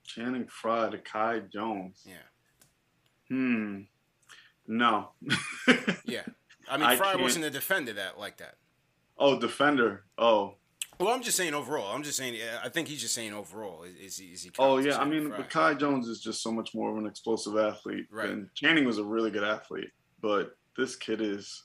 Channing 0.05 0.47
Frye 0.47 0.91
to 0.91 0.99
Kai 0.99 1.41
Jones. 1.53 2.07
Yeah. 2.07 2.17
Hmm. 3.29 3.83
No. 4.67 5.11
yeah. 6.05 6.23
I 6.69 6.77
mean, 6.77 6.97
Frye 6.97 7.17
wasn't 7.17 7.45
a 7.45 7.51
defender 7.51 7.93
that 7.95 8.19
like 8.19 8.39
that. 8.39 8.55
Oh, 9.19 9.39
defender. 9.39 10.05
Oh. 10.17 10.55
Well, 10.99 11.11
I'm 11.11 11.23
just 11.23 11.37
saying 11.37 11.55
overall. 11.55 11.95
I'm 11.95 12.03
just 12.03 12.19
saying. 12.19 12.39
I 12.63 12.69
think 12.69 12.87
he's 12.87 13.01
just 13.01 13.15
saying 13.15 13.33
overall. 13.33 13.85
Is, 13.85 13.95
is 13.95 14.19
he? 14.19 14.27
Is 14.27 14.43
he 14.43 14.51
oh 14.59 14.79
yeah. 14.79 14.99
I 14.99 15.05
mean, 15.05 15.31
but 15.31 15.49
Kai 15.49 15.75
Jones 15.75 16.09
is 16.09 16.21
just 16.21 16.43
so 16.43 16.53
much 16.53 16.75
more 16.75 16.91
of 16.91 16.99
an 16.99 17.07
explosive 17.07 17.57
athlete. 17.57 18.07
Right. 18.11 18.29
And 18.29 18.49
Channing 18.55 18.85
was 18.85 18.99
a 18.99 19.05
really 19.05 19.31
good 19.31 19.45
athlete, 19.45 19.91
but 20.21 20.57
this 20.77 20.97
kid 20.97 21.21
is 21.21 21.65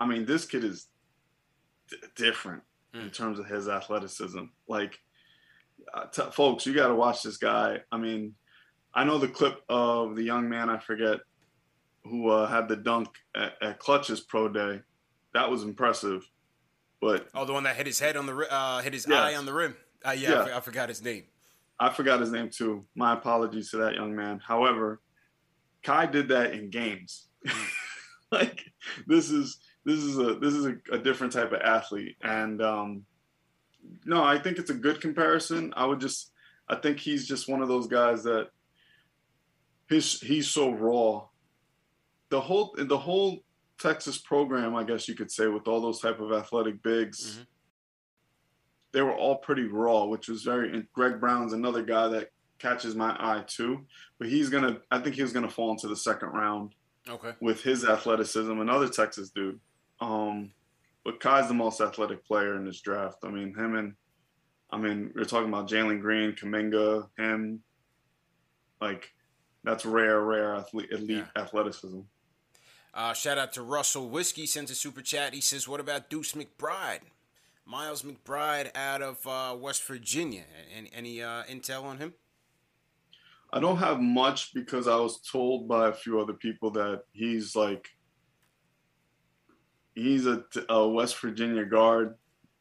I 0.00 0.06
mean, 0.06 0.24
this 0.24 0.46
kid 0.46 0.64
is 0.64 0.86
d- 1.88 1.96
different 2.16 2.62
mm. 2.94 3.02
in 3.02 3.10
terms 3.10 3.38
of 3.38 3.46
his 3.46 3.68
athleticism. 3.68 4.44
Like 4.66 4.98
uh, 5.92 6.06
t- 6.06 6.30
folks, 6.32 6.66
you 6.66 6.74
got 6.74 6.88
to 6.88 6.94
watch 6.94 7.22
this 7.22 7.36
guy. 7.36 7.80
I 7.92 7.98
mean, 7.98 8.34
I 8.94 9.04
know 9.04 9.18
the 9.18 9.28
clip 9.28 9.60
of 9.68 10.16
the 10.16 10.22
young 10.22 10.48
man 10.48 10.70
I 10.70 10.78
forget 10.78 11.20
who 12.04 12.30
uh, 12.30 12.46
had 12.46 12.66
the 12.66 12.76
dunk 12.76 13.08
at, 13.36 13.52
at 13.62 13.78
Klutch's 13.78 14.20
pro 14.20 14.48
day. 14.48 14.80
That 15.34 15.50
was 15.50 15.62
impressive. 15.62 16.28
But 17.00 17.28
oh, 17.34 17.44
the 17.44 17.52
one 17.52 17.64
that 17.64 17.76
hit 17.76 17.86
his 17.86 18.00
head 18.00 18.16
on 18.16 18.26
the 18.26 18.36
uh, 18.36 18.80
hit 18.80 18.94
his 18.94 19.06
yes. 19.08 19.18
eye 19.18 19.36
on 19.36 19.46
the 19.46 19.52
rim. 19.52 19.76
Uh, 20.04 20.12
yeah, 20.12 20.30
yeah. 20.30 20.34
I, 20.36 20.42
f- 20.42 20.56
I 20.56 20.60
forgot 20.60 20.88
his 20.88 21.02
name. 21.02 21.24
I 21.78 21.90
forgot 21.90 22.20
his 22.20 22.30
name 22.30 22.50
too. 22.50 22.84
My 22.94 23.14
apologies 23.14 23.70
to 23.70 23.78
that 23.78 23.94
young 23.94 24.14
man. 24.14 24.40
However, 24.46 25.00
Kai 25.82 26.06
did 26.06 26.28
that 26.28 26.52
in 26.52 26.70
games. 26.70 27.28
like 28.32 28.62
this 29.06 29.30
is 29.30 29.58
this 29.84 29.98
is 29.98 30.18
a 30.18 30.34
this 30.34 30.54
is 30.54 30.66
a, 30.66 30.76
a 30.92 30.98
different 30.98 31.32
type 31.32 31.52
of 31.52 31.60
athlete, 31.60 32.16
and 32.22 32.62
um, 32.62 33.04
no, 34.04 34.22
I 34.22 34.38
think 34.38 34.58
it's 34.58 34.70
a 34.70 34.74
good 34.74 35.00
comparison. 35.00 35.72
I 35.76 35.86
would 35.86 36.00
just 36.00 36.32
I 36.68 36.76
think 36.76 36.98
he's 36.98 37.26
just 37.26 37.48
one 37.48 37.62
of 37.62 37.68
those 37.68 37.86
guys 37.86 38.22
that 38.24 38.50
his 39.88 40.20
he's 40.20 40.48
so 40.48 40.70
raw. 40.70 41.26
The 42.28 42.40
whole 42.40 42.74
the 42.78 42.98
whole 42.98 43.42
Texas 43.78 44.18
program, 44.18 44.76
I 44.76 44.84
guess 44.84 45.08
you 45.08 45.14
could 45.14 45.32
say, 45.32 45.48
with 45.48 45.66
all 45.66 45.80
those 45.80 46.00
type 46.00 46.20
of 46.20 46.32
athletic 46.32 46.82
bigs, 46.82 47.32
mm-hmm. 47.32 47.42
they 48.92 49.02
were 49.02 49.14
all 49.14 49.36
pretty 49.36 49.64
raw, 49.64 50.04
which 50.04 50.28
was 50.28 50.42
very. 50.42 50.72
And 50.72 50.86
Greg 50.92 51.18
Brown's 51.18 51.52
another 51.52 51.82
guy 51.82 52.08
that 52.08 52.28
catches 52.58 52.94
my 52.94 53.16
eye 53.18 53.42
too, 53.46 53.84
but 54.18 54.28
he's 54.28 54.48
gonna. 54.48 54.78
I 54.90 55.00
think 55.00 55.16
he's 55.16 55.32
gonna 55.32 55.50
fall 55.50 55.72
into 55.72 55.88
the 55.88 55.96
second 55.96 56.28
round. 56.28 56.74
Okay. 57.08 57.32
With 57.40 57.62
his 57.62 57.84
athleticism, 57.84 58.60
another 58.60 58.88
Texas 58.88 59.30
dude. 59.30 59.60
Um, 60.00 60.52
but 61.04 61.20
Kai's 61.20 61.48
the 61.48 61.54
most 61.54 61.80
athletic 61.80 62.24
player 62.24 62.56
in 62.56 62.64
this 62.64 62.80
draft. 62.80 63.18
I 63.24 63.30
mean, 63.30 63.54
him 63.54 63.74
and 63.76 63.94
I 64.72 64.78
mean, 64.78 65.12
we're 65.14 65.24
talking 65.24 65.48
about 65.48 65.68
Jalen 65.68 66.00
Green, 66.00 66.32
Kuminga, 66.32 67.08
him. 67.18 67.62
Like, 68.80 69.12
that's 69.64 69.84
rare, 69.84 70.20
rare 70.20 70.54
athlete, 70.54 70.90
elite 70.90 71.24
yeah. 71.36 71.42
athleticism. 71.42 72.00
Uh, 72.92 73.12
shout 73.12 73.38
out 73.38 73.52
to 73.52 73.62
Russell 73.62 74.08
Whiskey 74.08 74.46
sends 74.46 74.70
a 74.70 74.74
super 74.74 75.02
chat. 75.02 75.34
He 75.34 75.40
says, 75.40 75.68
"What 75.68 75.80
about 75.80 76.10
Deuce 76.10 76.32
McBride, 76.32 77.00
Miles 77.64 78.02
McBride 78.02 78.74
out 78.76 79.02
of 79.02 79.26
uh, 79.26 79.56
West 79.56 79.84
Virginia? 79.84 80.42
Any, 80.76 80.90
any 80.92 81.22
uh, 81.22 81.44
intel 81.44 81.84
on 81.84 81.98
him?" 81.98 82.14
I 83.52 83.60
don't 83.60 83.78
have 83.78 84.00
much 84.00 84.54
because 84.54 84.86
I 84.86 84.96
was 84.96 85.20
told 85.20 85.68
by 85.68 85.88
a 85.88 85.92
few 85.92 86.20
other 86.20 86.34
people 86.34 86.70
that 86.72 87.02
he's 87.12 87.56
like 87.56 87.88
he's 89.94 90.26
a, 90.26 90.44
a 90.68 90.88
West 90.88 91.20
Virginia 91.20 91.64
guard. 91.64 92.14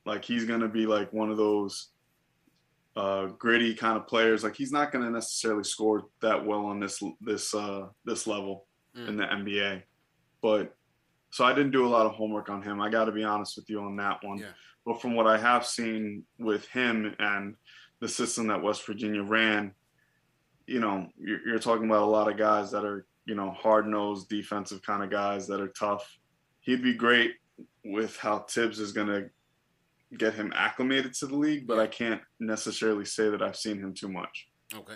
Like 0.05 0.25
he's 0.25 0.45
gonna 0.45 0.67
be 0.67 0.85
like 0.85 1.13
one 1.13 1.29
of 1.29 1.37
those 1.37 1.89
uh, 2.95 3.27
gritty 3.27 3.75
kind 3.75 3.97
of 3.97 4.07
players. 4.07 4.43
Like 4.43 4.55
he's 4.55 4.71
not 4.71 4.91
gonna 4.91 5.11
necessarily 5.11 5.63
score 5.63 6.05
that 6.21 6.45
well 6.45 6.65
on 6.65 6.79
this 6.79 7.01
this 7.21 7.53
uh, 7.53 7.87
this 8.05 8.25
level 8.25 8.65
mm. 8.97 9.07
in 9.07 9.17
the 9.17 9.25
NBA. 9.25 9.83
But 10.41 10.75
so 11.31 11.45
I 11.45 11.53
didn't 11.53 11.71
do 11.71 11.85
a 11.85 11.89
lot 11.89 12.05
of 12.05 12.13
homework 12.13 12.49
on 12.49 12.61
him. 12.61 12.81
I 12.81 12.89
got 12.89 13.05
to 13.05 13.11
be 13.11 13.23
honest 13.23 13.55
with 13.55 13.69
you 13.69 13.81
on 13.81 13.95
that 13.97 14.23
one. 14.23 14.39
Yeah. 14.39 14.47
But 14.85 15.01
from 15.01 15.15
what 15.15 15.27
I 15.27 15.37
have 15.37 15.65
seen 15.65 16.23
with 16.39 16.67
him 16.69 17.15
and 17.19 17.55
the 17.99 18.07
system 18.07 18.47
that 18.47 18.63
West 18.63 18.85
Virginia 18.85 19.21
ran, 19.21 19.73
you 20.69 20.79
know, 20.79 21.07
you're, 21.17 21.45
you're 21.47 21.59
talking 21.59 21.85
about 21.85 22.03
a 22.03 22.05
lot 22.05 22.29
of 22.31 22.37
guys 22.37 22.71
that 22.71 22.85
are 22.85 23.05
you 23.25 23.35
know 23.35 23.51
hard 23.51 23.87
nosed 23.87 24.29
defensive 24.29 24.81
kind 24.81 25.03
of 25.03 25.09
guys 25.09 25.47
that 25.47 25.59
are 25.59 25.67
tough 25.69 26.19
he'd 26.61 26.83
be 26.83 26.93
great 26.93 27.33
with 27.83 28.15
how 28.17 28.39
Thibs 28.39 28.79
is 28.79 28.91
going 28.91 29.07
to 29.07 29.29
get 30.17 30.33
him 30.33 30.51
acclimated 30.55 31.13
to 31.15 31.27
the 31.27 31.35
league, 31.35 31.67
but 31.67 31.79
I 31.79 31.87
can't 31.87 32.21
necessarily 32.39 33.05
say 33.05 33.29
that 33.29 33.41
I've 33.41 33.55
seen 33.55 33.79
him 33.79 33.93
too 33.93 34.09
much. 34.09 34.49
Okay. 34.75 34.95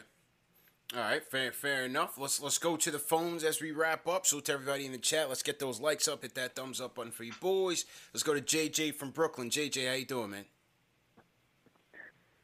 All 0.96 1.02
right, 1.02 1.26
fair 1.26 1.52
fair 1.52 1.86
enough. 1.86 2.20
Let's 2.20 2.40
let's 2.40 2.60
go 2.60 2.78
to 2.78 2.92
the 2.92 3.00
phones 3.00 3.44
as 3.44 3.60
we 3.60 3.72
wrap 3.72 4.08
up. 4.08 4.28
So 4.28 4.40
to 4.42 4.54
everybody 4.54 4.86
in 4.86 4.92
the 4.92 5.00
chat, 5.00 5.28
let's 5.28 5.42
get 5.42 5.58
those 5.58 5.80
likes 5.80 6.08
up, 6.08 6.22
hit 6.22 6.36
that 6.36 6.56
thumbs 6.56 6.80
up 6.80 6.94
button 6.94 7.12
for 7.12 7.24
you 7.24 7.34
boys. 7.42 7.86
Let's 8.14 8.22
go 8.22 8.36
to 8.36 8.42
JJ 8.42 8.94
from 8.94 9.10
Brooklyn. 9.10 9.50
JJ, 9.50 9.88
how 9.88 9.96
you 9.96 10.06
doing, 10.06 10.30
man? 10.30 10.46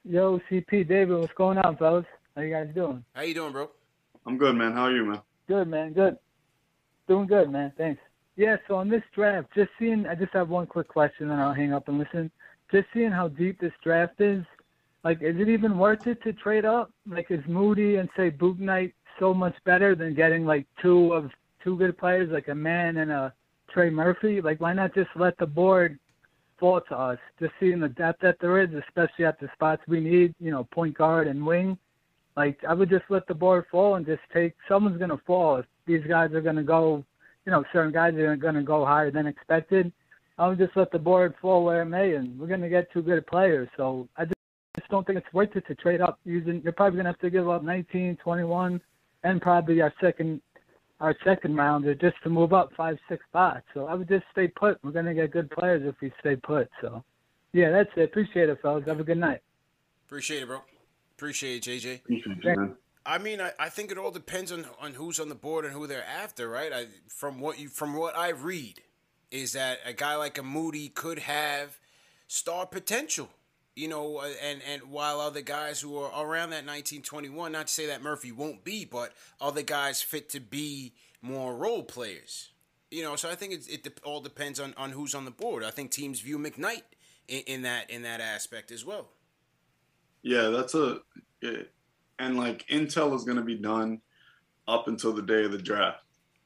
Yo, 0.03 0.39
CP 0.49 0.87
David, 0.87 1.19
what's 1.19 1.33
going 1.33 1.59
on, 1.59 1.77
fellas? 1.77 2.05
How 2.39 2.45
you 2.45 2.53
guys 2.53 2.69
doing? 2.73 3.03
How 3.15 3.23
you 3.23 3.33
doing, 3.33 3.51
bro? 3.51 3.69
I'm 4.25 4.37
good, 4.37 4.55
Mann. 4.55 4.71
How 4.71 4.83
are 4.83 4.95
you, 4.95 5.03
man? 5.03 5.19
Good, 5.49 5.67
man. 5.67 5.91
Good. 5.91 6.17
Doing 7.05 7.27
good, 7.27 7.51
man. 7.51 7.73
Thanks. 7.77 8.01
Yeah, 8.37 8.55
so 8.65 8.75
on 8.75 8.87
this 8.87 9.03
draft, 9.13 9.49
just 9.53 9.71
seeing, 9.77 10.07
I 10.07 10.15
just 10.15 10.31
have 10.31 10.47
one 10.47 10.65
quick 10.65 10.87
question, 10.87 11.31
and 11.31 11.41
I'll 11.41 11.53
hang 11.53 11.73
up 11.73 11.89
and 11.89 11.99
listen. 11.99 12.31
Just 12.71 12.87
seeing 12.93 13.11
how 13.11 13.27
deep 13.27 13.59
this 13.59 13.73
draft 13.83 14.21
is, 14.21 14.45
like, 15.03 15.21
is 15.21 15.35
it 15.37 15.49
even 15.49 15.77
worth 15.77 16.07
it 16.07 16.23
to 16.23 16.31
trade 16.31 16.63
up? 16.63 16.93
Like, 17.05 17.29
is 17.29 17.43
Moody 17.45 17.97
and 17.97 18.07
say 18.15 18.31
Bouknight 18.31 18.93
so 19.19 19.33
much 19.33 19.55
better 19.65 19.93
than 19.93 20.15
getting 20.15 20.45
like 20.45 20.65
two 20.81 21.11
of 21.11 21.31
two 21.61 21.75
good 21.75 21.97
players, 21.97 22.29
like 22.31 22.47
a 22.47 22.55
man 22.55 22.95
and 22.95 23.11
a 23.11 23.33
Trey 23.69 23.89
Murphy? 23.89 24.39
Like, 24.39 24.61
why 24.61 24.71
not 24.71 24.95
just 24.95 25.09
let 25.17 25.37
the 25.39 25.45
board 25.45 25.99
fall 26.57 26.79
to 26.87 26.97
us? 26.97 27.19
Just 27.37 27.51
seeing 27.59 27.81
the 27.81 27.89
depth 27.89 28.21
that 28.21 28.37
there 28.39 28.61
is, 28.61 28.69
especially 28.87 29.25
at 29.25 29.41
the 29.41 29.49
spots 29.55 29.81
we 29.89 29.99
need, 29.99 30.33
you 30.39 30.51
know, 30.51 30.63
point 30.71 30.97
guard 30.97 31.27
and 31.27 31.45
wing. 31.45 31.77
Like, 32.39 32.57
I 32.67 32.73
would 32.73 32.89
just 32.89 33.05
let 33.09 33.27
the 33.27 33.33
board 33.33 33.65
fall 33.69 33.95
and 33.95 34.05
just 34.05 34.21
take. 34.33 34.53
Someone's 34.67 34.99
gonna 34.99 35.21
fall 35.27 35.57
if 35.57 35.65
these 35.85 36.05
guys 36.07 36.31
are 36.33 36.41
gonna 36.41 36.63
go 36.63 37.03
you 37.49 37.51
know, 37.51 37.63
certain 37.73 37.91
guys 37.91 38.13
are 38.13 38.35
to 38.37 38.61
go 38.61 38.85
higher 38.85 39.09
than 39.09 39.25
expected. 39.25 39.91
I'll 40.37 40.55
just 40.55 40.77
let 40.77 40.91
the 40.91 40.99
board 40.99 41.33
fall 41.41 41.65
where 41.65 41.81
it 41.81 41.87
may, 41.87 42.13
and 42.13 42.39
we're 42.39 42.47
to 42.61 42.69
get 42.69 42.91
two 42.93 43.01
good 43.01 43.25
players. 43.25 43.67
So 43.75 44.07
I 44.17 44.25
just, 44.25 44.35
just 44.77 44.87
don't 44.89 45.05
think 45.05 45.17
it's 45.17 45.33
worth 45.33 45.55
it 45.55 45.65
to 45.67 45.73
trade 45.73 45.99
up. 45.99 46.19
Using 46.25 46.61
you're 46.63 46.73
probably 46.73 46.97
to 47.05 47.09
have 47.09 47.19
to 47.21 47.29
give 47.31 47.49
up 47.49 47.63
19, 47.63 48.17
21, 48.23 48.79
and 49.23 49.41
probably 49.41 49.81
our 49.81 49.91
second 49.99 50.41
our 50.99 51.15
second 51.25 51.55
rounder 51.55 51.95
just 51.95 52.17
to 52.23 52.29
move 52.29 52.53
up 52.53 52.69
five, 52.77 52.97
six 53.09 53.25
spots. 53.29 53.65
So 53.73 53.85
I 53.85 53.95
would 53.95 54.09
just 54.09 54.25
stay 54.31 54.47
put. 54.47 54.77
We're 54.83 54.91
to 55.05 55.13
get 55.13 55.31
good 55.31 55.49
players 55.49 55.81
if 55.85 55.95
we 56.01 56.11
stay 56.19 56.35
put. 56.35 56.69
So, 56.81 57.03
yeah, 57.53 57.71
that's 57.71 57.89
it. 57.95 58.03
Appreciate 58.03 58.49
it, 58.49 58.59
fellas. 58.61 58.83
Have 58.85 58.99
a 58.99 59.03
good 59.03 59.17
night. 59.17 59.39
Appreciate 60.05 60.43
it, 60.43 60.47
bro. 60.47 60.61
Appreciate 61.19 61.67
it, 61.67 61.69
JJ. 61.69 61.95
Appreciate 61.99 62.37
it, 62.45 62.71
I 63.05 63.17
mean, 63.17 63.41
I, 63.41 63.51
I 63.59 63.67
think 63.67 63.91
it 63.91 63.97
all 63.97 64.09
depends 64.09 64.53
on, 64.53 64.65
on 64.79 64.93
who's 64.93 65.19
on 65.19 65.27
the 65.27 65.35
board 65.35 65.65
and 65.65 65.73
who 65.73 65.85
they're 65.85 66.05
after, 66.05 66.47
right? 66.47 66.71
I, 66.71 66.85
from 67.09 67.41
what 67.41 67.59
you 67.59 67.67
from 67.67 67.93
what 67.93 68.17
I 68.17 68.29
read, 68.29 68.79
is 69.29 69.51
that 69.51 69.79
a 69.85 69.91
guy 69.91 70.15
like 70.15 70.37
a 70.37 70.43
Moody 70.43 70.87
could 70.87 71.19
have 71.19 71.77
star 72.27 72.65
potential, 72.65 73.27
you 73.75 73.89
know, 73.89 74.19
uh, 74.19 74.29
and 74.41 74.61
and 74.65 74.83
while 74.83 75.19
other 75.19 75.41
guys 75.41 75.81
who 75.81 75.97
are 75.97 76.09
around 76.25 76.51
that 76.51 76.65
1921, 76.65 77.51
not 77.51 77.67
to 77.67 77.73
say 77.73 77.87
that 77.87 78.01
Murphy 78.01 78.31
won't 78.31 78.63
be, 78.63 78.85
but 78.85 79.11
other 79.41 79.61
guys 79.61 80.01
fit 80.01 80.29
to 80.29 80.39
be 80.39 80.93
more 81.21 81.53
role 81.53 81.83
players, 81.83 82.51
you 82.91 83.03
know. 83.03 83.17
So 83.17 83.29
I 83.29 83.35
think 83.35 83.51
it, 83.51 83.67
it 83.67 83.99
all 84.05 84.21
depends 84.21 84.57
on, 84.57 84.73
on 84.77 84.91
who's 84.91 85.13
on 85.13 85.25
the 85.25 85.31
board. 85.31 85.65
I 85.65 85.71
think 85.71 85.91
teams 85.91 86.21
view 86.21 86.39
McKnight 86.39 86.83
in, 87.27 87.41
in 87.41 87.61
that 87.63 87.89
in 87.89 88.03
that 88.03 88.21
aspect 88.21 88.71
as 88.71 88.85
well. 88.85 89.09
Yeah, 90.23 90.49
that's 90.49 90.75
a. 90.75 90.99
It, 91.41 91.71
and 92.19 92.37
like 92.37 92.67
intel 92.67 93.15
is 93.15 93.23
going 93.23 93.37
to 93.37 93.43
be 93.43 93.55
done 93.55 94.01
up 94.67 94.87
until 94.87 95.13
the 95.13 95.21
day 95.21 95.45
of 95.45 95.51
the 95.51 95.57
draft 95.57 96.03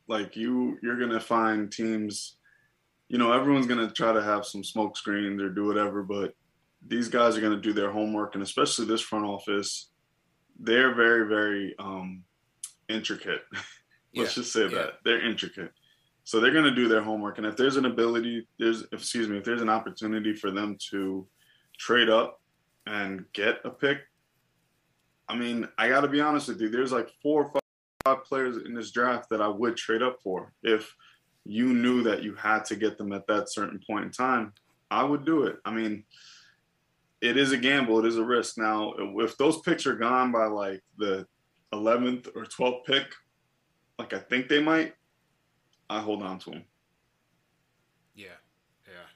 like 0.08 0.36
you 0.36 0.78
you're 0.82 0.98
going 0.98 1.10
to 1.10 1.20
find 1.20 1.72
teams 1.72 2.38
you 3.10 3.18
know 3.18 3.34
everyone's 3.34 3.68
going 3.68 3.86
to 3.86 3.94
try 3.94 4.14
to 4.14 4.24
have 4.24 4.46
some 4.46 4.64
smoke 4.64 4.96
screens 4.96 5.42
or 5.42 5.50
do 5.50 5.66
whatever 5.66 6.04
but 6.04 6.34
these 6.88 7.08
guys 7.08 7.38
are 7.38 7.42
going 7.42 7.56
to 7.56 7.62
do 7.62 7.74
their 7.74 7.92
homework 7.92 8.36
and 8.36 8.44
especially 8.44 8.86
this 8.86 9.02
front 9.02 9.26
office 9.26 9.90
they're 10.60 10.94
very 10.94 11.28
very 11.28 11.76
um 11.80 12.24
intricate 12.90 13.42
let's 14.16 14.36
yeah, 14.38 14.42
just 14.42 14.54
say 14.54 14.64
yeah. 14.64 14.68
that 14.70 14.94
they're 15.04 15.26
intricate 15.26 15.72
so 16.26 16.40
they're 16.40 16.52
going 16.52 16.64
to 16.64 16.76
do 16.76 16.88
their 16.88 17.02
homework 17.02 17.38
and 17.38 17.48
if 17.48 17.58
there's 17.58 17.78
an 17.78 17.86
ability 17.86 18.48
there's 18.60 18.86
excuse 18.92 19.28
me 19.28 19.38
if 19.38 19.44
there's 19.44 19.62
an 19.62 19.70
opportunity 19.70 20.34
for 20.34 20.52
them 20.52 20.78
to 20.92 21.26
trade 21.78 22.10
up 22.10 22.42
and 22.86 23.26
get 23.34 23.60
a 23.64 23.70
pick 23.70 24.00
I 25.28 25.36
mean, 25.36 25.68
I 25.78 25.90
got 25.90 26.02
to 26.02 26.08
be 26.08 26.22
honest 26.22 26.48
with 26.48 26.62
you. 26.62 26.70
There's 26.70 26.92
like 26.92 27.10
four 27.22 27.46
or 27.46 27.62
five 28.06 28.24
players 28.24 28.58
in 28.58 28.74
this 28.74 28.92
draft 28.92 29.30
that 29.30 29.42
I 29.42 29.48
would 29.48 29.78
trade 29.78 30.02
up 30.02 30.22
for 30.22 30.54
if 30.64 30.96
you 31.46 31.74
knew 31.74 32.04
that 32.04 32.24
you 32.24 32.36
had 32.36 32.66
to 32.66 32.76
get 32.76 32.98
them 32.98 33.14
at 33.14 33.28
that 33.28 33.52
certain 33.52 33.80
point 33.88 34.06
in 34.06 34.12
time. 34.12 34.54
I 34.92 35.04
would 35.04 35.26
do 35.26 35.44
it. 35.44 35.58
I 35.66 35.72
mean, 35.72 36.04
it 37.22 37.38
is 37.38 37.52
a 37.52 37.58
gamble. 37.58 38.00
It 38.00 38.06
is 38.06 38.18
a 38.18 38.24
risk. 38.24 38.58
Now, 38.58 38.94
if 38.98 39.38
those 39.38 39.62
picks 39.62 39.88
are 39.88 39.96
gone 39.96 40.32
by 40.32 40.46
like 40.46 40.84
the 40.98 41.26
11th 41.74 42.28
or 42.36 42.44
12th 42.44 42.86
pick, 42.86 43.08
like 43.98 44.14
I 44.14 44.20
think 44.20 44.50
they 44.50 44.62
might, 44.62 44.94
I 45.90 46.00
hold 46.00 46.22
on 46.22 46.38
to 46.40 46.52
them. 46.52 46.64
Yeah, 48.16 48.28
yeah. 48.86 48.94
Uh, 48.94 49.08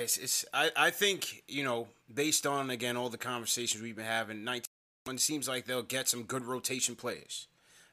it's, 0.00 0.16
it's 0.16 0.44
I, 0.52 0.70
I 0.76 0.90
think 0.90 1.44
you 1.48 1.64
know 1.64 1.88
based 2.12 2.46
on 2.46 2.70
again 2.70 2.96
all 2.96 3.08
the 3.08 3.18
conversations 3.18 3.82
we've 3.82 3.96
been 3.96 4.04
having. 4.04 4.44
19 4.44 4.68
it 5.06 5.20
seems 5.20 5.46
like 5.46 5.66
they'll 5.66 5.82
get 5.82 6.08
some 6.08 6.22
good 6.22 6.44
rotation 6.44 6.96
players. 6.96 7.46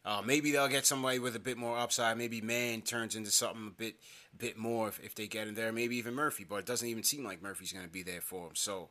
Uh, 0.03 0.21
maybe 0.25 0.51
they'll 0.51 0.67
get 0.67 0.85
somebody 0.85 1.19
with 1.19 1.35
a 1.35 1.39
bit 1.39 1.57
more 1.57 1.77
upside. 1.77 2.17
Maybe 2.17 2.41
Mann 2.41 2.81
turns 2.81 3.15
into 3.15 3.29
something 3.31 3.67
a 3.67 3.69
bit, 3.69 3.95
bit 4.37 4.57
more 4.57 4.87
if, 4.87 4.99
if 5.03 5.13
they 5.13 5.27
get 5.27 5.47
in 5.47 5.53
there. 5.53 5.71
Maybe 5.71 5.97
even 5.97 6.15
Murphy, 6.15 6.45
but 6.47 6.55
it 6.55 6.65
doesn't 6.65 6.87
even 6.87 7.03
seem 7.03 7.23
like 7.23 7.41
Murphy's 7.41 7.73
going 7.73 7.85
to 7.85 7.91
be 7.91 8.01
there 8.01 8.21
for 8.21 8.47
him. 8.47 8.55
So, 8.55 8.89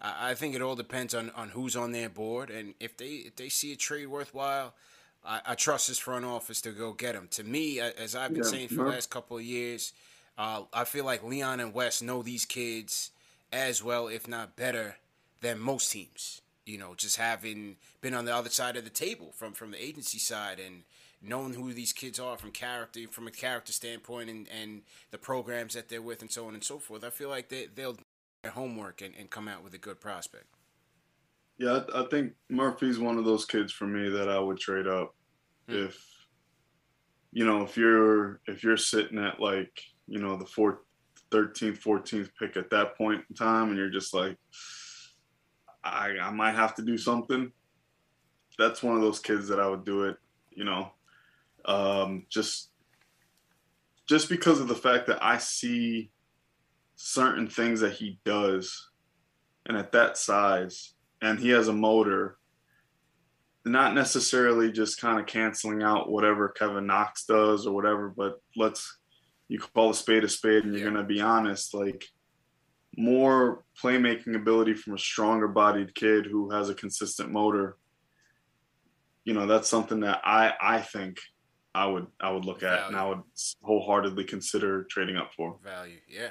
I, 0.00 0.30
I 0.30 0.34
think 0.34 0.54
it 0.54 0.62
all 0.62 0.76
depends 0.76 1.14
on, 1.14 1.30
on 1.30 1.50
who's 1.50 1.76
on 1.76 1.92
their 1.92 2.08
board, 2.08 2.48
and 2.48 2.74
if 2.80 2.96
they 2.96 3.06
if 3.26 3.36
they 3.36 3.48
see 3.48 3.72
a 3.72 3.76
trade 3.76 4.06
worthwhile, 4.06 4.74
I, 5.24 5.40
I 5.44 5.54
trust 5.54 5.88
this 5.88 5.98
front 5.98 6.24
office 6.24 6.60
to 6.62 6.70
go 6.70 6.92
get 6.92 7.14
him. 7.14 7.28
To 7.32 7.44
me, 7.44 7.80
as 7.80 8.14
I've 8.14 8.32
been 8.32 8.44
yeah, 8.44 8.50
saying 8.50 8.68
for 8.68 8.84
the 8.84 8.90
last 8.90 9.10
couple 9.10 9.36
of 9.36 9.42
years, 9.42 9.92
uh, 10.38 10.62
I 10.72 10.84
feel 10.84 11.04
like 11.04 11.24
Leon 11.24 11.58
and 11.58 11.74
Wes 11.74 12.00
know 12.00 12.22
these 12.22 12.44
kids 12.44 13.10
as 13.52 13.82
well, 13.82 14.06
if 14.06 14.28
not 14.28 14.56
better, 14.56 14.96
than 15.40 15.58
most 15.58 15.90
teams. 15.90 16.40
You 16.64 16.78
know, 16.78 16.94
just 16.94 17.16
having 17.16 17.76
been 18.00 18.14
on 18.14 18.24
the 18.24 18.34
other 18.34 18.50
side 18.50 18.76
of 18.76 18.84
the 18.84 18.90
table 18.90 19.32
from 19.34 19.52
from 19.52 19.72
the 19.72 19.82
agency 19.82 20.18
side 20.18 20.60
and 20.60 20.84
knowing 21.20 21.54
who 21.54 21.72
these 21.72 21.92
kids 21.92 22.20
are 22.20 22.36
from 22.36 22.52
character, 22.52 23.00
from 23.10 23.26
a 23.26 23.30
character 23.30 23.72
standpoint, 23.72 24.30
and 24.30 24.46
and 24.48 24.82
the 25.10 25.18
programs 25.18 25.74
that 25.74 25.88
they're 25.88 26.02
with, 26.02 26.20
and 26.20 26.30
so 26.30 26.46
on 26.46 26.54
and 26.54 26.62
so 26.62 26.78
forth. 26.78 27.04
I 27.04 27.10
feel 27.10 27.30
like 27.30 27.48
they 27.48 27.66
they'll 27.74 27.94
do 27.94 28.04
their 28.42 28.52
homework 28.52 29.02
and, 29.02 29.14
and 29.18 29.30
come 29.30 29.48
out 29.48 29.64
with 29.64 29.74
a 29.74 29.78
good 29.78 29.98
prospect. 30.00 30.46
Yeah, 31.56 31.80
I, 31.92 32.02
I 32.02 32.04
think 32.08 32.34
Murphy's 32.48 33.00
one 33.00 33.18
of 33.18 33.24
those 33.24 33.44
kids 33.44 33.72
for 33.72 33.86
me 33.86 34.10
that 34.10 34.28
I 34.28 34.38
would 34.38 34.58
trade 34.58 34.86
up 34.86 35.14
hmm. 35.68 35.86
if 35.86 35.98
you 37.32 37.46
know 37.46 37.62
if 37.62 37.76
you're 37.76 38.40
if 38.46 38.62
you're 38.62 38.76
sitting 38.76 39.18
at 39.18 39.40
like 39.40 39.82
you 40.08 40.18
know 40.18 40.36
the 40.36 40.46
fourth 40.46 40.78
13th 41.30 41.80
14th 41.80 42.30
pick 42.38 42.56
at 42.56 42.70
that 42.70 42.96
point 42.96 43.22
in 43.28 43.36
time 43.36 43.68
and 43.68 43.76
you're 43.76 43.90
just 43.90 44.14
like 44.14 44.36
I, 45.84 46.16
I 46.20 46.30
might 46.30 46.54
have 46.54 46.74
to 46.74 46.82
do 46.82 46.98
something. 46.98 47.52
That's 48.58 48.82
one 48.82 48.96
of 48.96 49.02
those 49.02 49.20
kids 49.20 49.48
that 49.48 49.60
i 49.60 49.68
would 49.68 49.84
do 49.84 50.04
it 50.04 50.16
you 50.50 50.64
know 50.64 50.90
um, 51.64 52.26
just 52.28 52.70
just 54.08 54.28
because 54.28 54.58
of 54.58 54.68
the 54.68 54.74
fact 54.74 55.06
that 55.06 55.22
i 55.22 55.38
see 55.38 56.10
certain 56.96 57.48
things 57.48 57.80
that 57.80 57.92
he 57.92 58.18
does 58.24 58.90
and 59.66 59.76
at 59.76 59.92
that 59.92 60.16
size 60.16 60.94
and 61.22 61.38
he 61.38 61.50
has 61.50 61.68
a 61.68 61.72
motor 61.72 62.38
not 63.64 63.94
necessarily 63.94 64.72
just 64.72 65.00
kind 65.00 65.20
of 65.20 65.26
canceling 65.26 65.82
out 65.82 66.10
whatever 66.10 66.48
Kevin 66.48 66.86
Knox 66.86 67.24
does 67.24 67.66
or 67.66 67.74
whatever, 67.74 68.08
but 68.08 68.40
let's 68.56 68.97
you 69.48 69.58
call 69.58 69.90
a 69.90 69.94
spade 69.94 70.24
a 70.24 70.28
spade 70.28 70.64
and 70.64 70.72
you're 70.72 70.84
yeah. 70.84 70.90
going 70.90 71.02
to 71.02 71.08
be 71.08 71.20
honest 71.20 71.74
like 71.74 72.04
more 72.96 73.64
playmaking 73.82 74.34
ability 74.34 74.74
from 74.74 74.94
a 74.94 74.98
stronger 74.98 75.48
bodied 75.48 75.94
kid 75.94 76.26
who 76.26 76.50
has 76.50 76.68
a 76.68 76.74
consistent 76.74 77.30
motor 77.30 77.76
you 79.24 79.34
know 79.34 79.46
that's 79.46 79.68
something 79.68 80.00
that 80.00 80.20
i 80.24 80.52
i 80.60 80.80
think 80.80 81.18
i 81.74 81.86
would 81.86 82.06
i 82.20 82.30
would 82.30 82.44
look 82.44 82.60
value. 82.60 82.80
at 82.80 82.88
and 82.88 82.96
i 82.96 83.06
would 83.06 83.20
wholeheartedly 83.62 84.24
consider 84.24 84.84
trading 84.84 85.16
up 85.16 85.30
for 85.36 85.56
value 85.62 85.98
yeah 86.08 86.30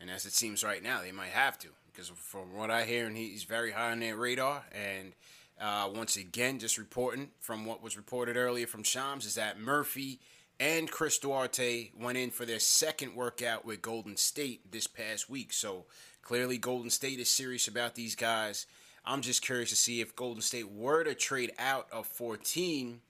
and 0.00 0.10
as 0.10 0.26
it 0.26 0.32
seems 0.32 0.62
right 0.62 0.82
now 0.82 1.00
they 1.00 1.12
might 1.12 1.30
have 1.30 1.58
to 1.58 1.68
because 1.86 2.08
from 2.08 2.54
what 2.54 2.70
i 2.70 2.84
hear 2.84 3.06
and 3.06 3.16
he's 3.16 3.44
very 3.44 3.72
high 3.72 3.90
on 3.90 4.00
their 4.00 4.16
radar 4.16 4.64
and 4.72 5.12
uh, 5.58 5.88
once 5.94 6.16
again 6.16 6.58
just 6.58 6.76
reporting 6.76 7.30
from 7.40 7.64
what 7.64 7.82
was 7.82 7.96
reported 7.96 8.36
earlier 8.36 8.66
from 8.66 8.82
shams 8.82 9.24
is 9.24 9.36
that 9.36 9.58
murphy 9.58 10.20
and 10.58 10.90
Chris 10.90 11.18
Duarte 11.18 11.90
went 11.98 12.18
in 12.18 12.30
for 12.30 12.44
their 12.44 12.58
second 12.58 13.14
workout 13.14 13.64
with 13.64 13.82
Golden 13.82 14.16
State 14.16 14.72
this 14.72 14.86
past 14.86 15.28
week. 15.28 15.52
So 15.52 15.84
clearly, 16.22 16.58
Golden 16.58 16.90
State 16.90 17.20
is 17.20 17.28
serious 17.28 17.68
about 17.68 17.94
these 17.94 18.14
guys. 18.14 18.66
I'm 19.04 19.20
just 19.20 19.42
curious 19.42 19.70
to 19.70 19.76
see 19.76 20.00
if 20.00 20.16
Golden 20.16 20.42
State 20.42 20.70
were 20.70 21.04
to 21.04 21.14
trade 21.14 21.52
out 21.58 21.86
of 21.92 22.06
14, 22.06 23.00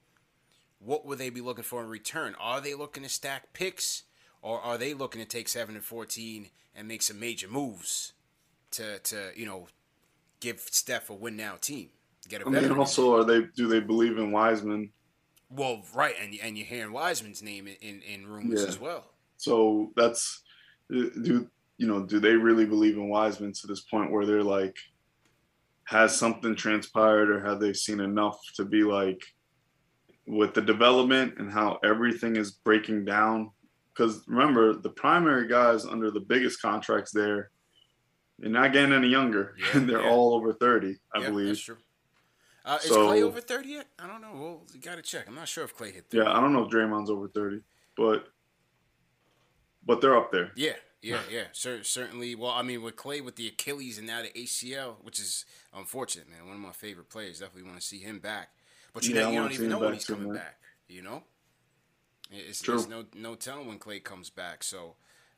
what 0.78 1.06
would 1.06 1.18
they 1.18 1.30
be 1.30 1.40
looking 1.40 1.64
for 1.64 1.82
in 1.82 1.88
return? 1.88 2.34
Are 2.38 2.60
they 2.60 2.74
looking 2.74 3.02
to 3.02 3.08
stack 3.08 3.52
picks, 3.52 4.02
or 4.42 4.60
are 4.60 4.76
they 4.76 4.92
looking 4.92 5.22
to 5.22 5.26
take 5.26 5.48
7 5.48 5.74
and 5.74 5.84
14 5.84 6.50
and 6.74 6.88
make 6.88 7.02
some 7.02 7.18
major 7.18 7.48
moves 7.48 8.12
to, 8.72 8.98
to 8.98 9.30
you 9.34 9.46
know, 9.46 9.68
give 10.40 10.60
Steph 10.60 11.08
a 11.08 11.14
win 11.14 11.36
now 11.36 11.54
team? 11.60 11.90
Get 12.28 12.42
a 12.42 12.46
I 12.46 12.50
mean, 12.50 12.72
also, 12.72 13.16
are 13.16 13.24
they 13.24 13.42
do 13.54 13.68
they 13.68 13.78
believe 13.78 14.18
in 14.18 14.32
Wiseman? 14.32 14.90
Well, 15.48 15.82
right, 15.94 16.14
and 16.20 16.34
and 16.42 16.56
you're 16.58 16.66
hearing 16.66 16.92
Wiseman's 16.92 17.42
name 17.42 17.68
in 17.68 18.02
in 18.02 18.26
rumors 18.26 18.62
yeah. 18.62 18.68
as 18.68 18.80
well. 18.80 19.04
So 19.36 19.92
that's 19.96 20.42
uh, 20.90 21.10
do 21.22 21.48
you 21.78 21.86
know 21.86 22.04
do 22.04 22.18
they 22.18 22.34
really 22.34 22.66
believe 22.66 22.96
in 22.96 23.08
Wiseman 23.08 23.52
to 23.52 23.66
this 23.66 23.80
point 23.80 24.10
where 24.10 24.26
they're 24.26 24.42
like 24.42 24.76
has 25.84 26.16
something 26.16 26.56
transpired 26.56 27.30
or 27.30 27.40
have 27.44 27.60
they 27.60 27.72
seen 27.72 28.00
enough 28.00 28.38
to 28.56 28.64
be 28.64 28.82
like 28.82 29.22
with 30.26 30.52
the 30.54 30.60
development 30.60 31.34
and 31.38 31.52
how 31.52 31.78
everything 31.84 32.36
is 32.36 32.50
breaking 32.50 33.04
down 33.04 33.50
because 33.94 34.24
remember 34.26 34.74
the 34.74 34.90
primary 34.90 35.46
guys 35.46 35.86
under 35.86 36.10
the 36.10 36.20
biggest 36.20 36.60
contracts 36.60 37.12
there 37.12 37.50
they're 38.40 38.50
not 38.50 38.72
getting 38.72 38.92
any 38.92 39.06
younger 39.06 39.54
yeah, 39.58 39.78
and 39.78 39.88
they're 39.88 40.02
yeah. 40.02 40.10
all 40.10 40.34
over 40.34 40.52
30 40.52 40.96
i 41.14 41.20
believe 41.24 41.56
uh, 42.66 42.78
is 42.82 42.88
so, 42.88 43.08
Klay 43.08 43.22
over 43.22 43.40
30 43.40 43.68
yet? 43.68 43.86
I 43.98 44.06
don't 44.06 44.20
know. 44.20 44.32
Well, 44.34 44.62
you 44.74 44.80
got 44.80 44.96
to 44.96 45.02
check. 45.02 45.26
I'm 45.28 45.34
not 45.34 45.48
sure 45.48 45.64
if 45.64 45.76
Klay 45.76 45.94
hit 45.94 46.06
30. 46.10 46.24
Yeah, 46.24 46.36
I 46.36 46.40
don't 46.40 46.52
know 46.52 46.64
if 46.64 46.70
Draymond's 46.70 47.10
over 47.10 47.28
30, 47.28 47.60
but 47.96 48.28
but 49.86 50.00
they're 50.00 50.16
up 50.16 50.32
there. 50.32 50.50
Yeah, 50.56 50.72
yeah, 51.00 51.20
yeah. 51.30 51.44
Cer- 51.52 51.84
certainly. 51.84 52.34
Well, 52.34 52.50
I 52.50 52.62
mean, 52.62 52.82
with 52.82 52.96
Klay 52.96 53.24
with 53.24 53.36
the 53.36 53.46
Achilles 53.46 53.98
and 53.98 54.06
now 54.06 54.22
the 54.22 54.28
ACL, 54.30 54.96
which 55.02 55.20
is 55.20 55.44
unfortunate, 55.72 56.28
man. 56.28 56.44
One 56.44 56.56
of 56.56 56.60
my 56.60 56.72
favorite 56.72 57.08
players. 57.08 57.38
Definitely 57.38 57.70
want 57.70 57.80
to 57.80 57.86
see 57.86 57.98
him 57.98 58.18
back. 58.18 58.48
But 58.92 59.06
you, 59.06 59.14
yeah, 59.14 59.22
know, 59.22 59.30
you 59.30 59.38
don't 59.38 59.52
even 59.52 59.68
know 59.68 59.78
when 59.78 59.92
he's 59.92 60.04
coming 60.04 60.34
back. 60.34 60.58
You 60.88 61.02
know, 61.02 61.22
it's, 62.32 62.62
True. 62.62 62.84
no 62.88 63.04
no 63.14 63.34
telling 63.36 63.68
when 63.68 63.78
Klay 63.78 64.02
comes 64.02 64.30
back. 64.30 64.64
So 64.64 64.96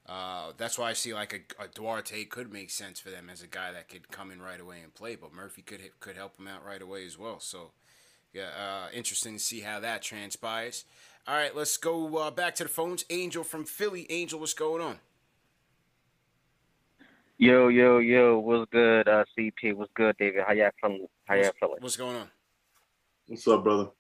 uh, 0.09 0.53
that's 0.57 0.79
why 0.79 0.89
I 0.89 0.93
see 0.95 1.13
like 1.13 1.35
a, 1.35 1.65
a, 1.65 1.69
Duarte 1.69 2.25
could 2.25 2.51
make 2.51 2.71
sense 2.71 2.99
for 2.99 3.11
them 3.11 3.29
as 3.31 3.43
a 3.43 3.47
guy 3.47 3.73
that 3.73 3.91
could 3.91 4.09
come 4.09 4.31
in 4.31 4.41
right 4.41 4.59
away 4.59 4.79
and 4.83 4.95
play, 4.95 5.17
but 5.17 5.35
Murphy 5.35 5.61
could 5.61 5.81
could 6.01 6.17
help 6.17 6.39
him 6.39 6.49
out 6.49 6.65
right 6.65 6.81
away 6.81 7.05
as 7.05 7.19
well. 7.19 7.41
So, 7.41 7.73
yeah, 8.33 8.49
uh, 8.59 8.89
interesting 8.95 9.35
to 9.35 9.39
see 9.39 9.61
how 9.61 9.81
that 9.81 10.01
transpires. 10.01 10.87
All 11.27 11.35
right, 11.35 11.55
let's 11.55 11.77
go 11.77 12.17
uh, 12.17 12.31
back 12.31 12.55
to 12.55 12.63
the 12.63 12.71
phones. 12.71 13.05
Angel 13.11 13.45
from 13.45 13.67
Philly. 13.67 14.07
Angel, 14.09 14.41
what's 14.41 14.55
going 14.55 14.81
on? 14.81 14.99
Yo, 17.37 17.69
yo, 17.69 17.99
yo, 17.99 18.39
what's 18.39 18.71
good? 18.73 19.07
Uh, 19.07 19.25
CP, 19.39 19.75
what's 19.75 19.93
good, 19.95 20.17
David? 20.19 20.43
How 20.47 20.55
y'all 20.55 20.71
feeling? 20.81 21.07
How 21.27 21.35
y'all 21.35 21.53
feeling? 21.61 21.77
What's 21.81 21.99
going 21.99 22.17
on? 22.17 22.31
What's 23.27 23.47
up, 23.47 23.63
brother? 23.63 23.91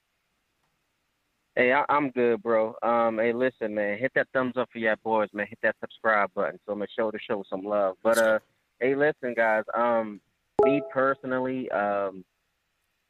Hey, 1.59 1.73
I, 1.73 1.85
am 1.89 2.11
good, 2.11 2.41
bro. 2.41 2.77
Um, 2.85 3.19
hey, 3.19 3.33
listen, 3.33 3.75
man, 3.75 3.99
hit 3.99 4.13
that 4.15 4.29
thumbs 4.33 4.53
up 4.57 4.69
for 4.73 4.79
your 4.79 4.95
boys, 4.99 5.29
man. 5.33 5.49
Hit 5.49 5.59
that 5.65 5.75
subscribe 5.81 6.33
button 6.33 6.61
so 6.65 6.71
I'm 6.71 6.79
gonna 6.79 6.87
show 6.97 7.11
the 7.11 7.19
show 7.19 7.43
some 7.51 7.63
love. 7.63 7.97
But 8.01 8.17
uh, 8.17 8.39
hey, 8.81 8.95
listen, 8.95 9.35
guys. 9.35 9.65
Um, 9.77 10.21
me 10.65 10.81
personally, 10.93 11.69
um, 11.73 12.25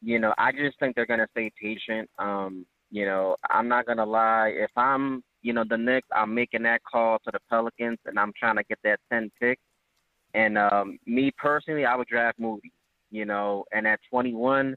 you 0.01 0.19
know, 0.19 0.33
I 0.39 0.53
just 0.53 0.81
think 0.81 0.97
they're 0.97 1.05
gonna 1.05 1.29
stay 1.33 1.53
patient. 1.61 2.09
Um, 2.19 2.65
you 2.91 3.05
know, 3.05 3.37
I'm 3.51 3.69
not 3.69 3.85
gonna 3.85 4.07
lie. 4.07 4.55
If 4.55 4.71
I'm, 4.79 5.23
you 5.43 5.53
know, 5.53 5.65
the 5.69 5.77
Knicks, 5.77 6.09
I'm 6.17 6.35
making 6.35 6.63
that 6.63 6.81
call 6.91 7.19
to 7.19 7.31
the 7.31 7.41
Pelicans, 7.51 7.99
and 8.07 8.19
I'm 8.19 8.33
trying 8.33 8.57
to 8.57 8.65
get 8.65 8.79
that 8.83 8.99
10 9.13 9.31
pick. 9.39 9.59
And 10.33 10.57
um, 10.57 10.99
me 11.05 11.33
personally, 11.37 11.85
I 11.85 11.95
would 11.95 12.09
draft 12.09 12.39
Moody. 12.39 12.73
You 13.11 13.27
know, 13.27 13.67
and 13.73 13.87
at 13.87 14.01
21, 14.09 14.75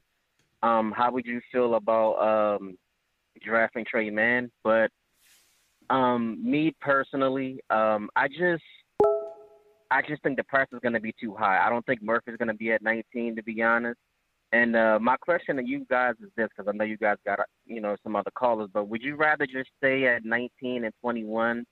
um, 0.62 0.92
how 0.94 1.10
would 1.10 1.24
you 1.24 1.40
feel 1.50 1.76
about 1.76 2.58
um 2.58 2.76
drafting 3.42 3.84
Tre 3.84 4.10
Mann, 4.10 4.50
but 4.64 4.90
um, 5.90 6.38
me 6.42 6.74
personally, 6.80 7.60
um, 7.70 8.08
I 8.16 8.28
just 8.28 8.62
I 9.90 10.00
just 10.00 10.22
think 10.22 10.38
the 10.38 10.44
price 10.44 10.68
is 10.72 10.80
going 10.80 10.94
to 10.94 11.00
be 11.00 11.14
too 11.20 11.34
high. 11.34 11.64
I 11.64 11.68
don't 11.68 11.84
think 11.84 12.02
Murphy's 12.02 12.38
going 12.38 12.48
to 12.48 12.54
be 12.54 12.72
at 12.72 12.82
19, 12.82 13.36
to 13.36 13.42
be 13.42 13.62
honest. 13.62 13.98
And 14.50 14.74
uh, 14.74 14.98
my 15.00 15.16
question 15.16 15.56
to 15.56 15.64
you 15.64 15.86
guys 15.88 16.14
is 16.22 16.30
this, 16.36 16.48
because 16.56 16.70
I 16.72 16.76
know 16.76 16.84
you 16.84 16.96
guys 16.96 17.16
got 17.24 17.40
you 17.66 17.80
know 17.80 17.96
some 18.02 18.16
other 18.16 18.30
callers, 18.34 18.70
but 18.72 18.88
would 18.88 19.02
you 19.02 19.16
rather 19.16 19.46
just 19.46 19.70
stay 19.78 20.06
at 20.06 20.24
19 20.24 20.84
and 20.84 20.94
21 21.00 21.64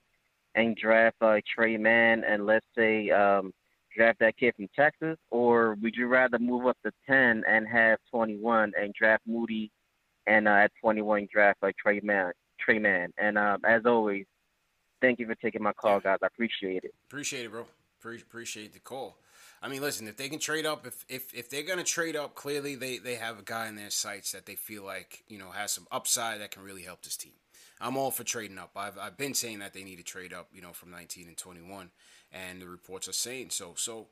and 0.55 0.75
draft 0.75 1.15
uh, 1.21 1.39
Tre 1.53 1.77
Mann 1.77 2.23
and 2.23 2.45
let's 2.45 2.65
say 2.75 3.09
um, 3.11 3.51
draft 3.95 4.19
that 4.19 4.37
kid 4.37 4.53
from 4.55 4.67
Texas, 4.75 5.17
or 5.29 5.75
would 5.81 5.95
you 5.95 6.07
rather 6.07 6.39
move 6.39 6.65
up 6.67 6.77
to 6.85 6.91
10 7.07 7.43
and 7.47 7.67
have 7.67 7.99
21 8.09 8.71
and 8.79 8.93
draft 8.93 9.23
Moody 9.27 9.71
and 10.27 10.47
uh, 10.47 10.51
at 10.51 10.71
21 10.81 11.27
draft 11.31 11.59
like 11.61 11.75
Tre 11.77 11.99
Mann. 12.01 12.31
Tre 12.59 12.79
Mann. 12.79 13.13
And 13.17 13.37
um, 13.37 13.61
as 13.65 13.85
always, 13.85 14.25
thank 15.01 15.19
you 15.19 15.27
for 15.27 15.35
taking 15.35 15.63
my 15.63 15.73
call, 15.73 15.99
guys. 15.99 16.19
I 16.21 16.27
appreciate 16.27 16.83
it. 16.83 16.93
Appreciate 17.07 17.45
it, 17.45 17.51
bro. 17.51 17.65
Pre- 18.01 18.21
appreciate 18.21 18.73
the 18.73 18.79
call. 18.79 19.17
I 19.63 19.67
mean, 19.67 19.81
listen, 19.81 20.07
if 20.07 20.17
they 20.17 20.27
can 20.27 20.39
trade 20.39 20.65
up, 20.65 20.87
if 20.87 21.05
if, 21.07 21.33
if 21.33 21.49
they're 21.49 21.61
gonna 21.63 21.83
trade 21.83 22.15
up, 22.15 22.33
clearly 22.33 22.73
they, 22.73 22.97
they 22.97 23.15
have 23.15 23.37
a 23.37 23.43
guy 23.43 23.67
in 23.67 23.75
their 23.75 23.91
sights 23.91 24.31
that 24.31 24.47
they 24.47 24.55
feel 24.55 24.83
like 24.83 25.23
you 25.27 25.37
know 25.37 25.51
has 25.51 25.71
some 25.71 25.85
upside 25.91 26.41
that 26.41 26.49
can 26.49 26.63
really 26.63 26.81
help 26.81 27.03
this 27.03 27.15
team. 27.15 27.33
I'm 27.79 27.97
all 27.97 28.11
for 28.11 28.23
trading 28.23 28.57
up. 28.57 28.71
I've 28.75 28.97
I've 28.97 29.17
been 29.17 29.35
saying 29.35 29.59
that 29.59 29.73
they 29.73 29.83
need 29.83 29.97
to 29.97 30.03
trade 30.03 30.33
up, 30.33 30.47
you 30.53 30.61
know, 30.61 30.73
from 30.73 30.89
19 30.91 31.27
and 31.27 31.37
21, 31.37 31.91
and 32.31 32.61
the 32.61 32.67
reports 32.67 33.07
are 33.07 33.13
saying 33.13 33.51
so. 33.51 33.73
So 33.75 34.07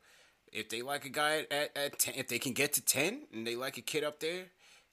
if 0.51 0.69
they 0.69 0.81
like 0.81 1.05
a 1.05 1.09
guy 1.09 1.45
at, 1.51 1.75
at 1.75 1.99
10, 1.99 2.15
if 2.17 2.27
they 2.27 2.39
can 2.39 2.53
get 2.53 2.73
to 2.73 2.81
10 2.81 3.27
and 3.33 3.45
they 3.45 3.55
like 3.55 3.77
a 3.77 3.81
kid 3.81 4.03
up 4.03 4.19
there, 4.19 4.45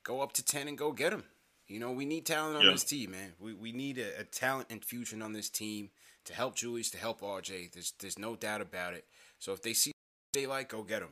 go 0.06 0.20
up 0.20 0.32
to 0.34 0.44
10 0.44 0.68
and 0.68 0.78
go 0.78 0.92
get 0.92 1.12
him. 1.12 1.24
You 1.66 1.80
know, 1.80 1.90
we 1.90 2.04
need 2.04 2.24
talent 2.24 2.56
on 2.56 2.64
yeah. 2.64 2.70
this 2.70 2.84
team, 2.84 3.10
man. 3.10 3.32
We, 3.40 3.52
we 3.52 3.72
need 3.72 3.98
a, 3.98 4.20
a, 4.20 4.24
talent 4.24 4.70
infusion 4.70 5.20
on 5.20 5.32
this 5.32 5.50
team 5.50 5.90
to 6.24 6.32
help 6.32 6.54
Julius, 6.54 6.90
to 6.90 6.98
help 6.98 7.22
RJ. 7.22 7.72
There's 7.72 7.92
there's 7.98 8.18
no 8.18 8.36
doubt 8.36 8.60
about 8.60 8.94
it. 8.94 9.04
So 9.40 9.52
if 9.52 9.62
they 9.62 9.72
see 9.72 9.90
they 10.32 10.46
like, 10.46 10.68
go 10.68 10.82
get 10.82 11.00
them. 11.00 11.10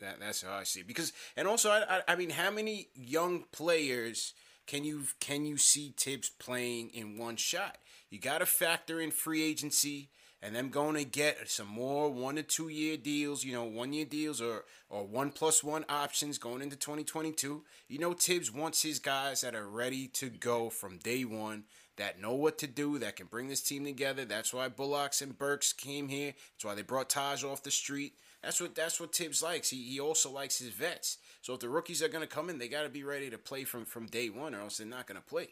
That, 0.00 0.20
that's 0.20 0.42
how 0.42 0.52
I 0.52 0.64
see 0.64 0.80
it. 0.80 0.86
Because 0.86 1.14
and 1.34 1.48
also 1.48 1.70
I, 1.70 1.96
I 1.96 2.02
I 2.08 2.16
mean 2.16 2.30
how 2.30 2.50
many 2.50 2.88
young 2.94 3.44
players 3.52 4.34
can 4.66 4.84
you 4.84 5.04
can 5.18 5.46
you 5.46 5.56
see 5.56 5.94
Thibs 5.96 6.28
playing 6.28 6.90
in 6.90 7.16
one 7.16 7.36
shot? 7.36 7.78
You 8.10 8.18
got 8.18 8.38
to 8.38 8.46
factor 8.46 9.00
in 9.00 9.12
free 9.12 9.42
agency 9.42 10.10
and 10.42 10.54
them 10.54 10.70
going 10.70 10.94
to 10.96 11.04
get 11.04 11.50
some 11.50 11.66
more 11.66 12.10
one 12.10 12.36
to 12.36 12.42
two 12.42 12.68
year 12.68 12.96
deals, 12.96 13.44
you 13.44 13.52
know, 13.52 13.64
one 13.64 13.92
year 13.92 14.04
deals 14.04 14.40
or 14.40 14.64
or 14.88 15.06
one 15.06 15.30
plus 15.30 15.62
one 15.62 15.84
options 15.88 16.38
going 16.38 16.62
into 16.62 16.76
2022. 16.76 17.62
You 17.88 17.98
know, 17.98 18.12
Thibs 18.12 18.52
wants 18.52 18.82
his 18.82 18.98
guys 18.98 19.42
that 19.42 19.54
are 19.54 19.68
ready 19.68 20.08
to 20.08 20.30
go 20.30 20.70
from 20.70 20.98
day 20.98 21.24
one, 21.24 21.64
that 21.96 22.20
know 22.20 22.34
what 22.34 22.58
to 22.58 22.66
do, 22.66 22.98
that 22.98 23.16
can 23.16 23.26
bring 23.26 23.48
this 23.48 23.62
team 23.62 23.84
together. 23.84 24.24
That's 24.24 24.54
why 24.54 24.68
Bullocks 24.68 25.20
and 25.20 25.36
Burks 25.36 25.72
came 25.72 26.08
here. 26.08 26.34
That's 26.54 26.64
why 26.64 26.74
they 26.74 26.82
brought 26.82 27.10
Taj 27.10 27.44
off 27.44 27.62
the 27.62 27.70
street. 27.70 28.14
That's 28.42 28.60
what 28.60 28.74
that's 28.74 28.98
what 28.98 29.14
Thibs 29.14 29.42
likes. 29.42 29.68
He 29.68 29.82
he 29.82 30.00
also 30.00 30.30
likes 30.30 30.58
his 30.58 30.70
vets. 30.70 31.18
So 31.42 31.54
if 31.54 31.60
the 31.60 31.68
rookies 31.68 32.02
are 32.02 32.08
going 32.08 32.26
to 32.26 32.34
come 32.34 32.48
in, 32.48 32.58
they 32.58 32.68
got 32.68 32.82
to 32.82 32.88
be 32.88 33.04
ready 33.04 33.28
to 33.28 33.38
play 33.38 33.64
from 33.64 33.84
from 33.84 34.06
day 34.06 34.30
one, 34.30 34.54
or 34.54 34.60
else 34.60 34.78
they're 34.78 34.86
not 34.86 35.06
going 35.06 35.20
to 35.20 35.26
play. 35.26 35.48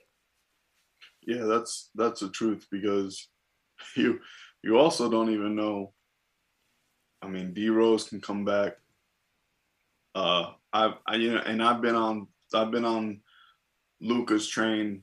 Yeah, 1.27 1.45
that's 1.45 1.91
that's 1.95 2.21
the 2.21 2.31
truth 2.31 2.67
because 2.71 3.29
you 3.97 4.21
you 4.63 4.79
also 4.79 5.11
don't 5.11 5.31
even 5.31 5.55
know. 5.55 5.93
I 7.23 7.29
mean, 7.29 7.53
D 7.53 7.69
Rose 7.69 8.09
can 8.09 8.21
come 8.21 8.45
back. 8.45 8.75
Uh, 10.15 10.53
I've 10.73 10.95
I, 11.07 11.17
you 11.17 11.35
know, 11.35 11.43
and 11.45 11.63
I've 11.63 11.81
been 11.81 11.95
on 11.97 12.29
I've 12.55 12.71
been 12.71 12.85
on 12.85 13.21
Luca's 14.01 14.49
train 14.49 15.03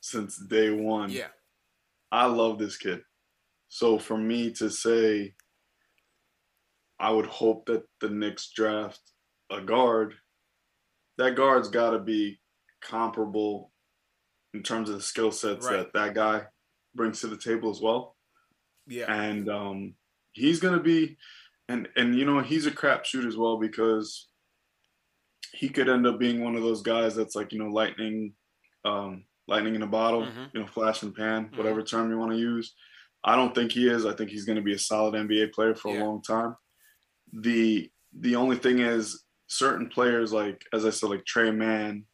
since 0.00 0.36
day 0.36 0.70
one. 0.70 1.10
Yeah, 1.10 1.28
I 2.10 2.26
love 2.26 2.58
this 2.58 2.76
kid. 2.76 3.02
So 3.68 3.98
for 3.98 4.16
me 4.16 4.52
to 4.52 4.70
say, 4.70 5.34
I 6.98 7.10
would 7.10 7.26
hope 7.26 7.66
that 7.66 7.84
the 8.00 8.08
Knicks 8.08 8.50
draft 8.50 9.00
a 9.50 9.60
guard. 9.60 10.14
That 11.18 11.36
guard's 11.36 11.68
got 11.68 11.90
to 11.90 11.98
be 12.00 12.40
comparable 12.82 13.70
in 14.52 14.62
terms 14.62 14.88
of 14.88 14.96
the 14.96 15.02
skill 15.02 15.30
sets 15.32 15.66
Right. 15.66 15.76
that 15.76 15.92
that 15.94 16.14
guy 16.14 16.46
brings 16.94 17.20
to 17.20 17.26
the 17.26 17.36
table 17.36 17.70
as 17.70 17.80
well 17.80 18.16
yeah, 18.86 19.12
and 19.12 19.48
um, 19.48 19.94
he's 20.32 20.60
gonna 20.60 20.78
be, 20.82 21.16
and 21.68 21.88
and 21.96 22.14
you 22.18 22.26
know 22.26 22.40
he's 22.40 22.66
a 22.66 22.70
crapshoot 22.70 23.26
as 23.26 23.34
well 23.36 23.56
because 23.58 24.28
he 25.52 25.70
could 25.70 25.88
end 25.88 26.06
up 26.06 26.18
being 26.18 26.44
one 26.44 26.54
of 26.54 26.62
those 26.62 26.82
guys 26.82 27.14
that's 27.14 27.34
like 27.34 27.52
you 27.52 27.58
know 27.58 27.70
lightning, 27.70 28.34
um, 28.84 29.24
lightning 29.48 29.74
in 29.74 29.80
a 29.82 29.86
bottle, 29.86 30.26
Mhm. 30.26 30.50
you 30.52 30.60
know 30.60 30.66
flash 30.66 31.02
and 31.02 31.14
pan, 31.14 31.48
Mhm. 31.48 31.56
whatever 31.56 31.82
term 31.82 32.10
you 32.10 32.18
want 32.18 32.32
to 32.32 32.38
use. 32.38 32.74
I 33.24 33.36
don't 33.36 33.54
think 33.54 33.72
he 33.72 33.88
is. 33.88 34.04
I 34.04 34.12
think 34.14 34.28
he's 34.28 34.44
gonna 34.44 34.60
be 34.60 34.74
a 34.74 34.78
solid 34.78 35.14
NBA 35.14 35.46
player 35.54 35.74
for 35.74 35.90
Yeah. 35.94 36.02
a 36.02 36.04
long 36.04 36.20
time. 36.22 36.56
The 37.32 37.90
the 38.12 38.36
only 38.36 38.56
thing 38.58 38.80
is 38.80 39.24
certain 39.46 39.88
players 39.88 40.30
like 40.30 40.62
as 40.74 40.84
I 40.84 40.90
said 40.90 41.08
like 41.08 41.24
Tre 41.24 41.50
Mann 41.50 42.06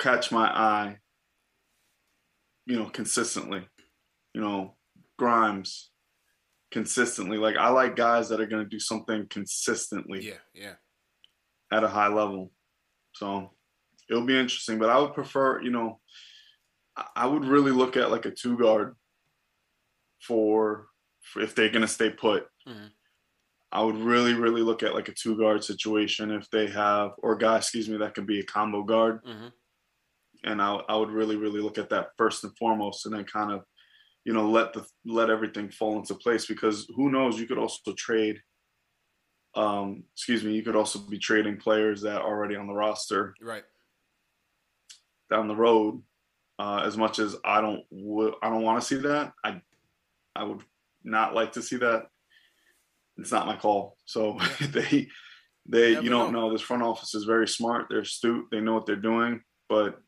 catch 0.00 0.32
my 0.32 0.46
eye, 0.48 0.98
you 2.66 2.76
know, 2.78 2.86
consistently. 2.90 3.66
You 4.34 4.40
know, 4.40 4.76
Grimes 5.18 5.90
consistently. 6.70 7.38
Like 7.38 7.56
I 7.56 7.68
like 7.70 7.96
guys 7.96 8.28
that 8.28 8.40
are 8.40 8.46
going 8.46 8.62
to 8.64 8.68
do 8.68 8.78
something 8.80 9.26
consistently 9.30 10.26
yeah, 10.28 10.34
yeah. 10.52 10.74
at 11.72 11.84
a 11.84 11.88
high 11.88 12.08
level. 12.08 12.52
So 13.14 13.52
it'll 14.10 14.26
be 14.26 14.38
interesting, 14.38 14.78
but 14.78 14.90
I 14.90 14.98
would 14.98 15.14
prefer, 15.14 15.62
you 15.62 15.70
know, 15.70 16.00
I- 17.14 17.26
would 17.26 17.44
really 17.44 17.72
look 17.72 17.96
at 17.96 18.10
like 18.10 18.26
a 18.26 18.30
two 18.30 18.58
guard 18.58 18.94
for, 20.20 20.88
for 21.20 21.40
if 21.42 21.54
they're 21.54 21.68
going 21.70 21.82
to 21.82 21.88
stay 21.88 22.10
put. 22.10 22.46
Mhm. 22.68 22.90
I 23.72 23.82
would 23.82 23.96
really, 23.96 24.32
really 24.34 24.62
look 24.62 24.82
at 24.82 24.94
like 24.94 25.08
a 25.08 25.12
two 25.14 25.36
guard 25.36 25.62
situation 25.64 26.30
if 26.30 26.48
they 26.50 26.66
have, 26.68 27.12
or 27.18 27.36
guy, 27.36 27.56
excuse 27.58 27.88
me, 27.88 27.96
that 27.98 28.14
could 28.14 28.26
be 28.26 28.40
a 28.40 28.44
combo 28.44 28.82
guard. 28.82 29.22
Mhm. 29.24 29.52
And 30.46 30.62
I, 30.62 30.76
I 30.88 30.96
would 30.96 31.10
really, 31.10 31.36
really 31.36 31.60
look 31.60 31.76
at 31.76 31.90
that 31.90 32.08
first 32.16 32.44
and 32.44 32.56
foremost, 32.56 33.04
and 33.04 33.14
then 33.14 33.24
kind 33.24 33.52
of, 33.52 33.62
you 34.24 34.32
know, 34.32 34.48
let 34.48 34.72
the 34.72 34.84
let 35.04 35.28
everything 35.28 35.70
fall 35.70 35.98
into 35.98 36.14
place 36.14 36.46
because 36.46 36.86
who 36.96 37.10
knows, 37.10 37.38
you 37.38 37.46
could 37.46 37.58
also 37.58 37.92
trade. 37.94 38.40
Um, 39.54 40.04
excuse 40.14 40.44
me, 40.44 40.52
you 40.54 40.62
could 40.62 40.76
also 40.76 40.98
be 40.98 41.18
trading 41.18 41.56
players 41.56 42.02
that 42.02 42.20
are 42.20 42.28
already 42.28 42.56
on 42.56 42.66
the 42.66 42.74
roster 42.74 43.34
Right. 43.40 43.64
down 45.30 45.48
the 45.48 45.56
road. 45.56 46.02
Uh, 46.58 46.82
as 46.86 46.96
much 46.96 47.18
as 47.18 47.36
I 47.44 47.60
don't, 47.60 47.82
w- 47.90 48.34
I 48.42 48.48
don't 48.50 48.62
want 48.62 48.80
to 48.80 48.86
see 48.86 48.96
that. 49.08 49.32
I, 49.44 49.60
I 50.34 50.44
would 50.44 50.62
not 51.04 51.34
like 51.34 51.52
to 51.52 51.62
see 51.62 51.76
that. 51.76 52.04
It's 53.18 53.32
not 53.32 53.46
my 53.46 53.56
call. 53.56 53.96
So 54.06 54.38
they, 54.60 55.08
they, 55.66 55.92
Never 55.92 56.04
you 56.04 56.10
don't 56.10 56.32
know. 56.32 56.48
know. 56.48 56.52
This 56.52 56.62
front 56.62 56.82
office 56.82 57.14
is 57.14 57.24
very 57.24 57.48
smart. 57.48 57.86
They're 57.90 58.00
astute. 58.00 58.46
They 58.50 58.60
know 58.60 58.74
what 58.74 58.86
they're 58.86 58.96
doing, 58.96 59.40
but 59.68 60.00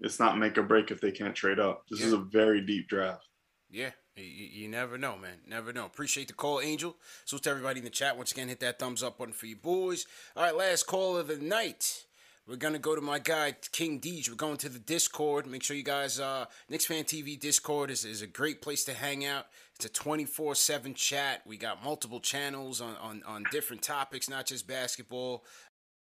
it's 0.00 0.20
not 0.20 0.38
make 0.38 0.58
or 0.58 0.62
break 0.62 0.90
if 0.90 1.00
they 1.00 1.10
can't 1.10 1.34
trade 1.34 1.58
up. 1.58 1.84
This 1.90 2.02
is 2.02 2.12
a 2.12 2.18
very 2.18 2.60
deep 2.60 2.88
draft. 2.88 3.28
Yeah, 3.70 3.90
you, 4.14 4.24
you 4.24 4.62
you 4.62 4.68
never 4.68 4.96
know, 4.98 5.16
man. 5.16 5.38
Never 5.46 5.72
know. 5.72 5.86
Appreciate 5.86 6.28
the 6.28 6.34
call, 6.34 6.60
Angel. 6.60 6.96
So 7.24 7.38
to 7.38 7.50
everybody 7.50 7.78
in 7.78 7.84
the 7.84 7.90
chat, 7.90 8.16
once 8.16 8.32
again, 8.32 8.48
hit 8.48 8.60
that 8.60 8.78
thumbs 8.78 9.02
up 9.02 9.18
button 9.18 9.32
for 9.34 9.46
you 9.46 9.56
boys. 9.56 10.06
All 10.36 10.42
right, 10.42 10.56
last 10.56 10.86
call 10.86 11.16
of 11.16 11.28
the 11.28 11.36
night. 11.36 12.04
We're 12.46 12.54
gonna 12.54 12.78
go 12.78 12.94
to 12.94 13.00
my 13.00 13.18
guy 13.18 13.56
King 13.72 14.00
Deej. 14.00 14.28
We're 14.28 14.36
going 14.36 14.56
to 14.58 14.68
the 14.68 14.78
Discord. 14.78 15.48
Make 15.48 15.64
sure 15.64 15.76
you 15.76 15.82
guys, 15.82 16.20
uh, 16.20 16.44
Knicks 16.68 16.86
Fan 16.86 17.02
TV 17.02 17.38
Discord 17.38 17.90
is, 17.90 18.04
is 18.04 18.22
a 18.22 18.26
great 18.28 18.62
place 18.62 18.84
to 18.84 18.94
hang 18.94 19.24
out. 19.24 19.46
It's 19.74 19.84
a 19.84 19.88
24/7 19.88 20.94
chat. 20.94 21.42
We 21.44 21.56
got 21.56 21.82
multiple 21.82 22.20
channels 22.20 22.80
on, 22.80 22.94
on 22.96 23.22
on 23.26 23.44
different 23.50 23.82
topics, 23.82 24.30
not 24.30 24.46
just 24.46 24.68
basketball. 24.68 25.44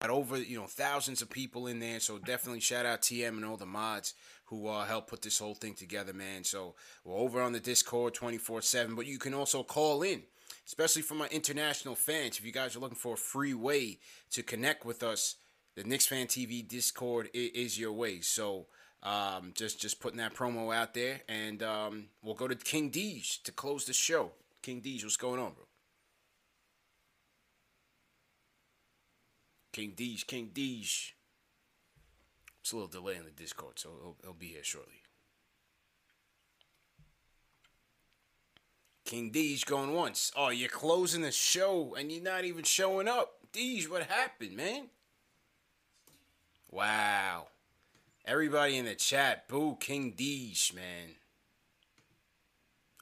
Got 0.00 0.10
over 0.10 0.36
you 0.36 0.58
know 0.58 0.66
thousands 0.66 1.22
of 1.22 1.30
people 1.30 1.66
in 1.66 1.80
there, 1.80 2.00
so 2.00 2.18
definitely 2.18 2.60
shout 2.60 2.84
out 2.84 3.00
TM 3.00 3.28
and 3.28 3.44
all 3.44 3.56
the 3.56 3.64
mods 3.64 4.14
who 4.46 4.68
uh, 4.68 4.84
helped 4.84 5.08
put 5.08 5.22
this 5.22 5.38
whole 5.38 5.54
thing 5.54 5.74
together, 5.74 6.12
man. 6.12 6.44
So 6.44 6.74
we're 7.04 7.16
over 7.16 7.40
on 7.40 7.52
the 7.52 7.60
Discord 7.60 8.14
24 8.14 8.62
7, 8.62 8.94
but 8.94 9.06
you 9.06 9.18
can 9.18 9.32
also 9.32 9.62
call 9.62 10.02
in, 10.02 10.22
especially 10.66 11.02
for 11.02 11.14
my 11.14 11.28
international 11.28 11.94
fans. 11.94 12.38
If 12.38 12.44
you 12.44 12.52
guys 12.52 12.76
are 12.76 12.80
looking 12.80 12.96
for 12.96 13.14
a 13.14 13.18
free 13.18 13.54
way 13.54 13.98
to 14.32 14.42
connect 14.42 14.84
with 14.84 15.02
us, 15.02 15.36
the 15.76 15.84
Knicks 15.84 16.06
Fan 16.06 16.26
TV 16.26 16.66
Discord 16.66 17.30
is 17.32 17.78
your 17.78 17.92
way. 17.92 18.20
So 18.20 18.66
um, 19.02 19.52
just 19.54 19.80
just 19.80 20.00
putting 20.00 20.18
that 20.18 20.34
promo 20.34 20.74
out 20.74 20.94
there, 20.94 21.20
and 21.28 21.62
um, 21.62 22.06
we'll 22.22 22.34
go 22.34 22.48
to 22.48 22.54
King 22.54 22.90
Deej 22.90 23.42
to 23.44 23.52
close 23.52 23.84
the 23.84 23.92
show. 23.92 24.32
King 24.62 24.82
Deej, 24.82 25.04
what's 25.04 25.16
going 25.16 25.40
on, 25.40 25.52
bro? 25.52 25.65
King 29.76 29.92
Deej, 29.94 30.26
King 30.26 30.50
Deej. 30.54 31.12
It's 32.62 32.72
a 32.72 32.76
little 32.76 32.88
delay 32.88 33.16
in 33.16 33.26
the 33.26 33.30
Discord, 33.30 33.78
so 33.78 33.90
he'll, 34.00 34.16
he'll 34.22 34.32
be 34.32 34.46
here 34.46 34.64
shortly. 34.64 35.02
King 39.04 39.30
Deej 39.30 39.66
going 39.66 39.92
once. 39.92 40.32
Oh, 40.34 40.48
you're 40.48 40.70
closing 40.70 41.20
the 41.20 41.30
show 41.30 41.94
and 41.94 42.10
you're 42.10 42.22
not 42.22 42.46
even 42.46 42.64
showing 42.64 43.06
up. 43.06 43.34
Deej, 43.52 43.90
what 43.90 44.04
happened, 44.04 44.56
man? 44.56 44.86
Wow. 46.70 47.48
Everybody 48.24 48.78
in 48.78 48.86
the 48.86 48.94
chat, 48.94 49.46
boo 49.46 49.76
King 49.78 50.14
Deej, 50.16 50.74
man. 50.74 51.16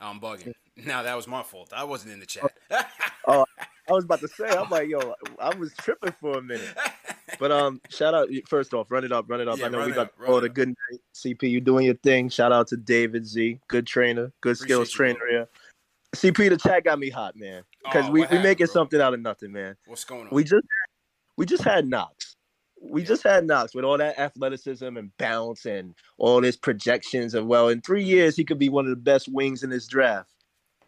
Oh, 0.00 0.08
I'm 0.08 0.20
bugging. 0.20 0.54
No, 0.76 1.04
that 1.04 1.14
was 1.14 1.28
my 1.28 1.44
fault. 1.44 1.72
I 1.72 1.84
wasn't 1.84 2.14
in 2.14 2.18
the 2.18 2.26
chat. 2.26 2.50
Oh, 2.68 2.82
oh. 3.28 3.44
I 3.88 3.92
was 3.92 4.04
about 4.04 4.20
to 4.20 4.28
say, 4.28 4.48
I'm 4.48 4.70
like, 4.70 4.88
yo, 4.88 5.14
I 5.38 5.54
was 5.54 5.72
tripping 5.74 6.12
for 6.20 6.38
a 6.38 6.42
minute. 6.42 6.76
But 7.38 7.52
um, 7.52 7.80
shout 7.90 8.14
out 8.14 8.28
first 8.48 8.72
off, 8.72 8.90
run 8.90 9.04
it 9.04 9.12
up, 9.12 9.26
run 9.28 9.40
it 9.40 9.48
up. 9.48 9.58
Yeah, 9.58 9.66
I 9.66 9.68
know 9.68 9.78
we 9.84 9.92
got 9.92 9.92
about 9.92 10.06
up, 10.06 10.14
to 10.16 10.22
run 10.22 10.26
call 10.26 10.38
it 10.38 10.44
it 10.44 10.50
a 10.50 10.54
good 10.54 10.68
night. 10.68 11.00
CP, 11.14 11.50
you 11.50 11.60
doing 11.60 11.84
your 11.84 11.96
thing. 11.96 12.28
Shout 12.28 12.52
out 12.52 12.68
to 12.68 12.76
David 12.76 13.26
Z, 13.26 13.60
good 13.68 13.86
trainer, 13.86 14.32
good 14.40 14.56
skills 14.56 14.88
Appreciate 14.88 15.08
you, 15.08 15.14
trainer 15.18 15.30
here. 15.30 15.48
CP, 16.14 16.48
the 16.50 16.56
chat 16.56 16.84
got 16.84 16.98
me 16.98 17.10
hot, 17.10 17.36
man, 17.36 17.64
because 17.82 18.08
Oh, 18.08 18.12
we 18.12 18.26
we 18.26 18.38
making 18.38 18.66
bro? 18.66 18.72
something 18.72 19.00
out 19.00 19.14
of 19.14 19.20
nothing, 19.20 19.52
man. 19.52 19.76
What's 19.86 20.04
going 20.04 20.22
on? 20.22 20.28
We 20.30 20.44
just 20.44 20.64
we 21.36 21.44
just 21.44 21.64
had 21.64 21.86
Knox. 21.88 22.36
We 22.80 23.02
Yeah. 23.02 23.08
just 23.08 23.22
had 23.24 23.46
Knox 23.46 23.74
with 23.74 23.84
all 23.84 23.98
that 23.98 24.18
athleticism 24.18 24.96
and 24.96 25.10
bounce 25.18 25.66
and 25.66 25.94
all 26.18 26.42
his 26.42 26.56
projections 26.56 27.34
and 27.34 27.48
well, 27.48 27.68
in 27.68 27.80
three 27.80 28.04
years 28.04 28.36
he 28.36 28.44
could 28.44 28.58
be 28.58 28.68
one 28.68 28.84
of 28.84 28.90
the 28.90 28.96
best 28.96 29.28
wings 29.28 29.62
in 29.64 29.70
this 29.70 29.88
draft, 29.88 30.30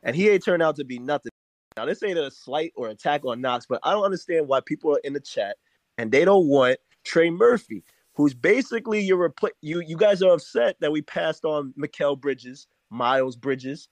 and 0.03 0.15
he 0.15 0.29
ain't 0.29 0.45
turned 0.45 0.63
out 0.63 0.77
to 0.77 0.85
be 0.85 0.99
nothing. 0.99 1.33
Now 1.77 1.85
this 1.85 2.03
ain't 2.03 2.19
a 2.19 2.31
slight 2.31 2.73
or 2.75 2.89
attack 2.89 3.25
on 3.25 3.41
Knox, 3.41 3.67
but 3.69 3.81
I 3.83 3.93
don't 3.93 4.05
understand 4.05 4.49
why 4.49 4.61
people 4.61 4.95
are 4.95 5.01
in 5.05 5.13
the 5.13 5.21
chat 5.21 5.57
and 5.99 6.11
they 6.11 6.25
don't 6.25 6.49
want 6.49 6.79
Trey 7.05 7.31
Murphy, 7.31 7.85
who's 8.15 8.33
basically 8.35 9.01
your 9.01 9.29
repl- 9.29 9.51
you 9.61 9.81
you 9.81 9.97
guys 9.97 10.23
are 10.23 10.33
upset 10.33 10.77
that 10.81 10.91
we 10.91 11.03
passed 11.03 11.45
on 11.45 11.75
Mikal 11.79 12.19
Bridges, 12.19 12.67
Miles 12.91 13.37
Bridges, 13.37 13.89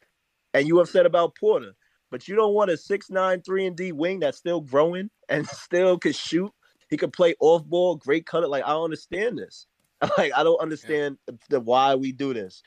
and 0.54 0.66
you 0.66 0.80
upset 0.80 1.04
about 1.04 1.36
Porter. 1.36 1.74
But 2.10 2.26
you 2.28 2.36
don't 2.36 2.54
want 2.54 2.70
a 2.70 2.76
six 2.76 3.10
nine 3.10 3.42
three 3.42 3.66
and 3.66 3.76
D 3.76 3.92
wing 3.92 4.20
that's 4.20 4.38
still 4.38 4.62
growing 4.62 5.10
and 5.28 5.46
still 5.48 5.98
could 5.98 6.16
shoot. 6.16 6.50
He 6.88 6.96
could 6.96 7.12
play 7.12 7.34
off 7.40 7.64
ball, 7.64 7.96
great 7.96 8.24
cutter. 8.24 8.48
Like 8.48 8.64
I 8.64 8.68
don't 8.68 8.84
understand 8.84 9.38
this. 9.38 9.66
Like 10.18 10.32
I 10.36 10.42
don't 10.42 10.60
understand 10.60 11.16
the, 11.26 11.38
the 11.48 11.60
why 11.60 11.94
we 11.94 12.12
do 12.12 12.34
this. 12.34 12.62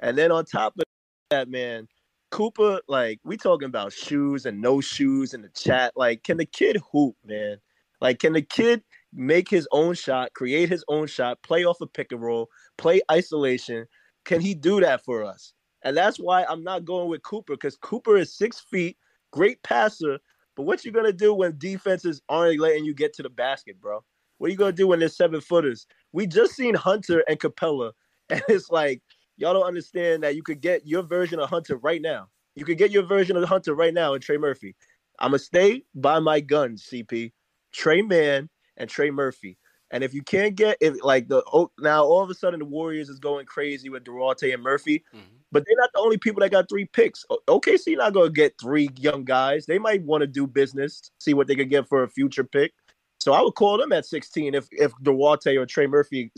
And 0.00 0.18
then 0.18 0.30
on 0.30 0.44
top 0.44 0.74
of 0.78 0.84
that, 1.30 1.48
man, 1.48 1.88
Cooper, 2.32 2.80
like 2.88 3.20
we 3.24 3.36
talking 3.36 3.68
about 3.68 3.92
shoes 3.92 4.46
and 4.46 4.60
no 4.60 4.80
shoes 4.80 5.34
in 5.34 5.42
the 5.42 5.50
chat. 5.50 5.92
Like, 5.94 6.24
can 6.24 6.38
the 6.38 6.46
kid 6.46 6.78
hoop, 6.90 7.14
man? 7.24 7.58
Like, 8.00 8.18
can 8.20 8.32
the 8.32 8.42
kid 8.42 8.82
make 9.12 9.48
his 9.50 9.68
own 9.70 9.94
shot, 9.94 10.32
create 10.32 10.70
his 10.70 10.82
own 10.88 11.06
shot, 11.06 11.42
play 11.42 11.64
off 11.64 11.82
a 11.82 11.86
pick 11.86 12.10
and 12.10 12.22
roll, 12.22 12.48
play 12.78 13.02
isolation? 13.10 13.86
Can 14.24 14.40
he 14.40 14.54
do 14.54 14.80
that 14.80 15.04
for 15.04 15.24
us? 15.24 15.52
And 15.84 15.94
that's 15.94 16.16
why 16.16 16.44
I'm 16.44 16.64
not 16.64 16.86
going 16.86 17.08
with 17.08 17.22
Cooper 17.22 17.52
because 17.52 17.76
Cooper 17.76 18.16
is 18.16 18.34
six 18.34 18.60
feet, 18.60 18.96
great 19.30 19.62
passer. 19.62 20.18
But 20.56 20.62
what 20.62 20.84
you 20.84 20.90
gonna 20.90 21.12
do 21.12 21.34
when 21.34 21.58
defenses 21.58 22.22
aren't 22.30 22.58
letting 22.58 22.84
you 22.84 22.94
get 22.94 23.12
to 23.14 23.22
the 23.22 23.30
basket, 23.30 23.78
bro? 23.78 24.02
What 24.38 24.46
are 24.48 24.50
you 24.50 24.56
gonna 24.56 24.72
do 24.72 24.88
when 24.88 25.00
there's 25.00 25.16
seven 25.16 25.42
footers? 25.42 25.86
We 26.12 26.26
just 26.26 26.54
seen 26.54 26.74
Hunter 26.74 27.22
and 27.28 27.38
Capela, 27.38 27.92
and 28.30 28.42
it's 28.48 28.70
like 28.70 29.02
y'all 29.36 29.54
don't 29.54 29.66
understand 29.66 30.22
that 30.22 30.36
you 30.36 30.42
could 30.42 30.60
get 30.60 30.86
your 30.86 31.02
version 31.02 31.38
of 31.40 31.48
Hunter 31.48 31.76
right 31.76 32.02
now. 32.02 32.28
You 32.54 32.64
could 32.64 32.78
get 32.78 32.90
your 32.90 33.04
version 33.04 33.36
of 33.36 33.44
Hunter 33.48 33.74
right 33.74 33.94
now 33.94 34.14
in 34.14 34.20
Trey 34.20 34.36
Murphy. 34.36 34.76
I'ma 35.18 35.38
stay 35.38 35.84
by 35.94 36.18
my 36.18 36.40
guns, 36.40 36.86
CP. 36.90 37.32
Tre 37.72 38.02
Mann 38.02 38.48
and 38.76 38.88
Trey 38.88 39.10
Murphy. 39.10 39.58
And 39.90 40.02
if 40.02 40.14
you 40.14 40.22
can't 40.22 40.54
get 40.54 40.78
if 40.80 41.02
like 41.04 41.28
the 41.28 41.42
oh, 41.52 41.70
now 41.78 42.04
all 42.04 42.22
of 42.22 42.30
a 42.30 42.34
sudden 42.34 42.60
the 42.60 42.64
Warriors 42.64 43.08
is 43.08 43.18
going 43.18 43.44
crazy 43.44 43.90
with 43.90 44.04
Duarte 44.04 44.50
and 44.50 44.62
Murphy, 44.62 45.04
mm-hmm. 45.14 45.36
but 45.50 45.64
they're 45.66 45.76
not 45.76 45.90
the 45.92 46.00
only 46.00 46.16
people 46.16 46.40
that 46.40 46.50
got 46.50 46.68
three 46.68 46.86
picks. 46.86 47.24
OKC 47.48 47.96
not 47.98 48.14
gonna 48.14 48.30
get 48.30 48.54
three 48.60 48.88
young 48.96 49.24
guys. 49.24 49.66
They 49.66 49.78
might 49.78 50.02
want 50.02 50.22
to 50.22 50.26
do 50.26 50.46
business, 50.46 51.10
see 51.18 51.34
what 51.34 51.46
they 51.46 51.54
could 51.54 51.68
get 51.68 51.88
for 51.88 52.04
a 52.04 52.08
future 52.08 52.44
pick. 52.44 52.72
So 53.20 53.34
I 53.34 53.42
would 53.42 53.54
call 53.54 53.76
them 53.76 53.92
at 53.92 54.06
16 54.06 54.54
if 54.54 54.66
if 54.72 54.92
Duarte 55.02 55.56
or 55.56 55.66
Trey 55.66 55.86
Murphy 55.86 56.32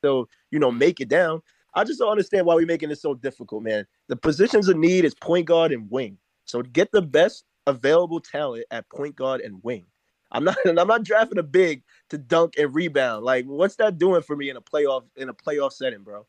still 0.00 0.26
you 0.50 0.58
know 0.58 0.72
make 0.72 1.00
it 1.00 1.08
down. 1.08 1.42
I 1.76 1.84
just 1.84 2.00
don't 2.00 2.10
understand 2.10 2.46
why 2.46 2.54
we're 2.54 2.66
making 2.66 2.90
it 2.90 2.98
so 2.98 3.14
difficult, 3.14 3.62
man. 3.62 3.86
The 4.08 4.16
positions 4.16 4.68
of 4.68 4.78
need 4.78 5.04
is 5.04 5.14
point 5.14 5.46
guard 5.46 5.72
and 5.72 5.90
wing. 5.90 6.16
So 6.46 6.62
get 6.62 6.90
the 6.90 7.02
best 7.02 7.44
available 7.66 8.18
talent 8.18 8.64
at 8.70 8.88
point 8.88 9.14
guard 9.14 9.42
and 9.42 9.62
wing. 9.62 9.84
I'm 10.32 10.42
not 10.42 10.56
I'm 10.66 10.88
not 10.88 11.04
drafting 11.04 11.38
a 11.38 11.42
big 11.42 11.82
to 12.08 12.18
dunk 12.18 12.54
and 12.58 12.74
rebound. 12.74 13.24
Like, 13.24 13.44
what's 13.44 13.76
that 13.76 13.98
doing 13.98 14.22
for 14.22 14.34
me 14.36 14.48
in 14.48 14.56
a 14.56 14.62
playoff 14.62 15.04
in 15.16 15.28
a 15.28 15.34
playoff 15.34 15.72
setting, 15.72 16.02
bro? 16.02 16.26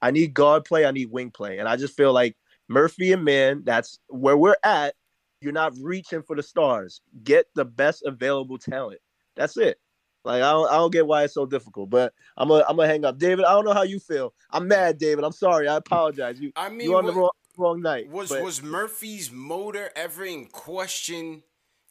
I 0.00 0.10
need 0.10 0.32
guard 0.32 0.64
play, 0.64 0.86
I 0.86 0.90
need 0.90 1.10
wing 1.10 1.30
play. 1.30 1.58
And 1.58 1.68
I 1.68 1.76
just 1.76 1.96
feel 1.96 2.12
like 2.12 2.36
Murphy 2.68 3.12
and 3.12 3.24
Mann, 3.24 3.62
that's 3.64 3.98
where 4.08 4.36
we're 4.36 4.56
at. 4.64 4.94
You're 5.42 5.52
not 5.52 5.74
reaching 5.78 6.22
for 6.22 6.34
the 6.34 6.42
stars. 6.42 7.02
Get 7.22 7.46
the 7.54 7.64
best 7.66 8.02
available 8.06 8.58
talent. 8.58 9.00
That's 9.36 9.58
it. 9.58 9.78
Like 10.26 10.42
I 10.42 10.50
don't, 10.50 10.68
I 10.68 10.74
don't 10.74 10.92
get 10.92 11.06
why 11.06 11.22
it's 11.22 11.34
so 11.34 11.46
difficult, 11.46 11.88
but 11.88 12.12
I'm 12.36 12.48
gonna 12.48 12.64
I'm 12.68 12.76
gonna 12.76 12.88
hang 12.88 13.04
up. 13.04 13.16
David, 13.16 13.44
I 13.44 13.52
don't 13.52 13.64
know 13.64 13.72
how 13.72 13.84
you 13.84 14.00
feel. 14.00 14.34
I'm 14.50 14.66
mad, 14.66 14.98
David. 14.98 15.24
I'm 15.24 15.32
sorry. 15.32 15.68
I 15.68 15.76
apologize. 15.76 16.40
You 16.40 16.50
I 16.56 16.68
mean, 16.68 16.90
you 16.90 16.96
on 16.96 17.04
what, 17.04 17.14
the 17.14 17.20
wrong, 17.20 17.30
wrong 17.56 17.80
night. 17.80 18.10
Was 18.10 18.30
but... 18.30 18.42
was 18.42 18.60
Murphy's 18.60 19.30
motor 19.30 19.90
ever 19.94 20.24
in 20.24 20.46
question 20.46 21.44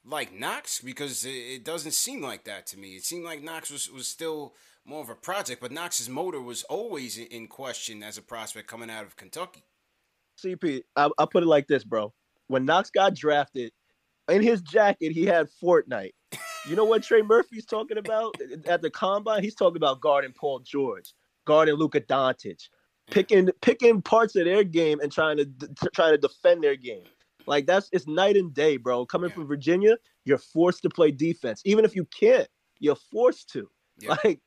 like 0.04 0.34
Knox 0.34 0.82
because 0.82 1.26
it 1.26 1.64
doesn't 1.64 1.94
seem 1.94 2.22
like 2.22 2.44
that 2.44 2.68
to 2.68 2.78
me. 2.78 2.98
It 2.98 3.06
seemed 3.06 3.24
like 3.24 3.42
Knox 3.42 3.72
was, 3.72 3.90
was 3.90 4.08
still 4.08 4.54
more 4.86 5.02
of 5.02 5.10
a 5.10 5.16
project, 5.16 5.62
but 5.62 5.72
Knox's 5.72 6.10
motor 6.10 6.42
was 6.42 6.64
always 6.64 7.18
in 7.18 7.48
question 7.48 8.04
as 8.04 8.18
a 8.18 8.22
prospect 8.22 8.68
coming 8.68 8.90
out 8.90 9.06
of 9.06 9.16
Kentucky. 9.16 9.64
CP, 10.44 10.84
I, 10.96 11.08
will 11.18 11.28
put 11.28 11.44
it 11.44 11.48
like 11.48 11.68
this, 11.68 11.86
bro. 11.86 12.14
When 12.48 12.66
Knox 12.66 12.92
got 12.92 13.16
drafted, 13.16 13.72
in 14.30 14.42
his 14.44 14.62
jacket 14.62 15.14
he 15.14 15.26
had 15.26 15.48
Fortnite. 15.64 16.12
You 16.68 16.76
know 16.76 16.86
what 16.86 17.04
Trey 17.04 17.22
Murphy's 17.22 17.66
talking 17.66 17.98
about 17.98 18.36
at 18.66 18.82
the 18.82 18.90
combine? 18.90 19.44
He's 19.44 19.54
talking 19.54 19.78
about 19.78 20.02
guarding 20.02 20.34
Paul 20.34 20.60
George, 20.60 21.14
guarding 21.46 21.76
Luka 21.76 22.02
Doncic, 22.02 22.70
picking 23.12 23.50
picking 23.62 24.02
parts 24.02 24.36
of 24.36 24.46
their 24.46 24.64
game 24.64 25.00
and 25.00 25.12
trying 25.12 25.38
to 25.38 25.46
trying 25.94 26.14
to 26.14 26.18
defend 26.18 26.64
their 26.64 26.76
game. 26.76 27.04
Like 27.46 27.68
that's 27.68 27.90
it's 27.92 28.08
night 28.08 28.36
and 28.36 28.52
day, 28.52 28.78
bro. 28.78 29.06
Coming 29.06 29.30
yeah. 29.30 29.36
from 29.36 29.48
Virginia, 29.48 29.98
you're 30.26 30.40
forced 30.40 30.82
to 30.84 30.90
play 30.90 31.12
defense. 31.12 31.62
Even 31.66 31.86
if 31.86 31.96
you 31.96 32.06
can't, 32.06 32.48
you're 32.80 32.98
forced 33.12 33.50
to. 33.54 33.70
Yeah. 34.00 34.16
Like 34.24 34.42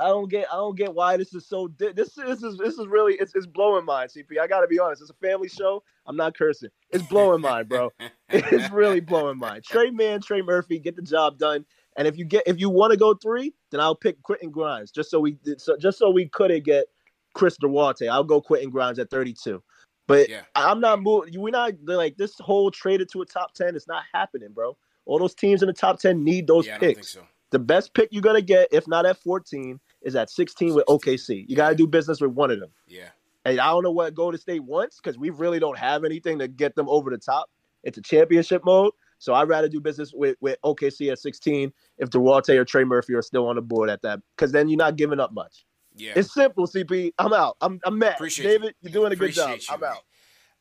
I 0.00 0.08
don't 0.08 0.30
get 0.30 0.46
I 0.52 0.56
don't 0.56 0.76
get 0.76 0.92
why 0.92 1.16
this 1.16 1.34
is 1.34 1.46
so 1.46 1.70
this 1.78 2.14
this 2.14 2.42
is 2.42 2.58
this 2.58 2.78
is 2.78 2.86
really 2.86 3.14
it's 3.14 3.34
it's 3.34 3.46
blowing 3.46 3.84
mine, 3.84 4.08
CP. 4.08 4.38
I 4.40 4.46
gotta 4.46 4.66
be 4.66 4.78
honest. 4.78 5.02
It's 5.02 5.10
a 5.10 5.14
family 5.14 5.48
show. 5.48 5.82
I'm 6.06 6.16
not 6.16 6.36
cursing. 6.36 6.70
It's 6.90 7.04
blowing 7.04 7.40
mine, 7.40 7.66
bro. 7.66 7.90
it's 8.28 8.72
really 8.72 9.00
blowing 9.00 9.38
mine. 9.38 9.60
Tre 9.64 9.90
Mann 9.90 10.20
Trey 10.20 10.42
Murphy, 10.42 10.78
get 10.78 10.96
the 10.96 11.02
job 11.02 11.38
done. 11.38 11.64
And 11.96 12.06
if 12.06 12.16
you 12.16 12.24
get 12.24 12.44
if 12.46 12.60
you 12.60 12.70
want 12.70 12.92
to 12.92 12.96
go 12.96 13.14
three, 13.14 13.54
then 13.70 13.80
I'll 13.80 13.94
pick 13.94 14.22
Quentin 14.22 14.50
Grimes 14.50 14.90
just 14.90 15.10
so 15.10 15.20
we 15.20 15.32
did 15.32 15.60
so 15.60 15.76
just 15.76 15.98
so 15.98 16.10
we 16.10 16.28
couldn't 16.28 16.64
get 16.64 16.86
Chris 17.34 17.56
Duarte. 17.56 18.08
I'll 18.08 18.24
go 18.24 18.40
Quentin 18.40 18.70
Grimes 18.70 18.98
at 18.98 19.10
32. 19.10 19.62
But 20.08 20.28
yeah. 20.28 20.40
I'm 20.54 20.80
not 20.80 21.02
moving. 21.02 21.38
We're 21.38 21.50
not 21.50 21.74
like 21.84 22.16
this 22.16 22.34
whole 22.38 22.70
traded 22.70 23.10
to 23.12 23.22
a 23.22 23.26
top 23.26 23.52
ten. 23.52 23.76
It's 23.76 23.86
not 23.86 24.04
happening, 24.12 24.48
bro. 24.52 24.76
All 25.04 25.18
those 25.18 25.34
teams 25.34 25.62
in 25.62 25.66
the 25.66 25.72
top 25.74 26.00
ten 26.00 26.24
need 26.24 26.46
those 26.46 26.66
yeah, 26.66 26.78
picks. 26.78 27.10
So. 27.10 27.20
The 27.50 27.58
best 27.58 27.94
pick 27.94 28.08
you're 28.12 28.22
gonna 28.22 28.42
get, 28.42 28.68
if 28.72 28.86
not 28.86 29.06
at 29.06 29.16
14, 29.18 29.80
is 30.02 30.16
at 30.16 30.30
16 30.30 30.74
with 30.74 30.84
OKC. 30.86 31.44
You 31.48 31.56
got 31.56 31.70
to 31.70 31.74
do 31.74 31.86
business 31.86 32.20
with 32.20 32.30
one 32.32 32.50
of 32.50 32.60
them. 32.60 32.70
Yeah. 32.86 33.08
And 33.44 33.60
I 33.60 33.66
don't 33.66 33.82
know 33.82 33.90
what 33.90 34.14
Golden 34.14 34.38
State 34.40 34.62
wants 34.62 34.96
because 34.96 35.18
we 35.18 35.30
really 35.30 35.58
don't 35.58 35.78
have 35.78 36.04
anything 36.04 36.38
to 36.38 36.48
get 36.48 36.74
them 36.74 36.88
over 36.88 37.10
the 37.10 37.18
top. 37.18 37.50
It's 37.82 37.98
a 37.98 38.02
championship 38.02 38.62
mode. 38.64 38.92
So 39.18 39.34
I'd 39.34 39.48
rather 39.48 39.68
do 39.68 39.80
business 39.80 40.12
with, 40.14 40.36
with 40.40 40.58
OKC 40.64 41.10
at 41.10 41.18
16 41.18 41.72
if 41.98 42.10
Duarte 42.10 42.56
or 42.56 42.64
Trey 42.64 42.84
Murphy 42.84 43.14
are 43.14 43.22
still 43.22 43.48
on 43.48 43.56
the 43.56 43.62
board 43.62 43.90
at 43.90 44.02
that, 44.02 44.20
because 44.36 44.52
then 44.52 44.68
you're 44.68 44.78
not 44.78 44.96
giving 44.96 45.18
up 45.18 45.32
much. 45.32 45.64
Yeah. 45.96 46.12
It's 46.14 46.32
simple, 46.32 46.66
CP. 46.66 47.12
I'm 47.18 47.32
out. 47.32 47.56
I'm, 47.60 47.80
I'm 47.84 47.98
mad. 47.98 48.14
Appreciate 48.14 48.46
it. 48.46 48.48
David, 48.60 48.74
you. 48.82 48.90
are 48.90 48.92
doing 48.92 49.12
a 49.12 49.16
good 49.16 49.32
job. 49.32 49.58
You, 49.58 49.66
I'm 49.70 49.82
out. 49.82 50.04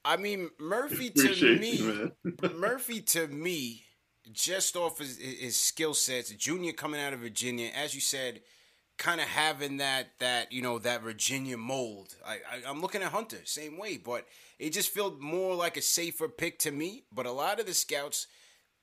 I 0.03 0.17
mean, 0.17 0.49
Murphy 0.59 1.09
to 1.09 1.59
me, 1.59 2.11
Murphy 2.55 3.01
to 3.01 3.27
me, 3.27 3.83
just 4.33 4.75
off 4.75 4.99
his, 4.99 5.17
his 5.17 5.57
skill 5.57 5.93
sets, 5.93 6.31
junior 6.31 6.73
coming 6.73 7.01
out 7.01 7.13
of 7.13 7.19
Virginia, 7.19 7.69
as 7.75 7.95
you 7.95 8.01
said, 8.01 8.41
kind 8.97 9.21
of 9.21 9.27
having 9.27 9.77
that 9.77 10.07
that 10.19 10.51
you 10.51 10.61
know 10.61 10.79
that 10.79 11.01
Virginia 11.01 11.57
mold. 11.57 12.15
I, 12.25 12.39
I 12.65 12.69
am 12.69 12.81
looking 12.81 13.01
at 13.01 13.11
Hunter 13.11 13.37
same 13.45 13.77
way, 13.77 13.97
but 13.97 14.25
it 14.59 14.71
just 14.71 14.89
felt 14.89 15.19
more 15.19 15.55
like 15.55 15.77
a 15.77 15.81
safer 15.81 16.27
pick 16.27 16.59
to 16.59 16.71
me. 16.71 17.03
But 17.13 17.25
a 17.25 17.31
lot 17.31 17.59
of 17.59 17.65
the 17.65 17.73
scouts 17.73 18.27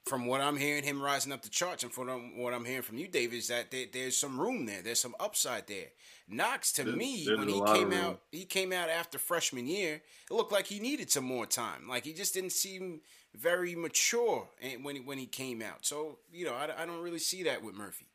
from 0.05 0.27
what 0.27 0.41
I'm 0.41 0.57
hearing, 0.57 0.85
him 0.85 1.01
rising 1.01 1.33
up 1.33 1.43
the 1.43 1.49
charts, 1.49 1.83
and 1.83 1.93
from 1.93 2.39
what 2.39 2.53
I'm 2.53 2.65
hearing 2.65 2.83
from 2.83 2.99
you, 2.99 3.09
David, 3.09 3.37
is 3.37 3.49
that 3.49 3.71
there, 3.71 3.87
there's 3.93 4.17
some 4.17 4.39
room 4.39 4.67
there. 4.67 4.83
There's 4.83 5.01
some 5.01 5.15
upside 5.19 5.67
there. 5.67 5.89
Knox, 6.27 6.73
to 6.73 6.85
me, 6.85 7.27
when 7.37 7.49
he 7.49 7.61
came 7.61 7.93
out, 7.93 8.21
he 8.33 8.45
came 8.47 8.73
out 8.73 8.89
after 8.89 9.19
freshman 9.19 9.67
year. 9.67 10.01
It 10.31 10.35
looked 10.35 10.53
like 10.53 10.67
he 10.67 10.81
needed 10.81 11.11
some 11.11 11.25
more 11.25 11.45
time. 11.45 11.87
Like 11.87 12.05
he 12.05 12.15
just 12.15 12.33
didn't 12.33 12.53
seem 12.53 13.01
very 13.35 13.75
mature 13.75 14.49
when 14.83 14.97
he, 14.97 15.03
when 15.03 15.19
he 15.19 15.27
came 15.27 15.61
out. 15.61 15.85
So 15.85 16.19
you 16.33 16.47
know, 16.47 16.55
I, 16.55 16.83
I 16.83 16.87
don't 16.87 17.03
really 17.03 17.19
see 17.19 17.43
that 17.43 17.63
with 17.63 17.75
Murphy. 17.75 18.07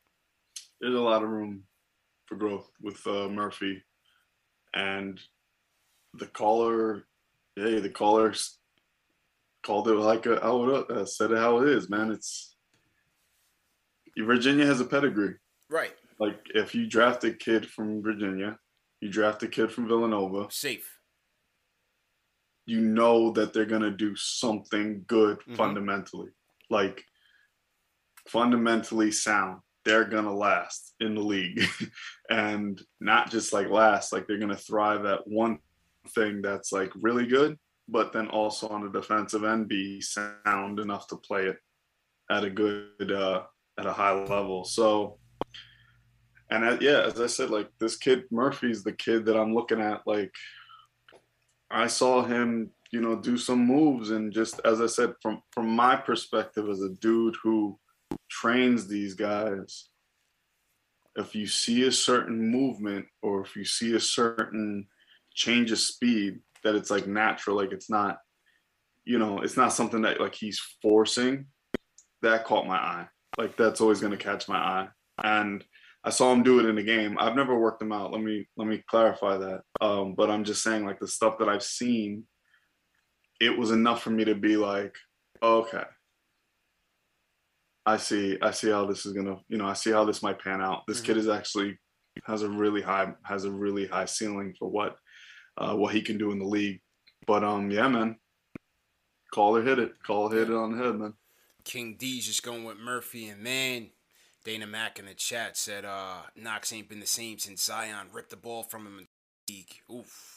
There's 0.80 0.94
a 0.94 1.00
lot 1.00 1.22
of 1.22 1.28
room 1.28 1.62
for 2.26 2.34
growth 2.34 2.68
with 2.80 3.06
uh, 3.06 3.28
Murphy, 3.28 3.82
and 4.74 5.20
the 6.14 6.26
caller. 6.26 7.04
Hey, 7.54 7.78
the 7.78 7.90
callers 7.90 8.58
called 9.62 9.88
it 9.88 9.94
like 9.94 10.26
a, 10.26 10.40
how 10.40 10.68
it 10.68 10.90
uh, 10.90 11.04
said 11.04 11.30
it 11.30 11.38
how 11.38 11.58
it 11.58 11.68
is, 11.68 11.88
man. 11.88 12.10
It's 12.10 12.56
Virginia 14.18 14.66
has 14.66 14.80
a 14.80 14.84
pedigree, 14.84 15.34
right? 15.68 15.92
Like 16.20 16.38
if 16.54 16.74
you 16.74 16.86
draft 16.86 17.24
a 17.24 17.32
kid 17.32 17.66
from 17.66 18.02
Virginia, 18.02 18.56
you 19.00 19.10
draft 19.10 19.42
a 19.42 19.48
kid 19.48 19.72
from 19.72 19.88
Villanova, 19.88 20.46
safe. 20.50 20.98
You 22.66 22.80
know 22.80 23.32
that 23.32 23.52
they're 23.52 23.64
gonna 23.64 23.90
do 23.90 24.14
something 24.14 25.04
good 25.08 25.38
mm-hmm. 25.38 25.54
fundamentally, 25.56 26.28
like 26.68 27.02
fundamentally 28.28 29.10
sound. 29.10 29.60
They're 29.84 30.04
gonna 30.04 30.34
last 30.34 30.94
in 31.00 31.14
the 31.14 31.22
league, 31.22 31.64
and 32.30 32.80
not 33.00 33.30
just 33.30 33.52
like 33.52 33.70
last. 33.70 34.12
Like 34.12 34.28
they're 34.28 34.38
gonna 34.38 34.56
thrive 34.56 35.06
at 35.06 35.26
one 35.26 35.58
thing 36.14 36.42
that's 36.42 36.70
like 36.70 36.92
really 36.94 37.26
good 37.26 37.58
but 37.90 38.12
then 38.12 38.28
also 38.28 38.68
on 38.68 38.82
the 38.82 38.88
defensive 38.88 39.44
end 39.44 39.68
be 39.68 40.00
sound 40.00 40.78
enough 40.78 41.08
to 41.08 41.16
play 41.16 41.46
it 41.46 41.58
at 42.30 42.44
a 42.44 42.50
good 42.50 43.10
uh, 43.12 43.42
at 43.78 43.86
a 43.86 43.92
high 43.92 44.12
level. 44.12 44.64
So, 44.64 45.18
and 46.50 46.64
uh, 46.64 46.78
yeah, 46.80 47.02
as 47.02 47.20
I 47.20 47.26
said, 47.26 47.50
like 47.50 47.70
this 47.78 47.96
kid 47.96 48.24
Murphy's 48.30 48.82
the 48.82 48.92
kid 48.92 49.24
that 49.26 49.38
I'm 49.38 49.54
looking 49.54 49.80
at. 49.80 50.06
Like 50.06 50.34
I 51.70 51.86
saw 51.86 52.22
him, 52.22 52.70
you 52.90 53.00
know, 53.00 53.16
do 53.16 53.36
some 53.36 53.64
moves, 53.64 54.10
and 54.10 54.32
just 54.32 54.60
as 54.64 54.80
I 54.80 54.86
said, 54.86 55.14
from 55.22 55.42
from 55.52 55.68
my 55.68 55.96
perspective 55.96 56.68
as 56.68 56.82
a 56.82 56.90
dude 56.90 57.36
who 57.42 57.78
trains 58.28 58.86
these 58.86 59.14
guys. 59.14 59.88
If 61.16 61.34
you 61.34 61.46
see 61.46 61.84
a 61.84 61.92
certain 61.92 62.50
movement 62.50 63.06
or 63.20 63.42
if 63.42 63.56
you 63.56 63.64
see 63.64 63.94
a 63.94 64.00
certain 64.00 64.86
change 65.34 65.72
of 65.72 65.78
speed, 65.78 66.40
that 66.62 66.76
it's 66.76 66.90
like 66.90 67.06
natural, 67.06 67.56
like 67.56 67.72
it's 67.72 67.90
not, 67.90 68.18
you 69.04 69.18
know, 69.18 69.40
it's 69.40 69.56
not 69.56 69.72
something 69.72 70.02
that 70.02 70.20
like 70.20 70.34
he's 70.34 70.60
forcing. 70.80 71.46
That 72.22 72.44
caught 72.44 72.66
my 72.66 72.76
eye. 72.76 73.08
Like 73.38 73.56
that's 73.56 73.80
always 73.80 74.00
gonna 74.00 74.16
catch 74.16 74.48
my 74.48 74.56
eye. 74.56 74.88
And 75.22 75.64
I 76.02 76.10
saw 76.10 76.32
him 76.32 76.42
do 76.42 76.58
it 76.60 76.66
in 76.66 76.76
the 76.76 76.82
game. 76.82 77.16
I've 77.18 77.36
never 77.36 77.58
worked 77.58 77.82
him 77.82 77.92
out. 77.92 78.12
Let 78.12 78.22
me 78.22 78.48
let 78.56 78.66
me 78.66 78.82
clarify 78.88 79.36
that. 79.36 79.62
Um, 79.80 80.14
but 80.14 80.30
I'm 80.30 80.44
just 80.44 80.62
saying 80.62 80.84
like 80.84 80.98
the 80.98 81.08
stuff 81.08 81.38
that 81.38 81.48
I've 81.48 81.62
seen, 81.62 82.24
it 83.40 83.56
was 83.56 83.70
enough 83.70 84.02
for 84.02 84.10
me 84.10 84.24
to 84.24 84.34
be 84.34 84.56
like, 84.56 84.94
okay, 85.42 85.84
I 87.84 87.96
see, 87.98 88.38
I 88.40 88.50
see 88.50 88.70
how 88.70 88.86
this 88.86 89.04
is 89.04 89.12
gonna, 89.12 89.36
you 89.48 89.58
know, 89.58 89.66
I 89.66 89.74
see 89.74 89.90
how 89.90 90.04
this 90.04 90.22
might 90.22 90.42
pan 90.42 90.62
out. 90.62 90.82
This 90.86 90.98
mm-hmm. 90.98 91.06
kid 91.06 91.16
is 91.18 91.28
actually 91.28 91.78
has 92.24 92.42
a 92.42 92.48
really 92.48 92.82
high 92.82 93.12
has 93.22 93.44
a 93.44 93.50
really 93.50 93.86
high 93.86 94.04
ceiling 94.04 94.54
for 94.58 94.70
what 94.70 94.96
uh, 95.58 95.74
what 95.74 95.94
he 95.94 96.00
can 96.00 96.16
do 96.16 96.32
in 96.32 96.38
the 96.38 96.44
league. 96.44 96.80
But 97.26 97.44
um, 97.44 97.70
yeah, 97.70 97.88
man, 97.88 98.16
call 99.32 99.56
or 99.56 99.62
hit 99.62 99.78
it, 99.78 99.92
call 100.02 100.32
or 100.32 100.34
hit 100.34 100.48
it 100.48 100.56
on 100.56 100.72
the 100.72 100.84
head, 100.84 100.96
man. 100.96 101.14
King 101.64 101.96
D's 101.98 102.26
just 102.26 102.42
going 102.42 102.64
with 102.64 102.78
Murphy 102.78 103.28
and 103.28 103.42
Mann. 103.42 103.90
Dana 104.44 104.66
Mack 104.66 104.98
in 104.98 105.06
the 105.06 105.14
chat 105.14 105.56
said 105.56 105.84
uh, 105.84 106.22
Knox 106.36 106.72
ain't 106.72 106.88
been 106.88 107.00
the 107.00 107.06
same 107.06 107.38
since 107.38 107.64
Zion 107.64 108.08
ripped 108.12 108.30
the 108.30 108.36
ball 108.36 108.62
from 108.62 108.86
him 108.86 108.98
in 108.98 109.06
the 109.46 109.54
league. 109.54 109.80
Oof. 109.90 110.36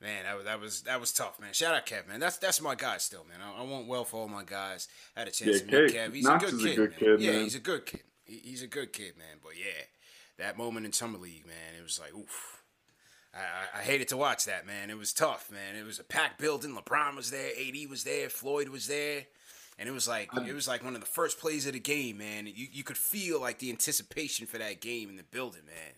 Man, 0.00 0.24
that, 0.24 0.44
that 0.44 0.60
was 0.60 0.82
that 0.82 0.98
was 0.98 1.12
tough, 1.12 1.38
man. 1.38 1.52
Shout 1.52 1.74
out 1.74 1.84
Kev, 1.84 2.08
man. 2.08 2.20
That's 2.20 2.38
that's 2.38 2.60
my 2.62 2.74
guy 2.74 2.96
still, 2.96 3.26
man. 3.28 3.38
I, 3.42 3.60
I 3.60 3.64
want 3.64 3.86
well 3.86 4.04
for 4.04 4.20
all 4.20 4.28
my 4.28 4.44
guys. 4.44 4.88
I 5.14 5.20
had 5.20 5.28
a 5.28 5.30
chance 5.30 5.62
yeah, 5.62 5.70
to 5.70 5.82
meet 5.82 5.94
Kev. 5.94 6.14
He's 6.14 6.24
Knox 6.24 6.44
a 6.44 6.50
good 6.50 6.60
kid, 6.62 6.72
a 6.72 6.76
good 6.76 6.90
man. 6.90 6.98
Kid, 6.98 7.20
yeah, 7.20 7.30
man. 7.32 7.42
he's 7.42 7.54
a 7.54 7.60
good 7.60 7.86
kid. 7.86 8.02
He, 8.24 8.40
he's 8.44 8.62
a 8.62 8.66
good 8.66 8.92
kid, 8.94 9.18
man. 9.18 9.38
But 9.42 9.52
yeah, 9.58 9.84
that 10.38 10.56
moment 10.56 10.86
in 10.86 10.92
summer 10.92 11.18
league, 11.18 11.46
man, 11.46 11.78
it 11.78 11.82
was 11.82 12.00
like 12.00 12.14
oof. 12.14 12.62
I, 13.32 13.78
I, 13.78 13.82
hated 13.82 14.08
to 14.08 14.16
watch 14.16 14.46
that, 14.46 14.66
man. 14.66 14.90
It 14.90 14.98
was 14.98 15.12
tough, 15.12 15.52
man. 15.52 15.76
It 15.76 15.86
was 15.86 16.00
a 16.00 16.04
packed 16.04 16.40
building. 16.40 16.74
LeBron 16.74 17.14
was 17.14 17.30
there, 17.30 17.50
AD 17.50 17.88
was 17.88 18.02
there, 18.02 18.28
Floyd 18.28 18.70
was 18.70 18.88
there, 18.88 19.26
and 19.78 19.88
it 19.88 19.92
was 19.92 20.06
like 20.06 20.28
it 20.46 20.54
was 20.54 20.68
like 20.68 20.84
one 20.84 20.94
of 20.94 21.00
the 21.00 21.06
first 21.06 21.40
plays 21.40 21.66
of 21.66 21.72
the 21.72 21.80
game, 21.80 22.18
man. 22.18 22.46
You 22.46 22.66
you 22.70 22.84
could 22.84 22.98
feel 22.98 23.40
like 23.40 23.58
the 23.58 23.70
anticipation 23.70 24.46
for 24.46 24.58
that 24.58 24.80
game 24.80 25.08
in 25.08 25.16
the 25.16 25.22
building, 25.22 25.64
man. 25.66 25.94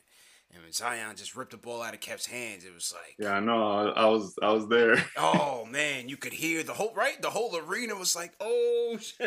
And 0.55 0.62
when 0.62 0.73
Zion 0.73 1.16
just 1.16 1.35
ripped 1.35 1.53
the 1.53 1.57
ball 1.57 1.82
out 1.82 1.94
of 1.94 2.01
Kev's 2.01 2.27
hands, 2.27 2.65
it 2.65 2.74
was 2.74 2.93
like 2.94 3.16
Yeah, 3.19 3.35
I 3.35 3.40
know. 3.40 3.62
I, 3.62 4.03
I 4.03 4.07
was 4.07 4.35
I 4.43 4.53
was 4.53 4.69
there. 4.69 5.03
oh 5.16 5.65
man, 5.65 6.09
you 6.09 6.16
could 6.16 6.35
hear 6.35 6.62
the 6.62 6.74
whole 6.74 6.93
right. 6.94 7.20
The 7.20 7.31
whole 7.31 7.57
arena 7.57 7.94
was 7.94 8.15
like, 8.15 8.32
oh. 8.40 8.99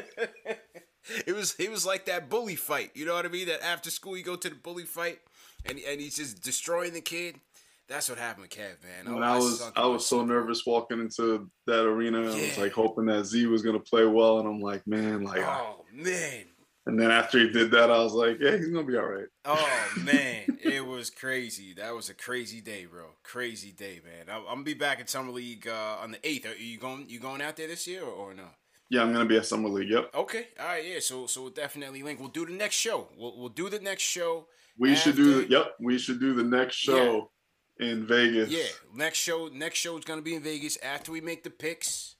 it 1.27 1.35
was 1.35 1.55
it 1.59 1.71
was 1.71 1.85
like 1.85 2.05
that 2.05 2.29
bully 2.29 2.55
fight. 2.55 2.91
You 2.93 3.05
know 3.05 3.15
what 3.15 3.25
I 3.25 3.29
mean? 3.29 3.47
That 3.47 3.63
after 3.63 3.89
school 3.89 4.15
you 4.15 4.23
go 4.23 4.35
to 4.35 4.49
the 4.49 4.55
bully 4.55 4.85
fight, 4.85 5.19
and 5.65 5.79
and 5.79 5.99
he's 5.99 6.15
just 6.15 6.43
destroying 6.43 6.93
the 6.93 7.01
kid. 7.01 7.39
That's 7.87 8.09
what 8.09 8.17
happened 8.17 8.47
with 8.49 8.51
Kev, 8.51 8.83
man. 8.83 9.13
When 9.13 9.23
I, 9.23 9.35
I 9.35 9.37
was 9.37 9.71
I 9.75 9.85
was 9.85 10.07
so 10.07 10.25
nervous 10.25 10.65
walking 10.65 10.99
into 10.99 11.49
that 11.67 11.85
arena. 11.85 12.21
Yeah. 12.21 12.29
I 12.29 12.41
was 12.41 12.57
like 12.57 12.71
hoping 12.71 13.05
that 13.05 13.25
Z 13.25 13.45
was 13.45 13.61
gonna 13.61 13.79
play 13.79 14.05
well, 14.05 14.39
and 14.39 14.47
I'm 14.47 14.59
like, 14.59 14.85
man, 14.87 15.23
like, 15.23 15.41
oh 15.41 15.85
man, 15.93 16.45
and 16.87 16.99
then 16.99 17.09
after 17.09 17.39
he 17.39 17.49
did 17.49 17.71
that, 17.71 17.89
I 17.89 17.97
was 17.97 18.13
like, 18.13 18.37
yeah, 18.39 18.57
he's 18.57 18.69
gonna 18.69 18.85
be 18.85 18.97
all 18.97 19.07
right. 19.07 19.25
Oh 19.43 19.93
man, 20.03 20.45
it 20.63 20.85
was 20.85 21.09
crazy. 21.09 21.73
That 21.73 21.95
was 21.95 22.09
a 22.09 22.13
crazy 22.13 22.61
day, 22.61 22.85
bro. 22.85 23.05
Crazy 23.23 23.71
day, 23.71 24.01
man. 24.03 24.29
I, 24.29 24.37
am 24.37 24.45
gonna 24.45 24.63
be 24.63 24.75
back 24.75 24.99
at 24.99 25.09
summer 25.09 25.31
league 25.31 25.67
uh, 25.67 25.97
on 26.01 26.11
the 26.11 26.19
eighth. 26.27 26.45
Are 26.45 26.55
you 26.55 26.77
going? 26.77 27.05
You 27.07 27.19
going 27.19 27.41
out 27.41 27.55
there 27.55 27.67
this 27.67 27.87
year 27.87 28.03
or, 28.03 28.11
or, 28.11 28.33
no? 28.35 28.45
Yeah, 28.91 29.01
I'm 29.01 29.11
gonna 29.11 29.25
be 29.25 29.37
at 29.37 29.47
summer 29.47 29.69
league. 29.69 29.89
Yep. 29.89 30.11
Okay. 30.13 30.47
All 30.59 30.67
right. 30.67 30.85
Yeah. 30.85 30.99
So 30.99 31.25
so 31.25 31.41
we'll 31.41 31.51
definitely 31.51 32.03
link. 32.03 32.19
We'll 32.19 32.29
do 32.29 32.45
the 32.45 32.53
next 32.53 32.75
show. 32.75 33.07
We'll 33.17 33.35
we'll 33.39 33.49
do 33.49 33.67
the 33.67 33.79
next 33.79 34.03
show. 34.03 34.47
We 34.77 34.91
after... 34.91 35.01
should 35.01 35.15
do. 35.15 35.47
Yep. 35.49 35.75
We 35.79 35.97
should 35.97 36.19
do 36.19 36.35
the 36.35 36.43
next 36.43 36.75
show. 36.75 37.31
In 37.79 38.05
Vegas. 38.05 38.49
Yeah. 38.49 38.63
Next 38.93 39.17
show. 39.17 39.49
Next 39.51 39.79
show 39.79 39.97
is 39.97 40.05
gonna 40.05 40.21
be 40.21 40.35
in 40.35 40.43
Vegas 40.43 40.77
after 40.77 41.11
we 41.11 41.21
make 41.21 41.43
the 41.43 41.49
picks. 41.49 42.15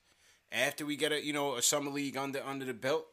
After 0.52 0.86
we 0.86 0.96
get 0.96 1.12
a 1.12 1.24
you 1.24 1.32
know 1.32 1.56
a 1.56 1.62
summer 1.62 1.90
league 1.90 2.16
under 2.16 2.42
under 2.42 2.64
the 2.64 2.74
belt 2.74 3.06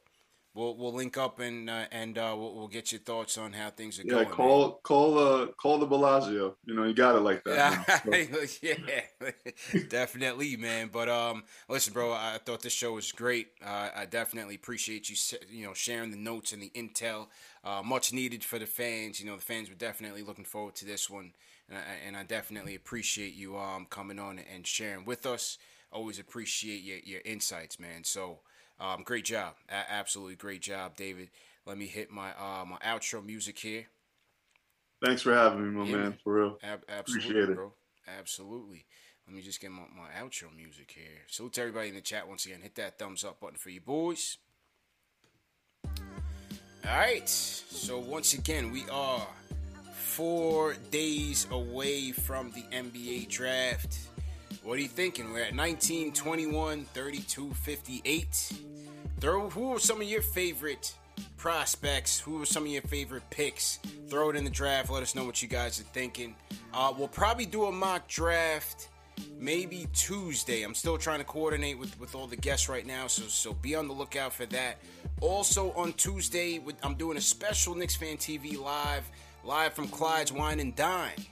we'll 0.53 0.75
we'll 0.77 0.93
link 0.93 1.17
up 1.17 1.39
and 1.39 1.69
uh, 1.69 1.85
and 1.91 2.17
uh, 2.17 2.35
we'll, 2.37 2.55
we'll, 2.55 2.67
get 2.67 2.91
your 2.91 3.01
thoughts 3.01 3.37
on 3.37 3.53
how 3.53 3.69
things 3.69 3.99
are 3.99 4.03
yeah, 4.03 4.11
going. 4.11 4.27
Yeah, 4.27 4.33
call 4.33 4.67
man. 4.67 4.77
call 4.83 5.17
uh 5.17 5.47
call 5.47 5.79
the 5.79 5.85
Bellagio. 5.85 6.55
You 6.65 6.75
know, 6.75 6.83
you 6.83 6.93
got 6.93 7.15
it 7.15 7.21
like 7.21 7.43
that. 7.43 8.03
yeah, 8.61 9.81
definitely, 9.89 10.55
man. 10.57 10.89
But 10.91 11.09
um, 11.09 11.43
listen, 11.67 11.93
bro, 11.93 12.11
I 12.11 12.39
thought 12.43 12.61
this 12.61 12.73
show 12.73 12.93
was 12.93 13.11
great. 13.11 13.47
Uh, 13.63 13.89
I 13.95 14.05
definitely 14.05 14.55
appreciate 14.55 15.09
you, 15.09 15.15
you 15.49 15.65
know, 15.65 15.73
sharing 15.73 16.11
the 16.11 16.17
notes 16.17 16.53
and 16.53 16.61
the 16.61 16.71
intel. 16.75 17.27
Uh, 17.63 17.81
much 17.83 18.13
needed 18.13 18.43
for 18.43 18.59
the 18.59 18.65
fans. 18.65 19.19
You 19.19 19.27
know, 19.27 19.35
the 19.35 19.41
fans 19.41 19.69
were 19.69 19.75
definitely 19.75 20.21
looking 20.21 20.45
forward 20.45 20.75
to 20.75 20.85
this 20.85 21.09
one, 21.09 21.33
and 21.69 21.77
I, 21.77 21.81
and 22.07 22.17
I 22.17 22.23
definitely 22.23 22.75
appreciate 22.75 23.33
you 23.35 23.57
um 23.57 23.85
coming 23.89 24.19
on 24.19 24.39
and 24.53 24.65
sharing 24.65 25.05
with 25.05 25.25
us. 25.25 25.57
Always 25.91 26.19
appreciate 26.19 26.83
your 26.83 26.99
your 27.03 27.21
insights, 27.25 27.79
man. 27.79 28.03
So. 28.03 28.39
Um, 28.79 29.03
great 29.03 29.23
job, 29.23 29.53
A- 29.69 29.91
absolutely 29.93 30.35
great 30.35 30.61
job, 30.61 30.97
David. 30.97 31.29
Let 31.65 31.77
me 31.77 31.85
hit 31.85 32.09
my 32.11 32.31
uh, 32.31 32.65
my 32.65 32.77
outro 32.79 33.23
music 33.23 33.59
here. 33.59 33.85
Thanks 35.05 35.21
for 35.21 35.33
having 35.33 35.63
me, 35.63 35.79
my 35.79 35.85
yeah, 35.85 35.95
man. 35.95 36.17
For 36.23 36.33
real, 36.33 36.59
Ab- 36.63 36.83
absolutely, 36.89 37.29
Appreciate 37.29 37.49
it. 37.51 37.55
bro. 37.55 37.73
Absolutely. 38.19 38.85
Let 39.27 39.35
me 39.35 39.41
just 39.41 39.61
get 39.61 39.71
my, 39.71 39.83
my 39.95 40.09
outro 40.21 40.53
music 40.53 40.91
here. 40.93 41.21
Salute 41.27 41.53
to 41.53 41.61
everybody 41.61 41.89
in 41.89 41.95
the 41.95 42.01
chat 42.01 42.27
once 42.27 42.45
again. 42.45 42.61
Hit 42.61 42.75
that 42.75 42.97
thumbs 42.99 43.23
up 43.23 43.39
button 43.39 43.57
for 43.57 43.69
you 43.69 43.79
boys. 43.79 44.37
All 45.85 46.97
right. 46.97 47.29
So 47.29 47.99
once 47.99 48.33
again, 48.33 48.71
we 48.71 48.83
are 48.89 49.25
four 50.13 50.75
days 50.91 51.47
away 51.49 52.11
from 52.11 52.51
the 52.51 52.61
NBA 52.71 53.27
draft. 53.29 53.97
What 54.61 54.77
are 54.77 54.81
you 54.81 54.87
thinking? 54.87 55.33
We're 55.33 55.45
at 55.45 55.55
19, 55.55 56.13
21, 56.13 56.85
32, 56.85 57.51
58. 57.51 58.53
Throw 59.19 59.49
who 59.49 59.73
are 59.73 59.79
some 59.79 60.01
of 60.01 60.07
your 60.07 60.21
favorite 60.21 60.93
prospects? 61.35 62.19
Who 62.19 62.39
are 62.43 62.45
some 62.45 62.61
of 62.61 62.69
your 62.69 62.83
favorite 62.83 63.27
picks? 63.31 63.79
Throw 64.07 64.29
it 64.29 64.35
in 64.35 64.43
the 64.43 64.51
draft. 64.51 64.91
Let 64.91 65.01
us 65.01 65.15
know 65.15 65.25
what 65.25 65.41
you 65.41 65.47
guys 65.47 65.79
are 65.79 65.85
thinking. 65.85 66.35
Uh, 66.71 66.93
we'll 66.95 67.07
probably 67.07 67.47
do 67.47 67.65
a 67.65 67.71
mock 67.71 68.07
draft 68.07 68.89
maybe 69.39 69.87
Tuesday. 69.93 70.61
I'm 70.61 70.75
still 70.75 70.99
trying 70.99 71.19
to 71.19 71.25
coordinate 71.25 71.79
with, 71.79 71.99
with 71.99 72.13
all 72.13 72.27
the 72.27 72.35
guests 72.35 72.69
right 72.69 72.85
now, 72.85 73.07
so 73.07 73.23
so 73.23 73.53
be 73.53 73.73
on 73.73 73.87
the 73.87 73.93
lookout 73.95 74.31
for 74.33 74.45
that. 74.47 74.77
Also 75.21 75.71
on 75.71 75.93
Tuesday, 75.93 76.61
I'm 76.83 76.93
doing 76.93 77.17
a 77.17 77.21
special 77.21 77.73
Knicks 77.73 77.95
Fan 77.95 78.17
TV 78.17 78.59
live, 78.59 79.09
live 79.43 79.73
from 79.73 79.87
Clyde's 79.87 80.31
Wine 80.31 80.59
and 80.59 80.75
Dine 80.75 81.25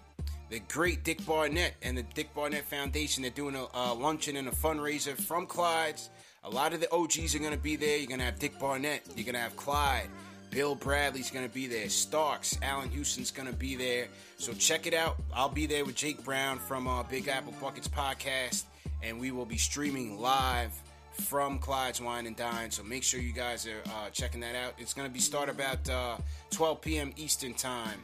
the 0.52 0.60
great 0.68 1.06
Dick 1.06 1.26
Barnett 1.26 1.76
and 1.82 1.98
the 1.98 2.04
Dick 2.04 2.34
Barnett 2.36 2.66
Foundation. 2.66 3.22
They're 3.22 3.32
doing 3.32 3.56
a, 3.56 3.66
a 3.74 3.94
luncheon 3.94 4.36
and 4.36 4.50
a 4.50 4.52
fundraiser 4.52 5.20
from 5.20 5.48
Clyde's. 5.48 6.10
A 6.44 6.50
lot 6.50 6.74
of 6.74 6.82
the 6.82 6.92
OGs 6.92 7.34
are 7.36 7.40
going 7.40 7.54
to 7.54 7.58
be 7.58 7.78
there. 7.78 7.98
You're 7.98 8.08
going 8.08 8.20
to 8.20 8.26
have 8.26 8.38
Dick 8.38 8.60
Barnett. 8.60 9.02
You're 9.16 9.24
going 9.24 9.36
to 9.36 9.40
have 9.40 9.56
Clyde. 9.56 10.10
Bill 10.50 10.76
Bradley's 10.76 11.32
going 11.32 11.48
to 11.48 11.54
be 11.54 11.68
there. 11.68 11.88
Starks. 11.88 12.58
Allan 12.62 12.90
Houston's 12.90 13.32
going 13.32 13.48
to 13.48 13.56
be 13.56 13.78
there. 13.78 14.08
So 14.38 14.52
check 14.52 14.88
it 14.88 14.94
out. 14.94 15.16
I'll 15.34 15.48
be 15.48 15.66
there 15.68 15.86
with 15.86 15.96
Jake 15.96 16.22
Brown 16.26 16.60
from 16.60 16.86
uh, 16.86 17.04
Big 17.04 17.30
Apple 17.30 17.54
Buckets 17.62 17.88
podcast. 17.88 18.66
And 19.02 19.22
we 19.22 19.32
will 19.32 19.46
be 19.46 19.58
streaming 19.58 20.20
live 20.20 20.74
from 21.12 21.60
Clyde's 21.60 22.02
Wine 22.02 22.26
and 22.28 22.36
Dine. 22.36 22.72
So 22.72 22.84
make 22.84 23.04
sure 23.04 23.20
you 23.20 23.34
guys 23.34 23.68
are 23.68 23.82
uh, 23.88 24.10
checking 24.12 24.42
that 24.42 24.56
out. 24.56 24.74
It's 24.78 24.94
going 24.94 25.08
to 25.08 25.14
be 25.14 25.20
start 25.20 25.50
about 25.50 25.90
uh, 25.90 26.18
12 26.52 26.82
p.m. 26.82 27.14
Eastern 27.18 27.54
Time 27.54 28.00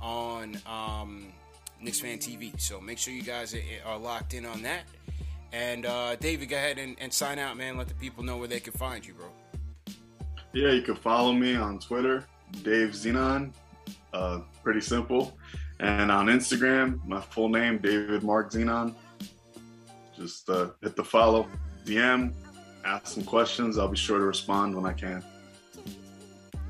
on 0.00 0.58
um, 0.66 1.32
Knicks 1.80 2.00
Fan 2.00 2.18
TV. 2.18 2.58
So 2.60 2.80
make 2.80 2.98
sure 2.98 3.12
you 3.12 3.22
guys 3.22 3.54
are, 3.54 3.60
are 3.84 3.98
locked 3.98 4.34
in 4.34 4.46
on 4.46 4.62
that. 4.62 4.82
And 5.52 5.86
uh, 5.86 6.16
David, 6.16 6.48
go 6.48 6.56
ahead 6.56 6.78
and, 6.78 6.96
and, 7.00 7.12
sign 7.12 7.38
out, 7.38 7.56
man. 7.56 7.78
Let 7.78 7.88
the 7.88 7.94
people 7.94 8.22
know 8.24 8.36
where 8.36 8.48
they 8.48 8.60
can 8.60 8.72
find 8.72 9.06
you, 9.06 9.14
bro. 9.14 9.26
Yeah, 10.52 10.72
you 10.72 10.82
can 10.82 10.96
follow 10.96 11.32
me 11.32 11.54
on 11.54 11.78
Twitter, 11.78 12.26
Dave 12.62 12.90
Zenon. 12.90 13.52
Uh, 14.12 14.40
pretty 14.62 14.80
simple. 14.80 15.38
And 15.80 16.10
on 16.10 16.26
Instagram, 16.26 17.06
my 17.06 17.20
full 17.20 17.48
name, 17.48 17.78
David 17.78 18.22
Mark 18.22 18.50
Zenon. 18.50 18.94
Just 20.16 20.48
uh, 20.48 20.70
hit 20.82 20.96
the 20.96 21.04
follow, 21.04 21.46
DM, 21.86 22.32
ask 22.84 23.06
some 23.06 23.24
questions. 23.24 23.78
I'll 23.78 23.88
be 23.88 23.96
sure 23.96 24.18
to 24.18 24.24
respond 24.24 24.74
when 24.74 24.84
I 24.84 24.92
can. 24.92 25.24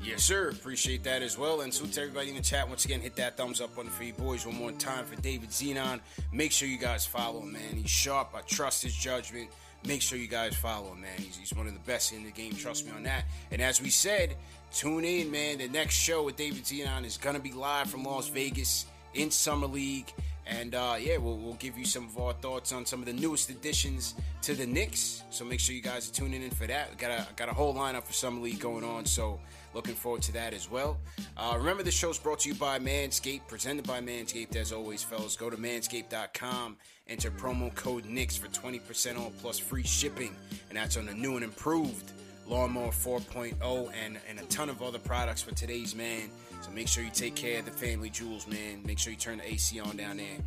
Yes, 0.01 0.23
sir. 0.23 0.49
Appreciate 0.49 1.03
that 1.03 1.21
as 1.21 1.37
well. 1.37 1.61
And 1.61 1.73
salute 1.73 1.93
to 1.93 2.01
everybody 2.01 2.29
in 2.29 2.35
the 2.35 2.41
chat. 2.41 2.69
Once 2.69 2.85
again, 2.85 3.01
hit 3.01 3.17
that 3.17 3.35
thumbs 3.35 3.59
up 3.59 3.75
button 3.75 3.91
for 3.91 4.05
you 4.05 4.13
boys 4.13 4.45
one 4.45 4.55
more 4.55 4.71
time 4.71 5.03
for 5.03 5.19
David 5.21 5.49
Zenon. 5.49 5.99
Make 6.31 6.53
sure 6.53 6.67
you 6.69 6.77
guys 6.77 7.05
follow 7.05 7.41
him, 7.41 7.51
man. 7.51 7.75
He's 7.75 7.89
sharp. 7.89 8.29
I 8.33 8.39
trust 8.41 8.83
his 8.83 8.95
judgment. 8.95 9.49
Make 9.85 10.01
sure 10.01 10.17
you 10.17 10.27
guys 10.27 10.55
follow 10.55 10.93
him, 10.93 11.01
man. 11.01 11.17
He's, 11.17 11.35
he's 11.35 11.53
one 11.53 11.67
of 11.67 11.73
the 11.73 11.79
best 11.81 12.13
in 12.13 12.23
the 12.23 12.31
game. 12.31 12.53
Trust 12.53 12.85
me 12.85 12.93
on 12.95 13.03
that. 13.03 13.25
And 13.51 13.61
as 13.61 13.81
we 13.81 13.89
said, 13.89 14.35
tune 14.71 15.03
in, 15.03 15.29
man. 15.29 15.57
The 15.57 15.67
next 15.67 15.95
show 15.95 16.23
with 16.23 16.37
David 16.37 16.63
Zenon 16.63 17.03
is 17.03 17.17
going 17.17 17.35
to 17.35 17.41
be 17.41 17.51
live 17.51 17.89
from 17.89 18.03
Las 18.03 18.29
Vegas 18.29 18.85
in 19.13 19.29
Summer 19.29 19.67
League. 19.67 20.13
And 20.49 20.75
uh, 20.75 20.95
yeah, 20.99 21.17
we'll, 21.17 21.37
we'll 21.37 21.55
give 21.55 21.77
you 21.77 21.85
some 21.85 22.05
of 22.05 22.17
our 22.17 22.33
thoughts 22.33 22.71
on 22.71 22.85
some 22.85 22.99
of 22.99 23.05
the 23.05 23.13
newest 23.13 23.49
additions 23.49 24.15
to 24.43 24.53
the 24.55 24.65
Knicks. 24.65 25.23
So 25.29 25.43
make 25.43 25.59
sure 25.59 25.75
you 25.75 25.81
guys 25.81 26.09
are 26.09 26.13
tuning 26.13 26.41
in 26.41 26.51
for 26.51 26.67
that. 26.67 26.89
We 26.89 26.95
got 26.95 27.11
a 27.11 27.27
got 27.35 27.49
a 27.49 27.53
whole 27.53 27.73
lineup 27.73 28.03
for 28.03 28.13
Summer 28.13 28.41
League 28.41 28.59
going 28.59 28.83
on. 28.83 29.05
So 29.05 29.39
Looking 29.77 29.93
forward 29.93 30.23
to 30.23 30.31
that 30.33 30.55
as 30.55 30.71
well. 30.71 30.97
Uh, 31.37 31.53
remember, 31.55 31.83
the 31.83 31.91
show's 31.91 32.17
brought 32.17 32.39
to 32.39 32.49
you 32.49 32.55
by 32.55 32.79
Manscaped, 32.79 33.47
presented 33.47 33.85
by 33.85 34.01
Manscaped 34.01 34.55
as 34.55 34.71
always, 34.71 35.03
fellas. 35.03 35.35
Go 35.35 35.51
to 35.51 35.55
manscaped.com, 35.55 36.77
enter 37.07 37.29
promo 37.29 37.73
code 37.75 38.05
NICKS 38.05 38.39
for 38.39 38.47
20% 38.47 39.19
off 39.19 39.33
plus 39.39 39.59
free 39.59 39.83
shipping. 39.83 40.35
And 40.69 40.77
that's 40.79 40.97
on 40.97 41.05
the 41.05 41.13
new 41.13 41.35
and 41.35 41.43
improved 41.43 42.11
Lawnmower 42.47 42.89
4.0 42.89 43.91
and, 44.03 44.17
and 44.27 44.39
a 44.39 44.43
ton 44.45 44.69
of 44.69 44.81
other 44.81 44.97
products 44.97 45.43
for 45.43 45.53
today's 45.53 45.93
man. 45.93 46.31
So 46.67 46.73
make 46.73 46.87
sure 46.87 47.03
you 47.03 47.09
take 47.11 47.35
care 47.35 47.59
of 47.59 47.65
the 47.65 47.71
family 47.71 48.09
jewels, 48.09 48.45
man. 48.45 48.81
Make 48.85 48.99
sure 48.99 49.11
you 49.11 49.17
turn 49.17 49.37
the 49.37 49.49
AC 49.53 49.79
on 49.79 49.95
down 49.95 50.17
there 50.17 50.37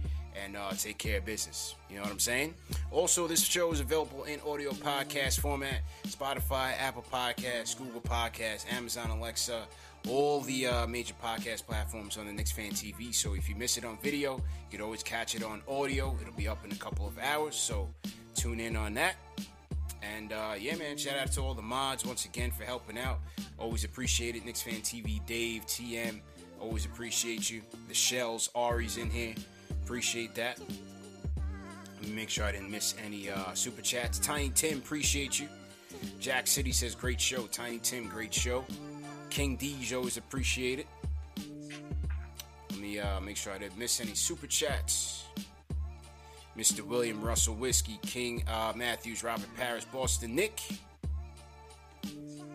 and 0.45 0.55
uh, 0.57 0.71
take 0.73 0.99
care 0.99 1.19
of 1.19 1.25
business. 1.25 1.75
You 1.89 1.97
know 1.97 2.03
what 2.03 2.13
I'm 2.13 2.19
saying? 2.19 2.55
Also, 2.91 3.27
this 3.27 3.43
show 3.43 3.73
is 3.73 3.81
available 3.81 4.25
in 4.25 4.39
audio 4.47 4.73
podcast 4.73 5.41
format 5.41 5.81
Spotify, 6.07 6.73
Apple 6.79 7.05
Podcasts, 7.11 7.77
Google 7.77 8.03
Podcasts, 8.03 8.71
Amazon 8.71 9.11
Alexa, 9.11 9.63
all 10.09 10.43
the 10.43 10.67
uh, 10.67 10.87
major 10.87 11.15
podcast 11.25 11.67
platforms 11.67 12.19
on 12.19 12.27
the 12.27 12.33
Knicks 12.33 12.53
Fan 12.53 12.73
TV. 12.73 13.15
So 13.15 13.35
if 13.35 13.49
you 13.49 13.55
miss 13.55 13.79
it 13.79 13.85
on 13.87 13.97
video, 14.03 14.37
you 14.37 14.79
can 14.79 14.83
always 14.83 15.03
catch 15.03 15.35
it 15.35 15.43
on 15.43 15.63
audio. 15.69 16.17
It'll 16.21 16.35
be 16.35 16.49
up 16.49 16.65
in 16.67 16.73
a 16.73 16.77
couple 16.77 17.07
of 17.07 17.19
hours. 17.19 17.57
So 17.57 17.89
tune 18.35 18.61
in 18.61 18.77
on 18.77 18.93
that. 18.95 19.17
And 20.03 20.33
uh, 20.33 20.55
yeah, 20.59 20.77
man, 20.77 20.97
shout 20.97 21.19
out 21.19 21.33
to 21.33 21.41
all 21.41 21.55
the 21.55 21.63
mods 21.63 22.05
once 22.05 22.25
again 22.25 22.51
for 22.51 22.65
helping 22.65 22.99
out. 22.99 23.21
Always 23.59 23.85
appreciate 23.85 24.37
it. 24.37 24.45
Knicks 24.45 24.63
Fan 24.63 24.81
TV, 24.81 25.25
Dave, 25.27 25.67
TM, 25.67 26.21
always 26.59 26.87
appreciate 26.87 27.51
you. 27.51 27.63
The 27.89 27.95
Shells, 27.95 28.51
Ari's 28.55 28.97
in 28.97 29.11
here. 29.11 29.35
Appreciate 29.85 30.35
that. 30.37 30.59
Let 32.01 32.09
me 32.09 32.15
make 32.15 32.31
sure 32.31 32.45
I 32.45 32.53
didn't 32.53 32.71
miss 32.71 32.95
any 33.05 33.31
uh, 33.31 33.53
super 33.55 33.83
chats. 33.83 34.19
Tiny 34.19 34.51
Tim, 34.51 34.79
appreciate 34.79 35.39
you. 35.39 35.49
Jack 36.19 36.47
City 36.47 36.73
says, 36.73 36.95
great 36.95 37.21
show. 37.21 37.47
Tiny 37.47 37.79
Tim, 37.79 38.09
great 38.09 38.33
show. 38.33 38.65
King 39.29 39.57
D's 39.57 39.93
always 39.93 40.17
appreciate 40.17 40.79
it. 40.79 40.87
Let 42.71 42.81
me 42.81 42.99
uh, 42.99 43.21
make 43.21 43.37
sure 43.37 43.53
I 43.53 43.59
didn't 43.59 43.79
miss 43.79 44.01
any 44.01 44.15
super 44.15 44.47
chats. 44.47 45.25
Mr. 46.57 46.83
William 46.83 47.21
Russell 47.23 47.55
Whiskey, 47.55 47.99
King 48.03 48.45
uh, 48.49 48.73
Matthews, 48.75 49.23
Robert 49.23 49.49
Paris, 49.57 49.85
Boston 49.85 50.35
Nick. 50.35 50.61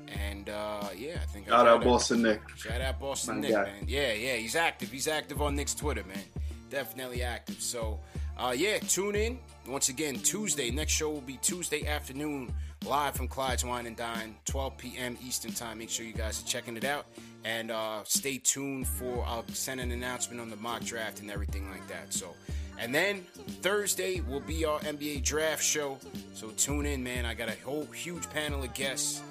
And 0.08 0.50
uh, 0.50 0.90
yeah, 0.96 1.16
I 1.22 1.26
think 1.26 1.48
shout 1.48 1.68
out 1.68 1.84
Boston 1.84 2.22
Nick. 2.22 2.42
Shout 2.56 2.82
out 2.82 3.00
Boston 3.00 3.36
My 3.36 3.42
Nick, 3.42 3.52
God. 3.52 3.68
man. 3.68 3.86
Yeah, 3.88 4.14
yeah, 4.14 4.36
he's 4.36 4.56
active. 4.56 4.92
He's 4.92 5.08
active 5.08 5.42
on 5.42 5.56
Knicks 5.56 5.74
Twitter, 5.74 6.04
man. 6.04 6.24
Definitely 6.70 7.22
active. 7.24 7.62
So 7.62 8.00
uh, 8.38 8.54
yeah, 8.56 8.80
tune 8.80 9.16
in 9.16 9.40
once 9.68 9.90
again 9.90 10.16
Tuesday. 10.20 10.72
Next 10.72 10.94
show 10.94 11.10
will 11.10 11.22
be 11.22 11.38
Tuesday 11.38 11.88
afternoon, 11.88 12.54
live 12.86 13.16
from 13.16 13.28
Clyde's 13.28 13.66
Wine 13.66 13.86
and 13.88 13.96
Dine, 13.96 14.36
12 14.46 14.78
p.m. 14.78 15.18
Eastern 15.26 15.52
Time. 15.54 15.80
Make 15.80 15.90
sure 15.90 16.06
you 16.06 16.14
guys 16.14 16.42
are 16.42 16.48
checking 16.48 16.78
it 16.78 16.86
out, 16.86 17.06
and 17.44 17.72
uh, 17.72 18.02
stay 18.04 18.38
tuned 18.38 18.88
for 18.88 19.24
I'll 19.26 19.46
send 19.50 19.80
an 19.80 19.92
announcement 19.92 20.42
on 20.42 20.50
the 20.50 20.58
mock 20.58 20.84
draft 20.84 21.20
and 21.22 21.32
everything 21.32 21.70
like 21.72 21.88
that. 21.88 22.14
So. 22.14 22.34
And 22.80 22.93
then 22.93 23.26
Thursday 23.61 24.22
will 24.22 24.41
be 24.41 24.65
our 24.65 24.80
NBA 24.80 25.23
draft 25.23 25.64
show. 25.64 25.97
So 26.34 26.49
tune 26.52 26.85
in, 26.85 27.03
man. 27.03 27.26
I 27.26 27.34
got 27.34 27.49
a 27.49 27.56
whole 27.64 27.85
huge 27.85 28.30
panel 28.30 28.64
of 28.64 28.73
guests, 28.73 29.22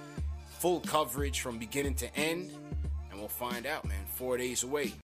full 0.58 0.80
coverage 0.80 1.40
from 1.40 1.58
beginning 1.58 1.94
to 1.96 2.16
end. 2.16 2.50
And 3.10 3.18
we'll 3.18 3.28
find 3.28 3.66
out, 3.66 3.84
man. 3.86 4.04
Four 4.14 4.36
days 4.38 4.62
away. 4.64 4.92